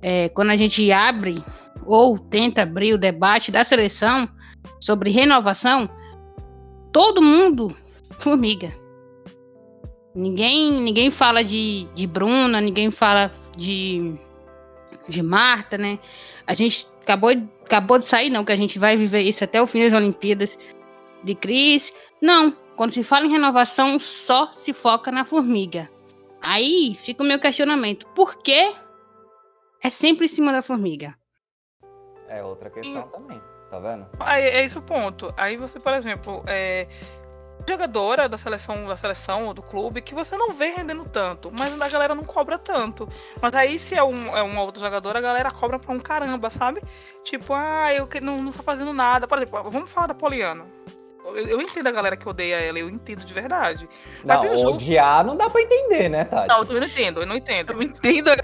é, 0.00 0.30
quando 0.30 0.48
a 0.48 0.56
gente 0.56 0.90
abre 0.90 1.34
ou 1.84 2.18
tenta 2.18 2.62
abrir 2.62 2.94
o 2.94 2.98
debate 2.98 3.52
da 3.52 3.62
seleção 3.62 4.26
sobre 4.82 5.10
renovação, 5.10 5.86
todo 6.90 7.20
mundo 7.20 7.76
Formiga. 8.20 8.72
Ninguém, 10.14 10.80
ninguém 10.80 11.10
fala 11.10 11.44
de, 11.44 11.86
de 11.94 12.06
Bruna, 12.06 12.58
ninguém 12.58 12.90
fala 12.90 13.30
de, 13.54 14.14
de 15.08 15.22
Marta, 15.22 15.78
né? 15.78 15.98
A 16.46 16.54
gente 16.54 16.86
acabou, 17.02 17.30
acabou 17.64 17.98
de 17.98 18.04
sair, 18.04 18.30
não, 18.30 18.44
que 18.44 18.52
a 18.52 18.56
gente 18.56 18.78
vai 18.78 18.96
viver 18.96 19.22
isso 19.22 19.42
até 19.42 19.60
o 19.60 19.66
fim 19.66 19.84
das 19.84 19.92
Olimpíadas 19.92 20.58
de 21.24 21.34
Cris. 21.34 21.92
Não, 22.20 22.56
quando 22.76 22.90
se 22.90 23.02
fala 23.02 23.26
em 23.26 23.30
renovação, 23.30 23.98
só 23.98 24.52
se 24.52 24.72
foca 24.72 25.10
na 25.10 25.24
formiga. 25.24 25.90
Aí 26.40 26.94
fica 26.94 27.22
o 27.22 27.26
meu 27.26 27.38
questionamento: 27.38 28.06
por 28.08 28.36
que 28.38 28.72
é 29.82 29.90
sempre 29.90 30.26
em 30.26 30.28
cima 30.28 30.52
da 30.52 30.62
formiga? 30.62 31.14
É 32.28 32.42
outra 32.44 32.68
questão 32.68 33.08
também, 33.08 33.40
tá 33.70 33.78
vendo? 33.78 34.06
Aí, 34.20 34.44
é 34.44 34.64
esse 34.64 34.76
o 34.76 34.82
ponto. 34.82 35.32
Aí 35.36 35.56
você, 35.56 35.80
por 35.80 35.94
exemplo, 35.94 36.42
é 36.46 36.86
jogadora 37.68 38.28
da 38.28 38.36
seleção, 38.38 38.86
da 38.86 38.96
seleção 38.96 39.46
ou 39.46 39.54
do 39.54 39.62
clube 39.62 40.00
que 40.02 40.14
você 40.14 40.36
não 40.36 40.52
vê 40.54 40.70
rendendo 40.70 41.04
tanto, 41.04 41.50
mas 41.56 41.80
a 41.80 41.88
galera 41.88 42.14
não 42.14 42.24
cobra 42.24 42.58
tanto. 42.58 43.08
Mas 43.40 43.54
aí 43.54 43.78
se 43.78 43.94
é, 43.94 44.02
um, 44.02 44.36
é 44.36 44.42
uma 44.42 44.62
outra 44.62 44.82
jogadora, 44.82 45.18
a 45.18 45.22
galera 45.22 45.50
cobra 45.50 45.78
pra 45.78 45.92
um 45.94 46.00
caramba, 46.00 46.50
sabe? 46.50 46.80
Tipo, 47.24 47.52
ah, 47.54 47.92
eu 47.94 48.06
que- 48.06 48.20
não, 48.20 48.42
não 48.42 48.52
tô 48.52 48.62
fazendo 48.62 48.92
nada. 48.92 49.28
Por 49.28 49.38
exemplo, 49.38 49.62
vamos 49.70 49.90
falar 49.90 50.08
da 50.08 50.14
Poliana. 50.14 50.64
Eu, 51.24 51.36
eu 51.36 51.60
entendo 51.60 51.86
a 51.86 51.92
galera 51.92 52.16
que 52.16 52.26
odeia 52.28 52.56
ela, 52.56 52.78
eu 52.78 52.88
entendo 52.88 53.22
de 53.24 53.34
verdade. 53.34 53.86
Não, 54.24 54.42
um 54.42 54.56
jogo- 54.56 54.70
odiar 54.76 55.22
não 55.24 55.36
dá 55.36 55.50
pra 55.50 55.60
entender, 55.60 56.08
né, 56.08 56.24
Tati? 56.24 56.48
Não, 56.48 56.62
eu 56.64 56.80
não 56.80 56.86
entendo, 56.86 57.20
eu 57.20 57.26
não 57.26 57.36
entendo. 57.36 57.72
Eu 57.72 57.82
entendo 57.82 58.30
a 58.30 58.34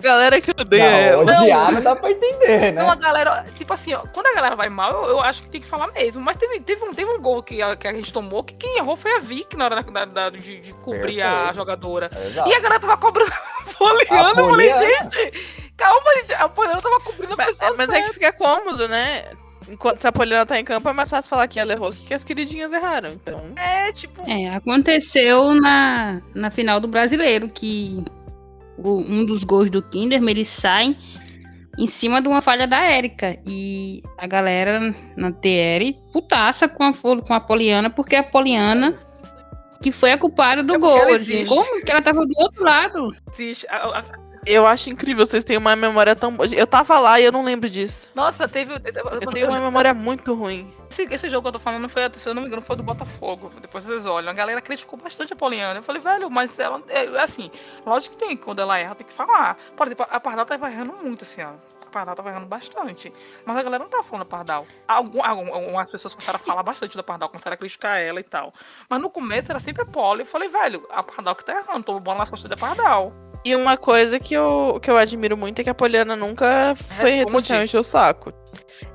galera 0.00 0.40
que 0.40 0.50
odeia 0.50 1.16
Não, 1.16 1.22
ela. 1.22 1.40
odiar 1.40 1.72
não 1.72 1.80
dá 1.82 1.96
pra 1.96 2.10
entender, 2.10 2.58
né? 2.58 2.68
Então 2.70 2.90
a 2.90 2.94
galera, 2.94 3.44
tipo 3.54 3.72
assim, 3.72 3.94
ó, 3.94 4.00
quando 4.12 4.26
a 4.28 4.34
galera 4.34 4.54
vai 4.54 4.68
mal, 4.68 5.04
eu, 5.04 5.10
eu 5.10 5.20
acho 5.20 5.42
que 5.42 5.48
tem 5.48 5.60
que 5.60 5.66
falar 5.66 5.88
mesmo. 5.88 6.20
Mas 6.22 6.36
teve, 6.36 6.60
teve, 6.60 6.84
um, 6.84 6.92
teve 6.92 7.10
um 7.10 7.20
gol 7.20 7.42
que 7.42 7.60
a, 7.62 7.74
que 7.76 7.86
a 7.88 7.92
gente 7.92 8.12
tomou 8.12 8.42
que 8.44 8.54
quem 8.54 8.76
errou 8.78 8.96
foi 8.96 9.16
a 9.16 9.20
Vic 9.20 9.56
na 9.56 9.64
hora 9.66 9.82
da, 9.82 10.04
da- 10.04 10.30
de, 10.30 10.60
de 10.60 10.72
cobrir 10.74 11.22
a 11.22 11.52
jogadora. 11.52 12.10
Exato. 12.26 12.48
E 12.48 12.54
a 12.54 12.60
galera 12.60 12.80
tava 12.80 12.96
cobrando 12.96 13.32
a 13.32 13.72
Poliana. 13.78 14.28
A 14.28 14.40
Eu 14.40 14.48
falei, 14.50 14.68
gente, 14.72 15.32
calma, 15.76 16.14
gente. 16.16 16.34
A 16.34 16.48
Poliana 16.48 16.80
tava 16.80 17.00
cobrindo 17.00 17.32
a 17.34 17.36
Mas, 17.36 17.56
pessoa. 17.56 17.74
mas 17.76 17.88
é 17.88 18.02
que 18.02 18.12
fica 18.14 18.32
cômodo, 18.32 18.88
né? 18.88 19.24
Enquanto 19.66 19.98
se 19.98 20.06
a 20.06 20.12
Poliana 20.12 20.44
tá 20.44 20.60
em 20.60 20.64
campo, 20.64 20.86
é 20.90 20.92
mais 20.92 21.08
fácil 21.08 21.30
falar 21.30 21.48
que 21.48 21.58
ela 21.58 21.72
errou 21.72 21.90
que 21.90 22.04
que 22.08 22.12
as 22.12 22.22
queridinhas 22.22 22.70
erraram. 22.70 23.08
Então. 23.10 23.40
É, 23.56 23.90
tipo. 23.92 24.20
É, 24.30 24.54
aconteceu 24.54 25.54
na, 25.54 26.20
na 26.34 26.50
final 26.50 26.78
do 26.80 26.86
brasileiro, 26.86 27.48
que 27.48 28.04
um 28.78 29.24
dos 29.24 29.44
gols 29.44 29.70
do 29.70 29.82
Kinderman, 29.82 30.30
eles 30.32 30.48
saem 30.48 30.96
em 31.78 31.86
cima 31.86 32.20
de 32.22 32.28
uma 32.28 32.40
falha 32.42 32.66
da 32.66 32.80
Érica. 32.82 33.36
E 33.46 34.02
a 34.18 34.26
galera 34.26 34.94
na 35.16 35.32
TR 35.32 35.92
putaça 36.12 36.68
com 36.68 36.84
a, 36.84 36.92
com 36.92 37.34
a 37.34 37.40
Poliana, 37.40 37.90
porque 37.90 38.14
a 38.16 38.22
Poliana 38.22 38.94
que 39.82 39.92
foi 39.92 40.12
a 40.12 40.18
culpada 40.18 40.62
do 40.62 40.74
É 40.76 40.78
gol. 40.78 41.08
existe. 41.10 41.44
Como 41.46 41.82
que 41.84 41.90
ela 41.92 42.00
tava 42.00 42.24
do 42.24 42.32
outro 42.38 42.64
lado? 42.64 43.10
Existe. 43.38 43.66
A- 43.68 43.98
a- 43.98 44.23
Eu 44.46 44.66
acho 44.66 44.90
incrível, 44.90 45.24
vocês 45.24 45.44
têm 45.44 45.56
uma 45.56 45.74
memória 45.74 46.14
tão 46.14 46.32
boa. 46.32 46.48
Eu 46.54 46.66
tava 46.66 46.98
lá 46.98 47.20
e 47.20 47.24
eu 47.24 47.32
não 47.32 47.44
lembro 47.44 47.68
disso. 47.68 48.10
nossa, 48.14 48.48
teve. 48.48 48.74
Eu 48.74 49.32
tenho 49.32 49.48
uma 49.48 49.60
memória 49.60 49.94
muito 49.94 50.34
ruim. 50.34 50.72
Esse, 50.90 51.02
esse 51.12 51.30
jogo 51.30 51.42
que 51.42 51.48
eu 51.48 51.52
tô 51.52 51.58
falando 51.58 51.88
foi, 51.88 52.02
se 52.14 52.28
eu 52.28 52.34
não 52.34 52.42
me 52.42 52.48
engano, 52.48 52.62
foi 52.62 52.76
do 52.76 52.82
Botafogo. 52.82 53.50
Depois 53.60 53.84
vocês 53.84 54.06
olham. 54.06 54.30
A 54.30 54.32
galera 54.32 54.60
criticou 54.60 54.98
bastante 54.98 55.32
a 55.32 55.36
Poliana. 55.36 55.80
Eu 55.80 55.82
falei, 55.82 56.00
velho, 56.00 56.30
mas 56.30 56.56
ela. 56.58 56.80
É, 56.88 57.06
assim, 57.20 57.50
lógico 57.84 58.16
que 58.16 58.24
tem. 58.24 58.36
Quando 58.36 58.60
ela 58.60 58.78
erra, 58.78 58.94
tem 58.94 59.06
que 59.06 59.12
falar. 59.12 59.58
Por 59.76 59.86
exemplo, 59.86 60.06
a 60.08 60.20
Pardal 60.20 60.46
tava 60.46 60.70
errando 60.70 60.92
muito 60.92 61.22
esse 61.22 61.40
ano. 61.40 61.60
Pardal 61.94 62.14
tava 62.16 62.30
errando 62.30 62.46
bastante. 62.46 63.12
Mas 63.46 63.56
a 63.56 63.62
galera 63.62 63.84
não 63.84 63.90
tava 63.90 64.02
falando 64.02 64.24
da 64.24 64.30
Pardal. 64.30 64.66
Algum, 64.88 65.24
algum- 65.24 65.54
algumas 65.54 65.88
pessoas 65.88 66.12
começaram 66.14 66.36
a 66.36 66.44
falar 66.44 66.62
bastante 66.62 66.96
da 66.96 67.02
Pardal, 67.02 67.28
começaram 67.28 67.54
a 67.54 67.56
criticar 67.56 68.00
ela 68.00 68.18
e 68.18 68.24
tal. 68.24 68.52
Mas 68.90 69.00
no 69.00 69.08
começo 69.08 69.50
era 69.50 69.60
sempre 69.60 69.82
a 69.82 69.86
Poli. 69.86 70.20
Eu 70.22 70.26
falei, 70.26 70.48
velho, 70.48 70.84
a 70.90 71.02
Pardal 71.02 71.34
que 71.36 71.44
tá 71.44 71.52
errando. 71.52 71.84
Tomou 71.84 72.00
bola 72.00 72.18
nas 72.18 72.30
costas 72.30 72.50
da 72.50 72.56
Pardal. 72.56 73.12
E 73.44 73.54
uma 73.54 73.76
coisa 73.76 74.18
que 74.18 74.34
eu, 74.34 74.78
que 74.82 74.90
eu 74.90 74.96
admiro 74.96 75.36
muito 75.36 75.60
é 75.60 75.64
que 75.64 75.70
a 75.70 75.74
Poliana 75.74 76.16
nunca 76.16 76.74
foi 76.76 77.24
encher 77.62 77.78
o 77.78 77.84
saco. 77.84 78.32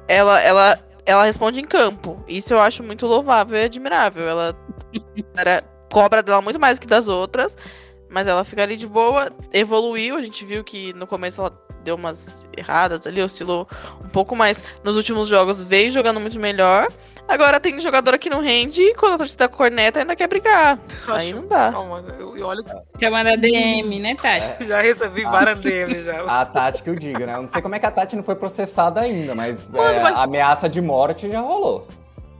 Ela, 0.07 0.41
ela, 0.41 0.79
ela 1.05 1.23
responde 1.23 1.59
em 1.59 1.63
campo. 1.63 2.23
Isso 2.27 2.53
eu 2.53 2.59
acho 2.59 2.83
muito 2.83 3.05
louvável 3.05 3.57
e 3.57 3.63
admirável. 3.63 4.27
Ela 4.27 4.55
era, 5.37 5.61
cobra 5.91 6.21
dela 6.23 6.41
muito 6.41 6.59
mais 6.59 6.77
do 6.77 6.81
que 6.81 6.87
das 6.87 7.07
outras, 7.07 7.55
mas 8.09 8.27
ela 8.27 8.43
fica 8.43 8.63
ali 8.63 8.75
de 8.77 8.87
boa, 8.87 9.29
evoluiu. 9.53 10.15
A 10.17 10.21
gente 10.21 10.43
viu 10.45 10.63
que 10.63 10.93
no 10.93 11.05
começo 11.07 11.41
ela 11.41 11.51
deu 11.83 11.95
umas 11.95 12.45
erradas 12.57 13.07
ali, 13.07 13.21
oscilou 13.21 13.67
um 14.03 14.09
pouco 14.09 14.35
mais. 14.35 14.63
Nos 14.83 14.95
últimos 14.97 15.29
jogos 15.29 15.63
veio 15.63 15.89
jogando 15.91 16.19
muito 16.19 16.39
melhor. 16.39 16.87
Agora 17.27 17.59
tem 17.59 17.79
jogadora 17.79 18.17
que 18.17 18.29
não 18.29 18.41
rende 18.41 18.81
e 18.81 18.95
quando 18.95 19.13
a 19.13 19.17
torcida 19.19 19.47
corneta 19.47 19.99
ainda 19.99 20.15
quer 20.15 20.27
brigar. 20.27 20.79
Eu 21.07 21.13
Aí 21.13 21.27
acho- 21.29 21.35
não 21.39 21.47
dá. 21.47 21.71
Calma, 21.71 22.03
eu, 22.19 22.35
eu 22.35 22.45
olho 22.47 22.63
Chamada 22.99 23.37
DM, 23.37 23.99
né, 24.01 24.15
Tati? 24.15 24.65
já 24.67 24.81
recebi 24.81 25.23
Ah. 25.25 25.29
várias 25.29 25.59
DMs 25.59 26.03
já. 26.03 26.23
A 26.27 26.43
Tati 26.45 26.81
que 26.83 26.89
eu 26.89 26.95
diga, 26.95 27.25
né? 27.25 27.35
Eu 27.35 27.43
não 27.43 27.47
sei 27.47 27.61
como 27.61 27.75
é 27.75 27.79
que 27.79 27.85
a 27.85 27.91
Tati 27.91 28.15
não 28.15 28.23
foi 28.23 28.35
processada 28.35 28.99
ainda, 29.01 29.35
mas, 29.35 29.69
Mano, 29.69 29.83
é, 29.87 29.99
mas- 30.01 30.15
a 30.17 30.23
ameaça 30.23 30.67
de 30.67 30.81
morte 30.81 31.29
já 31.31 31.39
rolou. 31.39 31.87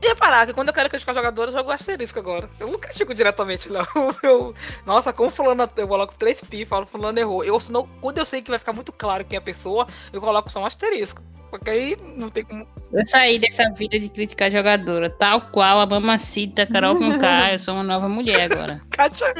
E 0.02 0.08
reparar 0.08 0.46
que 0.46 0.54
quando 0.54 0.68
eu 0.68 0.74
quero 0.74 0.88
criticar 0.88 1.14
jogadores, 1.14 1.52
eu 1.52 1.60
jogo 1.60 1.70
asterisco 1.70 2.18
agora. 2.18 2.48
Eu 2.58 2.68
não 2.68 2.78
critico 2.78 3.14
diretamente, 3.14 3.68
não. 3.70 3.86
Eu, 4.22 4.54
nossa, 4.86 5.12
como 5.12 5.30
fulano, 5.30 5.68
eu 5.76 5.88
coloco 5.88 6.14
três 6.14 6.40
pi, 6.40 6.64
falo 6.64 6.86
fulano 6.86 7.18
errou. 7.18 7.44
Eu, 7.44 7.58
senão, 7.60 7.88
quando 8.00 8.18
eu 8.18 8.24
sei 8.24 8.40
que 8.42 8.50
vai 8.50 8.58
ficar 8.58 8.72
muito 8.72 8.92
claro 8.92 9.24
quem 9.24 9.36
é 9.36 9.38
a 9.38 9.42
pessoa, 9.42 9.86
eu 10.12 10.20
coloco 10.20 10.50
só 10.50 10.60
um 10.60 10.66
asterisco. 10.66 11.22
Porque 11.50 11.68
aí 11.68 11.96
não 12.16 12.30
tem 12.30 12.44
como. 12.44 12.66
Eu 12.92 13.04
saí 13.04 13.38
dessa 13.38 13.68
vida 13.70 13.98
de 13.98 14.08
criticar 14.08 14.50
jogadora, 14.50 15.10
tal 15.10 15.40
qual 15.50 15.80
a 15.80 15.86
mamacita 15.86 16.64
Carol 16.64 16.96
com 16.96 17.18
K. 17.18 17.52
Eu 17.52 17.58
sou 17.58 17.74
uma 17.74 17.82
nova 17.82 18.08
mulher 18.08 18.52
agora. 18.52 18.80
Kátia, 18.90 19.34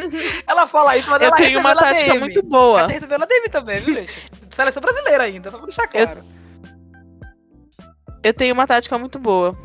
ela 0.47 0.67
fala 0.67 0.97
isso, 0.97 1.09
mas 1.09 1.23
Eu 1.23 1.29
ela 1.29 1.37
tenho 1.37 1.61
uma 1.61 1.75
tática 1.75 2.15
muito 2.17 2.43
boa. 2.43 2.81
Kátia 2.81 2.95
recebeu 2.95 3.19
na 3.19 3.27
DM 3.27 3.49
também, 3.49 3.81
viu, 3.81 3.95
gente? 3.95 4.13
Seleção 4.55 4.83
brasileira 4.83 5.23
ainda, 5.23 5.51
só 5.51 5.57
pra 5.57 5.67
deixar 5.67 5.87
claro. 5.87 6.23
Eu 8.23 8.35
tenho 8.35 8.55
uma 8.55 8.67
tática 8.67 8.99
muito 8.99 9.19
boa. 9.19 9.57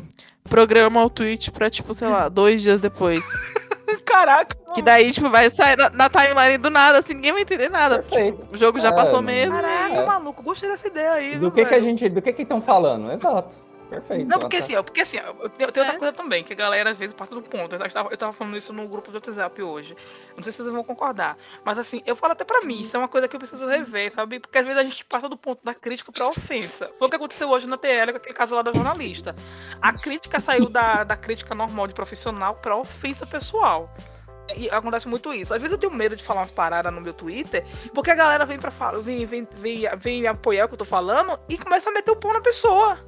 Programa 0.46 1.04
o 1.04 1.10
tweet 1.10 1.50
pra, 1.50 1.68
tipo, 1.70 1.92
sei 1.94 2.08
lá, 2.08 2.28
dois 2.28 2.62
dias 2.62 2.80
depois. 2.80 3.24
Caraca, 4.04 4.56
Que 4.74 4.82
daí, 4.82 5.10
tipo, 5.12 5.28
vai 5.30 5.48
sair 5.50 5.76
na, 5.76 5.90
na 5.90 6.08
timeline 6.08 6.58
do 6.58 6.70
nada, 6.70 6.98
assim, 6.98 7.14
ninguém 7.14 7.32
vai 7.32 7.42
entender 7.42 7.68
nada. 7.68 7.98
Perfeito. 8.02 8.46
O 8.52 8.56
jogo 8.58 8.78
já 8.80 8.88
É, 8.88 8.92
passou 8.92 9.16
não- 9.16 9.22
mesmo. 9.22 9.54
caraca, 9.60 9.94
É. 9.94 10.06
maluco, 10.06 10.42
gostei 10.42 10.68
dessa 10.68 10.86
ideia 10.86 11.12
aí. 11.12 11.34
Do 11.34 11.40
viu, 11.40 11.50
que 11.50 11.64
que 11.64 11.74
a 11.74 11.78
velho? 11.78 11.82
gente, 11.82 12.08
do 12.08 12.20
que 12.22 12.32
que 12.32 12.42
estão 12.42 12.60
falando? 12.60 13.10
Exato. 13.12 13.54
Perfeito. 13.88 14.26
Não, 14.28 14.38
porque 14.40 14.58
Tá- 14.58 14.64
assim, 14.64 14.76
ó, 14.76 14.82
porque 14.82 15.00
assim, 15.00 15.16
ó, 15.18 15.32
eu 15.44 15.48
tenho, 15.48 15.70
tem 15.70 15.80
outra 15.82 15.96
É. 15.96 15.98
coisa 15.98 16.12
também, 16.12 16.42
que 16.42 16.52
a 16.52 16.56
galera 16.56 16.90
às 16.90 16.98
vezes 16.98 17.14
parte 17.14 17.30
do 17.30 17.40
ponto. 17.42 17.74
Eu 17.74 17.90
tava, 17.90 18.08
eu 18.10 18.16
tava 18.16 18.32
falando 18.32 18.56
isso 18.56 18.72
no 18.72 18.86
grupo 18.88 19.10
do 19.10 19.14
WhatsApp 19.14 19.62
hoje. 19.62 19.96
Não 20.36 20.42
sei 20.42 20.52
se 20.52 20.58
vocês 20.62 20.72
vão 20.74 20.82
concordar. 20.82 21.36
Mas 21.64 21.78
assim, 21.78 22.02
eu 22.04 22.16
falo 22.16 22.32
até 22.32 22.44
pra 22.44 22.62
mim, 22.62 22.80
isso 22.82 22.96
é 22.96 22.98
uma 22.98 23.06
coisa 23.08 23.28
que 23.28 23.36
eu 23.36 23.40
preciso 23.40 23.64
rever, 23.66 24.12
sabe? 24.12 24.40
Porque 24.40 24.58
às 24.58 24.66
vezes 24.66 24.80
a 24.80 24.84
gente 24.84 25.04
passa 25.04 25.28
do 25.28 25.36
ponto 25.36 25.64
da 25.64 25.72
crítica 25.74 26.10
pra 26.10 26.26
ofensa. 26.26 26.90
Foi 26.98 27.06
o 27.06 27.10
que 27.10 27.16
aconteceu 27.16 27.48
hoje 27.48 27.66
na 27.66 27.76
TL 27.76 28.10
com 28.12 28.16
aquele 28.18 28.34
caso 28.34 28.54
lá 28.56 28.62
da 28.62 28.72
jornalista. 28.72 29.34
A 29.80 29.92
crítica 29.92 30.40
saiu 30.40 30.68
da, 30.68 31.04
da 31.04 31.16
crítica 31.16 31.54
normal 31.54 31.86
de 31.86 31.94
profissional 31.94 32.56
pra 32.56 32.76
ofensa 32.76 33.24
pessoal. 33.26 33.88
E 34.56 34.70
acontece 34.70 35.08
muito 35.08 35.32
isso. 35.34 35.52
Às 35.52 35.60
vezes 35.60 35.72
eu 35.72 35.78
tenho 35.78 35.92
medo 35.92 36.14
de 36.14 36.22
falar 36.22 36.40
umas 36.42 36.50
paradas 36.52 36.92
no 36.92 37.00
meu 37.00 37.12
Twitter, 37.12 37.64
porque 37.92 38.10
a 38.10 38.14
galera 38.14 38.44
vem 38.46 38.58
pra 38.58 38.70
falar, 38.70 38.98
vem, 39.00 39.26
vem, 39.26 39.46
vem, 39.56 39.82
vem 39.96 40.26
apoiar 40.26 40.64
o 40.64 40.68
que 40.68 40.74
eu 40.74 40.78
tô 40.78 40.84
falando 40.84 41.38
e 41.48 41.58
começa 41.58 41.88
a 41.90 41.92
meter 41.92 42.12
o 42.12 42.16
pau 42.16 42.32
na 42.32 42.40
pessoa. 42.40 42.98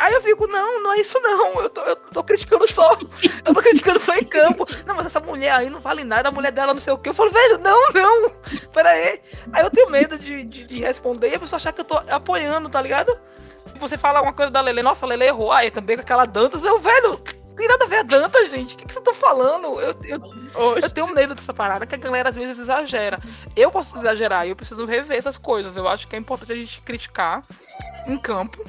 Aí 0.00 0.14
eu 0.14 0.22
fico, 0.22 0.46
não, 0.46 0.82
não 0.82 0.94
é 0.94 1.00
isso 1.00 1.20
não. 1.20 1.60
Eu 1.60 1.68
tô, 1.68 1.80
eu 1.82 1.94
tô 1.96 2.24
criticando 2.24 2.66
só. 2.66 2.98
Eu 3.44 3.54
tô 3.54 3.60
criticando 3.60 4.00
só 4.00 4.14
em 4.14 4.24
campo. 4.24 4.64
Não, 4.86 4.96
mas 4.96 5.06
essa 5.06 5.20
mulher 5.20 5.52
aí 5.52 5.68
não 5.68 5.78
vale 5.78 6.04
nada, 6.04 6.30
a 6.30 6.32
mulher 6.32 6.52
dela 6.52 6.72
não 6.72 6.80
sei 6.80 6.92
o 6.94 6.98
quê. 6.98 7.10
Eu 7.10 7.14
falo, 7.14 7.30
velho, 7.30 7.58
não, 7.58 7.92
não. 7.92 8.30
Pera 8.72 8.88
aí. 8.90 9.20
Aí 9.52 9.62
eu 9.62 9.70
tenho 9.70 9.90
medo 9.90 10.18
de, 10.18 10.42
de, 10.44 10.64
de 10.64 10.74
responder 10.76 11.30
e 11.30 11.34
a 11.34 11.38
pessoa 11.38 11.58
achar 11.58 11.72
que 11.72 11.82
eu 11.82 11.84
tô 11.84 11.96
apoiando, 12.08 12.70
tá 12.70 12.80
ligado? 12.80 13.16
Se 13.58 13.78
você 13.78 13.98
fala 13.98 14.20
alguma 14.20 14.32
coisa 14.32 14.50
da 14.50 14.62
Lele, 14.62 14.82
nossa, 14.82 15.04
a 15.04 15.08
Lele 15.08 15.24
errou. 15.24 15.52
Aí 15.52 15.70
também 15.70 15.96
com 15.96 16.02
aquela 16.02 16.24
Dantas, 16.24 16.64
eu, 16.64 16.80
velho, 16.80 17.18
tem 17.58 17.68
nada 17.68 17.84
a 17.84 17.88
ver 17.88 17.98
a 17.98 18.02
Dantas, 18.02 18.50
gente. 18.50 18.74
O 18.74 18.78
que, 18.78 18.86
que 18.86 18.94
você 18.94 19.02
tá 19.02 19.12
falando? 19.12 19.78
Eu, 19.80 19.94
eu, 20.04 20.76
eu 20.76 20.92
tenho 20.94 21.12
medo 21.12 21.34
dessa 21.34 21.52
parada 21.52 21.84
que 21.84 21.94
a 21.94 21.98
galera 21.98 22.30
às 22.30 22.36
vezes 22.36 22.58
exagera. 22.58 23.20
Eu 23.54 23.70
posso 23.70 23.98
exagerar 23.98 24.46
e 24.46 24.50
eu 24.50 24.56
preciso 24.56 24.86
rever 24.86 25.18
essas 25.18 25.36
coisas. 25.36 25.76
Eu 25.76 25.86
acho 25.86 26.08
que 26.08 26.16
é 26.16 26.18
importante 26.18 26.52
a 26.52 26.56
gente 26.56 26.80
criticar 26.80 27.42
em 28.06 28.16
campo. 28.16 28.64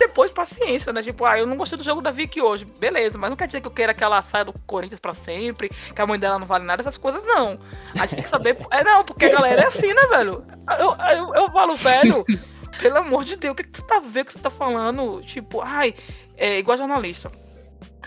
Depois, 0.00 0.32
paciência, 0.32 0.94
né? 0.94 1.02
Tipo, 1.02 1.26
ah, 1.26 1.38
eu 1.38 1.46
não 1.46 1.58
gostei 1.58 1.76
do 1.76 1.84
jogo 1.84 2.00
da 2.00 2.10
Vicky 2.10 2.40
hoje. 2.40 2.64
Beleza, 2.64 3.18
mas 3.18 3.28
não 3.28 3.36
quer 3.36 3.46
dizer 3.46 3.60
que 3.60 3.66
eu 3.66 3.70
queira 3.70 3.92
que 3.92 4.02
ela 4.02 4.22
saia 4.22 4.46
do 4.46 4.54
Corinthians 4.66 4.98
pra 4.98 5.12
sempre, 5.12 5.68
que 5.68 6.00
a 6.00 6.06
mãe 6.06 6.18
dela 6.18 6.38
não 6.38 6.46
vale 6.46 6.64
nada, 6.64 6.80
essas 6.80 6.96
coisas, 6.96 7.22
não. 7.22 7.60
A 7.94 8.06
gente 8.06 8.14
tem 8.14 8.24
que 8.24 8.30
saber. 8.30 8.56
É, 8.70 8.82
não, 8.82 9.04
porque 9.04 9.26
a 9.26 9.32
galera 9.32 9.60
é 9.60 9.66
assim, 9.66 9.92
né, 9.92 10.06
velho? 10.08 10.42
Eu, 10.78 10.96
eu, 11.14 11.34
eu 11.34 11.50
falo, 11.50 11.76
velho, 11.76 12.24
pelo 12.80 12.96
amor 12.96 13.24
de 13.24 13.36
Deus, 13.36 13.52
o 13.52 13.54
que, 13.54 13.64
que 13.64 13.78
você 13.78 13.86
tá 13.86 14.00
vendo 14.00 14.26
que 14.26 14.32
você 14.32 14.38
tá 14.38 14.48
falando? 14.48 15.20
Tipo, 15.20 15.60
ai, 15.60 15.94
é 16.34 16.58
igual 16.58 16.78
jornalista. 16.78 17.30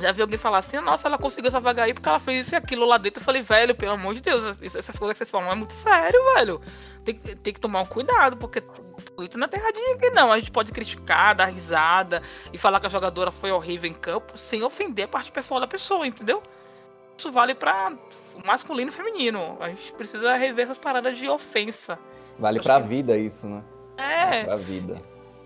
Já 0.02 0.12
vi 0.12 0.24
alguém 0.24 0.40
falar 0.40 0.58
assim, 0.58 0.78
nossa, 0.78 1.08
ela 1.08 1.20
conseguiu 1.20 1.50
essa 1.50 1.60
vaga 1.60 1.84
aí 1.84 1.94
porque 1.94 2.10
ela 2.10 2.20
fez 2.20 2.48
isso 2.48 2.56
e 2.56 2.58
aquilo 2.58 2.88
lá 2.88 2.98
dentro. 2.98 3.20
Eu 3.20 3.24
falei, 3.24 3.44
velho, 3.44 3.76
pelo 3.76 3.92
amor 3.92 4.16
de 4.16 4.22
Deus, 4.22 4.60
essas 4.64 4.98
coisas 4.98 5.14
que 5.14 5.20
vocês 5.20 5.30
falam 5.30 5.52
é 5.52 5.56
muito 5.56 5.74
sério, 5.74 6.20
velho. 6.34 6.60
Tem, 7.06 7.14
tem 7.14 7.54
que 7.54 7.60
tomar 7.60 7.82
um 7.82 7.86
cuidado, 7.86 8.36
porque 8.38 8.64
Twitter 9.16 9.38
não 9.38 9.46
é 9.46 9.50
terra 9.50 9.72
de 9.72 9.80
ninguém, 9.80 10.12
não. 10.12 10.32
A 10.32 10.40
gente 10.40 10.52
pode 10.52 10.72
criticar, 10.72 11.36
dar 11.36 11.46
risada 11.46 12.22
e 12.52 12.58
falar 12.58 12.80
que 12.80 12.88
a 12.88 12.90
jogadora 12.90 13.32
foi 13.32 13.52
horrível 13.52 13.90
em 13.90 13.94
campo 13.94 14.38
sem 14.38 14.64
ofender 14.64 15.06
a 15.06 15.08
parte 15.08 15.32
pessoal 15.32 15.60
da 15.60 15.68
pessoa, 15.68 16.06
entendeu? 16.08 16.42
Isso 17.18 17.32
vale 17.32 17.54
pra 17.54 17.94
masculino 18.44 18.90
e 18.90 18.94
feminino. 18.94 19.58
A 19.60 19.70
gente 19.70 19.94
precisa 19.94 20.36
rever 20.36 20.66
essas 20.66 20.78
paradas 20.78 21.18
de 21.18 21.30
ofensa. 21.30 21.98
Vale 22.40 22.60
pra 22.60 22.80
vida 22.80 23.16
isso, 23.18 23.48
né? 23.48 23.64
É, 23.98 24.44
Pra 24.44 24.58
vida. 24.58 25.00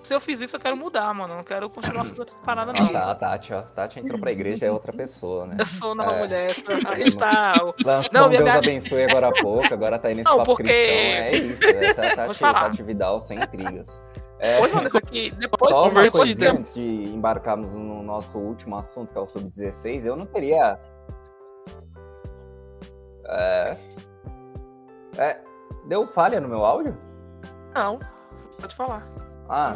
Se 0.08 0.14
eu 0.14 0.20
fiz 0.20 0.40
isso, 0.42 0.56
eu 0.56 0.60
quero 0.60 0.76
mudar, 0.78 1.14
mano. 1.14 1.34
Eu 1.34 1.38
não 1.38 1.44
quero 1.44 1.70
continuar 1.70 2.04
fazendo 2.06 2.24
essas 2.24 2.40
paradas, 2.44 2.80
não. 2.80 2.86
Nossa, 2.88 3.00
a 3.12 3.16
Tati, 3.16 3.54
ó. 3.54 3.60
A 3.60 3.64
Tati 3.64 4.00
entrou 4.00 4.20
pra 4.20 4.32
igreja, 4.32 4.66
é 4.66 4.72
outra 4.72 4.92
pessoa, 4.94 5.46
né? 5.46 5.58
Eu 5.60 5.66
sou 5.66 5.94
nova 5.94 6.14
É. 6.14 6.20
mulher. 6.20 6.52
Aí 6.88 7.04
está. 7.04 7.56
o- 7.64 7.74
Lançou 7.86 8.12
Não, 8.14 8.28
um 8.28 8.30
Deus 8.32 8.44
minha- 8.44 8.56
abençoe 8.58 9.04
agora 9.04 9.28
há 9.28 9.32
pouco, 9.42 9.74
agora 9.74 10.00
tá 10.00 10.08
aí 10.08 10.16
nesse 10.16 10.30
Não, 10.30 10.38
papo 10.38 10.56
porque- 10.56 10.64
cristão. 10.64 11.24
É 11.24 11.36
isso, 11.36 11.64
essa 11.66 12.06
é 12.06 12.12
a 12.12 12.16
Tati. 12.16 12.40
Tati 12.40 12.84
Vidal 12.84 13.20
sem 13.20 13.38
intrigas. 13.38 14.02
É, 14.40 14.54
Depois, 14.54 14.74
mano, 14.74 14.88
isso 14.88 14.98
aqui. 14.98 15.32
Depois, 15.32 15.74
só 15.76 15.90
uma 15.90 16.12
coisinha 16.12 16.52
antes 16.52 16.76
de 16.76 16.82
embarcarmos 16.82 17.76
no 17.76 18.04
nosso 18.04 18.38
último 18.38 18.76
assunto, 18.76 19.12
que 19.12 19.18
é 19.18 19.22
o 19.22 19.26
Sub-16, 19.26 20.06
eu 20.06 20.16
não 20.16 20.26
teria... 20.28 20.80
É... 23.26 23.78
É... 25.18 25.38
Deu 25.86 26.06
falha 26.08 26.40
no 26.40 26.48
meu 26.48 26.64
áudio? 26.64 26.96
Não, 27.74 28.00
pode 28.62 28.76
falar. 28.76 29.08
Ah, 29.50 29.74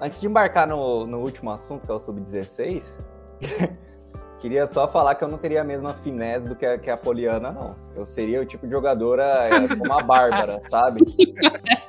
antes 0.00 0.20
de 0.20 0.26
embarcar 0.26 0.66
no, 0.66 1.06
no 1.06 1.18
último 1.18 1.50
assunto, 1.50 1.84
que 1.84 1.90
é 1.90 1.94
o 1.94 1.98
Sub-16, 1.98 2.98
queria 4.38 4.66
só 4.66 4.86
falar 4.86 5.16
que 5.16 5.24
eu 5.24 5.28
não 5.28 5.36
teria 5.36 5.60
a 5.60 5.64
mesma 5.64 5.92
finesse 5.92 6.48
do 6.48 6.54
que 6.54 6.64
a, 6.64 6.78
que 6.78 6.88
a 6.88 6.96
Poliana, 6.96 7.50
não. 7.50 7.76
Eu 7.96 8.04
seria 8.04 8.40
o 8.40 8.46
tipo 8.46 8.66
de 8.66 8.72
jogadora 8.72 9.24
é, 9.24 9.76
como 9.76 9.92
a 9.92 10.00
Bárbara, 10.00 10.60
sabe? 10.70 11.02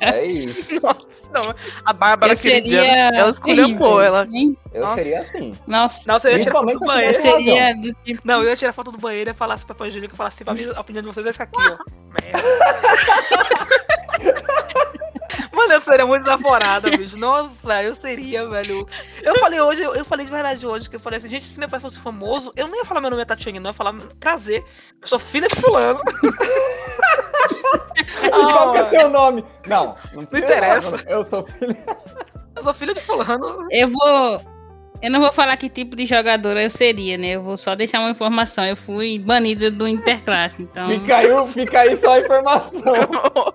É 0.01 0.25
isso. 0.25 0.81
Nossa, 0.81 1.29
não. 1.31 1.53
A 1.85 1.93
Bárbara, 1.93 2.33
Eu 2.33 2.37
aquele 2.37 2.61
dia, 2.61 2.81
seria 2.81 2.97
ela, 2.97 3.17
ela 3.17 3.29
esculhambou. 3.29 4.01
Ela, 4.01 4.27
hein? 4.33 4.57
Eu 4.73 4.81
Nossa. 4.81 4.95
seria 4.95 5.19
assim. 5.19 5.51
Nossa, 5.67 6.11
Nossa, 6.11 6.29
eu 6.29 6.37
ia 6.37 6.43
tirar 6.43 6.53
foto 6.53 6.65
Principalmente 6.65 6.79
do 6.79 6.85
banheiro. 6.87 7.15
eu 7.15 7.21
seria 7.21 7.73
do 7.75 7.93
tipo. 8.03 8.21
Não, 8.23 8.41
eu 8.41 8.49
ia 8.49 8.55
tirar 8.55 8.73
foto 8.73 8.91
do 8.91 8.97
banheiro 8.97 9.29
e 9.29 9.33
falar 9.33 9.57
pra 9.57 9.67
Papel 9.67 9.87
Angélica 9.87 10.13
e 10.13 10.17
falar 10.17 10.29
assim, 10.29 10.43
a 10.75 10.81
opinião 10.81 11.03
de 11.03 11.07
vocês 11.07 11.25
é 11.25 11.29
essa 11.29 11.43
aqui, 11.43 11.57
ó. 11.57 11.77
Merda. 12.19 12.39
Mano, 15.59 15.73
eu 15.73 15.81
seria 15.81 16.05
muito 16.05 16.23
desaforada, 16.23 16.89
bicho. 16.95 17.17
Nossa, 17.17 17.83
eu 17.83 17.93
seria, 17.93 18.47
velho. 18.47 18.87
Eu 19.21 19.35
falei 19.39 19.59
hoje, 19.59 19.81
eu 19.81 20.05
falei 20.05 20.25
de 20.25 20.31
verdade 20.31 20.65
hoje, 20.65 20.89
que 20.89 20.95
eu 20.95 21.01
falei 21.01 21.17
assim, 21.17 21.27
gente, 21.27 21.47
se 21.47 21.59
meu 21.59 21.67
pai 21.67 21.81
fosse 21.81 21.99
famoso, 21.99 22.53
eu 22.55 22.65
não 22.65 22.77
ia 22.77 22.85
falar 22.85 23.01
meu 23.01 23.09
nome 23.09 23.21
é 23.21 23.25
Tatiane, 23.25 23.59
não, 23.59 23.67
eu 23.67 23.71
ia 23.71 23.73
falar 23.73 23.93
prazer. 24.21 24.63
Eu 25.01 25.07
sou 25.07 25.19
filha 25.19 25.49
de 25.49 25.55
fulano. 25.55 25.99
E 28.23 28.29
qual 28.29 28.71
que 28.71 28.77
é 28.77 28.81
Ah, 28.81 28.89
seu 28.89 29.09
nome? 29.09 29.43
Não, 29.67 29.95
não 30.13 30.25
precisa. 30.25 30.51
interessa. 30.53 30.91
não. 30.91 30.99
Eu 31.07 31.23
sou 31.23 31.43
filho. 31.43 31.77
eu 32.55 32.63
sou 32.63 32.73
filha 32.73 32.93
de 32.93 33.01
fulano. 33.01 33.67
Eu 33.69 33.89
vou. 33.89 34.41
Eu 35.01 35.11
não 35.11 35.19
vou 35.19 35.31
falar 35.31 35.55
que 35.57 35.69
tipo 35.69 35.95
de 35.95 36.05
jogadora 36.05 36.61
eu 36.63 36.69
seria, 36.69 37.17
né? 37.17 37.29
Eu 37.29 37.41
vou 37.43 37.57
só 37.57 37.75
deixar 37.75 37.99
uma 37.99 38.09
informação. 38.11 38.65
Eu 38.65 38.75
fui 38.75 39.19
banida 39.19 39.69
do 39.71 39.87
Interclasse, 39.87 40.61
então. 40.63 40.87
Fica 40.89 41.17
aí, 41.17 41.47
fica 41.53 41.79
aí 41.81 41.97
só 41.97 42.13
a 42.13 42.19
informação. 42.19 42.81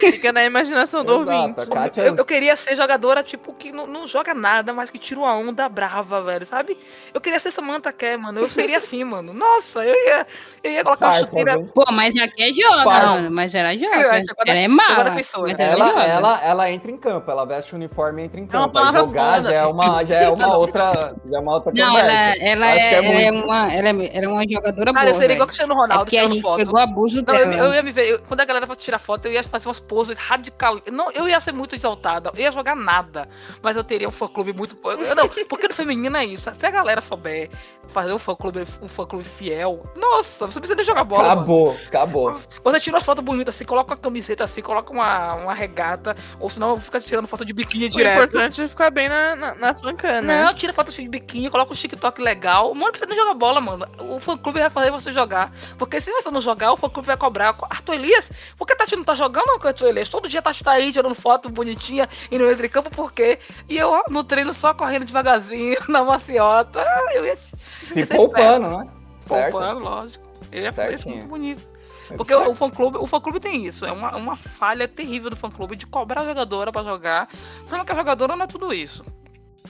fica 0.00 0.32
na 0.32 0.44
imaginação 0.44 1.04
do 1.04 1.22
Exato, 1.22 1.30
ouvinte. 1.40 1.66
Kátia 1.70 2.02
Eu, 2.02 2.16
eu 2.16 2.24
queria 2.24 2.54
ser 2.56 2.76
jogadora, 2.76 3.22
tipo, 3.22 3.52
que 3.54 3.70
não, 3.72 3.86
não 3.86 4.06
joga 4.06 4.32
nada, 4.34 4.72
mas 4.72 4.90
que 4.90 4.98
tira 4.98 5.20
uma 5.20 5.34
onda 5.36 5.68
brava, 5.68 6.22
velho, 6.22 6.46
sabe? 6.46 6.76
Eu 7.12 7.20
queria 7.20 7.38
ser 7.38 7.50
Samantha 7.50 7.92
Kerr, 7.92 8.18
mano. 8.18 8.40
Eu 8.40 8.48
seria 8.48 8.78
assim, 8.78 9.02
mano. 9.04 9.32
Nossa, 9.32 9.84
eu 9.84 9.94
ia, 9.94 10.26
eu 10.64 10.70
ia 10.72 10.84
colocar 10.84 11.14
chuteira. 11.14 11.52
hein? 11.58 11.70
Pô, 11.74 11.84
mas 11.92 12.16
aqui 12.16 12.42
é 12.42 12.52
joga, 12.52 12.84
mano. 12.84 13.30
Mas 13.30 13.54
ela 13.54 13.74
joga. 13.76 13.90
que 13.90 14.30
agora- 14.30 14.50
Ela 14.50 14.58
é 14.58 14.68
mala. 14.68 15.10
Mas 15.10 15.32
ela, 15.34 15.72
Ela, 15.72 15.88
joga. 15.88 16.02
ela, 16.04 16.40
ela 16.44 16.70
entra 16.70 16.90
em 16.90 16.96
campo, 16.96 17.30
ela 17.30 17.44
veste 17.44 17.72
o 17.72 17.76
uniforme 17.76 18.22
e 18.22 18.24
entra 18.26 18.40
em 18.40 18.44
É 18.44 18.46
campo. 18.46 18.64
Aí 18.66 18.72
palavra 18.72 19.00
jogar 19.04 19.36
foda. 19.36 19.50
já 19.50 19.54
é 19.56 19.66
uma, 19.66 20.04
já 20.04 20.16
é 20.16 20.28
uma 20.28 20.56
outra, 20.56 21.14
já 21.28 21.36
é 21.36 21.40
uma 21.40 21.52
outra 21.54 21.72
Não, 21.74 21.86
conversa. 21.88 22.10
ela, 22.10 22.36
ela, 22.36 22.66
é, 22.66 22.78
que 22.78 22.94
é 22.94 22.98
ela, 22.98 23.06
é 23.20 23.30
uma, 23.44 23.72
ela, 23.72 23.88
é, 23.88 24.10
ela 24.16 24.24
é 24.24 24.28
uma 24.28 24.48
jogadora 24.48 24.92
Cara, 24.92 25.04
boa. 25.06 25.08
eu 25.10 25.14
seria 25.14 25.34
igual 25.34 25.46
velho. 25.46 25.46
Cristiano 25.46 25.72
É 25.72 25.76
Ronaldo 25.76 26.04
porque 26.04 26.16
a 26.16 26.20
tirando 26.20 26.32
gente 26.34 26.42
foto. 26.42 26.56
pegou 26.58 26.78
abuso 26.78 27.16
Não, 27.16 27.24
dela. 27.24 27.54
eu, 27.54 27.64
eu 27.64 27.74
ia 27.74 27.82
me 27.82 27.92
ver. 27.92 28.08
eu- 28.08 28.20
quando 28.28 28.40
a 28.40 28.44
galera 28.44 28.66
fosse 28.66 28.80
tirar 28.80 28.98
foto, 28.98 29.26
eu 29.26 29.32
ia 29.32 29.42
fazer 29.44 29.68
umas 29.68 29.80
poses 29.90 30.16
radicais. 30.16 30.80
Não, 30.92 31.10
eu 31.10 31.28
ia 31.28 31.40
ser 31.40 31.50
muito 31.52 31.74
exaltada. 31.74 32.30
Eu 32.36 32.40
ia 32.44 32.52
jogar 32.52 32.76
nada. 32.76 33.28
Mas 33.60 33.76
eu 33.76 33.82
teria 33.82 34.08
um 34.08 34.12
fã-clube 34.12 34.52
muito. 34.52 34.76
Não, 35.16 35.28
porque 35.48 35.66
no 35.66 35.74
feminino 35.74 36.16
é 36.16 36.24
isso. 36.24 36.48
Se 36.48 36.64
a 36.66 36.70
galera 36.70 37.00
souber 37.00 37.50
fazer 37.88 38.12
um 38.12 38.18
fã-clube 38.20 38.64
um 38.80 38.86
fã 38.86 39.02
-clube 39.02 39.24
fiel, 39.24 39.82
nossa, 39.96 40.46
você 40.46 40.60
precisa 40.60 40.76
de 40.80 40.84
jogar 40.84 41.02
bola. 41.02 41.22
mano. 41.24 41.40
Acabou, 41.40 41.76
acabou. 41.88 42.40
Você 42.62 42.78
tira 42.80 42.94
umas 42.96 43.04
fotos 43.04 43.24
bonitas 43.24 43.56
assim, 43.56 43.64
coloca 43.64 43.90
uma 43.94 43.96
camiseta 44.00 44.44
assim, 44.44 44.62
coloca 44.62 44.92
uma, 44.92 45.34
uma 45.34 45.54
regata, 45.54 46.14
ou 46.38 46.48
senão 46.48 46.78
fica 46.78 47.00
tirando 47.00 47.26
foto 47.26 47.44
de 47.44 47.52
biquíni 47.52 47.86
O 47.86 47.90
direto. 47.90 48.14
importante 48.14 48.62
é 48.62 48.68
ficar 48.68 48.90
bem 48.92 49.08
na, 49.08 49.34
na, 49.34 49.54
na 49.56 49.74
fancana. 49.74 50.22
né? 50.22 50.44
Não, 50.44 50.54
tira 50.54 50.72
foto 50.72 50.92
de 50.92 51.08
biquíni, 51.08 51.50
coloca 51.50 51.72
um 51.72 51.74
TikTok 51.76 52.22
legal. 52.22 52.72
Mano, 52.74 52.92
você 52.96 53.06
não 53.06 53.16
joga 53.16 53.34
bola, 53.34 53.60
mano. 53.60 53.88
O 53.98 54.20
fã 54.20 54.36
clube 54.38 54.60
vai 54.60 54.70
fazer 54.70 54.92
você 54.92 55.10
jogar. 55.10 55.52
Porque 55.76 56.00
se 56.00 56.12
você 56.12 56.30
não 56.30 56.40
jogar, 56.40 56.72
o 56.72 56.76
fã 56.76 56.88
clube 56.88 57.06
vai 57.08 57.16
cobrar. 57.16 57.56
Arthur 57.68 57.94
Elias, 57.94 58.30
por 58.56 58.66
que 58.68 58.72
a 58.74 58.76
Tati 58.76 58.94
não 58.94 59.02
tá 59.02 59.16
jogando? 59.16 59.58
Foto, 59.80 59.86
ele. 59.86 60.04
Todo 60.04 60.28
dia 60.28 60.42
tá, 60.42 60.52
tá 60.52 60.72
aí 60.72 60.92
tirando 60.92 61.14
foto 61.14 61.48
bonitinha 61.48 62.08
e 62.30 62.38
no 62.38 62.50
entre 62.50 62.68
campo, 62.68 62.90
por 62.90 63.12
quê? 63.12 63.38
E 63.68 63.78
eu 63.78 63.90
ó, 63.90 64.02
no 64.10 64.22
treino 64.22 64.52
só 64.52 64.74
correndo 64.74 65.06
devagarzinho, 65.06 65.78
na 65.88 66.04
maciota. 66.04 66.84
Eu 67.14 67.24
ia 67.24 67.38
Se 67.82 68.04
poupando, 68.04 68.68
né? 68.68 68.88
Certo. 69.18 69.52
poupando, 69.52 69.80
lógico. 69.80 70.24
Ele 70.52 70.66
é 70.66 71.04
muito 71.06 71.28
bonito. 71.28 71.70
Porque 72.16 72.34
Certo. 72.34 72.50
o 72.50 72.54
fã 72.56 72.68
clube, 72.68 72.98
o 72.98 73.06
fã 73.06 73.20
clube 73.20 73.38
tem 73.38 73.66
isso, 73.66 73.86
é 73.86 73.92
uma, 73.92 74.16
uma 74.16 74.34
falha 74.34 74.88
terrível 74.88 75.30
do 75.30 75.36
fã 75.36 75.48
clube 75.48 75.76
de 75.76 75.86
cobrar 75.86 76.22
a 76.22 76.24
jogadora 76.24 76.72
pra 76.72 76.82
jogar. 76.82 77.28
Sendo 77.68 77.84
que 77.84 77.92
a 77.92 77.94
jogadora 77.94 78.34
não 78.34 78.44
é 78.44 78.48
tudo 78.48 78.72
isso. 78.74 79.04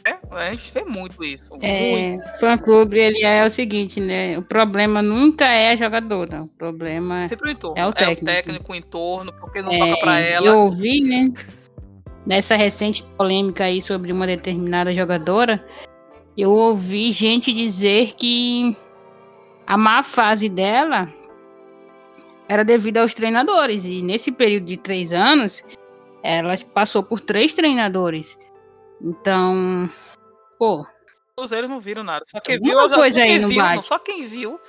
É, 0.05 0.16
a 0.30 0.51
gente 0.53 0.72
vê 0.72 0.84
muito 0.84 1.22
isso. 1.22 1.45
É, 1.61 2.18
fã 2.38 2.57
clube, 2.57 2.99
ele 2.99 3.22
é 3.22 3.45
o 3.45 3.51
seguinte, 3.51 4.01
né? 4.01 4.38
O 4.38 4.43
problema 4.43 5.03
nunca 5.03 5.47
é 5.47 5.70
a 5.70 5.76
jogadora. 5.76 6.43
O 6.43 6.49
problema 6.49 7.28
Sempre 7.28 7.49
o 7.49 7.53
entorno. 7.53 7.78
É 7.78 7.86
o 7.86 7.93
técnico. 7.93 8.24
técnico, 8.24 8.72
o 8.72 8.74
entorno, 8.74 9.32
porque 9.34 9.62
não 9.62 9.72
é. 9.72 9.78
toca 9.78 10.01
pra 10.01 10.20
ela. 10.20 10.47
Eu 10.47 10.59
ouvi, 10.61 11.01
né? 11.03 11.32
Nessa 12.26 12.57
recente 12.57 13.03
polêmica 13.16 13.64
aí 13.64 13.80
sobre 13.80 14.12
uma 14.12 14.26
determinada 14.26 14.95
jogadora, 14.95 15.64
eu 16.36 16.51
ouvi 16.51 17.12
gente 17.12 17.53
dizer 17.53 18.14
que 18.14 18.76
a 19.66 19.76
má 19.76 20.03
fase 20.03 20.49
dela 20.49 21.09
era 22.49 22.64
devido 22.64 22.99
aos 22.99 23.14
treinadores. 23.14 23.84
E 23.84 24.03
nesse 24.03 24.32
período 24.32 24.64
de 24.64 24.76
três 24.76 25.12
anos, 25.12 25.64
ela 26.22 26.57
passou 26.74 27.03
por 27.03 27.20
três 27.20 27.55
treinadores. 27.55 28.38
Então, 29.03 29.88
pô, 30.59 30.86
Os 31.36 31.53
eles 31.53 31.70
não 31.70 31.80
viram 31.80 32.03
nada. 32.05 32.24
Só 32.28 32.40
quem 32.40 32.59
viu, 32.61 32.76
coisa 32.88 33.20
só 33.20 33.24
quem 33.24 33.32
aí 33.32 33.38
não 33.38 33.48
viu, 33.48 33.59
bate. 33.59 33.84
Só 33.84 33.98
quem 33.98 34.26
viu 34.26 34.61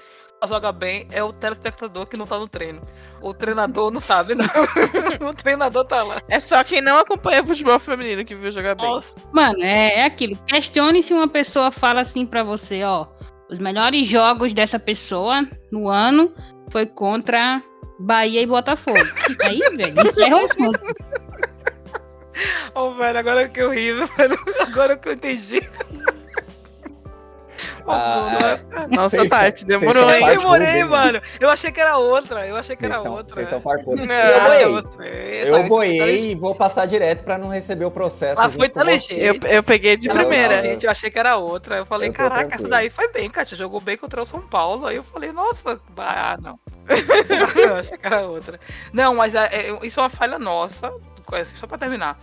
joga 0.48 0.72
bem 0.72 1.08
é 1.12 1.24
o 1.24 1.32
telespectador 1.32 2.08
que 2.08 2.18
não 2.18 2.26
tá 2.26 2.38
no 2.38 2.48
treino. 2.48 2.82
O 3.22 3.34
treinador 3.34 3.92
não 3.92 4.00
sabe, 4.00 4.34
não. 4.34 4.46
o 5.30 5.34
treinador 5.34 5.86
tá 5.86 6.02
lá. 6.04 6.22
É 6.28 6.40
só 6.40 6.64
quem 6.64 6.82
não 6.82 6.98
acompanha 6.98 7.46
futebol 7.46 7.80
feminino 7.80 8.26
que 8.26 8.36
viu 8.36 8.52
jogar 8.52 8.76
bem. 8.76 8.86
Nossa, 8.86 9.08
Mano, 9.32 9.62
é, 9.62 10.00
é 10.00 10.06
aquilo. 10.06 10.36
Questione 10.48 11.04
se 11.04 11.14
uma 11.14 11.28
pessoa 11.28 11.72
fala 11.72 12.02
assim 12.02 12.26
pra 12.26 12.44
você, 12.44 12.84
ó. 12.84 13.08
Os 13.50 13.60
melhores 13.60 14.08
jogos 14.08 14.54
dessa 14.54 14.80
pessoa 14.80 15.46
no 15.72 15.90
ano 15.90 16.34
foi 16.72 16.86
contra 16.86 17.62
Bahia 18.00 18.42
e 18.42 18.46
Botafogo. 18.46 18.98
Aí, 19.44 19.60
velho, 19.76 20.08
encerra 20.08 20.38
o 20.38 20.46
assunto. 20.46 20.80
Ô, 22.76 22.92
velho, 22.96 23.20
agora 23.20 23.48
que 23.50 23.62
eu 23.62 23.70
ri, 23.72 23.94
velho. 24.18 24.40
Agora 24.62 24.98
que 24.98 25.10
eu 25.10 25.14
entendi. 25.14 25.62
Ah, 27.88 28.58
Bruno, 28.70 28.88
Nossa, 28.96 29.18
Vocês- 29.18 29.30
Tati, 29.30 29.66
demorou, 29.66 30.10
hein? 30.12 30.26
demorei, 30.38 30.84
mano. 30.84 31.22
Eu 31.40 31.50
achei 31.50 31.72
que 31.72 31.80
era 31.80 31.98
outra. 31.98 32.48
Eu 32.48 32.56
achei 32.56 32.76
que 32.76 32.82
Vocês 32.82 32.92
era 32.92 33.00
estão- 33.02 33.14
outra. 33.16 33.34
vocês 33.34 33.46
estão 33.48 33.62
farpando. 33.62 34.06
Não, 34.06 34.16
Eu 34.16 34.38
Ah, 34.78 34.82
boiei. 34.84 35.44
Eu 35.50 35.64
boiei 35.64 36.32
e 36.32 36.36
vou 36.36 36.56
passar 36.56 36.86
direto 36.86 37.24
pra 37.24 37.38
não 37.38 37.50
receber 37.50 37.86
o 37.86 37.92
processo. 37.92 38.42
Junto 38.44 38.58
foi 38.58 38.68
inteligente. 38.68 39.14
Eu, 39.20 39.36
eu 39.50 39.64
peguei 39.64 39.96
de 39.98 40.10
Ela 40.10 40.20
primeira. 40.20 40.56
não, 40.58 40.62
gente, 40.62 40.86
eu 40.86 40.92
achei 40.92 41.10
que 41.12 41.20
era 41.20 41.38
outra. 41.38 41.78
Eu 41.78 41.86
falei, 41.86 42.10
Eu 42.10 42.14
caraca, 42.14 42.40
essa 42.42 42.48
tranquilo. 42.50 42.70
daí 42.70 42.90
foi 42.90 43.08
bem, 43.12 43.30
Kátia. 43.30 43.58
Jogou 43.58 43.82
bem 43.82 43.98
contra 43.98 44.22
o 44.22 44.26
São 44.26 44.42
Paulo. 44.42 44.86
Aí 44.88 44.96
eu 44.96 45.04
falei, 45.04 45.32
nossa, 45.32 45.80
ah, 45.98 46.38
não. 46.42 46.60
eu 47.60 47.76
achei 47.76 47.98
que 47.98 48.06
era 48.06 48.22
outra. 48.22 48.60
Não, 48.94 49.16
mas 49.16 49.34
é, 49.36 49.46
é, 49.52 49.80
isso 49.86 50.00
é 50.00 50.04
uma 50.04 50.10
falha 50.10 50.38
nossa, 50.40 50.92
assim, 51.40 51.56
só 51.56 51.68
pra 51.68 51.78
terminar. 51.78 52.20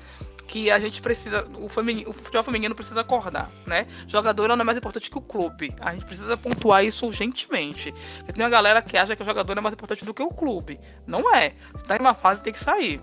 Que 0.46 0.70
a 0.70 0.78
gente 0.78 1.02
precisa, 1.02 1.46
o, 1.58 1.68
feminino, 1.68 2.08
o 2.08 2.12
futebol 2.12 2.42
feminino 2.42 2.74
precisa 2.74 3.02
acordar, 3.02 3.50
né? 3.66 3.86
Jogadora 4.06 4.56
não 4.56 4.62
é 4.62 4.64
mais 4.64 4.78
importante 4.78 5.10
que 5.10 5.18
o 5.18 5.20
clube. 5.20 5.74
A 5.80 5.92
gente 5.92 6.06
precisa 6.06 6.36
pontuar 6.38 6.84
isso 6.84 7.04
urgentemente. 7.06 7.92
Porque 8.18 8.32
tem 8.32 8.42
uma 8.42 8.50
galera 8.50 8.80
que 8.80 8.96
acha 8.96 9.14
que 9.14 9.22
o 9.22 9.26
jogador 9.26 9.58
é 9.58 9.60
mais 9.60 9.74
importante 9.74 10.04
do 10.04 10.14
que 10.14 10.22
o 10.22 10.30
clube. 10.30 10.80
Não 11.06 11.34
é. 11.34 11.54
Tá 11.86 11.96
em 11.96 12.00
uma 12.00 12.14
fase 12.14 12.42
tem 12.42 12.52
que 12.52 12.60
sair. 12.60 12.98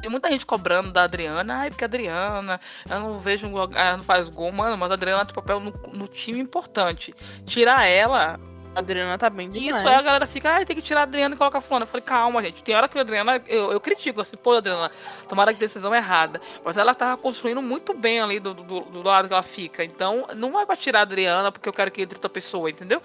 Tem 0.00 0.10
muita 0.10 0.30
gente 0.30 0.46
cobrando 0.46 0.90
da 0.90 1.02
Adriana, 1.04 1.58
ai, 1.58 1.68
porque 1.68 1.84
a 1.84 1.86
Adriana, 1.86 2.58
eu 2.88 3.00
não 3.00 3.18
vejo, 3.18 3.46
ela 3.46 3.98
não 3.98 4.02
faz 4.02 4.30
gol, 4.30 4.50
mano, 4.50 4.76
mas 4.78 4.90
a 4.90 4.94
Adriana 4.94 5.26
tem 5.26 5.34
papel 5.34 5.60
no, 5.60 5.72
no 5.92 6.08
time 6.08 6.40
importante. 6.40 7.14
Tirar 7.44 7.86
ela, 7.86 8.38
A 8.74 8.78
Adriana 8.78 9.18
tá 9.18 9.28
bem 9.28 9.48
demais. 9.48 9.76
isso 9.76 9.88
aí 9.88 9.94
a 9.94 10.02
galera 10.02 10.26
fica, 10.26 10.50
ai, 10.50 10.64
tem 10.64 10.76
que 10.76 10.82
tirar 10.82 11.00
a 11.00 11.02
Adriana 11.02 11.34
e 11.34 11.38
colocar 11.38 11.58
a 11.58 11.60
fulana. 11.60 11.84
Eu 11.84 11.88
falei, 11.88 12.04
calma, 12.04 12.42
gente, 12.42 12.62
tem 12.62 12.74
hora 12.74 12.88
que 12.88 12.96
a 12.96 13.00
Adriana, 13.00 13.42
eu, 13.48 13.72
eu 13.72 13.80
critico, 13.80 14.20
assim, 14.20 14.36
pô, 14.36 14.52
Adriana, 14.52 14.90
tomara 15.28 15.52
que 15.52 15.58
decisão 15.58 15.94
errada. 15.94 16.40
Mas 16.64 16.76
ela 16.76 16.94
tava 16.94 17.16
construindo 17.16 17.60
muito 17.60 17.92
bem 17.92 18.20
ali 18.20 18.38
do, 18.38 18.54
do, 18.54 18.80
do 18.80 19.02
lado 19.02 19.26
que 19.26 19.34
ela 19.34 19.42
fica. 19.42 19.84
Então, 19.84 20.26
não 20.36 20.58
é 20.58 20.64
pra 20.64 20.76
tirar 20.76 21.00
a 21.00 21.02
Adriana 21.02 21.50
porque 21.50 21.68
eu 21.68 21.72
quero 21.72 21.90
que 21.90 22.02
entre 22.02 22.16
outra 22.16 22.30
pessoa, 22.30 22.70
entendeu? 22.70 23.02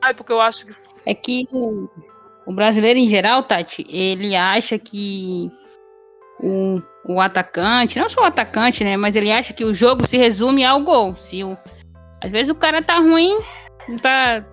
Ai, 0.00 0.14
porque 0.14 0.32
eu 0.32 0.40
acho 0.40 0.66
que. 0.66 0.74
É 1.04 1.14
que 1.14 1.44
o, 2.46 2.54
brasileiro 2.54 2.98
em 2.98 3.06
geral, 3.06 3.42
Tati, 3.42 3.86
ele 3.90 4.34
acha 4.34 4.78
que 4.78 5.50
o, 6.40 6.80
o 7.04 7.20
atacante, 7.20 7.98
não 7.98 8.08
só 8.08 8.22
o 8.22 8.24
atacante, 8.24 8.82
né? 8.82 8.96
Mas 8.96 9.14
ele 9.14 9.30
acha 9.30 9.52
que 9.52 9.64
o 9.64 9.74
jogo 9.74 10.06
se 10.06 10.16
resume 10.16 10.64
ao 10.64 10.80
gol. 10.80 11.14
Se 11.16 11.44
o, 11.44 11.56
às 12.22 12.30
vezes 12.30 12.48
o 12.48 12.54
cara 12.54 12.82
tá 12.82 12.98
ruim, 12.98 13.38
não 13.88 13.98
tá 13.98 14.44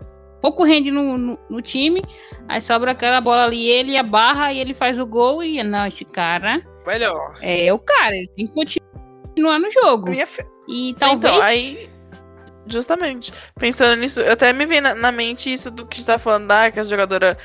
pouco 0.42 0.64
rende 0.64 0.90
no, 0.92 1.18
no, 1.18 1.40
no 1.50 1.62
time, 1.62 2.02
aí 2.48 2.62
sobra 2.62 2.92
aquela 2.92 3.20
bola 3.22 3.46
ali, 3.46 3.68
ele 3.68 3.98
a 3.98 4.04
barra 4.04 4.52
e 4.54 4.60
ele 4.60 4.74
faz 4.74 4.98
o 5.00 5.06
gol 5.06 5.44
e 5.44 5.62
não, 5.64 5.86
esse 5.86 6.06
cara 6.06 6.62
Melhor. 6.86 7.38
é 7.42 7.72
o 7.74 7.80
cara, 7.80 8.16
ele 8.16 8.30
tem 8.36 8.48
que 8.48 8.54
continuar 8.54 9.60
no 9.60 9.70
jogo. 9.72 10.10
Minha 10.10 10.28
fe- 10.28 10.46
E 10.68 10.94
talvez 10.98 11.34
Então, 11.36 11.42
aí. 11.46 11.90
Justamente. 12.68 13.34
Pensando 13.60 13.96
nisso, 14.00 14.22
eu 14.22 14.34
até 14.34 14.54
me 14.54 14.66
veio 14.66 14.82
na, 14.82 14.94
na 14.94 15.12
mente 15.12 15.52
isso 15.52 15.72
do 15.72 15.86
que 15.88 16.00
você 16.04 16.12
tá 16.12 16.20
falando, 16.20 16.52
ah, 16.52 16.70
que 16.70 16.80
a 16.80 16.84
jogadora 16.84 17.36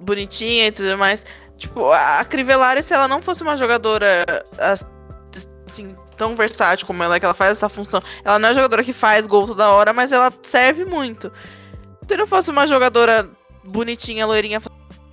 bonitinha 0.00 0.68
e 0.68 0.72
tudo 0.72 0.96
mais. 0.96 1.26
Tipo, 1.56 1.90
a 1.90 2.24
Crivellari, 2.24 2.82
se 2.82 2.94
ela 2.94 3.08
não 3.08 3.20
fosse 3.20 3.42
uma 3.42 3.56
jogadora 3.56 4.24
as- 4.58 4.86
assim, 5.66 5.94
tão 6.16 6.36
versátil 6.36 6.86
como 6.86 7.02
ela 7.02 7.16
é, 7.16 7.18
que 7.20 7.24
ela 7.24 7.34
faz 7.34 7.52
essa 7.52 7.68
função. 7.68 8.00
Ela 8.24 8.38
não 8.38 8.48
é 8.48 8.52
uma 8.52 8.54
jogadora 8.54 8.84
que 8.84 8.92
faz 8.92 9.26
gol 9.26 9.46
toda 9.46 9.68
hora, 9.70 9.92
mas 9.92 10.12
ela 10.12 10.32
serve 10.42 10.84
muito. 10.84 11.32
Se 12.10 12.16
não 12.16 12.26
fosse 12.26 12.50
uma 12.50 12.66
jogadora 12.66 13.30
bonitinha, 13.62 14.26
loirinha 14.26 14.60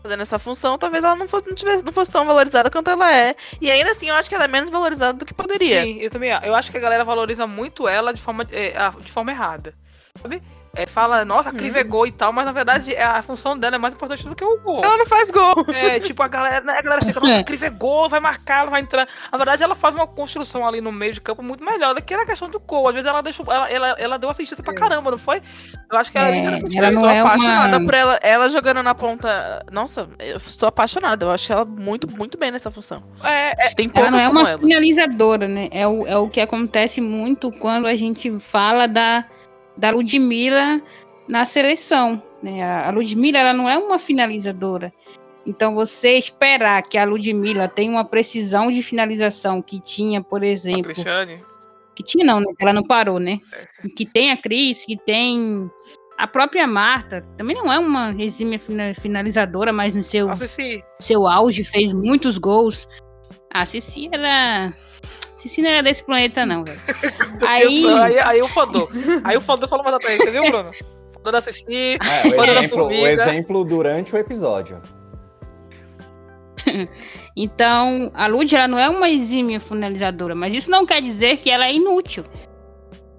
fazendo 0.01 0.21
essa 0.21 0.39
função, 0.39 0.79
talvez 0.79 1.03
ela 1.03 1.15
não 1.15 1.27
fosse, 1.27 1.47
não 1.47 1.53
tivesse, 1.53 1.85
não 1.85 1.93
fosse 1.93 2.09
tão 2.09 2.25
valorizada 2.25 2.71
quanto 2.71 2.89
ela 2.89 3.15
é. 3.15 3.35
E 3.61 3.69
ainda 3.69 3.91
assim, 3.91 4.09
eu 4.09 4.15
acho 4.15 4.27
que 4.27 4.33
ela 4.33 4.45
é 4.45 4.47
menos 4.47 4.71
valorizada 4.71 5.15
do 5.15 5.23
que 5.23 5.31
poderia. 5.31 5.83
Sim, 5.83 5.99
eu 5.99 6.09
também. 6.09 6.31
Eu 6.31 6.55
acho 6.55 6.71
que 6.71 6.77
a 6.77 6.79
galera 6.79 7.05
valoriza 7.05 7.45
muito 7.45 7.87
ela 7.87 8.11
de 8.11 8.19
forma, 8.19 8.47
é, 8.51 8.73
de 8.99 9.11
forma 9.11 9.31
errada. 9.31 9.75
Sabe? 10.21 10.41
É, 10.75 10.85
fala, 10.85 11.25
nossa, 11.25 11.49
a 11.49 11.51
Clive 11.53 11.79
é 11.79 11.83
gol 11.83 12.05
e 12.05 12.11
tal, 12.11 12.31
mas 12.31 12.45
na 12.45 12.51
verdade 12.51 12.93
é, 12.93 13.01
a 13.03 13.23
função 13.23 13.57
dela 13.57 13.77
é 13.77 13.79
mais 13.79 13.95
importante 13.95 14.23
do 14.27 14.35
que 14.35 14.43
o 14.45 14.59
gol. 14.61 14.79
Ela 14.83 14.97
não 14.97 15.07
faz 15.07 15.31
gol. 15.31 15.65
É, 15.73 15.99
tipo, 15.99 16.21
a 16.21 16.27
galera, 16.27 16.63
né, 16.63 16.73
a 16.77 16.81
galera 16.83 17.03
fica, 17.03 17.19
nossa, 17.19 17.33
a 17.39 17.43
Clive 17.43 17.65
é 17.65 17.69
gol, 17.71 18.07
vai 18.07 18.19
marcar, 18.19 18.59
ela 18.61 18.69
vai 18.69 18.81
entrar. 18.81 19.07
Na 19.31 19.37
verdade, 19.39 19.63
ela 19.63 19.73
faz 19.73 19.95
uma 19.95 20.05
construção 20.05 20.67
ali 20.67 20.79
no 20.79 20.91
meio 20.91 21.13
de 21.13 21.21
campo 21.21 21.41
muito 21.41 21.65
melhor 21.65 21.95
do 21.95 22.01
que 22.01 22.15
na 22.15 22.27
questão 22.27 22.47
do 22.47 22.59
gol. 22.59 22.87
Às 22.89 22.93
vezes 22.93 23.09
ela 23.09 23.21
deixou. 23.23 23.51
Ela, 23.51 23.71
ela, 23.71 23.87
ela 23.97 24.19
deu 24.19 24.29
assistência 24.29 24.63
pra 24.63 24.73
caramba, 24.75 25.09
não 25.09 25.17
foi? 25.17 25.41
Eu 25.91 25.97
acho 25.97 26.11
que 26.11 26.17
ela. 26.19 26.27
É, 26.27 26.37
ela- 26.45 26.57
ela 26.57 26.87
eu 26.89 26.91
não 26.93 27.01
sou 27.01 27.09
é 27.09 27.19
apaixonada 27.21 27.77
uma- 27.77 27.85
por 27.85 27.93
ela, 27.95 28.19
ela 28.21 28.49
jogando 28.51 28.83
na 28.83 28.93
ponta. 28.93 29.65
Nossa, 29.71 30.07
eu 30.19 30.39
sou 30.39 30.69
apaixonada. 30.69 31.25
Eu 31.25 31.31
acho 31.31 31.51
ela 31.51 31.65
muito, 31.65 32.07
muito 32.15 32.37
bem 32.37 32.51
nessa 32.51 32.69
função. 32.69 33.01
é, 33.23 33.65
é, 33.65 33.69
Tem 33.75 33.89
Ela 33.95 34.11
não 34.11 34.19
é 34.19 34.29
uma 34.29 34.57
finalizadora, 34.59 35.47
né? 35.47 35.69
É 35.71 35.87
o, 35.87 36.05
é 36.05 36.15
o 36.17 36.29
que 36.29 36.39
acontece 36.39 37.01
muito 37.01 37.51
quando 37.51 37.87
a 37.87 37.95
gente 37.95 38.39
fala 38.39 38.87
da, 38.87 39.25
da 39.77 39.89
Ludmilla 39.91 40.81
na 41.27 41.45
seleção. 41.45 42.21
Né? 42.41 42.63
A 42.63 42.89
Ludmilla 42.91 43.37
ela 43.39 43.53
não 43.53 43.69
é 43.69 43.77
uma 43.77 43.99
finalizadora. 43.99 44.91
Então 45.45 45.75
você 45.75 46.17
esperar 46.17 46.81
que 46.83 46.97
a 46.97 47.05
Ludmilla 47.05 47.67
tenha 47.67 47.91
uma 47.91 48.03
precisão 48.05 48.69
de 48.71 48.83
finalização 48.83 49.61
que 49.61 49.79
tinha, 49.79 50.21
por 50.21 50.43
exemplo, 50.43 50.91
Cristiane. 50.93 51.41
que 51.95 52.03
tinha 52.03 52.25
não, 52.25 52.39
né? 52.41 52.47
Ela 52.59 52.73
não 52.73 52.83
parou, 52.83 53.17
né? 53.19 53.39
Que 53.95 54.05
tem 54.05 54.31
a 54.31 54.37
Cris, 54.37 54.83
que 54.83 54.97
tem 54.97 55.69
a 56.17 56.27
própria 56.27 56.67
Marta, 56.67 57.21
também 57.37 57.55
não 57.55 57.71
é 57.71 57.79
uma 57.79 58.09
exímia 58.21 58.59
fina- 58.59 58.93
finalizadora, 58.93 59.71
mas 59.71 59.95
no 59.95 60.03
seu 60.03 60.27
seu 60.99 61.27
auge, 61.27 61.63
fez 61.63 61.93
muitos 61.93 62.37
gols. 62.37 62.87
A 63.53 63.65
Cici 63.65 64.09
era. 64.11 64.73
Cici 65.35 65.61
não 65.61 65.69
era 65.69 65.83
desse 65.83 66.03
planeta, 66.03 66.45
não, 66.45 66.63
velho. 66.63 66.79
Aí. 67.45 67.85
Aí, 67.87 68.19
aí 68.19 68.41
o 68.41 68.47
Fodô. 68.47 68.89
Aí 69.23 69.37
o 69.37 69.41
Fodô 69.41 69.67
falou 69.67 69.83
mais 69.83 69.95
atrás, 69.95 70.17
você 70.17 70.31
viu, 70.31 70.49
Bruno? 70.49 70.71
Fodô 71.13 71.31
da 71.31 71.41
Cici. 71.41 71.65
É, 71.71 72.27
ela 72.27 72.59
exemplo, 72.59 72.77
o 72.77 72.81
formiga. 72.81 73.09
exemplo 73.09 73.63
durante 73.63 74.15
o 74.15 74.17
episódio. 74.17 74.81
Então, 77.39 78.09
a 78.15 78.25
Lud 78.25 78.53
ela 78.55 78.67
não 78.67 78.79
é 78.79 78.89
uma 78.89 79.07
exímia 79.07 79.59
finalizadora, 79.59 80.33
mas 80.33 80.55
isso 80.55 80.71
não 80.71 80.87
quer 80.87 80.99
dizer 81.03 81.37
que 81.37 81.51
ela 81.51 81.67
é 81.67 81.75
inútil. 81.75 82.23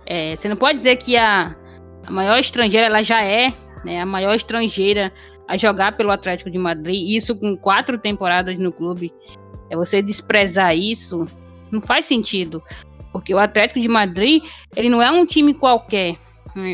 É, 0.05 0.35
você 0.35 0.49
não 0.49 0.57
pode 0.57 0.79
dizer 0.79 0.97
que 0.97 1.17
a, 1.17 1.55
a 2.05 2.11
maior 2.11 2.37
estrangeira 2.41 2.87
ela 2.87 3.01
já 3.01 3.23
é 3.23 3.55
né, 3.85 4.01
a 4.01 4.07
maior 4.07 4.35
estrangeira 4.35 5.13
a 5.47 5.57
jogar 5.57 5.97
pelo 5.97 6.11
Atlético 6.11 6.51
de 6.51 6.59
Madrid, 6.59 7.17
isso 7.17 7.35
com 7.37 7.57
quatro 7.57 7.97
temporadas 7.97 8.59
no 8.59 8.73
clube. 8.73 9.13
É 9.71 9.77
você 9.77 10.03
desprezar 10.03 10.77
isso, 10.77 11.25
não 11.71 11.81
faz 11.81 12.05
sentido. 12.05 12.63
Porque 13.13 13.35
o 13.35 13.39
Atlético 13.39 13.81
de 13.81 13.89
Madrid, 13.89 14.45
ele 14.77 14.89
não 14.89 15.03
é 15.03 15.11
um 15.11 15.25
time 15.25 15.55
qualquer. 15.55 16.17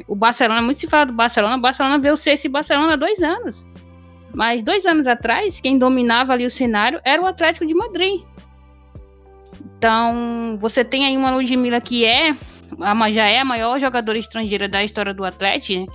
O 0.08 0.16
Barcelona, 0.16 0.62
muito 0.62 0.78
se 0.78 0.86
fala 0.86 1.06
do 1.06 1.12
Barcelona, 1.12 1.56
o 1.56 1.60
Barcelona 1.60 1.98
veio 1.98 2.16
ser 2.16 2.32
esse 2.32 2.48
Barcelona 2.48 2.94
há 2.94 2.96
dois 2.96 3.22
anos. 3.22 3.66
Mas 4.34 4.62
dois 4.62 4.84
anos 4.84 5.06
atrás, 5.06 5.60
quem 5.60 5.78
dominava 5.78 6.32
ali 6.32 6.44
o 6.44 6.50
cenário 6.50 7.00
era 7.04 7.22
o 7.22 7.26
Atlético 7.26 7.66
de 7.66 7.74
Madrid. 7.74 8.22
Então, 9.76 10.58
você 10.60 10.84
tem 10.84 11.04
aí 11.04 11.16
uma 11.16 11.30
Ludmilla 11.30 11.80
que 11.80 12.04
é, 12.04 12.34
já 13.12 13.26
é 13.26 13.40
a 13.40 13.44
maior 13.44 13.78
jogadora 13.78 14.18
estrangeira 14.18 14.68
da 14.68 14.82
história 14.82 15.12
do 15.12 15.24
Atlético. 15.24 15.80
né? 15.80 15.86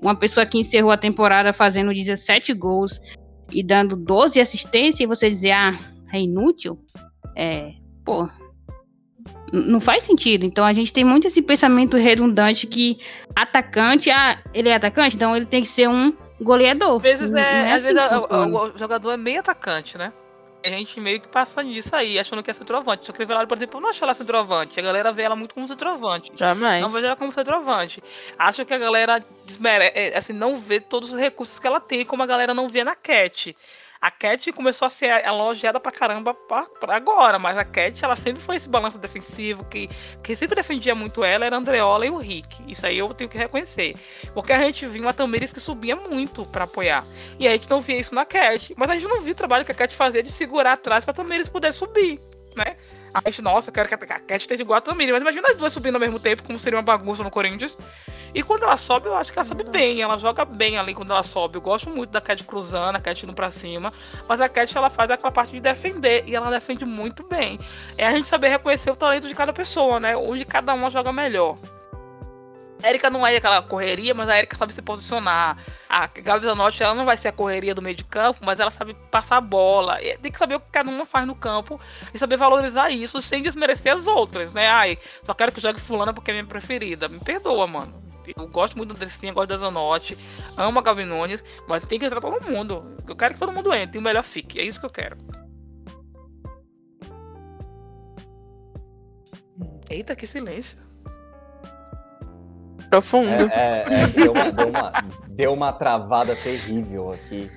Uma 0.00 0.16
pessoa 0.16 0.46
que 0.46 0.58
encerrou 0.58 0.90
a 0.90 0.96
temporada 0.96 1.52
fazendo 1.52 1.92
17 1.92 2.54
gols 2.54 3.00
e 3.52 3.62
dando 3.62 3.94
12 3.94 4.40
assistências, 4.40 5.00
e 5.00 5.06
você 5.06 5.28
dizer, 5.28 5.52
ah, 5.52 5.78
é 6.12 6.20
inútil? 6.20 6.78
É, 7.36 7.72
pô, 8.04 8.28
não 9.52 9.80
faz 9.80 10.02
sentido. 10.02 10.44
Então 10.44 10.64
a 10.64 10.72
gente 10.72 10.92
tem 10.92 11.04
muito 11.04 11.26
esse 11.26 11.42
pensamento 11.42 11.96
redundante 11.96 12.66
que 12.66 12.98
atacante, 13.36 14.10
ah, 14.10 14.38
ele 14.54 14.68
é 14.68 14.74
atacante, 14.74 15.16
então 15.16 15.36
ele 15.36 15.46
tem 15.46 15.62
que 15.62 15.68
ser 15.68 15.88
um 15.88 16.12
goleador. 16.40 16.96
Às 16.96 17.02
vezes, 17.02 17.32
é, 17.34 17.62
não 17.62 17.70
às 17.70 17.84
assim 17.84 17.94
vezes 17.94 18.08
que 18.08 18.14
a- 18.14 18.20
funciona. 18.20 18.46
o, 18.58 18.74
o 18.74 18.78
jogador 18.78 19.12
é 19.12 19.16
meio 19.16 19.40
atacante, 19.40 19.96
né? 19.98 20.12
A 20.64 20.68
gente 20.68 21.00
meio 21.00 21.20
que 21.20 21.26
passa 21.26 21.60
nisso 21.60 21.94
aí, 21.94 22.20
achando 22.20 22.40
que 22.40 22.48
é 22.48 22.54
centroavante. 22.54 23.04
Só 23.04 23.10
que 23.10 23.16
Crivellari, 23.16 23.48
por 23.48 23.56
exemplo, 23.58 23.78
eu 23.78 23.82
não 23.82 23.88
acho 23.90 24.04
ela 24.04 24.14
centroavante. 24.14 24.78
A 24.78 24.82
galera 24.82 25.10
vê 25.10 25.22
ela 25.22 25.34
muito 25.34 25.56
como 25.56 25.66
centroavante. 25.66 26.30
Jamais. 26.36 26.80
Não 26.80 26.88
vejo 26.88 27.04
ela 27.04 27.16
como 27.16 27.32
centroavante. 27.32 28.00
Acho 28.38 28.64
que 28.64 28.72
a 28.72 28.78
galera 28.78 29.24
desmere... 29.44 29.90
é, 29.92 30.16
assim, 30.16 30.32
não 30.32 30.54
vê 30.56 30.78
todos 30.80 31.12
os 31.12 31.18
recursos 31.18 31.58
que 31.58 31.66
ela 31.66 31.80
tem, 31.80 32.04
como 32.04 32.22
a 32.22 32.26
galera 32.26 32.54
não 32.54 32.68
vê 32.68 32.84
na 32.84 32.94
Cat. 32.94 33.56
A 34.02 34.10
Cat 34.10 34.50
começou 34.50 34.84
a 34.84 34.90
ser 34.90 35.24
elogiada 35.24 35.78
pra 35.78 35.92
caramba 35.92 36.34
pra, 36.34 36.64
pra 36.64 36.96
agora, 36.96 37.38
mas 37.38 37.56
a 37.56 37.64
Cat 37.64 38.04
ela 38.04 38.16
sempre 38.16 38.42
foi 38.42 38.56
esse 38.56 38.68
balanço 38.68 38.98
defensivo 38.98 39.64
que 39.66 39.88
quem 40.24 40.34
sempre 40.34 40.56
defendia 40.56 40.92
muito 40.92 41.22
ela 41.22 41.46
era 41.46 41.54
a 41.54 41.58
Andreola 41.60 42.04
e 42.04 42.10
o 42.10 42.16
Rick. 42.16 42.64
Isso 42.66 42.84
aí 42.84 42.98
eu 42.98 43.14
tenho 43.14 43.30
que 43.30 43.38
reconhecer. 43.38 43.94
Porque 44.34 44.52
a 44.52 44.58
gente 44.58 44.84
viu 44.86 45.02
uma 45.02 45.12
Tamires 45.12 45.52
que 45.52 45.60
subia 45.60 45.94
muito 45.94 46.44
pra 46.46 46.64
apoiar. 46.64 47.06
E 47.38 47.46
a 47.46 47.52
gente 47.52 47.70
não 47.70 47.80
via 47.80 47.96
isso 47.96 48.12
na 48.12 48.24
Cat. 48.24 48.74
Mas 48.76 48.90
a 48.90 48.94
gente 48.94 49.06
não 49.06 49.20
viu 49.20 49.34
o 49.34 49.36
trabalho 49.36 49.64
que 49.64 49.70
a 49.70 49.74
Cat 49.74 49.94
fazia 49.94 50.20
de 50.20 50.32
segurar 50.32 50.72
atrás 50.72 51.04
pra 51.04 51.14
Tamires 51.14 51.48
poder 51.48 51.72
subir, 51.72 52.20
né? 52.56 52.76
A 53.14 53.20
gente, 53.28 53.42
nossa, 53.42 53.70
quero 53.70 53.88
que 53.88 53.94
a 53.94 53.98
Cat 53.98 54.36
esteja 54.36 54.62
igual 54.62 54.78
a 54.78 54.80
Tamires. 54.80 55.12
Mas 55.12 55.22
imagina 55.22 55.48
as 55.48 55.56
duas 55.56 55.72
subindo 55.72 55.96
ao 55.96 56.00
mesmo 56.00 56.18
tempo, 56.18 56.42
como 56.42 56.58
seria 56.58 56.78
uma 56.78 56.82
bagunça 56.82 57.22
no 57.22 57.30
Corinthians. 57.30 57.76
E 58.34 58.42
quando 58.42 58.62
ela 58.62 58.76
sobe, 58.76 59.06
eu 59.06 59.14
acho 59.14 59.32
que 59.32 59.38
ela 59.38 59.46
sobe 59.46 59.64
bem. 59.64 60.00
Ela 60.00 60.16
joga 60.16 60.44
bem 60.44 60.78
ali 60.78 60.94
quando 60.94 61.10
ela 61.12 61.22
sobe. 61.22 61.56
Eu 61.56 61.60
gosto 61.60 61.90
muito 61.90 62.10
da 62.10 62.20
Cat 62.20 62.42
cruzando, 62.44 62.96
a 62.96 63.00
Cat 63.00 63.24
indo 63.24 63.34
pra 63.34 63.50
cima. 63.50 63.92
Mas 64.26 64.40
a 64.40 64.48
Cat, 64.48 64.76
ela 64.76 64.88
faz 64.88 65.10
aquela 65.10 65.30
parte 65.30 65.52
de 65.52 65.60
defender. 65.60 66.24
E 66.26 66.34
ela 66.34 66.50
defende 66.50 66.84
muito 66.84 67.22
bem. 67.22 67.58
É 67.98 68.06
a 68.06 68.12
gente 68.12 68.28
saber 68.28 68.48
reconhecer 68.48 68.90
o 68.90 68.96
talento 68.96 69.28
de 69.28 69.34
cada 69.34 69.52
pessoa, 69.52 70.00
né? 70.00 70.16
Onde 70.16 70.44
cada 70.44 70.72
uma 70.72 70.90
joga 70.90 71.12
melhor. 71.12 71.56
Erika 72.82 73.10
não 73.10 73.26
é 73.26 73.36
aquela 73.36 73.62
correria, 73.62 74.14
mas 74.14 74.28
a 74.28 74.36
Erika 74.36 74.56
sabe 74.56 74.72
se 74.72 74.82
posicionar. 74.82 75.58
A 75.88 76.06
Gabi 76.06 76.44
Zanotti, 76.44 76.82
ela 76.82 76.94
não 76.94 77.04
vai 77.04 77.16
ser 77.16 77.28
a 77.28 77.32
correria 77.32 77.74
do 77.74 77.82
meio 77.82 77.96
de 77.96 78.04
campo, 78.04 78.40
mas 78.44 78.58
ela 78.60 78.70
sabe 78.70 78.94
passar 79.10 79.36
a 79.36 79.40
bola. 79.40 79.98
Tem 80.20 80.32
que 80.32 80.38
saber 80.38 80.56
o 80.56 80.60
que 80.60 80.70
cada 80.70 80.90
uma 80.90 81.06
faz 81.06 81.26
no 81.26 81.34
campo 81.34 81.80
e 82.12 82.18
saber 82.18 82.36
valorizar 82.36 82.90
isso 82.90 83.20
sem 83.20 83.42
desmerecer 83.42 83.94
as 83.94 84.06
outras, 84.06 84.52
né? 84.52 84.68
Ai, 84.68 84.98
só 85.24 85.34
quero 85.34 85.52
que 85.52 85.60
jogue 85.60 85.80
fulana 85.80 86.12
porque 86.12 86.30
é 86.30 86.34
minha 86.34 86.46
preferida. 86.46 87.08
Me 87.08 87.20
perdoa, 87.20 87.66
mano. 87.66 88.02
Eu 88.36 88.46
gosto 88.46 88.76
muito 88.76 88.90
da 88.90 88.94
Andressinha, 88.94 89.32
gosto 89.32 89.48
da 89.48 89.56
Zanotti, 89.56 90.16
amo 90.56 90.78
a 90.78 90.82
Gabi 90.82 91.04
Nunes, 91.04 91.42
mas 91.66 91.84
tem 91.84 91.98
que 91.98 92.04
entrar 92.04 92.20
todo 92.20 92.48
mundo. 92.48 92.96
Eu 93.06 93.16
quero 93.16 93.34
que 93.34 93.40
todo 93.40 93.52
mundo 93.52 93.74
entre, 93.74 93.98
e 93.98 94.00
o 94.00 94.02
melhor 94.02 94.22
fique. 94.22 94.60
É 94.60 94.62
isso 94.62 94.78
que 94.78 94.86
eu 94.86 94.90
quero. 94.90 95.16
Eita, 99.90 100.14
que 100.14 100.26
silêncio. 100.26 100.78
Profundo. 102.92 103.50
É, 103.50 103.86
é, 103.88 104.02
é, 104.02 104.06
deu, 104.08 104.32
uma, 104.32 104.50
deu, 104.52 104.68
uma, 104.68 104.92
deu 105.28 105.52
uma 105.54 105.72
travada 105.72 106.36
terrível 106.36 107.10
aqui. 107.10 107.50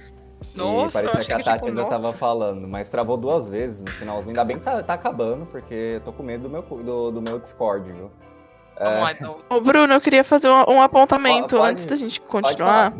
Nossa, 0.53 0.87
e 0.87 0.91
parecia 0.93 1.25
que 1.25 1.33
a 1.33 1.37
que, 1.39 1.43
Tati 1.43 1.57
tipo, 1.57 1.67
ainda 1.67 1.81
nossa. 1.81 1.93
tava 1.93 2.13
falando, 2.13 2.65
mas 2.65 2.89
travou 2.89 3.17
duas 3.17 3.49
vezes 3.49 3.83
no 3.83 3.91
finalzinho. 3.91 4.29
Ainda 4.29 4.45
bem 4.45 4.57
que 4.57 4.63
tá, 4.63 4.81
tá 4.81 4.93
acabando, 4.93 5.45
porque 5.47 5.95
eu 5.95 5.99
tô 5.99 6.13
com 6.13 6.23
medo 6.23 6.43
do 6.43 6.49
meu, 6.49 6.61
do, 6.61 7.11
do 7.11 7.21
meu 7.21 7.37
Discord, 7.37 7.91
viu? 7.91 8.09
Vamos 8.79 9.01
lá, 9.01 9.11
então. 9.11 9.37
Ô, 9.49 9.59
Bruno, 9.59 9.93
eu 9.93 9.99
queria 9.99 10.23
fazer 10.23 10.47
um, 10.47 10.75
um 10.75 10.81
apontamento 10.81 11.57
Pode- 11.57 11.71
antes 11.71 11.85
da 11.85 11.97
gente 11.97 12.21
continuar. 12.21 12.93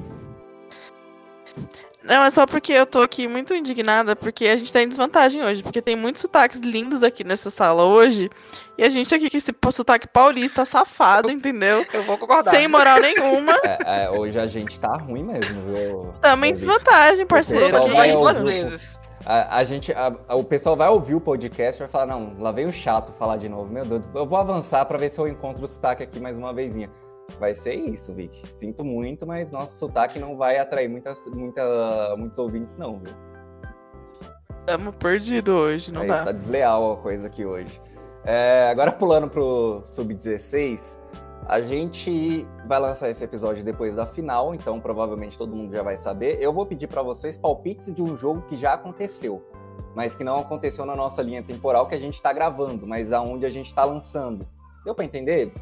Não, 2.06 2.24
é 2.24 2.30
só 2.30 2.46
porque 2.46 2.72
eu 2.72 2.86
tô 2.86 3.02
aqui 3.02 3.28
muito 3.28 3.54
indignada, 3.54 4.16
porque 4.16 4.46
a 4.48 4.56
gente 4.56 4.72
tá 4.72 4.82
em 4.82 4.88
desvantagem 4.88 5.44
hoje, 5.44 5.64
porque 5.64 5.82
tem 5.82 5.96
muitos 5.96 6.22
sotaques 6.22 6.60
lindos 6.60 7.02
aqui 7.04 7.24
nessa 7.24 7.50
sala 7.50 7.84
hoje, 7.84 8.30
e 8.78 8.84
a 8.84 8.90
gente 8.90 9.14
aqui 9.14 9.30
com 9.30 9.38
esse 9.38 9.52
sotaque 9.72 10.08
paulista 10.08 10.64
safado, 10.66 11.32
entendeu? 11.32 11.86
Eu 11.94 12.04
vou 12.04 12.18
concordar. 12.18 12.52
Sem 12.52 12.68
moral 12.68 13.00
nenhuma. 13.00 13.54
É, 13.86 14.06
é, 14.06 14.10
hoje 14.10 14.40
a 14.40 14.46
gente 14.48 14.80
tá 14.80 14.94
ruim 14.94 15.24
mesmo, 15.24 15.62
viu? 15.68 16.14
Tamo 16.22 16.46
em 16.46 16.54
desvantagem, 16.54 17.26
parceiro. 17.26 17.66
Que 17.82 17.90
ouvir. 18.16 18.74
isso? 18.74 18.98
A, 19.26 19.58
a 19.58 19.64
gente, 19.64 19.92
a- 19.92 20.14
a- 20.28 20.36
o 20.36 20.44
pessoal 20.44 20.76
vai 20.76 20.88
ouvir 20.90 21.16
o 21.16 21.20
podcast 21.22 21.82
e 21.82 21.86
vai 21.86 21.88
falar, 21.92 22.06
não, 22.06 22.36
lá 22.40 22.52
vem 22.52 22.66
o 22.66 22.72
chato 22.74 23.12
falar 23.14 23.38
de 23.38 23.50
novo. 23.50 23.72
Meu 23.72 23.84
Deus, 23.84 24.04
eu 24.14 24.26
vou 24.28 24.38
avançar 24.38 24.86
pra 24.86 25.00
ver 25.00 25.10
se 25.10 25.20
eu 25.20 25.28
encontro 25.28 25.64
o 25.64 25.68
sotaque 25.68 26.04
aqui 26.04 26.20
mais 26.20 26.38
uma 26.38 26.54
vezinha. 26.54 26.92
Vai 27.40 27.54
ser 27.54 27.74
isso, 27.76 28.14
Vic. 28.14 28.48
Sinto 28.48 28.84
muito, 28.84 29.26
mas 29.26 29.52
nosso 29.52 29.78
sotaque 29.78 30.20
não 30.20 30.38
vai 30.38 30.58
atrair 30.58 30.88
muitas, 30.88 31.28
muita, 31.28 32.16
muitos 32.18 32.40
ouvintes, 32.40 32.78
não, 32.78 33.00
viu? 33.00 33.14
Tamo 34.66 34.92
perdido 34.94 35.54
hoje, 35.54 35.94
não 35.94 36.04
é 36.04 36.08
dá. 36.08 36.16
isso, 36.16 36.26
tá 36.26 36.32
desleal 36.32 36.94
a 36.94 36.98
coisa 36.98 37.28
aqui 37.28 37.46
hoje. 37.46 37.82
É, 38.24 38.70
agora 38.72 38.92
pulando 38.92 39.30
pro 39.30 39.82
Sub-16, 39.84 41.00
a 41.48 41.62
gente 41.62 42.48
vai 42.68 42.80
lançar 42.80 43.10
esse 43.10 43.24
episódio 43.24 43.64
depois 43.64 43.94
da 43.94 44.06
final, 44.08 44.56
então 44.56 44.80
provavelmente 44.80 45.38
todo 45.38 45.56
mundo 45.56 45.76
já 45.76 45.84
vai 45.84 45.96
saber. 45.96 46.42
Eu 46.42 46.52
vou 46.52 46.66
pedir 46.66 46.88
pra 46.88 47.04
vocês 47.04 47.38
palpites 47.38 47.94
de 47.94 48.02
um 48.02 48.18
jogo 48.18 48.42
que 48.42 48.58
já 48.58 48.74
aconteceu, 48.74 49.46
mas 49.94 50.16
que 50.16 50.24
não 50.24 50.40
aconteceu 50.40 50.86
na 50.86 50.96
nossa 50.96 51.22
linha 51.22 51.44
temporal 51.44 51.86
que 51.86 51.94
a 51.94 52.00
gente 52.00 52.20
tá 52.20 52.34
gravando, 52.34 52.88
mas 52.88 53.14
aonde 53.14 53.46
a 53.46 53.50
gente 53.50 53.74
tá 53.76 53.84
lançando. 53.84 54.48
Deu 54.84 54.96
pra 54.96 55.06
entender? 55.06 55.54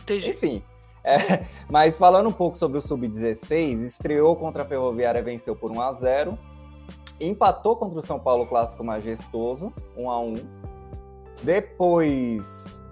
Entendi. 0.00 0.30
Enfim. 0.30 0.62
É, 1.08 1.46
mas 1.70 1.96
falando 1.96 2.28
um 2.28 2.32
pouco 2.32 2.58
sobre 2.58 2.76
o 2.76 2.82
Sub-16, 2.82 3.82
estreou 3.82 4.36
contra 4.36 4.62
a 4.62 4.66
Ferroviária, 4.66 5.22
venceu 5.22 5.56
por 5.56 5.70
1 5.70 5.80
a 5.80 5.92
0 5.92 6.38
Empatou 7.18 7.76
contra 7.76 7.98
o 7.98 8.02
São 8.02 8.20
Paulo 8.20 8.46
Clássico 8.46 8.84
Majestoso, 8.84 9.72
1 9.96 10.10
a 10.10 10.20
1 10.20 10.34
Depois 11.42 12.86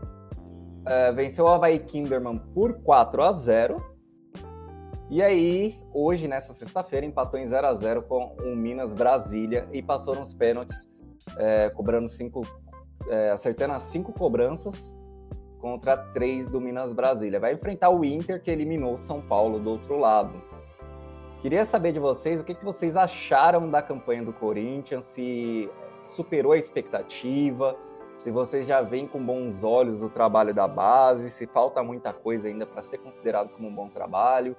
é, 0.87 1.13
venceu 1.13 1.45
o 1.45 1.49
Havaí 1.49 1.79
Kinderman 1.79 2.39
por 2.55 2.81
4 2.81 3.23
a 3.23 3.33
0 3.33 3.77
E 5.11 5.23
aí, 5.23 5.79
hoje, 5.93 6.27
nessa 6.27 6.55
sexta-feira, 6.55 7.05
empatou 7.05 7.39
em 7.39 7.45
0 7.45 7.67
a 7.67 7.75
0 7.75 8.03
com 8.03 8.35
o 8.43 8.57
Minas 8.57 8.95
Brasília 8.95 9.69
e 9.73 9.83
passou 9.83 10.15
nos 10.15 10.33
pênaltis, 10.33 10.89
é, 11.37 11.69
cobrando 11.69 12.09
cinco, 12.09 12.41
é, 13.09 13.31
acertando 13.31 13.75
as 13.75 13.83
cinco 13.83 14.11
cobranças 14.11 14.96
contra 15.61 15.97
três 15.97 16.51
do 16.51 16.61
Minas 16.61 16.93
Brasília. 16.93 17.41
Vai 17.41 17.55
enfrentar 17.55 17.91
o 17.91 18.05
Inter, 18.05 18.43
que 18.43 18.51
eliminou 18.51 18.95
o 18.95 18.99
São 18.99 19.21
Paulo 19.21 19.59
do 19.59 19.71
outro 19.71 19.99
lado. 19.99 20.41
Queria 21.41 21.65
saber 21.65 21.93
de 21.93 21.99
vocês 21.99 22.41
o 22.41 22.45
que, 22.45 22.55
que 22.55 22.65
vocês 22.65 22.97
acharam 22.97 23.71
da 23.71 23.83
campanha 23.83 24.23
do 24.23 24.33
Corinthians, 24.33 25.05
se 25.05 25.71
superou 26.05 26.53
a 26.53 26.59
expectativa, 26.59 27.77
se 28.17 28.31
vocês 28.31 28.67
já 28.67 28.81
veem 28.81 29.07
com 29.07 29.23
bons 29.23 29.63
olhos 29.63 30.03
o 30.03 30.09
trabalho 30.09 30.55
da 30.55 30.67
base, 30.67 31.31
se 31.31 31.47
falta 31.47 31.83
muita 31.83 32.13
coisa 32.13 32.49
ainda 32.49 32.65
para 32.65 32.83
ser 32.83 32.99
considerado 32.99 33.51
como 33.51 33.69
um 33.69 33.75
bom 33.75 33.89
trabalho. 33.89 34.57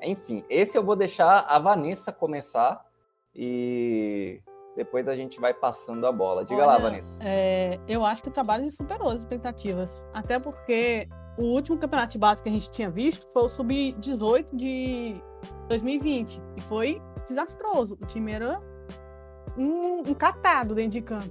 Enfim, 0.00 0.44
esse 0.48 0.78
eu 0.78 0.84
vou 0.84 0.94
deixar 0.94 1.44
a 1.48 1.58
Vanessa 1.58 2.12
começar 2.12 2.86
e 3.34 4.40
depois 4.76 5.06
a 5.08 5.14
gente 5.14 5.38
vai 5.40 5.52
passando 5.52 6.06
a 6.06 6.12
bola. 6.12 6.44
Diga 6.44 6.64
lá, 6.64 6.74
Olha, 6.74 6.82
Vanessa. 6.84 7.20
É, 7.22 7.78
eu 7.86 8.04
acho 8.04 8.22
que 8.22 8.28
o 8.28 8.32
trabalho 8.32 8.70
superou 8.70 9.08
as 9.10 9.20
expectativas. 9.20 10.02
Até 10.14 10.38
porque 10.38 11.06
o 11.38 11.44
último 11.44 11.78
campeonato 11.78 12.12
de 12.12 12.18
base 12.18 12.42
que 12.42 12.48
a 12.48 12.52
gente 12.52 12.70
tinha 12.70 12.90
visto 12.90 13.28
foi 13.32 13.42
o 13.42 13.48
Sub-18 13.48 14.46
de 14.52 15.22
2020. 15.68 16.40
E 16.56 16.60
foi 16.62 17.02
desastroso. 17.26 17.98
O 18.00 18.06
time 18.06 18.32
era 18.32 18.60
um, 19.56 20.00
um 20.08 20.14
catado 20.14 20.74
dentro 20.74 20.92
de 20.92 21.02
campo. 21.02 21.30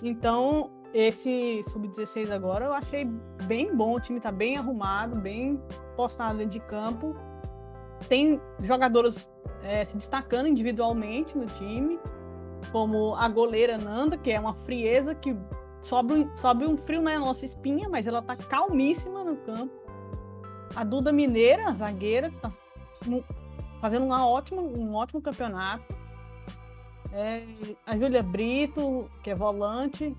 Então, 0.00 0.70
esse 0.94 1.62
Sub-16 1.64 2.30
agora 2.30 2.66
eu 2.66 2.72
achei 2.72 3.04
bem 3.44 3.74
bom. 3.74 3.96
O 3.96 4.00
time 4.00 4.20
tá 4.20 4.30
bem 4.30 4.56
arrumado, 4.56 5.20
bem 5.20 5.60
postado 5.96 6.38
dentro 6.38 6.52
de 6.52 6.60
campo. 6.60 7.16
Tem 8.08 8.40
jogadoras 8.62 9.28
é, 9.64 9.84
se 9.84 9.96
destacando 9.96 10.46
individualmente 10.46 11.36
no 11.36 11.44
time 11.46 11.98
como 12.72 13.14
a 13.16 13.28
goleira 13.28 13.76
Nanda, 13.78 14.16
que 14.16 14.30
é 14.30 14.38
uma 14.38 14.54
frieza 14.54 15.14
que 15.14 15.36
sobe, 15.80 16.12
um- 16.14 16.36
sobe 16.36 16.66
um 16.66 16.76
frio 16.76 17.02
na 17.02 17.18
nossa 17.18 17.44
espinha, 17.44 17.88
mas 17.88 18.06
ela 18.06 18.22
tá 18.22 18.36
calmíssima 18.36 19.24
no 19.24 19.36
campo. 19.38 19.72
A 20.76 20.84
Duda 20.84 21.12
Mineira, 21.12 21.68
a 21.68 21.74
zagueira, 21.74 22.30
tá 22.40 22.50
fazendo 23.80 24.04
uma 24.06 24.26
ótima, 24.26 24.62
um 24.62 24.94
ótimo 24.94 25.20
campeonato. 25.20 25.84
É, 27.12 27.44
a 27.86 27.96
Júlia 27.96 28.22
Brito, 28.22 29.10
que 29.22 29.30
é 29.30 29.34
volante. 29.34 30.16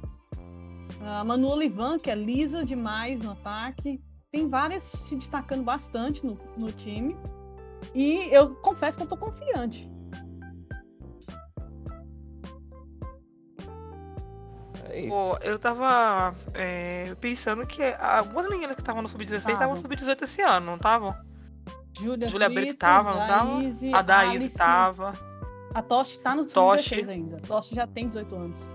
A 1.00 1.24
Manu 1.24 1.48
Olivan, 1.48 1.98
que 1.98 2.12
é 2.12 2.16
lisa 2.16 2.66
demais 2.66 3.22
no 3.22 3.32
ataque. 3.32 4.02
Tem 4.32 4.50
várias 4.50 4.84
se 4.84 5.16
destacando 5.16 5.64
bastante 5.64 6.26
no, 6.26 6.38
no 6.58 6.72
time. 6.72 7.16
E 7.96 8.28
eu 8.32 8.56
confesso 8.56 8.98
que 8.98 9.04
eu 9.04 9.08
tô 9.08 9.16
confiante. 9.18 9.88
É 14.92 15.00
isso. 15.00 15.10
Pô, 15.10 15.38
eu 15.42 15.58
tava 15.58 16.36
é, 16.54 17.16
pensando 17.20 17.66
que 17.66 17.82
algumas 18.00 18.48
meninas 18.50 18.76
que 18.76 18.82
estavam 18.82 19.02
no 19.02 19.10
Sub-16 19.10 19.36
estavam 19.38 19.58
Tavam. 19.60 19.76
no 19.76 19.82
Sub-18 19.82 20.22
esse 20.24 20.42
ano, 20.42 20.66
não 20.66 20.76
estavam? 20.76 21.16
Júlia, 22.00 22.30
Brito 22.30 22.54
Brito, 22.54 22.78
tava, 22.78 23.12
não 23.12 23.28
tava? 23.28 23.52
A 23.98 24.02
Daís 24.02 24.32
Alice. 24.36 24.58
tava. 24.58 25.14
A 25.74 25.82
Toshi 25.82 26.20
tá 26.20 26.36
no 26.36 26.46
Toshi. 26.46 26.96
16 26.96 27.10
ainda. 27.10 27.38
Toshi 27.42 27.76
já 27.76 27.88
tem 27.88 28.08
18 28.08 28.36
anos. 28.36 28.60
Tá 28.60 28.68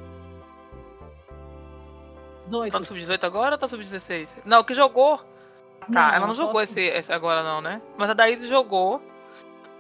18. 2.47 2.79
no 2.79 2.85
Sub-18 2.85 3.25
agora 3.25 3.55
ou 3.55 3.59
tá 3.59 3.67
no 3.67 3.71
Sub-16? 3.71 4.39
Não, 4.45 4.63
que 4.63 4.75
jogou. 4.75 5.21
Tá, 5.93 6.15
ela 6.15 6.27
não 6.27 6.35
jogou 6.35 6.61
esse, 6.61 6.81
esse 6.81 7.13
agora 7.13 7.43
não, 7.43 7.61
né? 7.61 7.81
Mas 7.97 8.11
a 8.11 8.15
Daís 8.15 8.47
jogou. 8.47 9.01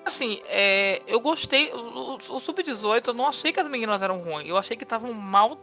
Assim, 0.04 0.40
é, 0.46 1.02
eu 1.06 1.20
gostei. 1.20 1.72
O, 1.72 1.78
o- 1.78 2.14
o 2.16 2.40
Sub-18, 2.40 3.08
eu 3.08 3.14
não 3.14 3.26
achei 3.26 3.52
que 3.52 3.60
as 3.60 3.68
meninas 3.68 4.02
eram 4.02 4.20
ruins. 4.20 4.48
Eu 4.48 4.56
achei 4.56 4.76
que 4.76 4.84
estavam 4.84 5.12
mal, 5.12 5.58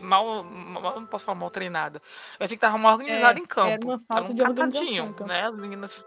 mal, 0.00 0.42
mal. 0.44 1.00
Não 1.00 1.06
posso 1.06 1.24
falar 1.24 1.38
mal 1.38 1.50
treinada. 1.50 2.00
Eu 2.38 2.44
achei 2.44 2.56
que 2.56 2.64
estavam 2.64 2.78
mal 2.78 2.94
organizadas 2.96 3.36
É, 3.36 3.40
em 3.40 3.46
campo. 3.46 3.68
era 3.68 3.84
uma 3.84 3.98
falta 3.98 4.06
Tava 4.08 4.30
um 4.30 4.34
de 4.34 4.42
organização 4.42 5.26
né? 5.26 5.46
As 5.46 5.56
meninas. 5.56 6.04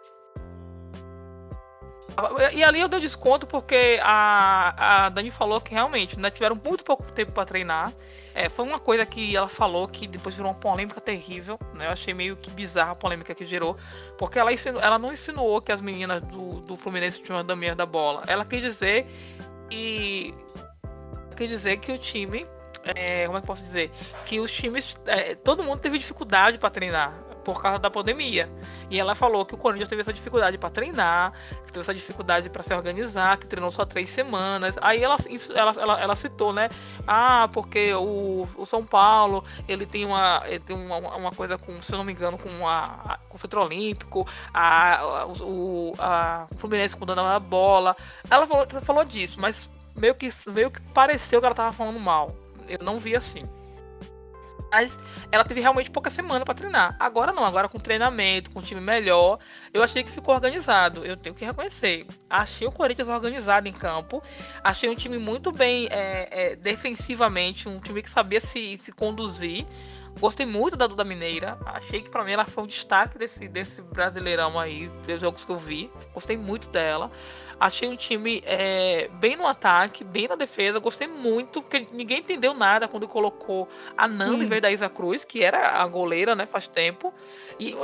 E 2.53 2.61
ali 2.63 2.82
eu 2.82 2.89
dei 2.89 2.99
desconto 2.99 3.47
porque 3.47 3.97
a, 4.03 5.05
a 5.05 5.09
Dani 5.09 5.32
falou 5.32 5.61
que 5.61 5.72
realmente 5.72 6.19
né, 6.19 6.30
tiveram 6.30 6.59
muito 6.63 6.84
pouco 6.84 7.03
tempo 7.13 7.32
pra 7.32 7.45
treinar. 7.45 7.91
É, 8.36 8.49
foi 8.49 8.65
uma 8.65 8.80
coisa 8.80 9.05
que 9.05 9.36
ela 9.36 9.47
falou 9.47 9.88
que 9.88 10.07
depois 10.07 10.36
virou 10.36 10.51
uma 10.51 10.57
polêmica 10.59 10.99
terrível, 10.99 11.57
né? 11.74 11.88
Eu 11.88 11.91
achei 11.91 12.13
meio 12.13 12.36
que 12.36 12.49
bizarra 12.51 12.91
a 12.91 12.95
polêmica 12.95 13.34
que 13.34 13.45
gerou. 13.45 13.78
Porque 14.17 14.38
ela, 14.38 14.51
ensinou- 14.51 14.82
ela 14.82 14.99
não 14.99 15.11
insinuou 15.13 15.61
que 15.61 15.72
as 15.72 15.82
meninas 15.82 16.22
do, 16.24 16.59
do 16.61 16.76
Fluminense 16.76 17.22
tinham 17.22 17.39
a 17.39 17.43
daminha 17.43 17.76
da 17.76 17.86
bola. 17.86 18.24
Ela 18.28 18.43
quis 18.45 18.61
dizer 18.61 19.05
que. 19.69 20.34
Quer 21.36 21.47
dizer 21.47 21.78
que 21.78 21.91
o 21.93 21.97
time. 21.97 22.45
É, 22.84 23.25
como 23.25 23.38
é 23.38 23.41
que 23.41 23.47
posso 23.47 23.63
dizer? 23.63 23.91
Que 24.25 24.39
os 24.39 24.51
times. 24.51 24.95
é, 25.05 25.36
todo 25.36 25.63
mundo 25.63 25.79
teve 25.79 25.97
dificuldade 25.97 26.57
pra 26.57 26.69
treinar 26.69 27.32
por 27.43 27.61
causa 27.61 27.79
da 27.79 27.89
pandemia. 27.89 28.49
E 28.89 28.99
ela 28.99 29.15
falou 29.15 29.45
que 29.45 29.55
o 29.55 29.57
Corinthians 29.57 29.89
teve 29.89 30.01
essa 30.01 30.13
dificuldade 30.13 30.57
pra 30.57 30.69
treinar, 30.69 31.34
que 31.65 31.71
teve 31.71 31.79
essa 31.79 31.93
dificuldade 31.93 32.49
pra 32.49 32.63
se 32.63 32.73
organizar, 32.73 33.38
que 33.38 33.47
treinou 33.47 33.71
só 33.71 33.86
três 33.86 34.09
semanas. 34.11 34.75
Aí 34.82 35.03
ela, 35.03 35.15
ela, 35.55 35.73
ela, 35.77 36.01
ela 36.01 36.15
citou, 36.15 36.53
né? 36.53 36.69
Ah, 37.07 37.49
porque 37.53 37.93
o, 37.93 38.47
o 38.55 38.65
São 38.65 38.86
Paulo 38.86 39.43
ele 39.67 39.86
tem 39.86 40.05
uma, 40.05 40.43
ele 40.45 40.59
tem 40.59 40.75
uma, 40.75 40.97
uma 40.97 41.32
coisa 41.32 41.57
com, 41.57 41.82
se 41.82 41.91
não 41.91 42.03
me 42.03 42.11
engano, 42.11 42.38
com, 42.38 42.67
a, 42.67 43.19
com 43.29 43.38
o 43.38 43.39
Centro 43.39 43.61
Olímpico, 43.61 44.27
a, 44.53 45.25
o, 45.41 45.93
a, 45.97 46.47
o 46.51 46.57
Fluminense 46.57 46.95
com 46.95 47.05
dona 47.05 47.23
da 47.23 47.39
bola. 47.39 47.95
Ela 48.29 48.45
falou, 48.45 48.67
falou 48.82 49.05
disso, 49.05 49.38
mas 49.39 49.69
meio 49.95 50.15
que, 50.15 50.29
meio 50.47 50.71
que 50.71 50.82
pareceu 50.93 51.39
que 51.39 51.45
ela 51.45 51.55
tava 51.55 51.71
falando 51.71 51.99
mal. 51.99 52.40
Eu 52.72 52.86
não 52.86 52.99
vi 52.99 53.15
assim. 53.15 53.43
Mas 54.72 54.97
ela 55.30 55.43
teve 55.43 55.59
realmente 55.59 55.91
pouca 55.91 56.09
semana 56.09 56.45
pra 56.45 56.53
treinar. 56.53 56.95
Agora 56.97 57.34
não, 57.34 57.43
agora 57.43 57.67
com 57.67 57.78
treinamento, 57.78 58.51
com 58.51 58.59
um 58.59 58.61
time 58.61 58.80
melhor, 58.80 59.38
eu 59.74 59.84
achei 59.84 60.01
que 60.01 60.09
ficou 60.09 60.34
organizado. 60.34 61.05
Eu 61.05 61.17
tenho 61.17 61.36
que 61.36 61.43
reconhecer. 61.43 62.05
Achei 62.30 62.65
o 62.65 62.72
Corinthians 62.72 63.09
organizado 63.09 63.67
em 63.67 63.74
campo. 63.74 64.24
Achei 64.63 64.89
um 64.89 64.95
time 64.95 65.17
muito 65.17 65.51
bem 65.51 65.88
é, 65.91 66.28
é, 66.32 66.55
defensivamente, 66.55 67.67
um 67.67 67.82
time 67.82 68.01
que 68.01 68.09
sabia 68.09 68.39
se, 68.39 68.78
se 68.78 68.93
conduzir. 68.93 69.65
Gostei 70.19 70.45
muito 70.45 70.78
da 70.78 70.88
Duda 70.88 71.03
Mineira. 71.03 71.57
Achei 71.65 72.01
que 72.01 72.09
pra 72.09 72.24
mim 72.24 72.32
ela 72.32 72.45
foi 72.45 72.63
um 72.63 72.67
destaque 72.67 73.17
desse, 73.17 73.47
desse 73.49 73.82
brasileirão 73.82 74.57
aí, 74.57 74.89
dos 75.05 75.19
jogos 75.19 75.43
que 75.43 75.51
eu 75.51 75.57
vi. 75.57 75.91
Gostei 76.13 76.38
muito 76.38 76.69
dela. 76.69 77.11
Achei 77.62 77.88
um 77.88 77.95
time 77.95 78.41
é, 78.43 79.07
bem 79.20 79.36
no 79.36 79.45
ataque, 79.45 80.03
bem 80.03 80.28
na 80.28 80.36
defesa. 80.36 80.80
Gostei 80.80 81.07
muito, 81.07 81.62
porque 81.62 81.88
ninguém 81.91 82.18
entendeu 82.18 82.55
nada 82.55 82.88
quando 82.88 83.07
colocou 83.07 83.70
a 83.95 84.07
Nanda 84.07 84.38
Sim. 84.38 84.43
em 84.43 84.47
vez 84.47 84.62
da 84.64 84.72
Isa 84.72 84.89
Cruz, 84.89 85.24
que 85.24 85.43
era 85.43 85.80
a 85.80 85.86
goleira, 85.86 86.34
né, 86.34 86.47
faz 86.47 86.68
tempo. 86.68 87.14
E 87.59 87.76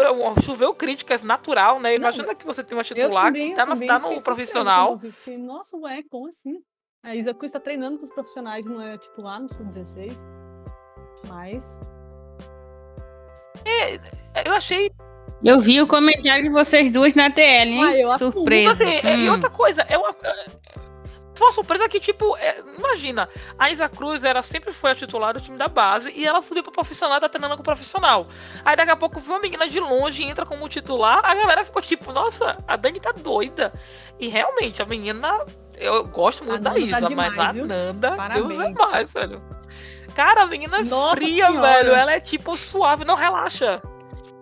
choveu 0.43 0.73
críticas 0.73 1.21
natural, 1.21 1.79
né? 1.79 1.93
Imagina 1.93 2.33
que 2.33 2.43
você 2.43 2.63
tem 2.63 2.75
uma 2.75 2.83
titular 2.83 3.25
também, 3.25 3.51
que 3.51 3.55
tá, 3.55 3.67
na- 3.67 3.75
tá 3.85 3.99
no 3.99 4.23
profissional. 4.23 4.97
Fiquei, 4.97 5.37
Nossa, 5.37 5.77
ué, 5.77 6.01
como 6.09 6.27
assim? 6.27 6.59
A 7.03 7.15
Isa 7.15 7.31
Cruz 7.31 7.51
tá 7.51 7.59
treinando 7.59 7.99
com 7.99 8.03
os 8.03 8.09
profissionais, 8.09 8.65
não 8.65 8.81
é 8.81 8.97
titular 8.97 9.39
no 9.39 9.47
Sub-16. 9.47 10.17
Mas. 11.27 11.79
Eu 14.43 14.53
achei 14.53 14.91
Eu 15.43 15.59
vi 15.59 15.79
o 15.81 15.87
comentário 15.87 16.43
de 16.43 16.49
vocês 16.49 16.89
duas 16.89 17.13
na 17.15 17.29
TL, 17.29 17.69
hein? 17.69 17.83
Ah, 17.83 17.95
eu. 17.97 18.17
Surpresa. 18.17 18.71
Assim, 18.83 18.99
é, 19.07 19.17
E 19.17 19.29
Hum. 19.29 19.33
outra 19.33 19.49
coisa, 19.49 19.81
é 19.87 19.97
uma. 19.97 20.09
é, 20.23 20.45
uma 21.39 21.51
surpresa 21.51 21.87
que, 21.87 21.99
tipo, 21.99 22.35
é, 22.37 22.63
imagina, 22.79 23.29
a 23.59 23.69
Isa 23.69 23.87
Cruz 23.87 24.23
era, 24.23 24.41
sempre 24.41 24.73
foi 24.73 24.89
a 24.91 24.95
titular 24.95 25.35
do 25.35 25.39
time 25.39 25.55
da 25.55 25.67
base 25.67 26.11
e 26.15 26.25
ela 26.25 26.41
subiu 26.41 26.63
pro 26.63 26.71
profissional, 26.71 27.19
tá 27.19 27.29
treinando 27.29 27.53
com 27.55 27.61
o 27.61 27.63
profissional. 27.63 28.27
Aí 28.65 28.75
daqui 28.75 28.89
a 28.89 28.95
pouco 28.95 29.19
viu 29.19 29.33
uma 29.35 29.39
menina 29.39 29.67
de 29.67 29.79
longe 29.79 30.23
e 30.23 30.25
entra 30.25 30.47
como 30.47 30.67
titular, 30.67 31.19
a 31.23 31.35
galera 31.35 31.63
ficou 31.63 31.79
tipo, 31.81 32.11
nossa, 32.11 32.57
a 32.67 32.75
Dani 32.75 32.99
tá 32.99 33.11
doida. 33.11 33.71
E 34.19 34.27
realmente, 34.27 34.81
a 34.81 34.85
menina, 34.87 35.45
eu 35.77 36.05
gosto 36.07 36.43
muito 36.43 36.63
da 36.63 36.71
Nanda 36.71 36.81
tá 36.89 36.97
Isa, 36.97 37.07
demais, 37.07 37.35
mas 37.35 37.49
a 37.49 37.51
viu? 37.51 37.65
Nanda, 37.67 38.09
Deus 38.09 38.13
é 38.13 38.17
Parabéns. 38.17 38.73
mais, 38.73 39.11
velho. 39.11 39.41
Cara, 40.15 40.41
a 40.41 40.47
menina 40.47 40.77
é 40.79 40.83
Nossa 40.83 41.15
fria, 41.17 41.45
Senhora. 41.51 41.67
velho. 41.67 41.91
Ela 41.93 42.13
é 42.13 42.19
tipo 42.19 42.57
suave, 42.57 43.05
não 43.05 43.13
relaxa. 43.13 43.79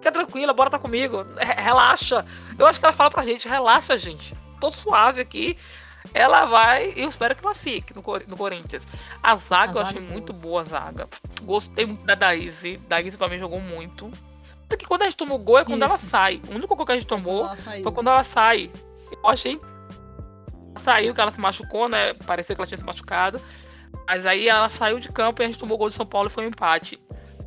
Fica 0.06 0.12
tranquila, 0.12 0.53
bora 0.53 0.70
tá 0.70 0.78
comigo. 0.78 1.26
Re- 1.36 1.60
Relaxa. 1.64 2.24
Eu 2.60 2.68
acho 2.68 2.80
que 2.80 2.86
ela 2.86 2.93
fala 2.93 3.10
pra 3.10 3.26
gente, 3.26 3.47
relaxa, 3.47 3.97
gente. 3.97 4.36
Tô 4.62 4.70
suave 4.70 5.20
aqui. 5.20 5.58
Ela 6.14 6.45
vai, 6.45 6.93
eu 6.95 7.10
espero 7.10 7.34
que 7.36 7.43
ela 7.43 7.56
fique 7.56 7.91
no, 7.95 8.03
Cor- 8.03 8.22
no 8.28 8.38
Corinthians. 8.38 8.86
A 9.24 9.36
zaga 9.38 9.80
A 9.80 9.82
eu 9.82 9.88
achei 9.88 9.97
é 9.97 10.01
muito 10.01 10.32
boa. 10.32 10.62
a 10.62 10.64
zaga. 10.64 11.08
Gostei 11.41 11.88
muito 11.88 12.06
da 12.06 12.14
Daíse. 12.14 12.78
Daíse 12.88 13.18
pra 13.18 13.28
mim 13.28 13.39
jogou 13.39 13.60
muito. 13.60 14.12
Que 14.78 14.86
quando 14.86 15.01
a 15.01 15.06
gente 15.06 15.18
tomou 15.18 15.39
gol 15.39 15.58
é 15.58 15.66
quando 15.66 15.82
ela 15.82 15.95
Isso. 15.95 16.06
sai. 16.06 16.39
O 16.49 16.53
único 16.53 16.76
gol 16.76 16.86
que 16.86 16.91
a 16.91 16.95
gente 16.95 17.08
tomou 17.08 17.45
Ela 17.45 17.56
saiu. 17.56 17.84
foi 17.84 17.91
quando 17.91 18.08
ela 18.12 18.24
sai. 18.24 18.70
Eu 19.12 19.28
achei. 19.28 19.60
Saiu 20.84 21.16
que 21.16 21.22
ela 21.22 21.32
se 21.32 21.39
machucou, 21.39 21.89
né? 21.89 22.14
Parecia 22.28 22.53
que 22.56 22.62
ela 22.62 22.68
tinha 22.68 22.78
se 22.78 22.84
machucado. 22.86 23.41
Mas 24.06 24.24
aí 24.28 24.47
ela 24.47 24.70
saiu 24.70 24.99
de 24.99 25.10
campo 25.12 25.41
e 25.41 25.45
a 25.45 25.47
gente 25.47 25.58
tomou 25.58 25.80
gol 25.80 25.89
de 25.89 25.95
São 25.95 26.06
Paulo 26.06 26.28
e 26.28 26.32
foi 26.32 26.45
um 26.45 26.49
empate. 26.49 26.99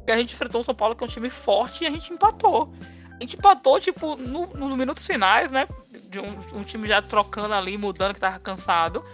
E 0.08 0.12
a 0.12 0.16
gente 0.16 0.32
enfrentou 0.34 0.60
o 0.60 0.64
São 0.64 0.74
Paulo, 0.74 0.96
que 0.96 1.04
é 1.04 1.06
um 1.06 1.10
time 1.10 1.28
forte, 1.28 1.84
e 1.84 1.86
a 1.86 1.90
gente 1.90 2.12
empatou. 2.12 2.72
A 3.10 3.22
gente 3.22 3.36
empatou, 3.36 3.78
tipo, 3.78 4.16
no- 4.16 4.46
nos 4.46 4.76
minutos 4.76 5.06
finais, 5.06 5.50
né? 5.50 5.68
De 5.90 6.18
um, 6.18 6.58
um 6.58 6.62
time 6.62 6.88
já 6.88 7.02
trocando 7.02 7.52
ali, 7.52 7.76
mudando, 7.76 8.14
que 8.14 8.20
tava 8.20 8.38
cansado. 8.38 9.04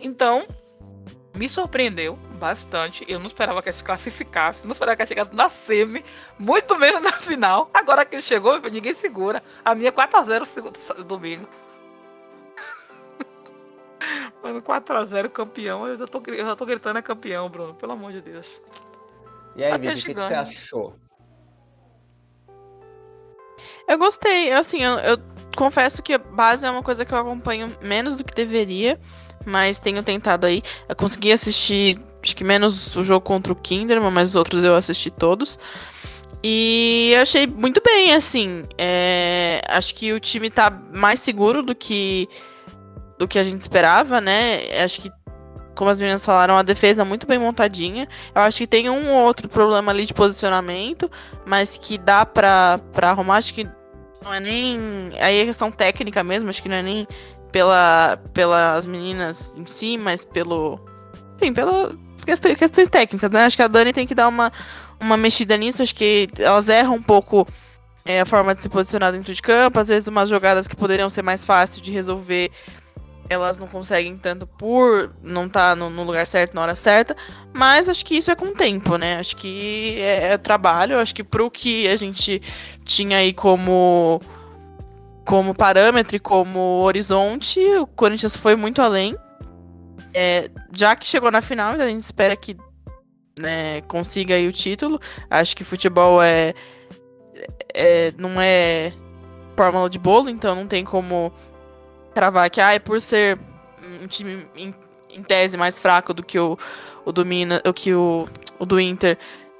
Então, 0.00 0.46
me 1.34 1.48
surpreendeu 1.48 2.16
bastante. 2.40 3.04
Eu 3.06 3.18
não 3.20 3.26
esperava 3.26 3.62
que 3.62 3.68
a 3.68 3.72
gente 3.72 3.84
classificasse, 3.84 4.64
não 4.64 4.72
esperava 4.72 4.96
que 4.96 5.02
a 5.02 5.04
gente 5.04 5.14
chegasse 5.16 5.36
na 5.36 5.48
semi, 5.50 6.04
muito 6.38 6.76
menos 6.76 7.00
na 7.02 7.12
final. 7.12 7.70
Agora 7.72 8.04
que 8.04 8.20
chegou, 8.20 8.58
ninguém 8.62 8.94
segura. 8.94 9.42
A 9.64 9.74
minha 9.74 9.90
é 9.90 9.92
4x0 9.92 10.44
segundo 10.46 11.04
domingo. 11.04 11.46
Mano, 14.42 14.60
4x0 14.62 15.28
campeão, 15.30 15.86
eu 15.86 15.96
já, 15.96 16.06
tô, 16.06 16.22
eu 16.26 16.44
já 16.44 16.56
tô 16.56 16.66
gritando 16.66 16.98
é 16.98 17.02
campeão, 17.02 17.48
Bruno. 17.48 17.74
Pelo 17.74 17.92
amor 17.92 18.12
de 18.12 18.20
Deus. 18.20 18.60
E 19.56 19.64
aí, 19.64 19.72
Até 19.72 19.94
Vivi, 19.94 20.00
o 20.00 20.04
que, 20.04 20.14
que 20.14 20.20
você 20.20 20.34
achou? 20.34 20.96
Eu 23.88 23.98
gostei, 23.98 24.52
assim, 24.52 24.82
eu, 24.82 24.98
eu 24.98 25.18
confesso 25.56 26.02
que 26.02 26.12
a 26.14 26.18
base 26.18 26.66
é 26.66 26.70
uma 26.70 26.82
coisa 26.82 27.04
que 27.04 27.14
eu 27.14 27.18
acompanho 27.18 27.74
menos 27.80 28.16
do 28.16 28.24
que 28.24 28.34
deveria, 28.34 28.98
mas 29.44 29.78
tenho 29.78 30.02
tentado 30.02 30.46
aí. 30.46 30.62
Eu 30.88 30.94
consegui 30.94 31.32
assistir, 31.32 31.98
acho 32.22 32.36
que 32.36 32.44
menos 32.44 32.96
o 32.96 33.04
jogo 33.04 33.24
contra 33.24 33.52
o 33.52 33.56
Kinderman, 33.56 34.10
mas 34.10 34.30
os 34.30 34.34
outros 34.34 34.62
eu 34.62 34.74
assisti 34.74 35.10
todos. 35.10 35.58
E 36.42 37.12
eu 37.14 37.22
achei 37.22 37.46
muito 37.46 37.80
bem, 37.82 38.12
assim. 38.12 38.64
é, 38.76 39.62
acho 39.68 39.94
que 39.94 40.12
o 40.12 40.20
time 40.20 40.50
tá 40.50 40.70
mais 40.94 41.20
seguro 41.20 41.62
do 41.62 41.74
que 41.74 42.28
do 43.18 43.26
que 43.26 43.38
a 43.38 43.42
gente 43.42 43.62
esperava, 43.62 44.20
né? 44.20 44.82
Acho 44.82 45.00
que, 45.00 45.10
como 45.76 45.90
as 45.90 46.00
meninas 46.00 46.24
falaram, 46.24 46.56
a 46.56 46.62
defesa 46.62 47.04
muito 47.04 47.26
bem 47.26 47.38
montadinha. 47.38 48.08
Eu 48.34 48.42
acho 48.42 48.58
que 48.58 48.66
tem 48.66 48.90
um 48.90 49.12
ou 49.12 49.24
outro 49.24 49.48
problema 49.48 49.92
ali 49.92 50.06
de 50.06 50.14
posicionamento, 50.14 51.08
mas 51.46 51.76
que 51.76 51.98
dá 51.98 52.26
pra, 52.26 52.80
pra 52.92 53.10
arrumar. 53.10 53.36
Acho 53.36 53.54
que 53.54 53.68
não 54.24 54.34
é 54.34 54.40
nem. 54.40 55.12
Aí 55.20 55.38
é 55.38 55.44
questão 55.44 55.70
técnica 55.70 56.24
mesmo, 56.24 56.50
acho 56.50 56.62
que 56.62 56.68
não 56.68 56.76
é 56.76 56.82
nem 56.82 57.06
pela, 57.52 58.18
pelas 58.32 58.86
meninas 58.86 59.56
em 59.56 59.66
si, 59.66 59.98
mas 59.98 60.24
pelo. 60.24 60.80
Enfim, 61.36 61.52
pela. 61.52 61.94
Questão, 62.24 62.52
questões 62.56 62.88
técnicas, 62.88 63.30
né? 63.30 63.44
Acho 63.44 63.56
que 63.56 63.62
a 63.62 63.68
Dani 63.68 63.92
tem 63.92 64.06
que 64.06 64.14
dar 64.14 64.26
uma, 64.26 64.52
uma 64.98 65.16
mexida 65.16 65.56
nisso. 65.56 65.82
Acho 65.82 65.94
que 65.94 66.26
elas 66.38 66.68
erram 66.68 66.94
um 66.94 67.02
pouco 67.02 67.46
é, 68.04 68.20
a 68.20 68.26
forma 68.26 68.54
de 68.54 68.62
se 68.62 68.68
posicionar 68.68 69.12
dentro 69.12 69.32
de 69.32 69.40
campo. 69.40 69.78
Às 69.78 69.88
vezes, 69.88 70.08
umas 70.08 70.28
jogadas 70.28 70.66
que 70.66 70.74
poderiam 70.74 71.08
ser 71.08 71.22
mais 71.22 71.44
fáceis 71.44 71.80
de 71.80 71.92
resolver, 71.92 72.50
elas 73.28 73.58
não 73.58 73.66
conseguem 73.66 74.16
tanto 74.16 74.46
por 74.46 75.10
não 75.22 75.46
estar 75.46 75.76
no, 75.76 75.90
no 75.90 76.04
lugar 76.04 76.26
certo 76.26 76.54
na 76.54 76.62
hora 76.62 76.74
certa. 76.74 77.16
Mas 77.52 77.88
acho 77.88 78.04
que 78.04 78.16
isso 78.16 78.30
é 78.30 78.34
com 78.34 78.46
o 78.46 78.54
tempo, 78.54 78.96
né? 78.96 79.18
Acho 79.18 79.36
que 79.36 79.98
é, 80.00 80.32
é 80.32 80.38
trabalho. 80.38 80.98
Acho 80.98 81.14
que 81.14 81.24
pro 81.24 81.50
que 81.50 81.88
a 81.88 81.96
gente 81.96 82.40
tinha 82.84 83.18
aí 83.18 83.32
como 83.32 84.20
como 85.24 85.52
parâmetro 85.52 86.16
e 86.16 86.20
como 86.20 86.82
horizonte, 86.82 87.60
o 87.78 87.86
Corinthians 87.86 88.36
foi 88.36 88.54
muito 88.54 88.80
além. 88.80 89.16
É, 90.14 90.48
já 90.72 90.94
que 90.94 91.04
chegou 91.04 91.32
na 91.32 91.42
final, 91.42 91.72
a 91.72 91.86
gente 91.86 92.00
espera 92.00 92.36
que 92.36 92.56
né, 93.36 93.80
consiga 93.82 94.36
aí 94.36 94.46
o 94.46 94.52
título. 94.52 95.00
Acho 95.28 95.56
que 95.56 95.64
futebol 95.64 96.22
é, 96.22 96.54
é 97.74 98.12
não 98.16 98.40
é 98.40 98.92
fórmula 99.56 99.90
de 99.90 99.98
bolo, 99.98 100.30
então 100.30 100.54
não 100.54 100.66
tem 100.66 100.84
como 100.84 101.32
cravar 102.16 102.48
que 102.48 102.62
ah, 102.62 102.72
é 102.72 102.78
por 102.78 102.98
ser 102.98 103.38
um 104.02 104.06
time 104.06 104.48
em, 104.56 104.74
em 105.10 105.22
tese 105.22 105.54
mais 105.58 105.78
fraco 105.78 106.14
do 106.14 106.22
que 106.22 106.38
o, 106.38 106.58
o 107.04 107.12
do 107.12 107.22
o 107.68 107.72
que 107.74 107.92
o, 107.92 108.26
o 108.58 108.64
do 108.64 108.80
Inter 108.80 109.18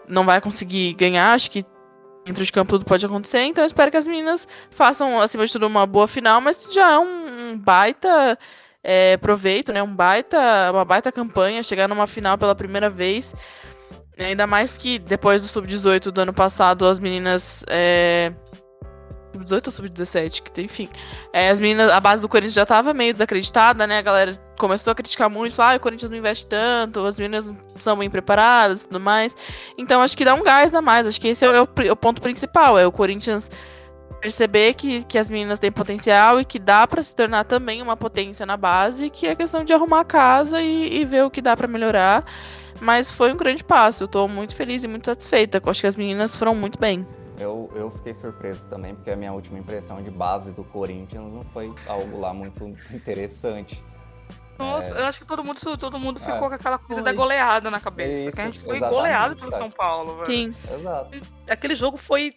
não 0.09 0.25
vai 0.25 0.41
conseguir 0.41 0.95
ganhar. 0.95 1.35
Acho 1.35 1.51
que 1.51 1.63
dentro 2.25 2.43
de 2.43 2.51
campo 2.51 2.71
tudo 2.71 2.87
pode 2.87 3.05
acontecer. 3.05 3.43
Então 3.43 3.63
eu 3.63 3.67
espero 3.67 3.91
que 3.91 3.97
as 3.99 4.07
meninas 4.07 4.49
façam, 4.71 5.21
acima 5.21 5.47
de 5.47 5.53
tudo, 5.53 5.67
uma 5.67 5.87
boa 5.87 6.09
final, 6.09 6.41
mas 6.41 6.67
já 6.73 6.93
é 6.93 6.99
um, 6.99 7.51
um 7.51 7.59
baita 7.59 8.39
é, 8.83 9.19
proveito, 9.19 9.71
né? 9.71 9.83
Um 9.83 9.95
baita, 9.95 10.39
uma 10.73 10.85
baita 10.85 11.13
campanha, 11.13 11.63
chegar 11.63 11.87
numa 11.87 12.07
final 12.07 12.39
pela 12.39 12.55
primeira 12.55 12.89
vez. 12.89 13.35
Ainda 14.19 14.47
mais 14.47 14.79
que 14.79 14.99
depois 14.99 15.43
do 15.43 15.49
Sub-18 15.49 16.11
do 16.11 16.23
ano 16.23 16.33
passado, 16.33 16.87
as 16.87 16.99
meninas. 16.99 17.67
É, 17.69 18.33
sub-18 19.37 19.67
ou 19.67 19.73
sub-17, 19.73 20.43
que 20.43 20.63
enfim. 20.63 20.89
É, 21.33 21.51
as 21.51 21.61
meninas, 21.61 21.91
a 21.91 22.01
base 22.01 22.23
do 22.23 22.29
Corinthians 22.29 22.55
já 22.55 22.67
tava 22.67 22.93
meio 22.95 23.13
desacreditada, 23.13 23.87
né? 23.87 23.99
A 23.99 24.03
galera 24.03 24.33
começou 24.59 24.91
a 24.91 24.95
criticar 24.95 25.29
muito, 25.29 25.55
falar, 25.55 25.75
ah, 25.75 25.77
o 25.77 25.81
Corinthians 25.81 26.11
não 26.11 26.19
investe 26.19 26.47
tanto, 26.47 27.05
as 27.05 27.19
meninas 27.19 27.47
não 27.47 27.57
são 27.79 27.97
bem 27.97 28.09
preparadas 28.09 28.83
e 28.83 28.89
tudo 28.89 29.01
mais. 29.01 29.37
Então 29.77 30.03
acho 30.03 30.17
que 30.17 30.25
dá 30.25 30.35
um 30.35 30.43
gás 30.43 30.75
a 30.75 30.81
mais. 30.81 31.07
Acho 31.07 31.21
que 31.21 31.29
esse 31.29 31.45
é 31.45 31.51
o, 31.51 31.55
é 31.55 31.63
o, 31.63 31.93
o 31.93 31.97
ponto 31.97 32.21
principal, 32.21 32.79
é 32.79 32.87
o 32.87 32.93
Corinthians 32.93 33.51
perceber 34.21 34.75
que, 34.75 35.05
que 35.05 35.19
as 35.19 35.29
meninas 35.29 35.59
têm 35.59 35.71
potencial 35.71 36.41
e 36.41 36.45
que 36.45 36.59
dá 36.59 36.87
para 36.87 37.03
se 37.03 37.15
tornar 37.15 37.45
também 37.45 37.83
uma 37.83 37.97
potência 37.97 38.45
na 38.47 38.57
base, 38.57 39.11
que 39.11 39.27
é 39.27 39.35
questão 39.35 39.63
de 39.63 39.73
arrumar 39.73 40.01
a 40.01 40.05
casa 40.05 40.61
e, 40.61 41.01
e 41.01 41.05
ver 41.05 41.25
o 41.25 41.31
que 41.31 41.41
dá 41.41 41.57
para 41.57 41.69
melhorar. 41.69 42.25
Mas 42.81 43.11
foi 43.11 43.33
um 43.33 43.37
grande 43.37 43.65
passo. 43.65 44.05
Eu 44.05 44.09
tô 44.09 44.29
muito 44.29 44.55
feliz 44.55 44.85
e 44.85 44.89
muito 44.89 45.07
satisfeita. 45.07 45.61
Eu 45.65 45.71
acho 45.71 45.81
que 45.81 45.87
as 45.87 45.97
meninas 45.97 46.37
foram 46.37 46.55
muito 46.55 46.79
bem. 46.79 47.07
Eu, 47.39 47.71
eu 47.75 47.91
fiquei 47.91 48.15
surpreso 48.15 48.69
também, 48.69 48.95
porque 48.95 49.11
a 49.11 49.17
minha 49.17 49.33
última 49.33 49.59
impressão 49.59 50.03
de 50.03 50.11
base 50.11 50.53
do 50.53 50.65
Corinthians 50.65 51.33
não 51.33 51.43
foi 51.43 51.73
algo 51.87 52.19
lá 52.19 52.33
muito 52.33 52.65
interessante. 52.91 53.83
Nossa, 54.59 54.87
é... 54.87 55.01
eu 55.01 55.05
acho 55.05 55.19
que 55.19 55.27
todo 55.27 55.45
mundo, 55.45 55.61
todo 55.77 55.99
mundo 55.99 56.19
ficou 56.19 56.35
é. 56.35 56.39
com 56.39 56.55
aquela 56.55 56.79
coisa 56.79 57.03
foi. 57.03 57.13
da 57.13 57.13
goleada 57.13 57.71
na 57.71 57.79
cabeça. 57.79 58.29
Isso, 58.29 58.41
a 58.41 58.45
gente 58.45 58.59
foi 58.61 58.79
goleado 58.79 59.37
pelo 59.37 59.51
São 59.51 59.71
Paulo, 59.71 60.15
velho. 60.15 60.27
Sim. 60.27 60.55
Exato. 60.75 61.19
Aquele 61.49 61.75
jogo 61.75 61.97
foi 61.97 62.33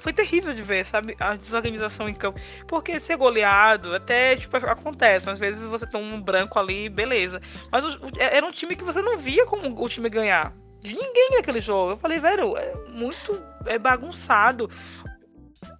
foi 0.00 0.12
terrível 0.12 0.52
de 0.52 0.62
ver, 0.62 0.84
sabe? 0.84 1.16
A 1.20 1.36
desorganização 1.36 2.08
em 2.08 2.14
campo. 2.14 2.40
Porque 2.66 2.98
ser 2.98 3.16
goleado 3.16 3.94
até, 3.94 4.34
tipo, 4.34 4.56
acontece. 4.56 5.30
Às 5.30 5.38
vezes 5.38 5.64
você 5.66 5.86
tem 5.86 6.00
um 6.00 6.20
branco 6.20 6.58
ali, 6.58 6.88
beleza. 6.88 7.40
Mas 7.70 7.84
o, 7.84 8.00
era 8.18 8.44
um 8.44 8.50
time 8.50 8.74
que 8.74 8.82
você 8.82 9.00
não 9.00 9.16
via 9.16 9.46
como 9.46 9.68
o 9.80 9.88
time 9.88 10.08
ganhar 10.08 10.52
de 10.86 10.94
ninguém 10.94 11.30
naquele 11.32 11.60
jogo. 11.60 11.92
Eu 11.92 11.96
falei, 11.96 12.18
velho, 12.18 12.56
é 12.56 12.72
muito 12.88 13.42
é 13.66 13.78
bagunçado. 13.78 14.70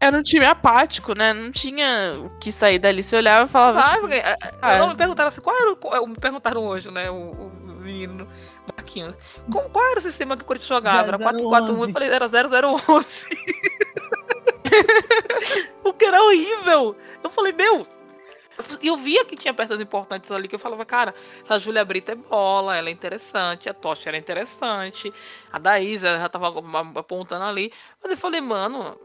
Era 0.01 0.17
um 0.17 0.23
time 0.23 0.45
apático, 0.45 1.17
né? 1.17 1.33
Não 1.33 1.51
tinha 1.51 2.15
o 2.17 2.39
que 2.39 2.51
sair 2.51 2.79
dali. 2.79 3.03
Você 3.03 3.17
olhava 3.17 3.47
e 3.47 3.49
falava. 3.49 3.81
Ah, 3.81 3.95
tipo, 3.95 4.07
ah, 4.61 4.79
não, 4.79 4.89
me 4.89 4.97
perguntaram 4.97 5.29
assim, 5.29 5.41
qual 5.41 5.57
era 5.57 6.03
o. 6.03 6.07
Me 6.07 6.17
perguntaram 6.17 6.67
hoje, 6.67 6.91
né? 6.91 7.11
O, 7.11 7.31
o 7.31 7.51
menino 7.81 8.27
Marquinhos. 8.75 9.15
Qual, 9.51 9.69
qual 9.71 9.85
era 9.85 9.99
o 9.99 10.03
sistema 10.03 10.37
que 10.37 10.43
o 10.43 10.47
Corinthians 10.47 10.69
jogava? 10.69 11.09
Era 11.09 11.19
4-4-1. 11.19 11.81
Eu 11.81 11.93
falei, 11.93 12.11
era 12.11 12.29
0-0-11. 12.29 13.07
o 15.85 15.93
que 15.93 16.05
era 16.05 16.23
horrível. 16.23 16.97
Eu 17.23 17.31
falei, 17.31 17.53
meu, 17.53 17.87
eu 18.83 18.97
via 18.97 19.25
que 19.25 19.37
tinha 19.37 19.53
peças 19.53 19.81
importantes 19.81 20.31
ali 20.31 20.49
que 20.49 20.55
eu 20.55 20.59
falava, 20.59 20.85
cara, 20.85 21.15
a 21.49 21.59
Júlia 21.59 21.85
Brita 21.85 22.13
é 22.13 22.15
bola, 22.15 22.77
ela 22.77 22.89
é 22.89 22.93
interessante, 22.93 23.69
a 23.69 23.75
Tocha 23.75 24.09
era 24.09 24.17
interessante, 24.17 25.13
a 25.53 25.59
Daísa 25.59 26.19
já 26.19 26.29
tava 26.29 26.49
apontando 26.99 27.45
ali. 27.45 27.73
Mas 28.03 28.13
eu 28.13 28.17
falei, 28.17 28.41
mano, 28.41 28.99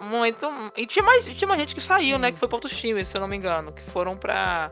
momento. 0.00 0.46
E 0.76 0.86
tinha 0.86 1.04
mais, 1.04 1.24
tinha 1.26 1.48
mais 1.48 1.60
gente 1.60 1.74
que 1.74 1.80
saiu, 1.80 2.18
né? 2.18 2.32
Que 2.32 2.38
foi 2.38 2.48
pra 2.48 2.56
outros 2.56 2.76
times, 2.76 3.08
se 3.08 3.16
eu 3.16 3.20
não 3.20 3.28
me 3.28 3.36
engano, 3.36 3.72
que 3.72 3.82
foram 3.90 4.16
pra 4.16 4.70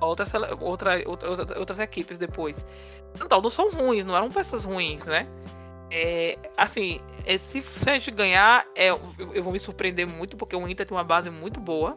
outras, 0.00 0.30
outra, 0.60 1.02
outra, 1.06 1.58
outras 1.58 1.78
equipes 1.78 2.18
depois. 2.18 2.56
Então, 3.14 3.40
não 3.40 3.50
são 3.50 3.70
ruins, 3.70 4.04
não 4.04 4.16
eram 4.16 4.28
peças 4.28 4.64
ruins, 4.64 5.04
né? 5.04 5.26
É, 5.90 6.36
assim, 6.56 7.00
se 7.80 7.88
a 7.88 7.94
gente 7.94 8.10
ganhar, 8.10 8.66
é, 8.74 8.90
eu 8.90 9.42
vou 9.42 9.52
me 9.52 9.60
surpreender 9.60 10.08
muito, 10.08 10.36
porque 10.36 10.56
o 10.56 10.68
Inter 10.68 10.86
tem 10.86 10.96
uma 10.96 11.04
base 11.04 11.30
muito 11.30 11.60
boa 11.60 11.96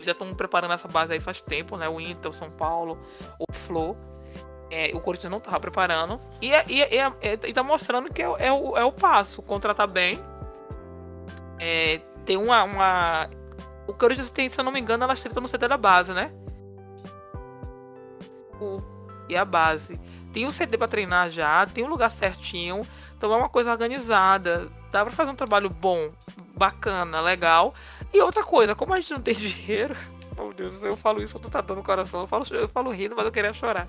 já 0.00 0.12
estão 0.12 0.32
preparando 0.32 0.72
essa 0.74 0.88
base 0.88 1.12
aí 1.12 1.20
faz 1.20 1.40
tempo, 1.40 1.76
né? 1.76 1.88
O 1.88 2.00
Inter, 2.00 2.30
o 2.30 2.34
São 2.34 2.50
Paulo, 2.50 2.98
o 3.38 3.52
Flo. 3.52 3.96
É, 4.70 4.92
o 4.94 5.00
Corinthians 5.00 5.30
não 5.30 5.38
estava 5.38 5.58
preparando. 5.58 6.20
E, 6.40 6.52
é, 6.52 6.64
e, 6.68 6.80
é, 6.80 6.96
é, 6.96 7.12
é, 7.20 7.38
e 7.48 7.52
tá 7.52 7.62
mostrando 7.62 8.12
que 8.12 8.22
é, 8.22 8.26
é, 8.38 8.52
o, 8.52 8.76
é 8.76 8.84
o 8.84 8.92
passo. 8.92 9.42
Contratar 9.42 9.88
bem. 9.88 10.18
É, 11.58 12.00
tem 12.24 12.36
uma, 12.36 12.62
uma. 12.62 13.30
O 13.86 13.92
Corinthians 13.92 14.30
tem, 14.30 14.48
se 14.48 14.58
eu 14.58 14.64
não 14.64 14.70
me 14.70 14.80
engano, 14.80 15.04
ela 15.04 15.14
está 15.14 15.40
no 15.40 15.48
CT 15.48 15.66
da 15.66 15.76
base, 15.76 16.12
né? 16.12 16.32
O, 18.60 18.78
e 19.28 19.36
a 19.36 19.44
base. 19.44 19.98
Tem 20.32 20.46
um 20.46 20.50
CD 20.50 20.78
para 20.78 20.86
treinar 20.86 21.30
já, 21.30 21.66
tem 21.66 21.84
um 21.84 21.88
lugar 21.88 22.10
certinho. 22.12 22.80
Então 23.16 23.32
é 23.32 23.36
uma 23.36 23.48
coisa 23.48 23.72
organizada. 23.72 24.68
Dá 24.90 25.04
para 25.04 25.12
fazer 25.12 25.30
um 25.30 25.36
trabalho 25.36 25.68
bom, 25.68 26.10
bacana, 26.56 27.20
legal. 27.20 27.74
E 28.12 28.20
outra 28.20 28.42
coisa, 28.42 28.74
como 28.74 28.94
a 28.94 29.00
gente 29.00 29.12
não 29.12 29.20
tem 29.20 29.34
dinheiro, 29.34 29.96
meu 30.36 30.52
Deus, 30.52 30.82
eu 30.82 30.96
falo 30.96 31.22
isso, 31.22 31.36
eu 31.36 31.40
tô 31.40 31.50
tratando 31.50 31.80
o 31.80 31.84
coração, 31.84 32.20
eu 32.20 32.26
falo, 32.26 32.44
eu 32.50 32.68
falo 32.68 32.90
rindo, 32.90 33.14
mas 33.14 33.26
eu 33.26 33.32
queria 33.32 33.52
chorar. 33.52 33.88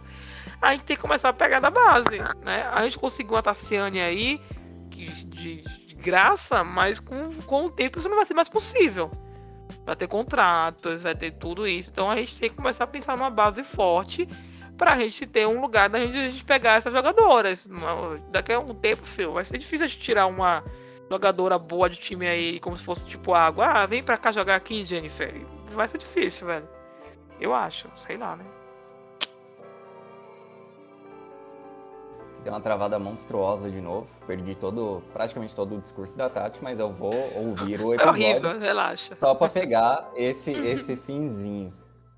A 0.61 0.71
gente 0.71 0.83
tem 0.83 0.95
que 0.95 1.01
começar 1.01 1.29
a 1.29 1.33
pegar 1.33 1.59
da 1.59 1.69
base, 1.69 2.19
né? 2.43 2.69
A 2.71 2.83
gente 2.83 2.99
conseguiu 2.99 3.35
uma 3.35 3.43
Tassiane 3.43 4.01
aí, 4.01 4.41
de, 4.89 5.25
de, 5.25 5.61
de 5.61 5.95
graça, 5.95 6.63
mas 6.63 6.99
com, 6.99 7.33
com 7.45 7.65
o 7.65 7.71
tempo 7.71 7.99
isso 7.99 8.09
não 8.09 8.17
vai 8.17 8.25
ser 8.25 8.33
mais 8.33 8.49
possível. 8.49 9.09
Vai 9.85 9.95
ter 9.95 10.07
contratos, 10.07 11.03
vai 11.03 11.15
ter 11.15 11.31
tudo 11.31 11.67
isso. 11.67 11.89
Então 11.91 12.11
a 12.11 12.15
gente 12.15 12.37
tem 12.39 12.49
que 12.49 12.55
começar 12.55 12.83
a 12.83 12.87
pensar 12.87 13.17
numa 13.17 13.29
base 13.29 13.63
forte 13.63 14.27
pra 14.77 14.97
gente 14.97 15.25
ter 15.25 15.47
um 15.47 15.61
lugar 15.61 15.89
da 15.89 15.99
gente, 15.99 16.31
gente 16.31 16.45
pegar 16.45 16.73
essas 16.73 16.93
jogadoras. 16.93 17.67
Daqui 18.29 18.53
a 18.53 18.59
um 18.59 18.75
tempo, 18.75 19.05
filho, 19.05 19.33
vai 19.33 19.45
ser 19.45 19.57
difícil 19.57 19.85
a 19.85 19.87
gente 19.87 20.01
tirar 20.01 20.27
uma 20.27 20.63
jogadora 21.11 21.59
boa 21.59 21.89
de 21.89 21.97
time 21.97 22.25
aí, 22.25 22.59
como 22.61 22.77
se 22.77 22.83
fosse 22.83 23.05
tipo 23.05 23.33
água. 23.33 23.65
Ah, 23.65 23.85
vem 23.85 24.01
pra 24.01 24.17
cá 24.17 24.31
jogar 24.31 24.55
aqui, 24.55 24.85
Jennifer. 24.85 25.45
Vai 25.73 25.87
ser 25.87 25.97
difícil, 25.97 26.47
velho. 26.47 26.67
Eu 27.39 27.53
acho, 27.53 27.89
sei 28.07 28.17
lá, 28.17 28.37
né? 28.37 28.45
Deu 32.43 32.53
uma 32.53 32.61
travada 32.61 32.97
monstruosa 32.97 33.69
de 33.69 33.81
novo. 33.81 34.07
Perdi 34.25 34.55
todo, 34.55 35.03
praticamente 35.11 35.53
todo 35.53 35.75
o 35.75 35.81
discurso 35.81 36.17
da 36.17 36.29
Tati, 36.29 36.63
mas 36.63 36.79
eu 36.79 36.91
vou 36.91 37.13
ouvir 37.35 37.81
o 37.81 37.93
episódio. 37.93 38.01
É 38.01 38.09
horrível, 38.09 38.59
relaxa. 38.59 39.15
Só 39.17 39.35
pra 39.35 39.49
pegar 39.49 40.09
esse, 40.15 40.51
esse 40.51 40.95
finzinho. 40.95 41.73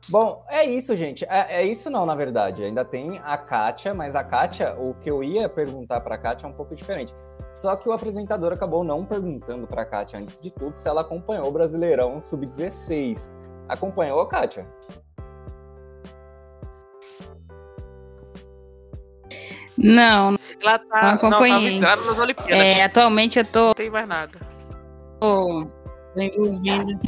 Bom, 0.08 0.44
é 0.50 0.66
isso, 0.66 0.96
gente. 0.96 1.26
É, 1.26 1.62
é, 1.62 1.66
isso 1.66 1.90
não, 1.90 2.06
na 2.06 2.16
verdade. 2.16 2.64
Ainda 2.64 2.86
tem 2.86 3.20
a 3.24 3.38
Kátia, 3.38 3.94
mas 3.94 4.16
a 4.16 4.24
Kátia, 4.24 4.76
o 4.78 4.94
que 4.96 5.10
eu 5.10 5.24
ia 5.24 5.50
perguntar 5.50 6.00
pra 6.02 6.18
Kátia 6.18 6.46
é 6.46 6.50
um 6.50 6.54
pouco 6.54 6.76
diferente. 6.76 7.14
Só 7.54 7.76
que 7.76 7.88
o 7.88 7.92
apresentador 7.92 8.52
acabou 8.52 8.84
não 8.84 9.06
perguntando 9.06 9.68
pra 9.68 9.86
Kátia, 9.86 10.18
antes 10.18 10.42
de 10.42 10.52
tudo, 10.52 10.76
se 10.76 10.88
ela 10.88 11.02
acompanhou 11.02 11.48
o 11.48 11.52
Brasileirão 11.52 12.20
Sub-16. 12.20 13.32
Acompanhou, 13.70 14.26
Kátia? 14.26 14.68
Não, 19.78 20.36
ela 20.62 20.80
tá, 20.80 21.02
não 21.02 21.10
acompanhei. 21.12 21.80
Não, 21.80 21.88
tá 21.88 21.96
nas 21.96 22.18
Olimpíadas. 22.18 22.58
É, 22.58 22.84
atualmente 22.84 23.40
eu 23.40 23.46
tô. 23.46 23.68
Não 23.68 23.74
tem 23.74 23.90
mais 23.90 24.10
nada. 24.10 24.32
Tô, 25.20 25.66
tô 26.14 26.22
envolvida. 26.22 27.00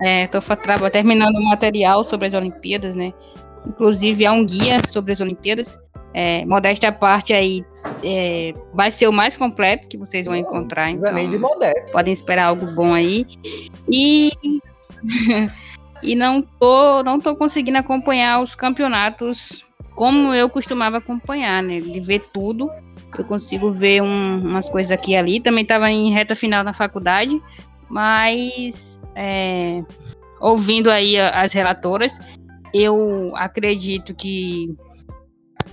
É, 0.00 0.26
tô 0.26 0.38
terminando 0.90 1.36
o 1.36 1.44
material 1.44 2.02
sobre 2.04 2.26
as 2.26 2.34
Olimpíadas, 2.34 2.96
né? 2.96 3.12
Inclusive 3.66 4.26
há 4.26 4.32
um 4.32 4.44
guia 4.44 4.78
sobre 4.88 5.12
as 5.12 5.20
Olimpíadas. 5.20 5.78
É, 6.12 6.44
modéstia 6.44 6.90
à 6.90 6.92
parte 6.92 7.32
aí, 7.32 7.64
é, 8.04 8.52
vai 8.72 8.90
ser 8.90 9.08
o 9.08 9.12
mais 9.12 9.36
completo 9.36 9.88
que 9.88 9.98
vocês 9.98 10.26
vão 10.26 10.36
encontrar. 10.36 10.90
Então, 10.90 11.12
nem 11.12 11.28
de 11.28 11.38
modéstia. 11.38 11.92
Podem 11.92 12.12
esperar 12.12 12.46
algo 12.46 12.66
bom 12.66 12.94
aí. 12.94 13.26
E, 13.90 14.30
e 16.02 16.14
não, 16.14 16.42
tô, 16.42 17.02
não 17.02 17.18
tô 17.18 17.34
conseguindo 17.34 17.78
acompanhar 17.78 18.40
os 18.40 18.54
campeonatos 18.54 19.64
como 19.94 20.34
eu 20.34 20.50
costumava 20.50 20.98
acompanhar, 20.98 21.62
né? 21.62 21.80
De 21.80 22.00
ver 22.00 22.20
tudo. 22.32 22.70
Eu 23.16 23.24
consigo 23.24 23.70
ver 23.70 24.02
um, 24.02 24.38
umas 24.40 24.68
coisas 24.68 24.90
aqui 24.90 25.12
e 25.12 25.16
ali. 25.16 25.40
Também 25.40 25.62
estava 25.62 25.90
em 25.90 26.12
reta 26.12 26.34
final 26.34 26.64
na 26.64 26.72
faculdade, 26.72 27.40
mas 27.88 28.98
é, 29.14 29.82
ouvindo 30.40 30.90
aí 30.90 31.18
as 31.18 31.52
relatoras, 31.52 32.18
eu 32.74 33.30
acredito 33.36 34.12
que 34.12 34.74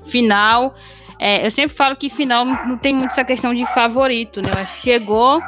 final. 0.05 0.75
É, 1.19 1.45
eu 1.45 1.51
sempre 1.51 1.75
falo 1.75 1.95
que 1.95 2.09
final 2.09 2.45
não, 2.45 2.67
não, 2.67 2.77
tem 2.77 2.93
muito 2.93 3.11
essa 3.11 3.23
questão 3.23 3.53
de 3.53 3.65
favorito, 3.73 4.41
né? 4.41 4.65
Chegou, 4.65 5.41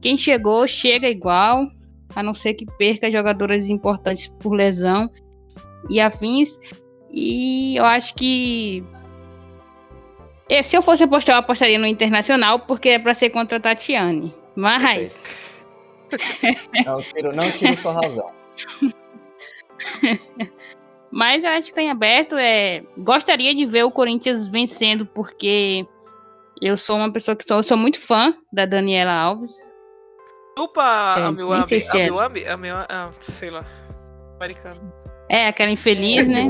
quem 0.00 0.16
chegou 0.16 0.66
chega 0.66 1.08
igual, 1.08 1.66
a 2.14 2.22
não 2.22 2.32
ser 2.32 2.54
que 2.54 2.64
perca 2.78 3.10
jogadoras 3.10 3.68
importantes 3.68 4.28
por 4.28 4.52
lesão 4.52 5.10
e 5.88 6.00
afins. 6.00 6.58
E 7.12 7.76
eu 7.76 7.84
acho 7.84 8.14
que 8.14 8.84
se 10.64 10.76
eu 10.76 10.82
fosse 10.82 11.04
apostar, 11.04 11.36
eu 11.36 11.40
apostaria 11.40 11.78
no 11.78 11.86
Internacional, 11.86 12.60
porque 12.60 12.90
é 12.90 12.98
pra 12.98 13.14
ser 13.14 13.30
contra 13.30 13.58
a 13.58 13.60
Tatiane. 13.60 14.34
Mas. 14.56 15.22
Não 16.84 17.00
tiro, 17.00 17.32
não 17.32 17.48
tiro 17.52 17.76
sua 17.76 17.92
razão. 17.92 18.32
Mas 21.10 21.42
eu 21.44 21.50
acho 21.50 21.68
que 21.68 21.74
tem 21.74 21.90
aberto. 21.90 22.36
É... 22.36 22.82
Gostaria 22.98 23.54
de 23.54 23.64
ver 23.66 23.84
o 23.84 23.90
Corinthians 23.90 24.46
vencendo, 24.46 25.04
porque 25.06 25.86
eu 26.62 26.76
sou 26.76 26.96
uma 26.96 27.12
pessoa 27.12 27.36
que 27.36 27.44
sou, 27.44 27.56
eu 27.58 27.62
sou 27.62 27.76
muito 27.76 27.98
fã 28.00 28.34
da 28.52 28.64
Daniela 28.66 29.12
Alves. 29.12 29.68
Desculpa 30.48 30.82
É, 31.18 31.22
a 31.24 31.32
meu 31.32 31.48
nem 31.48 31.56
ami, 31.58 31.66
sei 31.66 31.80
se 31.80 31.96
a 31.96 32.00
é. 32.00 32.04
meu 32.06 32.20
ami, 32.20 32.44
a 32.46 32.56
meu, 32.56 32.76
ah, 32.76 33.10
sei 33.22 33.50
lá, 33.50 33.64
americano. 34.36 34.92
É, 35.28 35.46
aquela 35.46 35.70
infeliz, 35.70 36.28
né? 36.28 36.44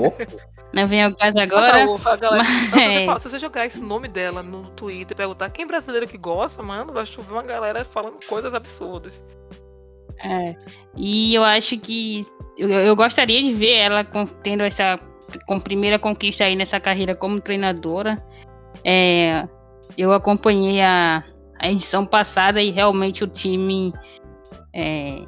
Não 0.73 0.87
vem 0.87 1.05
ao 1.05 1.15
caso 1.17 1.39
agora. 1.39 1.85
A 2.05 2.17
galera, 2.17 2.45
mas- 2.45 2.71
Nossa, 2.71 2.81
se, 2.81 2.93
você 2.93 3.07
fala- 3.07 3.19
se 3.21 3.29
você 3.31 3.39
jogar 3.39 3.67
esse 3.67 3.81
nome 3.81 4.09
dela 4.09 4.43
no 4.43 4.69
Twitter 4.71 5.15
e 5.15 5.17
perguntar 5.17 5.51
quem 5.51 5.65
é 5.65 5.67
brasileiro 5.67 6.07
que 6.09 6.17
gosta, 6.19 6.63
mano, 6.63 6.93
vai 6.93 7.05
chover 7.07 7.33
uma 7.33 7.43
galera 7.43 7.85
falando 7.85 8.17
coisas 8.27 8.55
absurdas. 8.55 9.23
É. 10.25 10.55
E 10.97 11.35
eu 11.35 11.43
acho 11.45 11.79
que 11.79 12.25
eu, 12.59 12.69
eu 12.71 12.95
gostaria 12.97 13.43
de 13.43 13.55
ver 13.55 13.73
ela 13.77 14.05
com- 14.05 14.27
tendo 14.27 14.63
essa 14.63 14.99
com 15.47 15.61
primeira 15.61 15.99
conquista 15.99 16.45
aí 16.45 16.57
nessa 16.57 16.79
carreira 16.81 17.15
como 17.15 17.41
treinadora. 17.41 18.17
É, 18.85 19.47
eu 19.97 20.13
acompanhei 20.13 20.81
a, 20.83 21.23
a 21.59 21.71
edição 21.71 22.05
passada 22.05 22.61
e 22.63 22.71
realmente 22.71 23.23
o 23.25 23.29
time 23.29 23.93
é, 24.75 25.23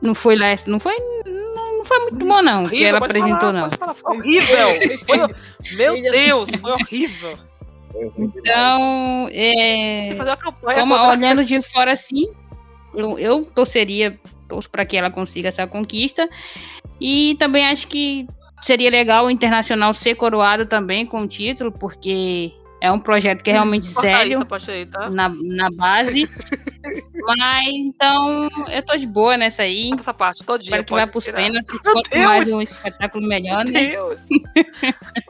não 0.00 0.14
foi 0.14 0.36
lá, 0.36 0.46
não 0.66 0.80
foi 0.80 0.94
não, 1.26 1.78
não 1.78 1.84
foi 1.84 1.98
muito 2.00 2.18
bom 2.26 2.42
não, 2.42 2.64
o 2.64 2.68
que 2.70 2.84
ela 2.84 2.98
apresentou 2.98 3.38
falar, 3.40 3.52
não. 3.52 3.70
falar, 3.72 3.94
foi 3.94 4.16
horrível. 4.16 4.68
Foi- 5.06 5.76
meu 5.76 5.94
Deus, 6.10 6.48
foi 6.60 6.72
horrível. 6.72 7.38
Então, 8.18 9.28
é, 9.32 10.14
Como, 10.78 10.94
olhando 10.94 11.44
de 11.44 11.60
fora 11.62 11.92
assim, 11.92 12.26
eu, 13.00 13.18
eu 13.18 13.44
torceria, 13.44 14.18
torço 14.48 14.70
para 14.70 14.84
que 14.84 14.96
ela 14.96 15.10
consiga 15.10 15.48
essa 15.48 15.66
conquista. 15.66 16.28
E 17.00 17.36
também 17.38 17.66
acho 17.66 17.86
que 17.88 18.26
seria 18.62 18.90
legal 18.90 19.26
o 19.26 19.30
Internacional 19.30 19.94
ser 19.94 20.14
coroado 20.16 20.66
também 20.66 21.06
com 21.06 21.22
o 21.22 21.28
título, 21.28 21.72
porque 21.72 22.52
é 22.80 22.90
um 22.92 22.98
projeto 22.98 23.42
que 23.42 23.50
é 23.50 23.54
realmente 23.54 23.86
sério 23.86 24.36
Essa 24.36 24.44
parte 24.44 24.70
aí, 24.70 24.86
tá? 24.86 25.10
na, 25.10 25.28
na 25.28 25.68
base. 25.70 26.28
Mas 27.26 27.68
então 27.68 28.48
eu 28.70 28.82
tô 28.82 28.96
de 28.96 29.06
boa 29.06 29.36
nessa 29.36 29.62
aí. 29.62 29.90
Essa 29.98 30.14
parte 30.14 30.44
todinha. 30.44 30.68
Espero 30.68 30.84
que 30.84 30.90
pode 30.90 31.10
pros 31.10 31.24
tirar. 31.24 31.36
pênaltis. 31.42 31.80
Quanto 31.80 32.18
mais 32.18 32.48
um 32.48 32.62
espetáculo 32.62 33.26
melhor, 33.26 33.64
Meu 33.64 33.72
né? 33.72 33.90
Deus. 33.90 34.20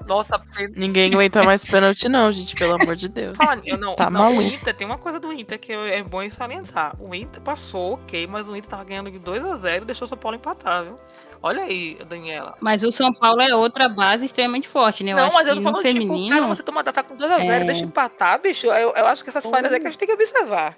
Nossa. 0.07 0.41
Ninguém 0.77 1.13
aguenta 1.13 1.43
mais 1.43 1.65
pênalti, 1.65 2.09
não, 2.09 2.31
gente, 2.31 2.55
pelo 2.55 2.75
amor 2.75 2.95
de 2.95 3.09
Deus. 3.09 3.39
Eu 3.65 3.79
não, 3.79 3.97
Tá 3.97 4.11
não, 4.11 4.37
o. 4.37 4.43
Inter, 4.43 4.75
tem 4.77 4.87
uma 4.87 4.99
coisa 4.99 5.19
do 5.19 5.33
Inter 5.33 5.59
que 5.59 5.73
é 5.73 6.03
bom 6.03 6.29
salientar. 6.31 6.95
O 7.01 7.15
Inter 7.15 7.41
passou, 7.41 7.95
ok, 7.95 8.27
mas 8.27 8.49
o 8.49 8.57
Inter 8.57 8.71
tava 8.71 8.85
ganhando 8.85 9.11
de 9.11 9.19
2x0 9.19 9.83
e 9.83 9.85
deixou 9.87 10.05
o 10.05 10.09
São 10.09 10.19
Paulo 10.19 10.37
empatar, 10.37 10.85
viu? 10.85 10.99
Olha 11.43 11.63
aí, 11.63 11.97
Daniela. 12.09 12.57
Mas 12.61 12.83
o 12.83 12.91
São 12.91 13.13
Paulo 13.13 13.41
é 13.41 13.55
outra 13.55 13.89
base 13.89 14.27
extremamente 14.27 14.67
forte, 14.67 15.05
né? 15.05 15.13
Eu 15.13 15.17
não, 15.17 15.25
acho 15.27 15.37
mas 15.37 15.49
eu 15.49 15.55
que 15.55 15.63
tô 15.63 15.69
no 15.69 15.71
falando, 15.71 15.87
tipo, 15.87 16.01
feminino. 16.01 16.37
cara, 16.37 16.55
você 16.55 16.63
toma, 16.63 16.85
tá 16.85 17.03
com 17.03 17.17
2x0 17.17 17.49
É. 17.49 17.65
deixa 17.65 17.85
empatar, 17.85 18.41
bicho. 18.41 18.67
Eu, 18.67 18.93
eu 18.95 19.07
acho 19.07 19.23
que 19.23 19.31
essas 19.31 19.47
falhas 19.47 19.73
é 19.73 19.79
que 19.79 19.87
a 19.87 19.91
gente 19.91 19.99
tem 19.99 20.09
que 20.09 20.15
observar. 20.15 20.77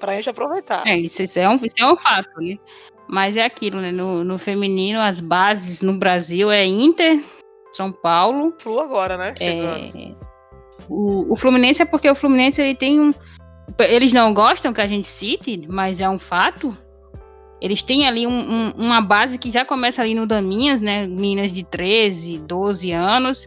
Pra 0.00 0.14
gente 0.14 0.30
aproveitar. 0.30 0.86
É, 0.86 0.96
isso, 0.96 1.22
isso 1.22 1.38
é 1.38 1.48
um, 1.48 1.56
isso 1.56 1.74
é 1.78 1.86
um 1.86 1.96
fato, 1.96 2.30
né? 2.40 2.56
Mas 3.08 3.36
é 3.36 3.44
aquilo, 3.44 3.80
né? 3.80 3.90
No, 3.90 4.22
no 4.24 4.38
feminino, 4.38 5.00
as 5.00 5.20
bases 5.20 5.82
no 5.82 5.98
Brasil 5.98 6.50
é 6.50 6.64
Inter, 6.64 7.22
São 7.72 7.90
Paulo. 7.90 8.54
Flu 8.58 8.80
agora, 8.80 9.16
né? 9.16 9.34
É, 9.40 10.14
o, 10.88 11.32
o 11.32 11.36
Fluminense 11.36 11.82
é 11.82 11.84
porque 11.84 12.08
o 12.08 12.14
Fluminense 12.14 12.60
ele 12.62 12.74
tem 12.74 13.00
um. 13.00 13.12
Eles 13.78 14.12
não 14.12 14.32
gostam 14.32 14.72
que 14.72 14.80
a 14.80 14.86
gente 14.86 15.06
cite, 15.06 15.66
mas 15.68 16.00
é 16.00 16.08
um 16.08 16.18
fato. 16.18 16.76
Eles 17.60 17.82
têm 17.82 18.06
ali 18.06 18.26
um- 18.26 18.30
um- 18.30 18.70
uma 18.76 19.00
base 19.00 19.36
que 19.38 19.50
já 19.50 19.64
começa 19.64 20.00
ali 20.02 20.14
no 20.14 20.26
Daminhas, 20.26 20.80
né? 20.80 21.06
Meninas 21.06 21.52
de 21.52 21.64
13, 21.64 22.38
12 22.38 22.92
anos. 22.92 23.46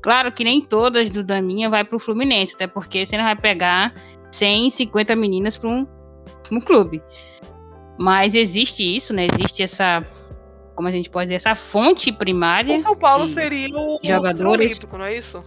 Claro 0.00 0.32
que 0.32 0.44
nem 0.44 0.60
todas 0.60 1.10
do 1.10 1.22
Daminha 1.24 1.68
vai 1.68 1.84
pro 1.84 1.98
Fluminense, 1.98 2.54
até 2.54 2.66
porque 2.66 3.04
você 3.04 3.16
não 3.16 3.24
vai 3.24 3.36
pegar 3.36 3.94
150 4.32 5.14
meninas 5.16 5.56
para 5.56 5.68
um, 5.70 5.86
um 6.52 6.60
clube. 6.60 7.02
Mas 7.98 8.34
existe 8.34 8.82
isso, 8.96 9.12
né? 9.14 9.26
Existe 9.32 9.62
essa, 9.62 10.04
como 10.74 10.88
a 10.88 10.90
gente 10.90 11.08
pode 11.10 11.26
dizer, 11.26 11.34
essa 11.36 11.54
fonte 11.54 12.10
primária. 12.12 12.76
O 12.76 12.80
São 12.80 12.96
Paulo 12.96 13.28
seria 13.28 13.68
o 13.76 13.98
jogadores. 14.02 14.72
olímpico, 14.72 14.98
não 14.98 15.04
é 15.04 15.16
isso? 15.16 15.44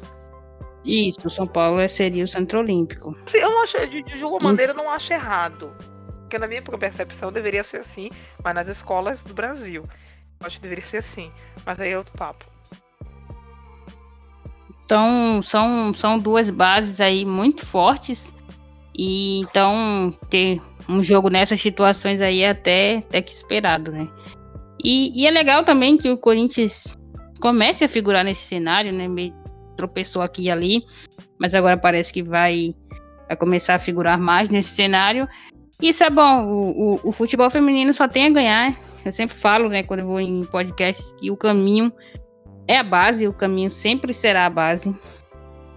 Isso, 0.85 1.27
o 1.27 1.29
São 1.29 1.45
Paulo 1.45 1.87
seria 1.89 2.23
o 2.23 2.27
Centro 2.27 2.59
Olímpico. 2.59 3.13
Eu 3.33 3.49
não 3.49 3.63
acho, 3.63 3.85
de, 3.87 4.01
de 4.03 4.23
alguma 4.23 4.39
Hum. 4.41 4.43
maneira, 4.45 4.71
eu 4.71 4.77
não 4.77 4.89
acho 4.89 5.11
errado. 5.11 5.71
Porque 6.27 6.37
na 6.37 6.45
minha 6.45 6.61
percepção 6.61 7.31
deveria 7.31 7.63
ser 7.63 7.77
assim, 7.77 8.09
mas 8.43 8.53
nas 8.53 8.67
escolas 8.67 9.23
do 9.23 9.33
Brasil. 9.33 9.81
Eu 10.41 10.47
acho 10.47 10.57
que 10.57 10.63
deveria 10.63 10.83
ser 10.83 10.97
assim. 10.97 11.31
Mas 11.65 11.79
aí 11.79 11.91
é 11.93 11.97
outro 11.97 12.11
papo. 12.17 12.45
Então, 14.83 15.41
são, 15.41 15.93
são 15.93 16.19
duas 16.19 16.49
bases 16.49 16.99
aí 16.99 17.25
muito 17.25 17.65
fortes. 17.65 18.35
E 18.93 19.39
então, 19.39 20.13
ter 20.29 20.61
um 20.89 21.01
jogo 21.01 21.29
nessas 21.29 21.61
situações 21.61 22.21
aí 22.21 22.41
é 22.41 22.49
até, 22.49 22.97
até 22.97 23.21
que 23.21 23.31
esperado, 23.31 23.93
né? 23.93 24.09
E, 24.83 25.21
e 25.21 25.25
é 25.25 25.31
legal 25.31 25.63
também 25.63 25.97
que 25.97 26.09
o 26.09 26.17
Corinthians 26.17 26.97
comece 27.39 27.85
a 27.85 27.89
figurar 27.89 28.25
nesse 28.25 28.41
cenário, 28.41 28.91
né? 28.91 29.07
Meio 29.07 29.33
tropeçou 29.77 30.21
aqui 30.21 30.43
e 30.43 30.51
ali, 30.51 30.83
mas 31.39 31.53
agora 31.53 31.77
parece 31.77 32.11
que 32.11 32.21
vai, 32.21 32.75
vai 33.27 33.37
começar 33.37 33.75
a 33.75 33.79
figurar 33.79 34.17
mais 34.17 34.49
nesse 34.49 34.71
cenário. 34.71 35.25
Isso 35.81 36.03
é 36.03 36.09
bom, 36.09 36.45
o, 36.45 36.95
o, 36.95 37.09
o 37.09 37.11
futebol 37.11 37.49
feminino 37.49 37.93
só 37.93 38.07
tem 38.07 38.25
a 38.27 38.29
ganhar. 38.29 38.77
Eu 39.05 39.11
sempre 39.11 39.35
falo, 39.35 39.69
né, 39.69 39.83
quando 39.83 40.01
eu 40.01 40.07
vou 40.07 40.19
em 40.19 40.43
podcasts, 40.45 41.13
que 41.13 41.29
o 41.29 41.37
caminho 41.37 41.93
é 42.67 42.77
a 42.77 42.83
base, 42.83 43.27
o 43.27 43.33
caminho 43.33 43.69
sempre 43.69 44.13
será 44.13 44.45
a 44.45 44.49
base. 44.49 44.93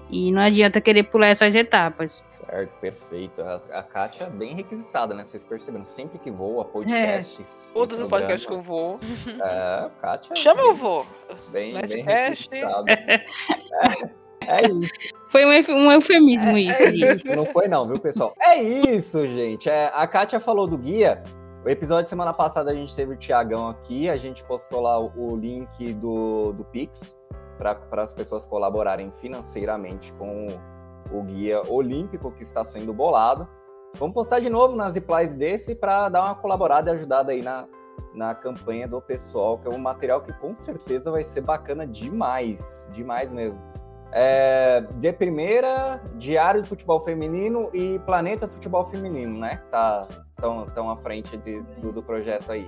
E 0.09 0.32
não 0.32 0.43
adianta 0.43 0.81
querer 0.81 1.05
pular 1.05 1.28
essas 1.28 1.55
etapas. 1.55 2.27
Certo, 2.32 2.72
perfeito. 2.81 3.43
A, 3.43 3.62
a 3.72 3.82
Kátia 3.82 4.24
é 4.24 4.31
bem 4.31 4.55
requisitada, 4.55 5.14
né? 5.14 5.22
Vocês 5.22 5.44
perceberam? 5.44 5.85
Sempre 5.85 6.18
que 6.18 6.32
voa, 6.32 6.64
podcasts. 6.64 7.70
e 7.70 7.74
Todos 7.74 8.01
os 8.01 8.09
podcasts 8.09 8.44
que 8.44 8.52
eu 8.52 8.60
vou. 8.60 8.98
É, 9.40 9.85
a 9.85 9.90
Kátia. 10.01 10.35
Chama 10.35 10.62
eu 10.62 10.74
vou. 10.74 11.06
Bem, 11.52 11.74
requisitada. 11.74 12.85
É, 14.41 14.65
é 14.65 14.71
isso. 14.71 15.15
Foi 15.29 15.45
um, 15.45 15.75
um 15.77 15.93
eufemismo 15.93 16.57
isso, 16.59 16.83
É 16.83 16.91
gente. 16.91 17.17
isso, 17.17 17.37
não 17.37 17.47
foi 17.47 17.69
não, 17.69 17.87
viu, 17.87 17.99
pessoal? 17.99 18.35
É 18.41 18.61
isso, 18.62 19.27
gente. 19.27 19.69
É, 19.69 19.91
a 19.95 20.07
Kátia 20.07 20.41
falou 20.41 20.67
do 20.67 20.77
guia. 20.77 21.23
O 21.65 21.69
episódio 21.69 22.05
de 22.05 22.09
semana 22.11 22.33
passada 22.33 22.71
a 22.71 22.75
gente 22.75 22.95
teve 22.97 23.12
o 23.12 23.17
Tiagão 23.17 23.69
aqui, 23.69 24.09
a 24.09 24.17
gente 24.17 24.43
postou 24.45 24.81
lá 24.81 24.99
o, 24.99 25.12
o 25.15 25.37
link 25.37 25.93
do, 25.93 26.53
do 26.53 26.65
Pix 26.65 27.19
para 27.59 28.03
as 28.03 28.15
pessoas 28.15 28.47
colaborarem 28.47 29.12
financeiramente 29.21 30.11
com 30.15 30.47
o, 31.12 31.19
o 31.19 31.23
guia 31.23 31.61
olímpico 31.69 32.33
que 32.33 32.43
está 32.43 32.65
sendo 32.65 32.95
bolado. 32.95 33.47
Vamos 33.97 34.15
postar 34.15 34.41
de 34.41 34.49
novo 34.49 34.75
nas 34.75 34.95
replies 34.95 35.35
desse 35.35 35.75
para 35.75 36.09
dar 36.09 36.25
uma 36.25 36.35
colaborada 36.35 36.91
e 36.91 36.95
ajudada 36.95 37.33
aí 37.33 37.43
na, 37.43 37.67
na 38.15 38.35
campanha 38.35 38.89
do 38.89 39.01
pessoal, 39.01 39.59
que 39.59 39.69
é 39.69 39.71
um 39.71 39.79
material 39.79 40.23
que 40.23 40.33
com 40.33 40.55
certeza 40.55 41.11
vai 41.11 41.23
ser 41.23 41.43
bacana 41.43 41.87
demais, 41.87 42.89
demais 42.93 43.33
mesmo. 43.33 43.62
É, 44.12 44.82
de 44.97 45.12
primeira, 45.12 46.01
Diário 46.16 46.62
de 46.62 46.69
Futebol 46.69 47.01
Feminino 47.01 47.70
e 47.73 47.99
Planeta 48.01 48.49
Futebol 48.49 48.85
Feminino, 48.87 49.39
né? 49.39 49.61
Tá 49.70 50.07
tão, 50.37 50.66
tão 50.66 50.91
à 50.91 50.97
frente 50.97 51.37
de- 51.37 51.62
do, 51.81 51.93
do 51.93 52.03
projeto 52.03 52.51
aí. 52.51 52.66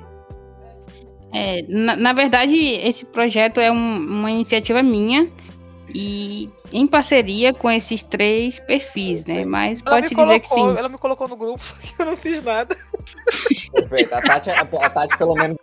É, 1.32 1.62
na, 1.68 1.96
na 1.96 2.12
verdade, 2.12 2.54
esse 2.56 3.04
projeto 3.06 3.58
é 3.58 3.70
um- 3.72 3.74
uma 4.06 4.30
iniciativa 4.30 4.82
minha 4.82 5.28
e 5.94 6.48
em 6.72 6.86
parceria 6.86 7.52
com 7.52 7.70
esses 7.70 8.04
três 8.04 8.58
perfis, 8.60 9.24
né? 9.24 9.44
Mas 9.44 9.80
Ela 9.80 9.96
pode 9.96 10.08
dizer 10.14 10.40
que 10.40 10.48
colocou, 10.48 10.72
sim. 10.72 10.78
ela 10.78 10.88
me 10.88 10.98
colocou 10.98 11.26
no 11.28 11.36
grupo, 11.36 11.62
só 11.64 11.74
que 11.74 11.94
eu 12.00 12.06
não 12.06 12.16
fiz 12.16 12.44
nada. 12.44 12.76
Perfeito. 13.72 14.14
A 14.14 14.22
Tati, 14.22 14.50
a, 14.50 14.60
a 14.60 14.90
Tati 14.90 15.18
pelo 15.18 15.34
menos, 15.34 15.56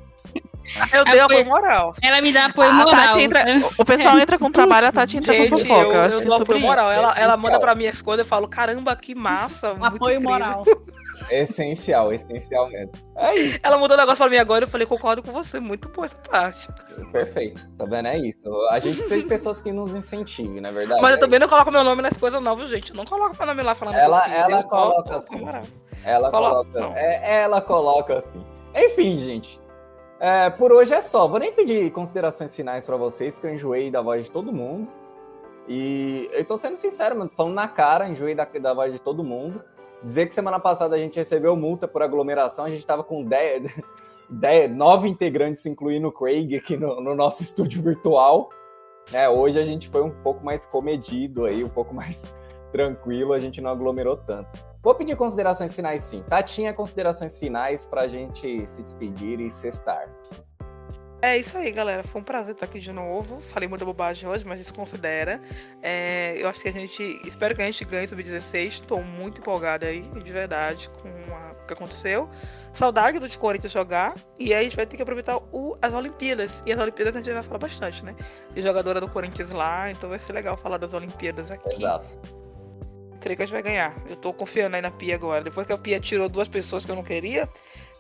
Eu 0.94 1.04
dei 1.06 1.20
Apoio- 1.20 1.40
apoio 1.42 1.46
moral. 1.46 1.96
Ela 2.02 2.22
me 2.22 2.32
dá 2.32 2.46
apoio 2.46 2.70
A 2.70 2.74
moral. 2.74 2.92
Tati 2.92 3.20
entra, 3.22 3.44
o 3.78 3.86
pessoal 3.86 4.18
entra 4.20 4.38
com 4.38 4.50
trabalho, 4.52 4.88
a 4.88 4.92
Tati 4.92 5.18
entra 5.18 5.34
com 5.36 5.46
Gente, 5.48 5.66
fofoca. 5.68 5.82
Eu, 5.88 5.92
eu, 5.94 6.02
acho 6.02 6.16
eu 6.18 6.20
que 6.22 6.26
é 6.26 6.28
dou 6.30 6.38
sobre 6.38 6.56
apoio 6.58 6.68
moral. 6.70 6.86
isso. 6.86 6.94
Ela, 6.94 7.14
ela 7.18 7.38
manda 7.38 7.60
pra 7.60 7.74
mim 7.76 7.88
as 7.88 8.02
coisas, 8.02 8.26
eu 8.26 8.30
falo, 8.30 8.48
caramba, 8.48 8.96
que 8.96 9.16
massa. 9.16 9.74
muito 9.74 9.86
Apoio 9.96 10.16
incrível. 10.20 10.30
moral. 10.32 10.64
essencial, 11.30 12.14
essencial 12.14 12.70
mesmo. 12.70 12.92
É 13.18 13.36
isso, 13.36 13.60
Ela 13.64 13.78
mandou 13.78 13.98
um 13.98 14.00
negócio 14.00 14.18
pra 14.24 14.30
mim 14.30 14.38
agora, 14.38 14.64
eu 14.66 14.70
falei, 14.70 14.88
concordo 14.88 15.22
com 15.22 15.32
você, 15.32 15.60
muito 15.60 15.90
boa 15.90 16.06
essa 16.06 16.16
parte. 16.16 16.68
perfeito. 17.12 17.68
Tá 17.78 17.86
vendo? 17.86 18.08
É 18.08 18.18
isso. 18.18 18.48
A 18.70 18.80
gente 18.80 18.98
precisa 18.98 19.20
de 19.20 19.26
pessoas 19.28 19.60
que 19.60 19.72
nos 19.72 19.94
incentivem, 19.94 20.62
não 20.62 20.70
é 20.70 20.74
verdade? 20.74 21.02
Mas 21.02 21.12
eu 21.12 21.18
É 21.18 21.20
também 21.20 21.40
não 21.40 21.48
coloco 21.48 21.72
meu 21.72 21.84
nome 21.84 22.02
nas 22.02 22.14
coisas 22.14 22.42
novas, 22.42 22.70
gente. 22.70 22.92
Eu 22.92 22.96
não 22.96 23.06
coloco 23.06 23.36
meu 23.38 23.48
nome 23.48 23.62
lá 23.64 23.76
falando 23.76 23.96
Ela- 23.96 24.22
fiz, 24.22 24.38
ela 24.38 24.64
coloca 24.64 25.10
com 25.10 25.16
assim. 25.16 25.48
Ela 26.04 26.32
Coloca- 26.32 26.94
é, 26.96 27.42
ela 27.42 27.60
coloca 27.62 28.18
assim. 28.18 28.42
Enfim, 28.74 29.20
gente. 29.20 29.60
É, 30.20 30.50
por 30.50 30.72
hoje 30.72 30.94
é 30.94 31.02
só. 31.02 31.28
Vou 31.28 31.40
nem 31.40 31.52
pedir 31.52 31.92
considerações 31.92 32.56
finais 32.56 32.86
pra 32.86 32.98
vocês, 32.98 33.36
porque 33.36 33.48
eu 33.48 33.54
enjoei 33.54 33.90
da 33.90 34.02
voz 34.02 34.26
de 34.26 34.32
todo 34.32 34.52
mundo. 34.52 34.88
E 35.68 36.30
eu 36.34 36.44
tô 36.44 36.58
sendo 36.58 36.76
sincero, 36.76 37.16
mano, 37.18 37.32
falando 37.36 37.54
na 37.54 37.68
cara, 37.68 38.10
enjoei 38.10 38.34
da, 38.34 38.46
da 38.46 38.74
voz 38.74 38.92
de 38.92 39.00
todo 39.00 39.24
mundo. 39.24 39.64
Dizer 40.02 40.26
que 40.28 40.34
semana 40.34 40.60
passada 40.60 40.96
a 40.96 41.00
gente 41.00 41.18
recebeu 41.18 41.56
multa 41.56 41.88
por 41.88 42.02
aglomeração, 42.02 42.66
a 42.66 42.70
gente 42.70 42.86
tava 42.88 43.04
com 43.04 43.24
10, 43.24 43.82
10 44.30 44.72
nove 44.76 45.08
integrantes, 45.08 45.66
incluindo 45.66 46.08
o 46.08 46.12
Craig, 46.12 46.56
aqui 46.56 46.76
no, 46.78 47.02
no 47.02 47.14
nosso 47.16 47.44
estúdio 47.44 47.82
virtual. 47.82 48.50
É, 49.12 49.30
hoje 49.30 49.60
a 49.60 49.64
gente 49.64 49.90
foi 49.90 50.02
um 50.02 50.12
pouco 50.12 50.44
mais 50.44 50.66
comedido 50.66 51.46
aí, 51.46 51.64
um 51.64 51.70
pouco 51.70 51.94
mais 51.94 52.24
tranquilo, 52.72 53.34
a 53.34 53.40
gente 53.40 53.62
não 53.62 53.70
aglomerou 53.70 54.18
tanto. 54.18 54.69
Vou 54.82 54.96
pedir 54.96 55.16
considerações 55.18 55.76
finais 55.76 56.02
sim. 56.02 56.24
Tatinha, 56.24 56.74
considerações 56.74 57.38
finais 57.38 57.86
pra 57.86 58.08
gente 58.08 58.66
se 58.66 58.82
despedir 58.82 59.40
e 59.42 59.50
cestar. 59.50 60.08
É 61.22 61.38
isso 61.38 61.58
aí, 61.58 61.70
galera. 61.70 62.02
Foi 62.02 62.22
um 62.22 62.24
prazer 62.24 62.54
estar 62.54 62.66
aqui 62.66 62.80
de 62.80 62.94
novo. 62.94 63.42
Falei 63.52 63.68
muita 63.68 63.84
bobagem 63.84 64.28
hoje, 64.28 64.46
mas 64.46 64.58
desconsidera. 64.58 65.42
É, 65.82 66.36
eu 66.38 66.48
acho 66.48 66.62
que 66.62 66.70
a 66.70 66.72
gente. 66.72 67.04
Espero 67.26 67.54
que 67.54 67.62
a 67.62 67.66
gente 67.66 67.84
ganhe 67.84 68.08
sub-16. 68.08 68.68
Estou 68.68 69.04
muito 69.04 69.42
empolgada 69.42 69.86
aí, 69.86 70.02
de 70.02 70.32
verdade, 70.32 70.90
com 71.02 71.10
a, 71.36 71.52
o 71.62 71.68
que 71.68 71.74
aconteceu. 71.74 72.30
Saudade 72.72 73.20
do 73.20 73.28
de 73.28 73.38
Corinthians 73.38 73.74
jogar. 73.74 74.16
E 74.38 74.54
aí 74.54 74.62
a 74.62 74.64
gente 74.64 74.78
vai 74.78 74.86
ter 74.86 74.96
que 74.96 75.04
aproveitar 75.04 75.36
o, 75.52 75.78
as 75.82 75.94
Olimpíadas. 75.94 76.64
E 76.66 76.72
as 76.72 76.80
Olimpíadas 76.80 77.14
a 77.14 77.18
gente 77.18 77.34
vai 77.34 77.44
falar 77.44 77.60
bastante, 77.60 78.06
né? 78.06 78.16
Tem 78.54 78.64
jogadora 78.64 79.02
do 79.02 79.10
Corinthians 79.10 79.50
lá, 79.50 79.92
então 79.92 80.10
vai 80.10 80.20
ser 80.20 80.32
legal 80.32 80.56
falar 80.56 80.78
das 80.78 80.94
Olimpíadas 80.94 81.52
aqui. 81.52 81.68
Exato. 81.68 82.39
Creio 83.20 83.36
que 83.36 83.44
a 83.44 83.46
gente 83.46 83.54
vai 83.54 83.62
ganhar. 83.62 83.94
Eu 84.08 84.16
tô 84.16 84.34
confiando 84.34 84.76
aí 84.76 84.82
na 84.82 84.92
Pia 84.92 85.16
agora. 85.16 85.44
Depois 85.44 85.68
que 85.68 85.74
a 85.74 85.78
Pia 85.78 86.00
tirou 86.00 86.30
duas 86.30 86.48
pessoas 86.48 86.86
que 86.86 86.92
eu 86.92 86.96
não 86.96 87.04
queria, 87.04 87.50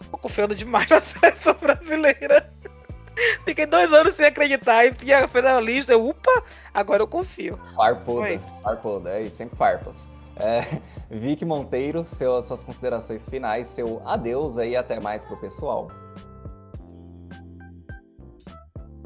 tô 0.09 0.17
confiando 0.17 0.55
demais 0.55 0.87
na 0.89 1.01
seleção 1.01 1.55
brasileira. 1.55 2.49
Fiquei 3.43 3.65
dois 3.65 3.91
anos 3.91 4.15
sem 4.15 4.25
acreditar. 4.25 4.85
E 4.85 4.93
Pia 4.93 5.27
fez 5.27 5.45
a 5.45 5.59
lista. 5.59 5.91
Eu, 5.91 6.07
upa, 6.07 6.43
agora 6.73 7.03
eu 7.03 7.07
confio. 7.07 7.59
Farpoda, 7.75 8.21
Oi. 8.21 8.39
farpoda, 8.63 9.19
é, 9.19 9.29
sempre 9.29 9.57
farpas. 9.57 10.07
É, 10.37 10.79
Vicky 11.11 11.43
Monteiro, 11.43 12.05
seu, 12.07 12.41
suas 12.41 12.63
considerações 12.63 13.27
finais, 13.27 13.67
seu 13.67 14.01
adeus 14.05 14.57
aí, 14.57 14.75
até 14.75 14.99
mais 15.01 15.25
pro 15.25 15.35
pessoal. 15.35 15.89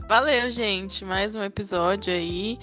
Valeu, 0.08 0.52
gente. 0.52 1.04
Mais 1.04 1.34
um 1.34 1.42
episódio 1.42 2.14
aí. 2.14 2.60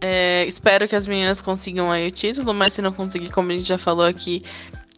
É, 0.00 0.44
espero 0.46 0.88
que 0.88 0.96
as 0.96 1.06
meninas 1.06 1.42
consigam 1.42 1.90
aí 1.90 2.08
o 2.08 2.10
título, 2.10 2.54
mas 2.54 2.72
se 2.72 2.80
não 2.82 2.92
conseguir, 2.92 3.30
como 3.30 3.50
a 3.50 3.54
gente 3.54 3.66
já 3.66 3.76
falou 3.76 4.06
aqui, 4.06 4.42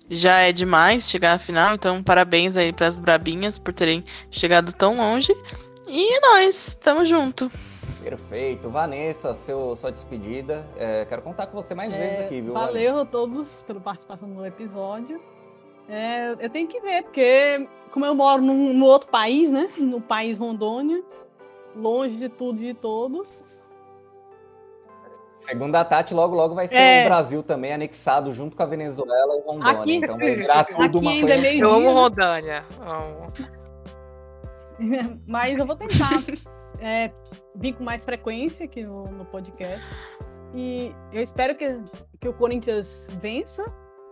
já 0.09 0.41
é 0.41 0.53
demais 0.53 1.09
chegar 1.09 1.35
à 1.35 1.39
final. 1.39 1.75
Então, 1.75 2.03
parabéns 2.03 2.57
aí 2.57 2.73
pras 2.73 2.97
brabinhas 2.97 3.59
por 3.59 3.73
terem 3.73 4.05
chegado 4.31 4.73
tão 4.73 4.97
longe. 4.97 5.35
E 5.89 6.17
é 6.17 6.21
nóis, 6.21 6.75
tamo 6.75 7.05
junto. 7.05 7.51
Perfeito. 8.03 8.69
Vanessa, 8.69 9.35
seu, 9.35 9.75
sua 9.77 9.91
despedida. 9.91 10.69
É, 10.77 11.05
quero 11.05 11.23
contar 11.23 11.47
com 11.47 11.61
você 11.61 11.75
mais 11.75 11.93
vezes 11.95 12.19
É, 12.19 12.25
aqui, 12.25 12.41
viu? 12.41 12.53
Valeu 12.53 12.73
Vanessa? 12.73 13.03
a 13.03 13.05
todos 13.05 13.63
pela 13.63 13.81
participação 13.81 14.29
no 14.29 14.45
episódio. 14.47 15.21
É, 15.89 16.35
eu 16.39 16.49
tenho 16.49 16.69
que 16.69 16.81
ver, 16.81 17.03
porque 17.03 17.69
como 17.91 18.07
eu 18.07 18.15
moro 18.15 18.43
num, 18.43 18.73
num 18.73 18.85
outro 18.85 19.09
país, 19.09 19.51
né? 19.51 19.69
No 19.77 20.01
país 20.01 20.39
Rondônia, 20.39 21.03
longe 21.77 22.17
de 22.17 22.29
tudo 22.29 22.63
e 22.63 22.67
de 22.67 22.75
todos. 22.75 23.43
Segundo 25.43 25.75
a 25.77 25.85
Tati, 25.85 26.15
logo 26.15 26.35
logo 26.37 26.55
vai 26.55 26.69
ser 26.69 26.77
É. 26.77 27.03
o 27.03 27.07
Brasil 27.07 27.43
também 27.43 27.73
anexado 27.73 28.33
junto 28.33 28.57
com 28.57 28.63
a 28.63 28.67
Venezuela 28.67 29.37
e 29.37 29.43
Rondônia. 29.43 29.81
Aqui- 29.81 29.95
então 29.97 30.17
vai 30.19 30.35
virar 30.35 30.65
tudo 30.65 30.85
aqui 30.85 30.97
uma 30.99 31.11
ainda 31.11 31.33
coisa. 31.35 31.47
é 31.49 31.57
Eu 31.57 31.71
amo. 31.75 31.89
Amo. 32.81 33.27
Mas 35.27 35.59
eu 35.59 35.67
vou 35.67 35.77
tentar 35.77 36.23
é, 36.81 37.11
vir 37.55 37.75
com 37.75 37.85
mais 37.85 38.05
frequência 38.05 38.65
aqui 38.65 38.83
no, 38.83 39.05
no 39.05 39.25
podcast. 39.25 39.85
E 40.55 40.95
eu 41.13 41.23
espero 41.23 41.55
que, 41.57 41.81
que 42.21 42.29
o 42.29 42.33
Corinthians 42.35 43.09
vença 43.21 43.65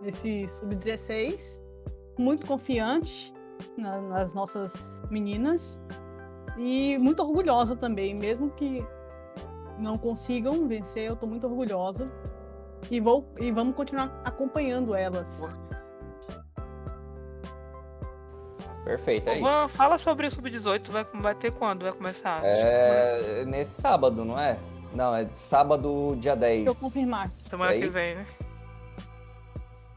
esse 0.03 0.47
sub-16. 0.47 1.61
Muito 2.17 2.45
confiante 2.45 3.33
na- 3.77 4.01
nas 4.01 4.33
nossas 4.33 4.95
meninas. 5.09 5.79
E 6.57 6.97
muito 6.99 7.21
orgulhosa 7.23 7.75
também, 7.75 8.13
mesmo 8.13 8.49
que 8.51 8.85
não 9.79 9.97
consigam 9.97 10.67
vencer, 10.67 11.03
eu 11.03 11.15
tô 11.15 11.25
muito 11.27 11.47
orgulhosa. 11.47 12.11
E, 12.89 12.99
vou, 12.99 13.31
e 13.39 13.51
vamos 13.51 13.75
continuar 13.75 14.21
acompanhando 14.23 14.95
elas. 14.95 15.49
Perfeito, 18.83 19.29
é 19.29 19.35
isso. 19.35 19.43
Van, 19.43 19.67
Fala 19.67 19.97
sobre 19.99 20.25
o 20.27 20.31
Sub-18. 20.31 20.89
Vai, 20.89 21.05
vai 21.13 21.35
ter 21.35 21.51
quando? 21.51 21.83
Vai 21.83 21.93
começar? 21.93 22.41
É 22.43 23.45
nesse 23.45 23.79
sábado, 23.79 24.25
não 24.25 24.37
é? 24.37 24.57
Não, 24.93 25.15
é 25.15 25.27
sábado, 25.35 26.15
dia 26.17 26.35
10. 26.35 26.65
Deixa 26.65 26.77
eu 26.79 26.81
confirmar. 26.81 27.27
Semana 27.27 27.73
É 27.73 27.79
que 27.79 27.85
isso? 27.85 27.93
vem, 27.93 28.15
né? 28.15 28.25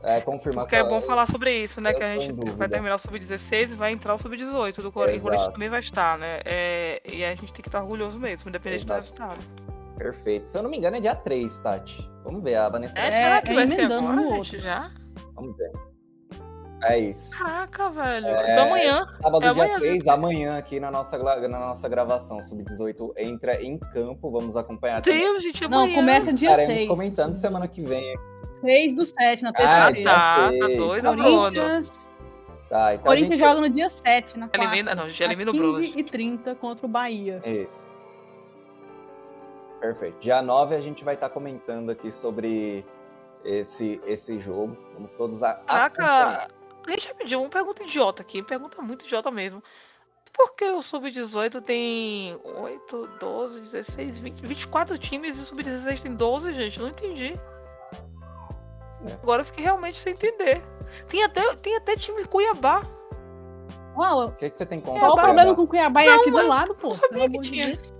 É, 0.04 0.20
confirmar. 0.20 0.64
Porque 0.64 0.76
é 0.76 0.84
bom 0.84 1.00
falar 1.00 1.26
sobre 1.26 1.64
isso, 1.64 1.80
né? 1.80 1.92
eu 1.92 1.96
Que 1.96 2.02
a 2.02 2.18
gente 2.18 2.32
vai 2.56 2.68
terminar 2.68 2.96
o 2.96 2.98
Sub-16 2.98 3.70
e 3.70 3.74
vai 3.74 3.90
entrar 3.92 4.14
o 4.14 4.18
Sub-18 4.18 4.82
do 4.82 4.92
Corinthians. 4.92 4.92
O 4.92 4.92
Corinthians 4.92 5.24
Exato. 5.24 5.52
também 5.52 5.68
vai 5.70 5.80
estar, 5.80 6.18
né? 6.18 6.40
É, 6.44 7.00
e 7.10 7.24
a 7.24 7.34
gente 7.34 7.52
tem 7.52 7.62
que 7.62 7.68
estar 7.68 7.80
orgulhoso 7.80 8.18
mesmo, 8.18 8.48
independente 8.48 8.84
do 8.84 8.92
Exato. 8.92 9.02
resultado. 9.02 9.38
Perfeito. 9.96 10.48
Se 10.48 10.58
eu 10.58 10.62
não 10.62 10.70
me 10.70 10.76
engano, 10.76 10.96
é 10.96 11.00
dia 11.00 11.14
3, 11.14 11.58
Tati. 11.58 12.10
Vamos 12.22 12.42
ver, 12.42 12.56
a 12.56 12.68
Vanessa. 12.68 12.98
É, 12.98 13.02
É, 13.02 13.22
é 13.22 13.54
vai 13.54 13.66
ser 13.66 13.74
emendando 13.74 14.08
agora, 14.08 14.16
no 14.16 14.34
outro. 14.36 14.58
já? 14.60 14.90
Vamos 15.34 15.56
ver. 15.56 15.72
É 16.86 16.98
isso. 16.98 17.30
Caraca, 17.36 17.88
velho. 17.90 18.26
É, 18.26 18.52
Então 18.52 18.64
amanhã. 18.66 19.06
Sábado, 19.20 19.36
É 19.46 19.52
dia 19.52 19.62
amanhã, 19.64 19.78
3, 19.78 20.06
amanhã, 20.08 20.58
aqui 20.58 20.78
na 20.80 20.90
nossa, 20.90 21.16
na 21.48 21.58
nossa 21.58 21.88
gravação, 21.88 22.40
Sub-18 22.42 23.12
entra 23.18 23.62
em 23.62 23.78
campo. 23.78 24.30
Vamos 24.30 24.56
acompanhar 24.56 25.00
também. 25.00 25.18
Deus, 25.20 25.42
gente, 25.42 25.66
Não, 25.68 25.80
amanhã. 25.84 25.94
começa 25.94 26.32
dia 26.32 26.50
Estaremos 26.50 26.74
6. 26.74 26.88
comentando 26.88 27.36
semana 27.36 27.66
que 27.68 27.80
vem. 27.80 28.18
6 28.60 28.94
do 28.94 29.06
7, 29.06 29.42
na 29.42 29.50
Ah, 29.50 29.52
terça-feira. 29.52 29.92
dia 29.92 30.04
tá, 30.04 30.50
tá 30.68 30.76
doido. 30.76 31.16
Corinthians, 31.16 31.90
Tá, 32.68 32.94
então 32.94 33.04
a 33.04 33.06
Corinthians 33.06 33.38
gente- 33.38 33.48
joga 33.48 33.60
no 33.60 33.68
dia 33.68 33.88
7, 33.90 34.38
na 34.38 34.48
quarta. 34.48 34.66
Elimina, 34.66 34.94
não, 34.94 35.08
já 35.10 35.26
às 35.26 35.30
elimina 35.32 35.50
o 35.50 35.54
Bruno. 35.54 35.80
15 35.80 35.94
e 35.98 36.02
30 36.02 36.54
contra 36.54 36.86
o 36.86 36.88
Bahia. 36.88 37.40
Isso. 37.44 37.92
Perfeito. 39.80 40.18
Dia 40.18 40.40
9 40.42 40.74
a 40.74 40.80
gente 40.80 41.04
vai 41.04 41.14
estar 41.14 41.28
comentando 41.28 41.90
aqui 41.90 42.10
sobre 42.10 42.84
esse, 43.44 44.00
esse 44.06 44.38
jogo. 44.38 44.76
Vamos 44.94 45.14
todos 45.14 45.42
a 45.42 45.50
acompanhar. 45.50 45.90
Caraca, 45.90 46.48
deixa 46.86 47.10
eu 47.10 47.14
pedir 47.14 47.36
uma 47.36 47.48
pergunta 47.48 47.82
idiota 47.82 48.22
aqui, 48.22 48.42
pergunta 48.42 48.80
muito 48.82 49.04
idiota 49.04 49.30
mesmo. 49.30 49.62
Por 50.32 50.54
que 50.56 50.64
o 50.64 50.82
Sub-18 50.82 51.62
tem 51.62 52.36
8, 52.44 53.08
12, 53.20 53.60
16, 53.60 54.18
20, 54.18 54.46
24 54.46 54.98
times 54.98 55.38
e 55.38 55.42
o 55.42 55.44
Sub-16 55.44 56.00
tem 56.00 56.14
12, 56.14 56.52
gente? 56.52 56.80
Não 56.80 56.88
entendi. 56.88 57.32
É. 59.08 59.12
Agora 59.22 59.42
eu 59.42 59.44
fiquei 59.46 59.62
realmente 59.64 60.00
sem 60.00 60.12
entender. 60.12 60.62
Tem 61.08 61.22
até, 61.22 61.54
tem 61.56 61.76
até 61.76 61.96
time 61.96 62.24
Cuiabá. 62.24 62.82
Uau, 63.96 64.26
O 64.26 64.32
que, 64.32 64.50
que 64.50 64.58
você 64.58 64.66
tem 64.66 64.80
contra 64.80 65.00
qual 65.00 65.12
o 65.12 65.20
problema 65.20 65.54
com 65.54 65.62
o 65.62 65.68
Cuiabá 65.68 66.02
é 66.02 66.08
aqui 66.14 66.30
do 66.30 66.46
lado, 66.48 66.74
pô? 66.74 66.88
não 66.88 66.94
sabia 66.96 67.30
que 67.30 67.40
tinha. 67.42 67.66
Deus. 67.66 67.93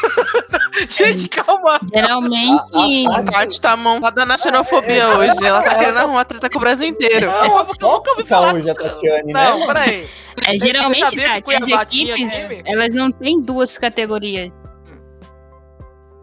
Gente, 0.88 1.28
calma. 1.28 1.80
Geralmente. 1.92 2.62
A- 3.08 3.14
a- 3.14 3.18
A 3.18 3.22
Tati 3.24 3.60
tá 3.60 3.76
montada 3.76 4.24
na 4.24 4.36
xenofobia 4.36 5.08
hoje. 5.16 5.44
Ela 5.44 5.62
tá 5.62 5.74
querendo 5.74 5.98
arrumar 5.98 6.24
treta 6.24 6.48
com 6.48 6.58
o 6.58 6.60
Brasil 6.60 6.88
inteiro. 6.88 7.26
Não, 7.30 7.50
ouvi 7.58 7.78
Tóxica 7.78 8.40
hoje 8.52 8.70
a 8.70 8.74
Tatiane, 8.74 9.32
Não, 9.32 9.58
né? 9.60 9.66
peraí. 9.66 10.06
É, 10.46 10.56
geralmente, 10.56 11.16
Tati, 11.16 11.54
as 11.54 11.66
equipes, 11.68 12.32
elas 12.64 12.94
não 12.94 13.10
têm 13.12 13.40
duas 13.42 13.76
categorias. 13.76 14.52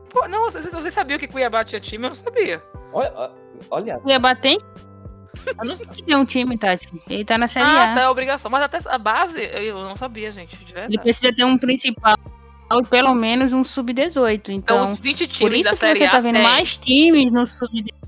Pô, 0.09 0.27
não, 0.27 0.49
você, 0.49 0.61
você 0.61 0.89
sabia 0.91 1.19
que 1.19 1.27
Cuiabá 1.27 1.63
tinha 1.63 1.79
time? 1.81 2.05
Eu 2.05 2.09
não 2.09 2.15
sabia. 2.15 2.63
Olha, 2.93 3.31
olha, 3.69 3.99
Cuiabá 3.99 4.33
tem? 4.35 4.59
Eu 5.59 5.65
não 5.65 5.75
sei 5.75 5.85
que 5.85 6.03
tem 6.03 6.15
um 6.15 6.25
time, 6.25 6.57
Tati. 6.57 6.87
Ele 7.09 7.23
tá 7.23 7.37
na 7.37 7.47
Série 7.47 7.65
Ah, 7.65 7.91
A. 7.91 7.95
tá, 7.95 8.01
é 8.01 8.09
obrigação. 8.09 8.49
Mas 8.49 8.63
até 8.63 8.79
a 8.85 8.97
base, 8.97 9.39
eu 9.53 9.77
não 9.83 9.95
sabia, 9.95 10.31
gente, 10.31 10.57
de 10.65 10.73
Ele 10.77 10.97
precisa 10.99 11.31
ter 11.33 11.43
um 11.43 11.57
principal 11.57 12.15
pelo 12.89 13.13
menos 13.13 13.53
um 13.53 13.63
sub-18. 13.63 14.49
Então, 14.49 14.53
Então, 14.55 14.83
os 14.85 14.99
20 14.99 15.27
times 15.27 15.39
por 15.39 15.53
isso 15.53 15.63
da 15.63 15.69
que 15.71 15.77
Série 15.77 15.99
você 15.99 16.05
A 16.05 16.11
tá 16.11 16.19
vendo 16.19 16.33
tem. 16.33 16.43
mais 16.43 16.77
times 16.77 17.31
no 17.31 17.45
sub-18. 17.47 18.07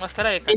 Mas 0.00 0.12
peraí, 0.12 0.40
cara. 0.40 0.56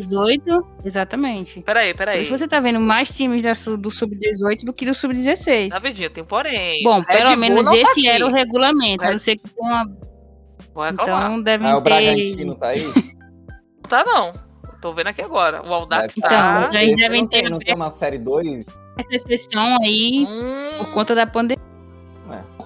Exatamente. 0.84 1.62
Peraí, 1.62 1.92
Por 1.94 1.98
peraí. 2.00 2.22
isso 2.22 2.36
você 2.38 2.48
tá 2.48 2.60
vendo 2.60 2.80
mais 2.80 3.16
times 3.16 3.44
da 3.44 3.54
do 3.78 3.90
sub-18 3.92 4.66
do 4.66 4.74
que 4.74 4.86
do 4.86 4.94
sub-16. 4.94 5.70
Davidinho, 5.70 6.10
tem 6.10 6.24
porém. 6.24 6.84
Bom, 6.84 7.00
Red 7.00 7.06
pelo 7.06 7.30
Bull 7.30 7.38
menos 7.38 7.66
tá 7.68 7.76
esse 7.78 7.92
aqui. 7.92 8.08
era 8.10 8.26
o 8.26 8.32
regulamento. 8.32 9.04
A 9.04 9.06
Red- 9.06 9.12
não 9.14 9.20
ser 9.20 9.36
que 9.38 9.44
tenha 9.50 9.68
uma. 9.70 9.86
Vou. 10.74 10.88
Então 10.88 11.42
devem 11.44 11.68
ah, 11.68 11.78
o 11.78 11.82
ter. 11.82 11.90
Bragantino 11.90 12.56
tá 12.56 12.68
aí? 12.70 12.82
Não 13.88 13.90
tá, 13.90 14.04
não. 14.04 14.34
Tô 14.82 14.94
vendo 14.94 15.08
aqui 15.08 15.22
agora. 15.22 15.66
O 15.66 15.74
Aldax 15.74 16.14
Deve 16.14 16.28
tá. 16.28 16.28
Então, 16.28 16.70
tá. 16.70 16.86
já 16.86 16.96
devem 16.96 17.26
ter 17.26 17.50
não 17.50 17.58
tem 17.58 17.74
uma 17.74 17.90
série 17.90 18.18
2? 18.18 18.66
essa 18.98 19.16
exceção 19.34 19.78
aí 19.82 20.26
Hum, 20.28 20.78
por 20.80 20.94
conta 20.94 21.16
da 21.16 21.26
pandemia. 21.26 21.64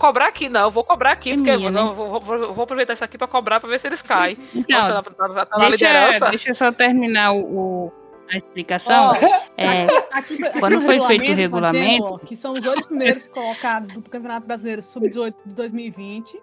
Vou 0.01 0.07
cobrar 0.09 0.27
aqui, 0.27 0.49
não. 0.49 0.61
Eu 0.61 0.71
vou 0.71 0.83
cobrar 0.83 1.11
aqui, 1.11 1.35
porque 1.35 1.51
Pandemia, 1.51 1.67
eu 1.67 1.71
não, 1.71 1.93
vou, 1.93 2.19
vou- 2.19 2.53
vou 2.55 2.63
aproveitar 2.63 2.93
isso 2.93 3.03
aqui 3.03 3.17
pra 3.17 3.27
cobrar 3.27 3.59
pra 3.59 3.69
ver 3.69 3.79
se 3.79 3.87
eles 3.87 4.01
caem. 4.01 4.37
Então, 4.55 4.79
Nossa, 4.79 5.03
tá, 5.03 5.29
tá- 5.29 5.45
tá 5.45 5.57
na 5.57 5.69
deixa, 5.69 5.87
liderança. 5.87 6.29
deixa 6.29 6.49
eu 6.49 6.55
só 6.55 6.71
terminar 6.71 7.33
o, 7.33 7.85
o- 7.85 7.91
a 8.31 8.35
explicação. 8.37 9.11
Ó, 9.11 9.15
É, 9.57 9.85
aqui, 10.11 10.43
aqui 10.43 10.59
Quando 10.59 10.81
foi 10.81 10.99
feito 11.07 11.23
o 11.23 11.27
tá 11.27 11.33
regulamento- 11.35 11.77
dizendo, 11.77 12.05
ó, 12.05 12.17
que 12.17 12.35
são 12.35 12.53
os 12.53 12.65
oito 12.65 12.87
primeiros 12.87 13.27
colocados 13.27 13.91
do 13.91 14.01
Campeonato 14.01 14.47
Brasileiro 14.47 14.81
Sub-18 14.81 15.35
de 15.45 15.53
2020. 15.53 16.41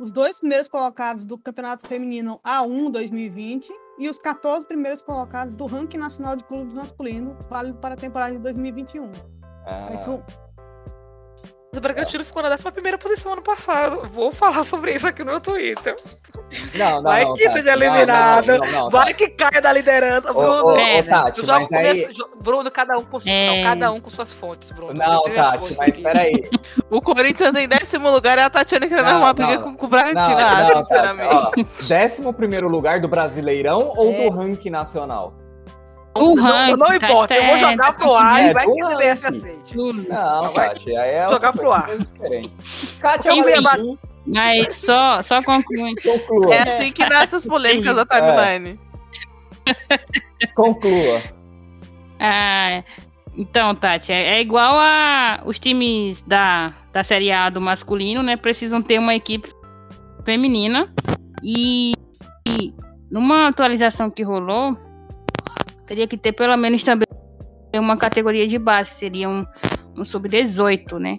os 0.00 0.10
dois 0.12 0.38
primeiros 0.40 0.68
colocados 0.68 1.24
do 1.24 1.38
Campeonato 1.38 1.86
Feminino 1.88 2.38
A1 2.44 2.90
2020 2.90 3.70
e 3.98 4.10
os 4.10 4.18
14 4.18 4.66
primeiros 4.66 5.00
colocados 5.00 5.56
do 5.56 5.64
ranking 5.64 5.96
nacional 5.96 6.36
de 6.36 6.44
clubes 6.44 6.72
masculino, 6.74 7.34
válido 7.48 7.78
para 7.78 7.94
a 7.94 7.96
temporada 7.96 8.32
de 8.32 8.38
2021. 8.40 9.10
Ah, 9.66 9.88
O 11.76 11.80
Bragantino 11.80 12.24
ficou 12.24 12.42
na 12.42 12.50
11 12.50 12.70
primeira 12.72 12.96
posição 12.98 13.32
ano 13.32 13.42
passado. 13.42 14.08
Vou 14.08 14.32
falar 14.32 14.64
sobre 14.64 14.94
isso 14.94 15.06
aqui 15.06 15.22
no 15.22 15.32
meu 15.32 15.40
Twitter. 15.40 15.94
não, 16.74 16.96
não, 16.96 17.02
Vai 17.02 17.24
não, 17.24 17.34
que 17.34 17.44
Tati, 17.44 17.56
seja 17.56 17.76
não, 17.76 17.86
não, 17.86 18.06
não, 18.06 18.58
não, 18.58 18.72
não, 18.72 18.90
Vai 18.90 19.14
que 19.14 19.28
caia 19.28 19.60
da 19.60 19.72
liderança, 19.72 20.30
Ô, 20.30 20.34
Bruno. 20.34 20.62
ô, 20.64 20.72
ô, 20.74 20.78
É, 20.78 21.02
Tati, 21.02 21.44
mas 21.44 21.72
aí... 21.72 22.08
Bruno, 22.42 22.70
cada 22.70 22.96
um 22.96 23.04
com, 23.04 23.18
É. 23.26 23.56
não, 23.62 23.70
cada 23.70 23.92
um 23.92 24.00
com 24.00 24.10
suas 24.10 24.32
fontes, 24.32 24.70
Bruno. 24.70 24.94
Não, 24.94 25.22
Tati, 25.24 25.76
mas 25.76 25.94
aqui. 25.94 26.02
peraí. 26.02 26.50
O 26.88 27.00
Corinthians 27.00 27.54
em 27.56 27.66
décimo 27.66 28.08
lugar 28.10 28.38
e 28.38 28.42
a 28.42 28.48
Tatiana 28.50 28.86
querendo 28.86 29.04
Não, 29.06 29.12
arrumar 29.12 29.32
briga 29.32 29.56
não, 29.56 29.62
com, 29.62 29.76
com 29.76 29.86
o 29.86 29.88
Não, 29.88 29.98
Bragantino. 29.98 30.36
Não, 30.38 30.46
Tati, 30.72 30.78
sinceramente. 30.88 31.34
ó, 31.34 31.50
décimo 31.88 32.32
primeiro 32.32 32.68
lugar 32.68 33.00
do 33.00 33.08
Brasileirão 33.08 33.92
ou 33.96 34.12
É. 34.12 34.24
do 34.24 34.30
ranking 34.30 34.70
nacional? 34.70 35.34
Não, 36.18 36.34
ranking. 36.36 36.76
não 36.76 36.94
importa, 36.94 37.34
eu 37.34 37.46
vou 37.46 37.58
jogar 37.58 37.92
pro 37.94 38.14
ar 38.14 38.40
É, 38.40 38.50
e 38.50 38.52
vai 38.54 38.64
que 38.64 38.84
o 38.84 38.88
CBF 38.88 39.26
aceite. 39.26 39.76
Não, 39.76 40.58
aí 40.58 41.10
é 41.10 41.26
jogar 41.28 41.52
pro 41.52 41.72
ar. 41.72 41.88
Kátia 43.00 43.32
Enfim. 43.32 43.62
Valentim, 43.62 43.98
Mas 44.26 44.76
só, 44.76 45.20
só 45.22 45.42
concluindo. 45.42 46.00
conclua, 46.02 46.54
É 46.54 46.62
assim 46.62 46.92
que 46.92 47.04
nascem 47.06 47.36
as 47.36 47.46
polêmicas 47.46 47.96
da 47.96 48.04
timeline. 48.06 48.78
conclua. 50.54 51.22
Ah, 52.18 52.82
então, 53.36 53.74
Tati, 53.74 54.12
é, 54.12 54.36
é 54.36 54.40
igual 54.40 54.76
a 54.78 55.40
os 55.44 55.58
times 55.58 56.22
da, 56.22 56.72
da 56.92 57.04
Série 57.04 57.30
A 57.30 57.50
do 57.50 57.60
masculino, 57.60 58.22
né? 58.22 58.36
Precisam 58.36 58.80
ter 58.82 58.98
uma 58.98 59.14
equipe 59.14 59.50
feminina. 60.24 60.88
E, 61.44 61.92
e 62.48 62.72
numa 63.10 63.48
atualização 63.48 64.10
que 64.10 64.22
rolou, 64.22 64.76
teria 65.86 66.06
que 66.06 66.16
ter 66.16 66.32
pelo 66.32 66.56
menos 66.56 66.82
também 66.82 67.06
uma 67.74 67.96
categoria 67.96 68.46
de 68.46 68.58
base, 68.58 68.90
seria 68.90 69.28
um, 69.28 69.44
um 69.96 70.04
sub-18, 70.04 70.98
né? 70.98 71.18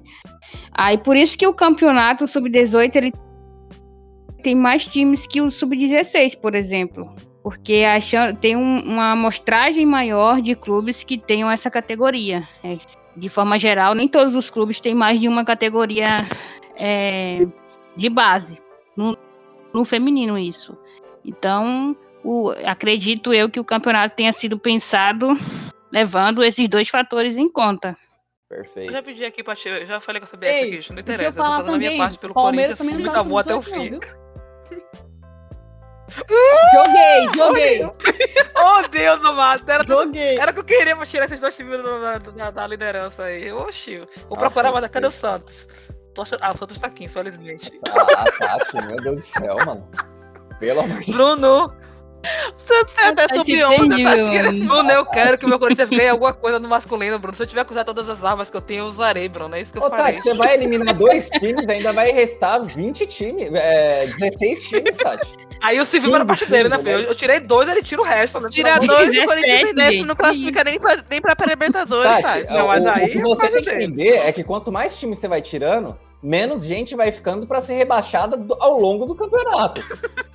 Aí 0.71 0.97
por 0.97 1.15
isso 1.15 1.37
que 1.37 1.45
o 1.47 1.53
campeonato 1.53 2.27
sub-18 2.27 2.95
ele 2.95 3.13
tem 4.41 4.55
mais 4.55 4.85
times 4.87 5.27
que 5.27 5.41
o 5.41 5.51
sub-16, 5.51 6.39
por 6.39 6.55
exemplo 6.55 7.07
porque 7.47 7.85
a 7.85 8.33
tem 8.33 8.57
um- 8.57 8.81
uma 8.81 9.13
amostragem 9.13 9.85
maior 9.85 10.41
de 10.41 10.53
clubes 10.53 11.01
que 11.01 11.17
tenham 11.17 11.49
essa 11.49 11.71
categoria. 11.71 12.43
É, 12.61 12.77
de 13.15 13.29
forma 13.29 13.57
geral, 13.57 13.95
nem 13.95 14.05
todos 14.05 14.35
os 14.35 14.49
clubes 14.49 14.81
têm 14.81 14.93
mais 14.93 15.17
de 15.21 15.29
uma 15.29 15.45
categoria 15.45 16.17
é, 16.77 17.47
de 17.95 18.09
base. 18.09 18.61
No, 18.97 19.17
no 19.73 19.85
feminino, 19.85 20.37
isso. 20.37 20.77
Então, 21.23 21.95
o- 22.29 22.51
acredito 22.65 23.33
eu 23.33 23.49
que 23.49 23.59
o 23.59 23.63
campeonato 23.65 24.15
tenha 24.15 24.33
sido 24.33 24.57
pensado 24.59 25.29
levando 25.91 26.43
esses 26.43 26.67
dois 26.67 26.89
fatores 26.89 27.37
em 27.37 27.49
conta. 27.51 27.95
Eu 28.49 28.57
Perfeito. 28.57 28.91
já 28.91 29.01
pedi 29.03 29.25
aqui 29.25 29.43
pra 29.43 29.55
tirar, 29.55 29.83
já 29.85 29.99
falei 29.99 30.21
com 30.21 30.25
a 30.25 30.29
CBF 30.29 30.45
Ei, 30.53 30.63
aqui, 30.67 30.75
isso 30.77 30.93
não 30.93 30.99
eu 30.99 31.01
interessa. 31.01 31.23
Eu 31.25 31.33
tô 31.33 31.43
falar 31.43 31.57
fazendo 31.57 31.75
a 31.75 31.77
minha 31.77 31.89
também, 31.91 31.99
parte 32.01 32.17
pelo 32.19 32.33
Palmeiras 32.33 32.77
Corinthians, 32.77 32.95
também 32.97 33.05
não 33.05 33.13
tá 33.13 33.19
acabou 33.19 33.39
até 33.39 33.55
o 33.55 33.61
sub-18 33.61 33.91
não, 33.91 33.99
fim. 33.99 33.99
Joguei, 36.73 37.27
joguei, 37.35 37.85
Oh, 38.55 38.87
Deus 38.89 39.19
amado, 39.23 39.69
era, 39.69 39.85
joguei. 39.85 40.37
era 40.39 40.51
o 40.51 40.53
que 40.53 40.59
eu 40.61 40.63
queria 40.63 40.95
pra 40.95 41.05
tirar 41.05 41.25
esses 41.25 41.39
dois 41.39 41.55
times 41.55 41.81
da, 41.83 42.17
da- 42.17 42.51
da 42.51 42.67
liderança 42.67 43.23
aí. 43.23 43.51
Oxi, 43.51 43.97
vou 43.97 44.07
Nossa, 44.37 44.37
procurar, 44.39 44.71
mas 44.71 44.87
cadê 44.89 45.07
o. 45.07 45.11
Santos? 45.11 45.67
Ah, 46.41 46.51
o 46.53 46.57
Santos 46.57 46.79
tá 46.79 46.87
aqui, 46.87 47.03
infelizmente. 47.03 47.71
Ah, 47.87 48.25
Tati, 48.39 48.77
meu 48.87 48.95
Deus 48.97 49.17
do 49.17 49.21
céu, 49.21 49.57
mano. 49.65 49.87
Pelo 50.59 50.79
amor 50.79 50.99
de 50.99 51.05
Deus. 51.05 51.15
Bruno, 51.17 51.71
O 52.55 52.59
Santos 52.59 52.93
tem 52.93 53.05
até 53.05 53.27
Tati, 53.27 53.37
sub-11, 53.37 53.63
a 53.63 53.75
entendi, 53.75 54.03
Tatiana. 54.03 54.51
meu. 54.51 54.67
Bruno, 54.67 54.91
eu 54.91 55.05
quero 55.05 55.37
que 55.37 55.45
o 55.45 55.49
meu 55.49 55.59
Corinthians 55.59 55.89
ganhe 55.89 56.09
alguma 56.09 56.33
coisa 56.33 56.59
no 56.59 56.67
masculino, 56.67 57.19
Bruno. 57.19 57.35
Se 57.35 57.43
eu 57.43 57.47
tiver 57.47 57.65
que 57.65 57.71
usar 57.71 57.83
todas 57.83 58.09
as 58.09 58.23
armas 58.23 58.49
que 58.49 58.57
eu 58.57 58.61
tenho, 58.61 58.79
eu 58.81 58.85
usarei, 58.85 59.27
Bruno. 59.27 59.55
É 59.55 59.61
isso 59.61 59.71
que 59.71 59.77
eu 59.77 59.83
Ô, 59.83 59.89
farei. 59.89 60.05
Tati, 60.05 60.21
você 60.21 60.33
vai 60.33 60.53
eliminar 60.53 60.93
dois 60.95 61.29
times, 61.29 61.67
ainda 61.69 61.93
vai 61.93 62.11
restar 62.11 62.61
20 62.63 63.05
times, 63.07 63.49
é, 63.53 64.07
16 64.17 64.63
times, 64.65 64.97
Tati. 64.97 65.31
Aí 65.61 65.79
o 65.79 65.85
Silvio 65.85 66.11
vai 66.11 66.19
na 66.19 66.25
15, 66.25 66.39
parte 66.39 66.51
dele, 66.51 66.69
né, 66.69 66.77
15, 66.77 66.89
filho? 66.89 67.09
Eu, 67.09 67.15
tirei 67.15 67.39
dois, 67.39 67.67
ele 67.67 67.81
tira 67.81 68.01
o 68.01 68.05
resto, 68.05 68.39
né? 68.39 68.49
Tira 68.49 68.79
dois, 68.79 69.17
o 69.17 69.25
Corinthians 69.25 69.61
em 69.61 69.73
17, 69.73 69.73
décimo 69.73 70.05
não 70.05 70.15
classifica 70.15 70.63
nem 70.63 70.79
pra, 70.79 70.97
nem 71.09 71.21
pra 71.21 71.35
pré-libertadores, 71.35 72.11
Tati, 72.11 72.23
Tati. 72.23 72.53
Não, 72.53 72.67
mas 72.67 72.83
o, 72.83 72.85
o 72.85 72.89
aí 72.89 73.09
que 73.09 73.17
é 73.17 73.21
você 73.21 73.47
tem 73.47 73.61
que 73.63 73.69
entender 73.71 74.15
é 74.17 74.31
que 74.31 74.43
quanto 74.43 74.71
mais 74.71 74.97
times 74.97 75.17
você 75.17 75.27
vai 75.27 75.41
tirando, 75.41 75.97
menos 76.27 76.63
gente 76.65 76.95
vai 76.95 77.11
ficando 77.11 77.47
pra 77.47 77.59
ser 77.61 77.75
rebaixada 77.75 78.35
do- 78.37 78.55
ao 78.59 78.79
longo 78.79 79.05
do 79.05 79.15
campeonato. 79.15 79.81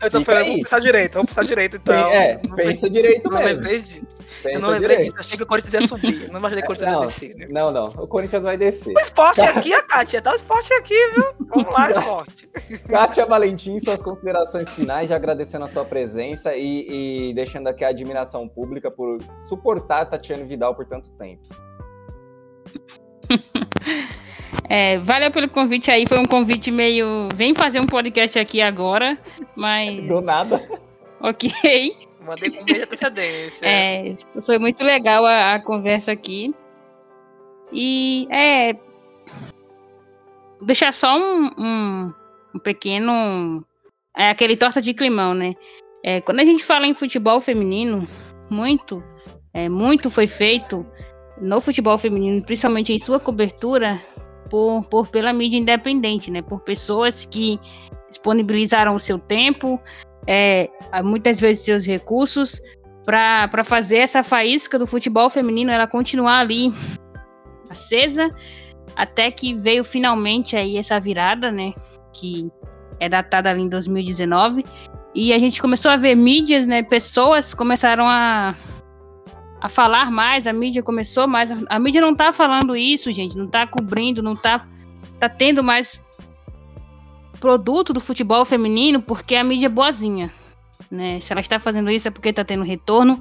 Eu 0.00 0.10
tô 0.10 0.18
Fica 0.20 0.38
aí. 0.38 0.44
vamos 0.48 0.62
pensar 0.62 0.80
direito, 0.80 1.12
vamos 1.14 1.28
pensar 1.30 1.44
direito, 1.44 1.76
então. 1.76 1.94
é, 1.94 2.40
Não 2.48 2.56
pensa 2.56 2.88
direito 2.90 3.30
Não 3.30 3.38
mesmo. 3.38 3.54
lembrei 3.54 3.80
disso. 3.80 4.06
Eu 4.44 4.50
Pensa 4.50 4.58
não 4.60 4.70
lembrei 4.70 4.96
direito. 4.96 5.10
disso. 5.12 5.20
Achei 5.20 5.36
que 5.36 5.42
o 5.44 5.46
Corinthians 5.46 5.74
ia 5.82 5.86
subir. 5.86 6.28
Não 6.32 6.38
imaginei 6.40 6.62
que 6.62 6.66
o 6.72 6.74
Corinthians 6.74 6.92
Não. 6.92 7.02
ia 7.02 7.06
descer. 7.08 7.34
Né? 7.36 7.46
Não, 7.48 7.70
não, 7.70 7.84
o 7.86 8.08
Corinthians 8.08 8.42
vai 8.42 8.56
descer. 8.56 8.92
O 8.96 9.00
esporte 9.00 9.40
aqui, 9.40 9.72
a 9.72 9.82
Kátia. 9.82 10.20
Tá 10.20 10.32
o 10.32 10.34
esporte 10.34 10.72
aqui, 10.74 10.94
viu? 11.14 11.24
Vamos 11.46 11.72
lá, 11.72 11.90
esporte. 11.92 12.48
Kátia 12.88 13.24
Valentim, 13.26 13.78
suas 13.78 14.02
considerações 14.02 14.68
finais, 14.70 15.08
já 15.10 15.14
agradecendo 15.16 15.64
a 15.64 15.68
sua 15.68 15.84
presença 15.84 16.56
e, 16.56 17.28
e 17.30 17.34
deixando 17.34 17.68
aqui 17.68 17.84
a 17.84 17.88
admiração 17.90 18.48
pública 18.48 18.90
por 18.90 19.18
suportar 19.48 20.06
Tatiana 20.06 20.44
Vidal 20.44 20.74
por 20.74 20.86
tanto 20.86 21.08
tempo. 21.10 21.42
É, 24.68 24.98
valeu 24.98 25.30
pelo 25.30 25.48
convite 25.48 25.90
aí, 25.90 26.06
foi 26.06 26.18
um 26.18 26.24
convite 26.24 26.70
meio. 26.70 27.28
Vem 27.34 27.54
fazer 27.54 27.80
um 27.80 27.86
podcast 27.86 28.38
aqui 28.38 28.60
agora, 28.60 29.18
mas. 29.56 30.06
Do 30.06 30.20
nada. 30.20 30.66
Ok. 31.20 31.50
Mandei 32.20 32.50
com 32.50 32.62
antecedência. 32.62 33.64
É, 33.66 34.14
foi 34.42 34.58
muito 34.58 34.84
legal 34.84 35.24
a, 35.24 35.54
a 35.54 35.60
conversa 35.60 36.12
aqui. 36.12 36.54
E 37.72 38.26
é. 38.30 38.74
Deixar 40.60 40.92
só 40.92 41.16
um, 41.16 41.50
um, 41.58 42.14
um 42.54 42.58
pequeno. 42.58 43.64
É 44.16 44.30
aquele 44.30 44.56
torta 44.56 44.80
de 44.80 44.92
climão, 44.92 45.32
né? 45.34 45.54
É, 46.04 46.20
quando 46.20 46.40
a 46.40 46.44
gente 46.44 46.64
fala 46.64 46.86
em 46.86 46.94
futebol 46.94 47.40
feminino, 47.40 48.06
muito, 48.50 49.02
é, 49.54 49.68
muito 49.68 50.10
foi 50.10 50.26
feito 50.26 50.84
no 51.40 51.60
futebol 51.60 51.96
feminino, 51.96 52.44
principalmente 52.44 52.92
em 52.92 52.98
sua 52.98 53.18
cobertura, 53.18 54.00
por, 54.52 54.84
por 54.84 55.08
pela 55.08 55.32
mídia 55.32 55.56
independente, 55.56 56.30
né? 56.30 56.42
Por 56.42 56.60
pessoas 56.60 57.24
que 57.24 57.58
disponibilizaram 58.10 58.94
o 58.94 59.00
seu 59.00 59.18
tempo, 59.18 59.80
é, 60.26 60.68
muitas 61.02 61.40
vezes 61.40 61.64
seus 61.64 61.86
recursos, 61.86 62.60
para 63.02 63.64
fazer 63.64 63.96
essa 63.96 64.22
faísca 64.22 64.78
do 64.78 64.86
futebol 64.86 65.30
feminino 65.30 65.72
ela 65.72 65.86
continuar 65.86 66.40
ali 66.40 66.70
acesa 67.70 68.28
até 68.94 69.30
que 69.30 69.54
veio 69.54 69.82
finalmente 69.82 70.54
aí 70.54 70.76
essa 70.76 71.00
virada, 71.00 71.50
né, 71.50 71.72
que 72.12 72.48
é 73.00 73.08
datada 73.08 73.48
ali 73.48 73.62
em 73.62 73.68
2019 73.70 74.64
e 75.14 75.32
a 75.32 75.38
gente 75.38 75.60
começou 75.62 75.90
a 75.90 75.96
ver 75.96 76.14
mídias, 76.14 76.66
né, 76.66 76.82
pessoas 76.82 77.54
começaram 77.54 78.04
a 78.06 78.54
a 79.62 79.68
falar 79.68 80.10
mais, 80.10 80.48
a 80.48 80.52
mídia 80.52 80.82
começou 80.82 81.28
mais, 81.28 81.48
a, 81.48 81.56
a 81.68 81.78
mídia 81.78 82.00
não 82.00 82.16
tá 82.16 82.32
falando 82.32 82.74
isso, 82.74 83.12
gente, 83.12 83.38
não 83.38 83.46
tá 83.46 83.64
cobrindo, 83.64 84.20
não 84.20 84.34
tá 84.34 84.66
tá 85.20 85.28
tendo 85.28 85.62
mais 85.62 86.02
produto 87.38 87.92
do 87.92 88.00
futebol 88.00 88.44
feminino 88.44 89.00
porque 89.00 89.36
a 89.36 89.44
mídia 89.44 89.66
é 89.66 89.68
boazinha, 89.68 90.32
né? 90.90 91.20
Se 91.20 91.32
ela 91.32 91.40
está 91.40 91.60
fazendo 91.60 91.92
isso 91.92 92.08
é 92.08 92.10
porque 92.10 92.30
está 92.30 92.44
tendo 92.44 92.64
retorno. 92.64 93.20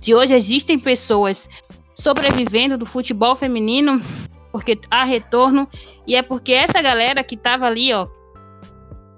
Se 0.00 0.14
hoje 0.14 0.32
existem 0.32 0.78
pessoas 0.78 1.50
sobrevivendo 1.96 2.78
do 2.78 2.86
futebol 2.86 3.34
feminino, 3.34 4.00
porque 4.52 4.78
há 4.92 5.02
retorno, 5.02 5.68
e 6.06 6.14
é 6.14 6.22
porque 6.22 6.52
essa 6.52 6.80
galera 6.80 7.24
que 7.24 7.34
estava 7.34 7.66
ali, 7.66 7.92
ó, 7.92 8.06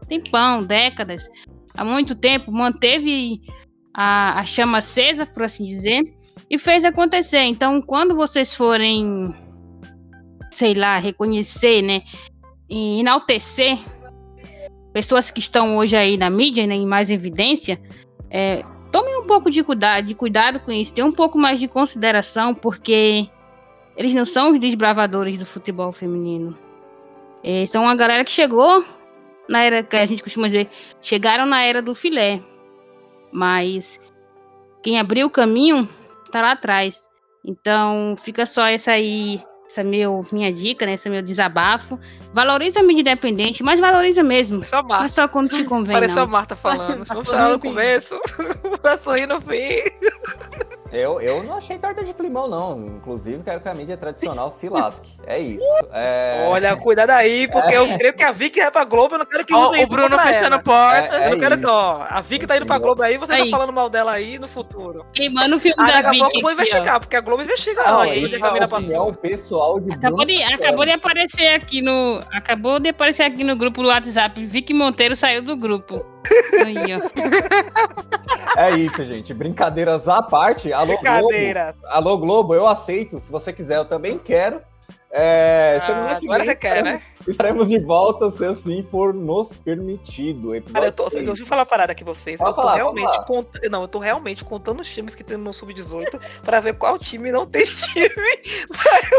tempão, 0.09 0.65
décadas, 0.65 1.29
há 1.77 1.85
muito 1.85 2.15
tempo, 2.15 2.51
manteve 2.51 3.43
a, 3.93 4.39
a 4.41 4.45
chama 4.47 4.79
acesa, 4.79 5.27
por 5.27 5.43
assim 5.43 5.67
dizer, 5.67 6.03
e 6.53 6.59
fez 6.59 6.85
acontecer. 6.85 7.45
Então, 7.45 7.81
quando 7.81 8.15
vocês 8.15 8.55
forem, 8.55 9.35
sei 10.51 10.75
lá, 10.75 10.99
reconhecer, 10.99 11.81
né, 11.81 12.03
e 12.69 13.01
enaltecer 13.01 13.79
pessoas 14.93 15.31
que 15.31 15.41
estão 15.41 15.79
hoje 15.79 15.97
aí 15.97 16.19
na 16.19 16.29
mídia, 16.29 16.67
né, 16.67 16.75
em 16.75 16.87
mais 16.87 17.09
evidência, 17.09 17.81
é, 18.31 18.63
tomem 18.93 19.19
um 19.19 19.27
pouco 19.27 19.51
de 19.51 19.65
cuidado, 19.65 20.05
de 20.05 20.15
cuidado 20.15 20.61
com 20.61 20.71
isso, 20.71 20.93
tenham 20.93 21.09
um 21.09 21.13
pouco 21.13 21.39
mais 21.39 21.59
de 21.59 21.67
consideração, 21.67 22.55
porque 22.55 23.27
eles 23.97 24.13
não 24.13 24.27
são 24.27 24.53
os 24.53 24.61
desbravadores 24.61 25.39
do 25.39 25.47
futebol 25.47 25.91
feminino. 25.91 26.55
É, 27.43 27.65
são 27.65 27.85
uma 27.85 27.97
galera 27.97 28.25
que 28.25 28.31
chegou 28.31 28.85
na 29.49 29.63
era 29.63 29.83
que 29.83 29.97
a 29.97 30.05
gente 30.05 30.23
costuma 30.23 30.49
dizer, 30.49 30.69
chegaram 31.01 31.47
na 31.47 31.63
era 31.65 31.81
do 31.81 31.95
filé, 31.95 32.43
mas 33.33 33.99
quem 34.83 35.01
abriu 35.01 35.29
o 35.29 35.31
caminho 35.31 35.89
está 36.33 36.41
lá 36.41 36.53
atrás. 36.53 37.09
Então 37.45 38.17
fica 38.23 38.47
só 38.47 38.65
essa 38.67 38.93
aí, 38.93 39.41
essa 39.67 39.83
meu, 39.85 40.25
minha 40.33 40.53
dica, 40.53 40.87
né? 40.87 40.95
Esse 40.95 41.11
meu 41.11 41.23
desabafo. 41.23 41.99
Valoriza 42.33 42.81
a 42.81 42.83
mídia 42.83 43.01
independente, 43.03 43.63
mas 43.63 43.79
valoriza 43.81 44.23
mesmo. 44.23 44.65
Só 44.65 44.77
Não 44.77 44.85
é 44.87 44.89
Marta. 44.89 45.09
só 45.11 45.29
quando 45.29 45.51
te 45.51 45.65
convém, 45.65 45.95
Parece 45.95 46.13
a 46.19 46.23
não. 46.23 46.27
Marta 46.27 46.57
falando. 46.57 47.05
Tá 47.07 47.15
Vamos 47.15 47.29
chorar 47.29 47.49
no 47.51 47.59
começo, 47.59 48.19
vai 48.83 48.99
sorrir 48.99 49.27
no 49.27 49.41
fim. 49.41 49.83
Eu, 50.93 51.21
eu 51.21 51.43
não 51.43 51.57
achei 51.57 51.79
torta 51.79 52.05
de 52.05 52.13
climão, 52.13 52.47
não. 52.47 52.87
Inclusive, 52.97 53.43
quero 53.43 53.61
que 53.61 53.69
a 53.69 53.75
mídia 53.75 53.97
tradicional 53.97 54.51
se 54.51 54.69
lasque. 54.69 55.09
É 55.27 55.39
isso. 55.39 55.65
É... 55.93 56.47
Olha, 56.49 56.77
cuidado 56.77 57.11
aí, 57.11 57.49
porque 57.51 57.75
eu 57.75 57.87
creio 57.97 58.13
que 58.15 58.23
a 58.23 58.31
Vicky 58.31 58.61
vai 58.61 58.71
pra 58.71 58.85
Globo, 58.85 59.15
eu 59.15 59.19
não 59.21 59.27
quero 59.27 59.45
que 59.45 59.55
Ó, 59.55 59.71
usem 59.71 59.85
o 59.85 59.87
Bruno 59.87 60.19
fechando 60.19 60.55
ela. 60.55 60.59
portas. 60.63 61.15
É, 61.15 61.27
Eu 61.27 61.31
não 61.31 61.39
quero 61.41 61.55
isso. 61.55 61.65
que, 61.65 61.71
ó, 61.71 62.05
a 62.09 62.21
Vicky 62.21 62.47
tá 62.47 62.57
indo 62.57 62.67
pra 62.67 62.79
Globo 62.79 63.03
aí, 63.03 63.17
você 63.17 63.33
Aí. 63.33 63.51
tá 63.51 63.57
falando 63.57 63.73
mal 63.73 63.89
dela 63.89 64.13
aí 64.13 64.39
no 64.39 64.47
futuro. 64.47 65.07
Queimando 65.15 65.57
o 65.57 65.61
filme 65.61 65.77
Aí 65.83 65.93
da 65.93 66.03
daqui 66.03 66.17
a 66.17 66.19
pouco 66.21 66.25
Vicky. 66.27 66.37
eu 66.37 66.43
vou 66.43 66.53
investigar, 66.53 67.01
porque 67.01 67.17
a 67.17 67.21
Globo 67.21 67.43
investiga 67.43 67.83
Não, 67.83 67.89
ela. 68.05 68.15
isso 68.15 68.35
Aí 68.35 68.43
é 68.43 68.63
a 68.63 68.67
opinião 68.67 69.15
pessoal 69.15 69.81
de 69.81 69.93
Acabou 69.93 70.19
Bruno 70.19 70.27
de, 70.27 70.43
acabou 70.43 70.85
de 70.85 70.91
aparecer 70.93 71.49
aqui 71.55 71.81
no. 71.81 72.21
Acabou 72.33 72.79
de 72.79 72.89
aparecer 72.91 73.23
aqui 73.23 73.43
no 73.43 73.57
grupo 73.57 73.83
do 73.83 73.89
WhatsApp. 73.89 74.45
Vicky 74.45 74.75
Monteiro 74.75 75.17
saiu 75.17 75.43
do 75.43 75.57
grupo. 75.57 76.05
Aí, 76.65 76.95
ó. 76.95 78.61
É 78.61 78.71
isso, 78.73 79.05
gente. 79.05 79.33
Brincadeiras 79.33 80.09
à 80.09 80.23
parte. 80.23 80.73
Alô, 80.73 80.99
Globo. 80.99 81.29
Brincadeira. 81.29 81.75
Alô, 81.85 82.19
Globo, 82.19 82.55
eu 82.55 82.67
aceito. 82.67 83.19
Se 83.19 83.31
você 83.31 83.53
quiser, 83.53 83.79
eu 83.79 83.85
também 83.85 84.19
quero. 84.19 84.61
É, 85.15 85.79
semana 85.85 86.13
Ah, 86.13 86.17
que 86.17 86.25
agora 86.25 86.43
vem 86.43 86.55
você 86.55 86.59
quer, 86.59 86.83
né? 86.83 87.03
estaremos, 87.29 87.69
de 87.69 87.79
volta 87.79 88.31
se 88.31 88.47
assim 88.47 88.83
for 88.83 89.13
nos 89.13 89.55
permitido. 89.55 90.53
Cara, 90.73 90.87
eu 90.87 90.93
tô, 90.93 91.11
seis. 91.11 91.25
deixa 91.27 91.43
eu 91.43 91.47
falar 91.47 91.61
uma 91.61 91.67
parada 91.67 91.93
aqui 91.93 92.03
pra 92.03 92.15
vocês. 92.15 92.39
Pode 92.39 92.51
eu 92.51 92.55
tô 92.55 92.63
falar, 92.63 92.77
realmente 92.77 93.05
pode 93.05 93.27
cont... 93.27 93.49
Não, 93.71 93.83
eu 93.83 93.89
tô 93.89 93.99
realmente 93.99 94.43
contando 94.43 94.81
os 94.81 94.89
times 94.89 95.15
que 95.15 95.23
tem 95.23 95.37
no 95.37 95.53
Sub-18 95.53 96.19
pra 96.43 96.61
ver 96.61 96.75
qual 96.79 96.99
time 96.99 97.31
não 97.31 97.47
tem 97.47 97.65
time. 97.93 98.09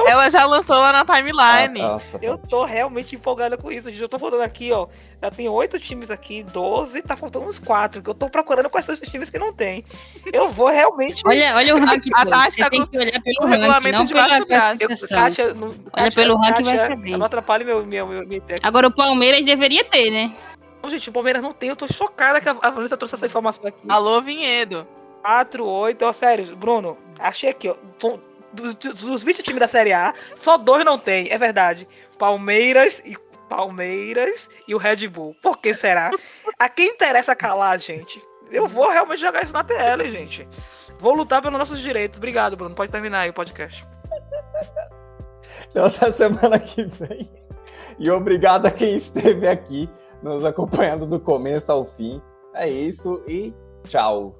Ela 0.07 0.29
já 0.29 0.45
lançou 0.45 0.75
lá 0.77 0.91
na 0.91 1.05
timeline. 1.05 1.79
Ah, 1.79 1.87
nossa, 1.93 2.17
Eu 2.23 2.39
tô 2.39 2.65
realmente 2.65 3.15
empolgada 3.15 3.55
com 3.55 3.71
isso. 3.71 3.89
Eu 3.89 4.09
tô 4.09 4.17
falando 4.17 4.41
aqui, 4.41 4.71
ó. 4.71 4.87
Já 5.21 5.29
tem 5.31 5.47
oito 5.47 5.79
times 5.79 6.11
aqui, 6.11 6.43
12, 6.43 7.01
tá 7.03 7.15
faltando 7.15 7.45
uns 7.47 7.59
quatro. 7.59 8.01
Que 8.01 8.09
eu 8.09 8.13
tô 8.13 8.29
procurando 8.29 8.69
quais 8.69 8.85
são 8.85 8.93
esses 8.93 9.07
times 9.07 9.29
que 9.29 9.37
não 9.39 9.53
tem. 9.53 9.85
Eu 10.33 10.49
vou 10.49 10.67
realmente. 10.69 11.21
Olha, 11.25 11.55
olha 11.55 11.75
o 11.75 11.79
ranking. 11.79 12.09
a. 12.13 12.25
Tati 12.25 12.55
Você 12.55 12.61
tá 12.63 12.69
tem 12.69 12.81
com 12.81 12.87
que 12.87 12.97
olhar 12.97 13.21
pelo 13.21 13.43
o 13.43 13.45
regulamento 13.45 14.05
debaixo 14.05 14.39
do 14.39 14.45
braço. 14.47 14.83
Eu. 14.83 14.89
Kátia, 15.15 15.53
não, 15.53 15.69
Kátia, 15.91 16.11
pelo 16.11 16.37
ranking, 16.37 16.63
vai 16.63 16.87
saber. 16.87 17.17
Não 17.17 17.25
atrapalhe 17.25 17.63
meu, 17.63 17.85
meu, 17.85 18.07
meu, 18.07 18.25
minha 18.25 18.37
ideia. 18.37 18.59
Agora 18.63 18.87
o 18.87 18.91
Palmeiras 18.91 19.45
deveria 19.45 19.83
ter, 19.83 20.11
né? 20.11 20.33
Não, 20.81 20.89
gente, 20.89 21.09
o 21.09 21.13
Palmeiras 21.13 21.41
não 21.41 21.51
tem. 21.51 21.69
Eu 21.69 21.75
tô 21.75 21.87
chocada 21.87 22.41
que 22.41 22.49
a 22.49 22.69
Vanessa 22.69 22.97
trouxe 22.97 23.15
essa 23.15 23.25
informação 23.25 23.65
aqui. 23.65 23.79
Alô, 23.89 24.21
Vinhedo. 24.21 24.87
4, 25.23 25.65
8, 25.65 26.03
ó, 26.03 26.11
sério, 26.11 26.55
Bruno, 26.55 26.97
achei 27.17 27.49
aqui, 27.49 27.69
ó. 27.69 27.75
Dos, 28.51 28.75
dos 28.75 29.23
20 29.23 29.41
times 29.41 29.59
da 29.61 29.67
Série 29.67 29.93
A, 29.93 30.13
só 30.41 30.57
dois 30.57 30.85
não 30.85 30.99
tem, 30.99 31.27
é 31.31 31.37
verdade. 31.39 31.87
Palmeiras 32.19 33.01
e 33.03 33.17
Palmeiras 33.49 34.49
e 34.67 34.75
o 34.75 34.77
Red 34.77 35.07
Bull. 35.07 35.35
Por 35.41 35.57
que 35.57 35.73
será? 35.73 36.11
A 36.59 36.69
quem 36.69 36.89
interessa 36.89 37.35
calar, 37.35 37.79
gente? 37.79 38.21
Eu 38.51 38.67
vou 38.67 38.89
realmente 38.91 39.21
jogar 39.21 39.43
isso 39.43 39.53
na 39.53 39.63
TL, 39.63 40.09
gente. 40.11 40.47
Vou 40.99 41.15
lutar 41.15 41.41
pelos 41.41 41.57
nossos 41.57 41.79
direitos. 41.79 42.17
Obrigado, 42.17 42.55
Bruno. 42.55 42.75
Pode 42.75 42.91
terminar 42.91 43.21
aí 43.21 43.29
o 43.29 43.33
podcast. 43.33 43.83
Então, 45.73 45.85
até 45.87 46.11
semana 46.11 46.59
que 46.59 46.83
vem. 46.83 47.27
E 47.97 48.11
obrigado 48.11 48.67
a 48.67 48.71
quem 48.71 48.95
esteve 48.95 49.47
aqui 49.47 49.89
nos 50.21 50.45
acompanhando 50.45 51.07
do 51.07 51.19
começo 51.19 51.71
ao 51.71 51.83
fim. 51.83 52.21
É 52.53 52.69
isso 52.69 53.23
e 53.27 53.51
tchau. 53.83 54.39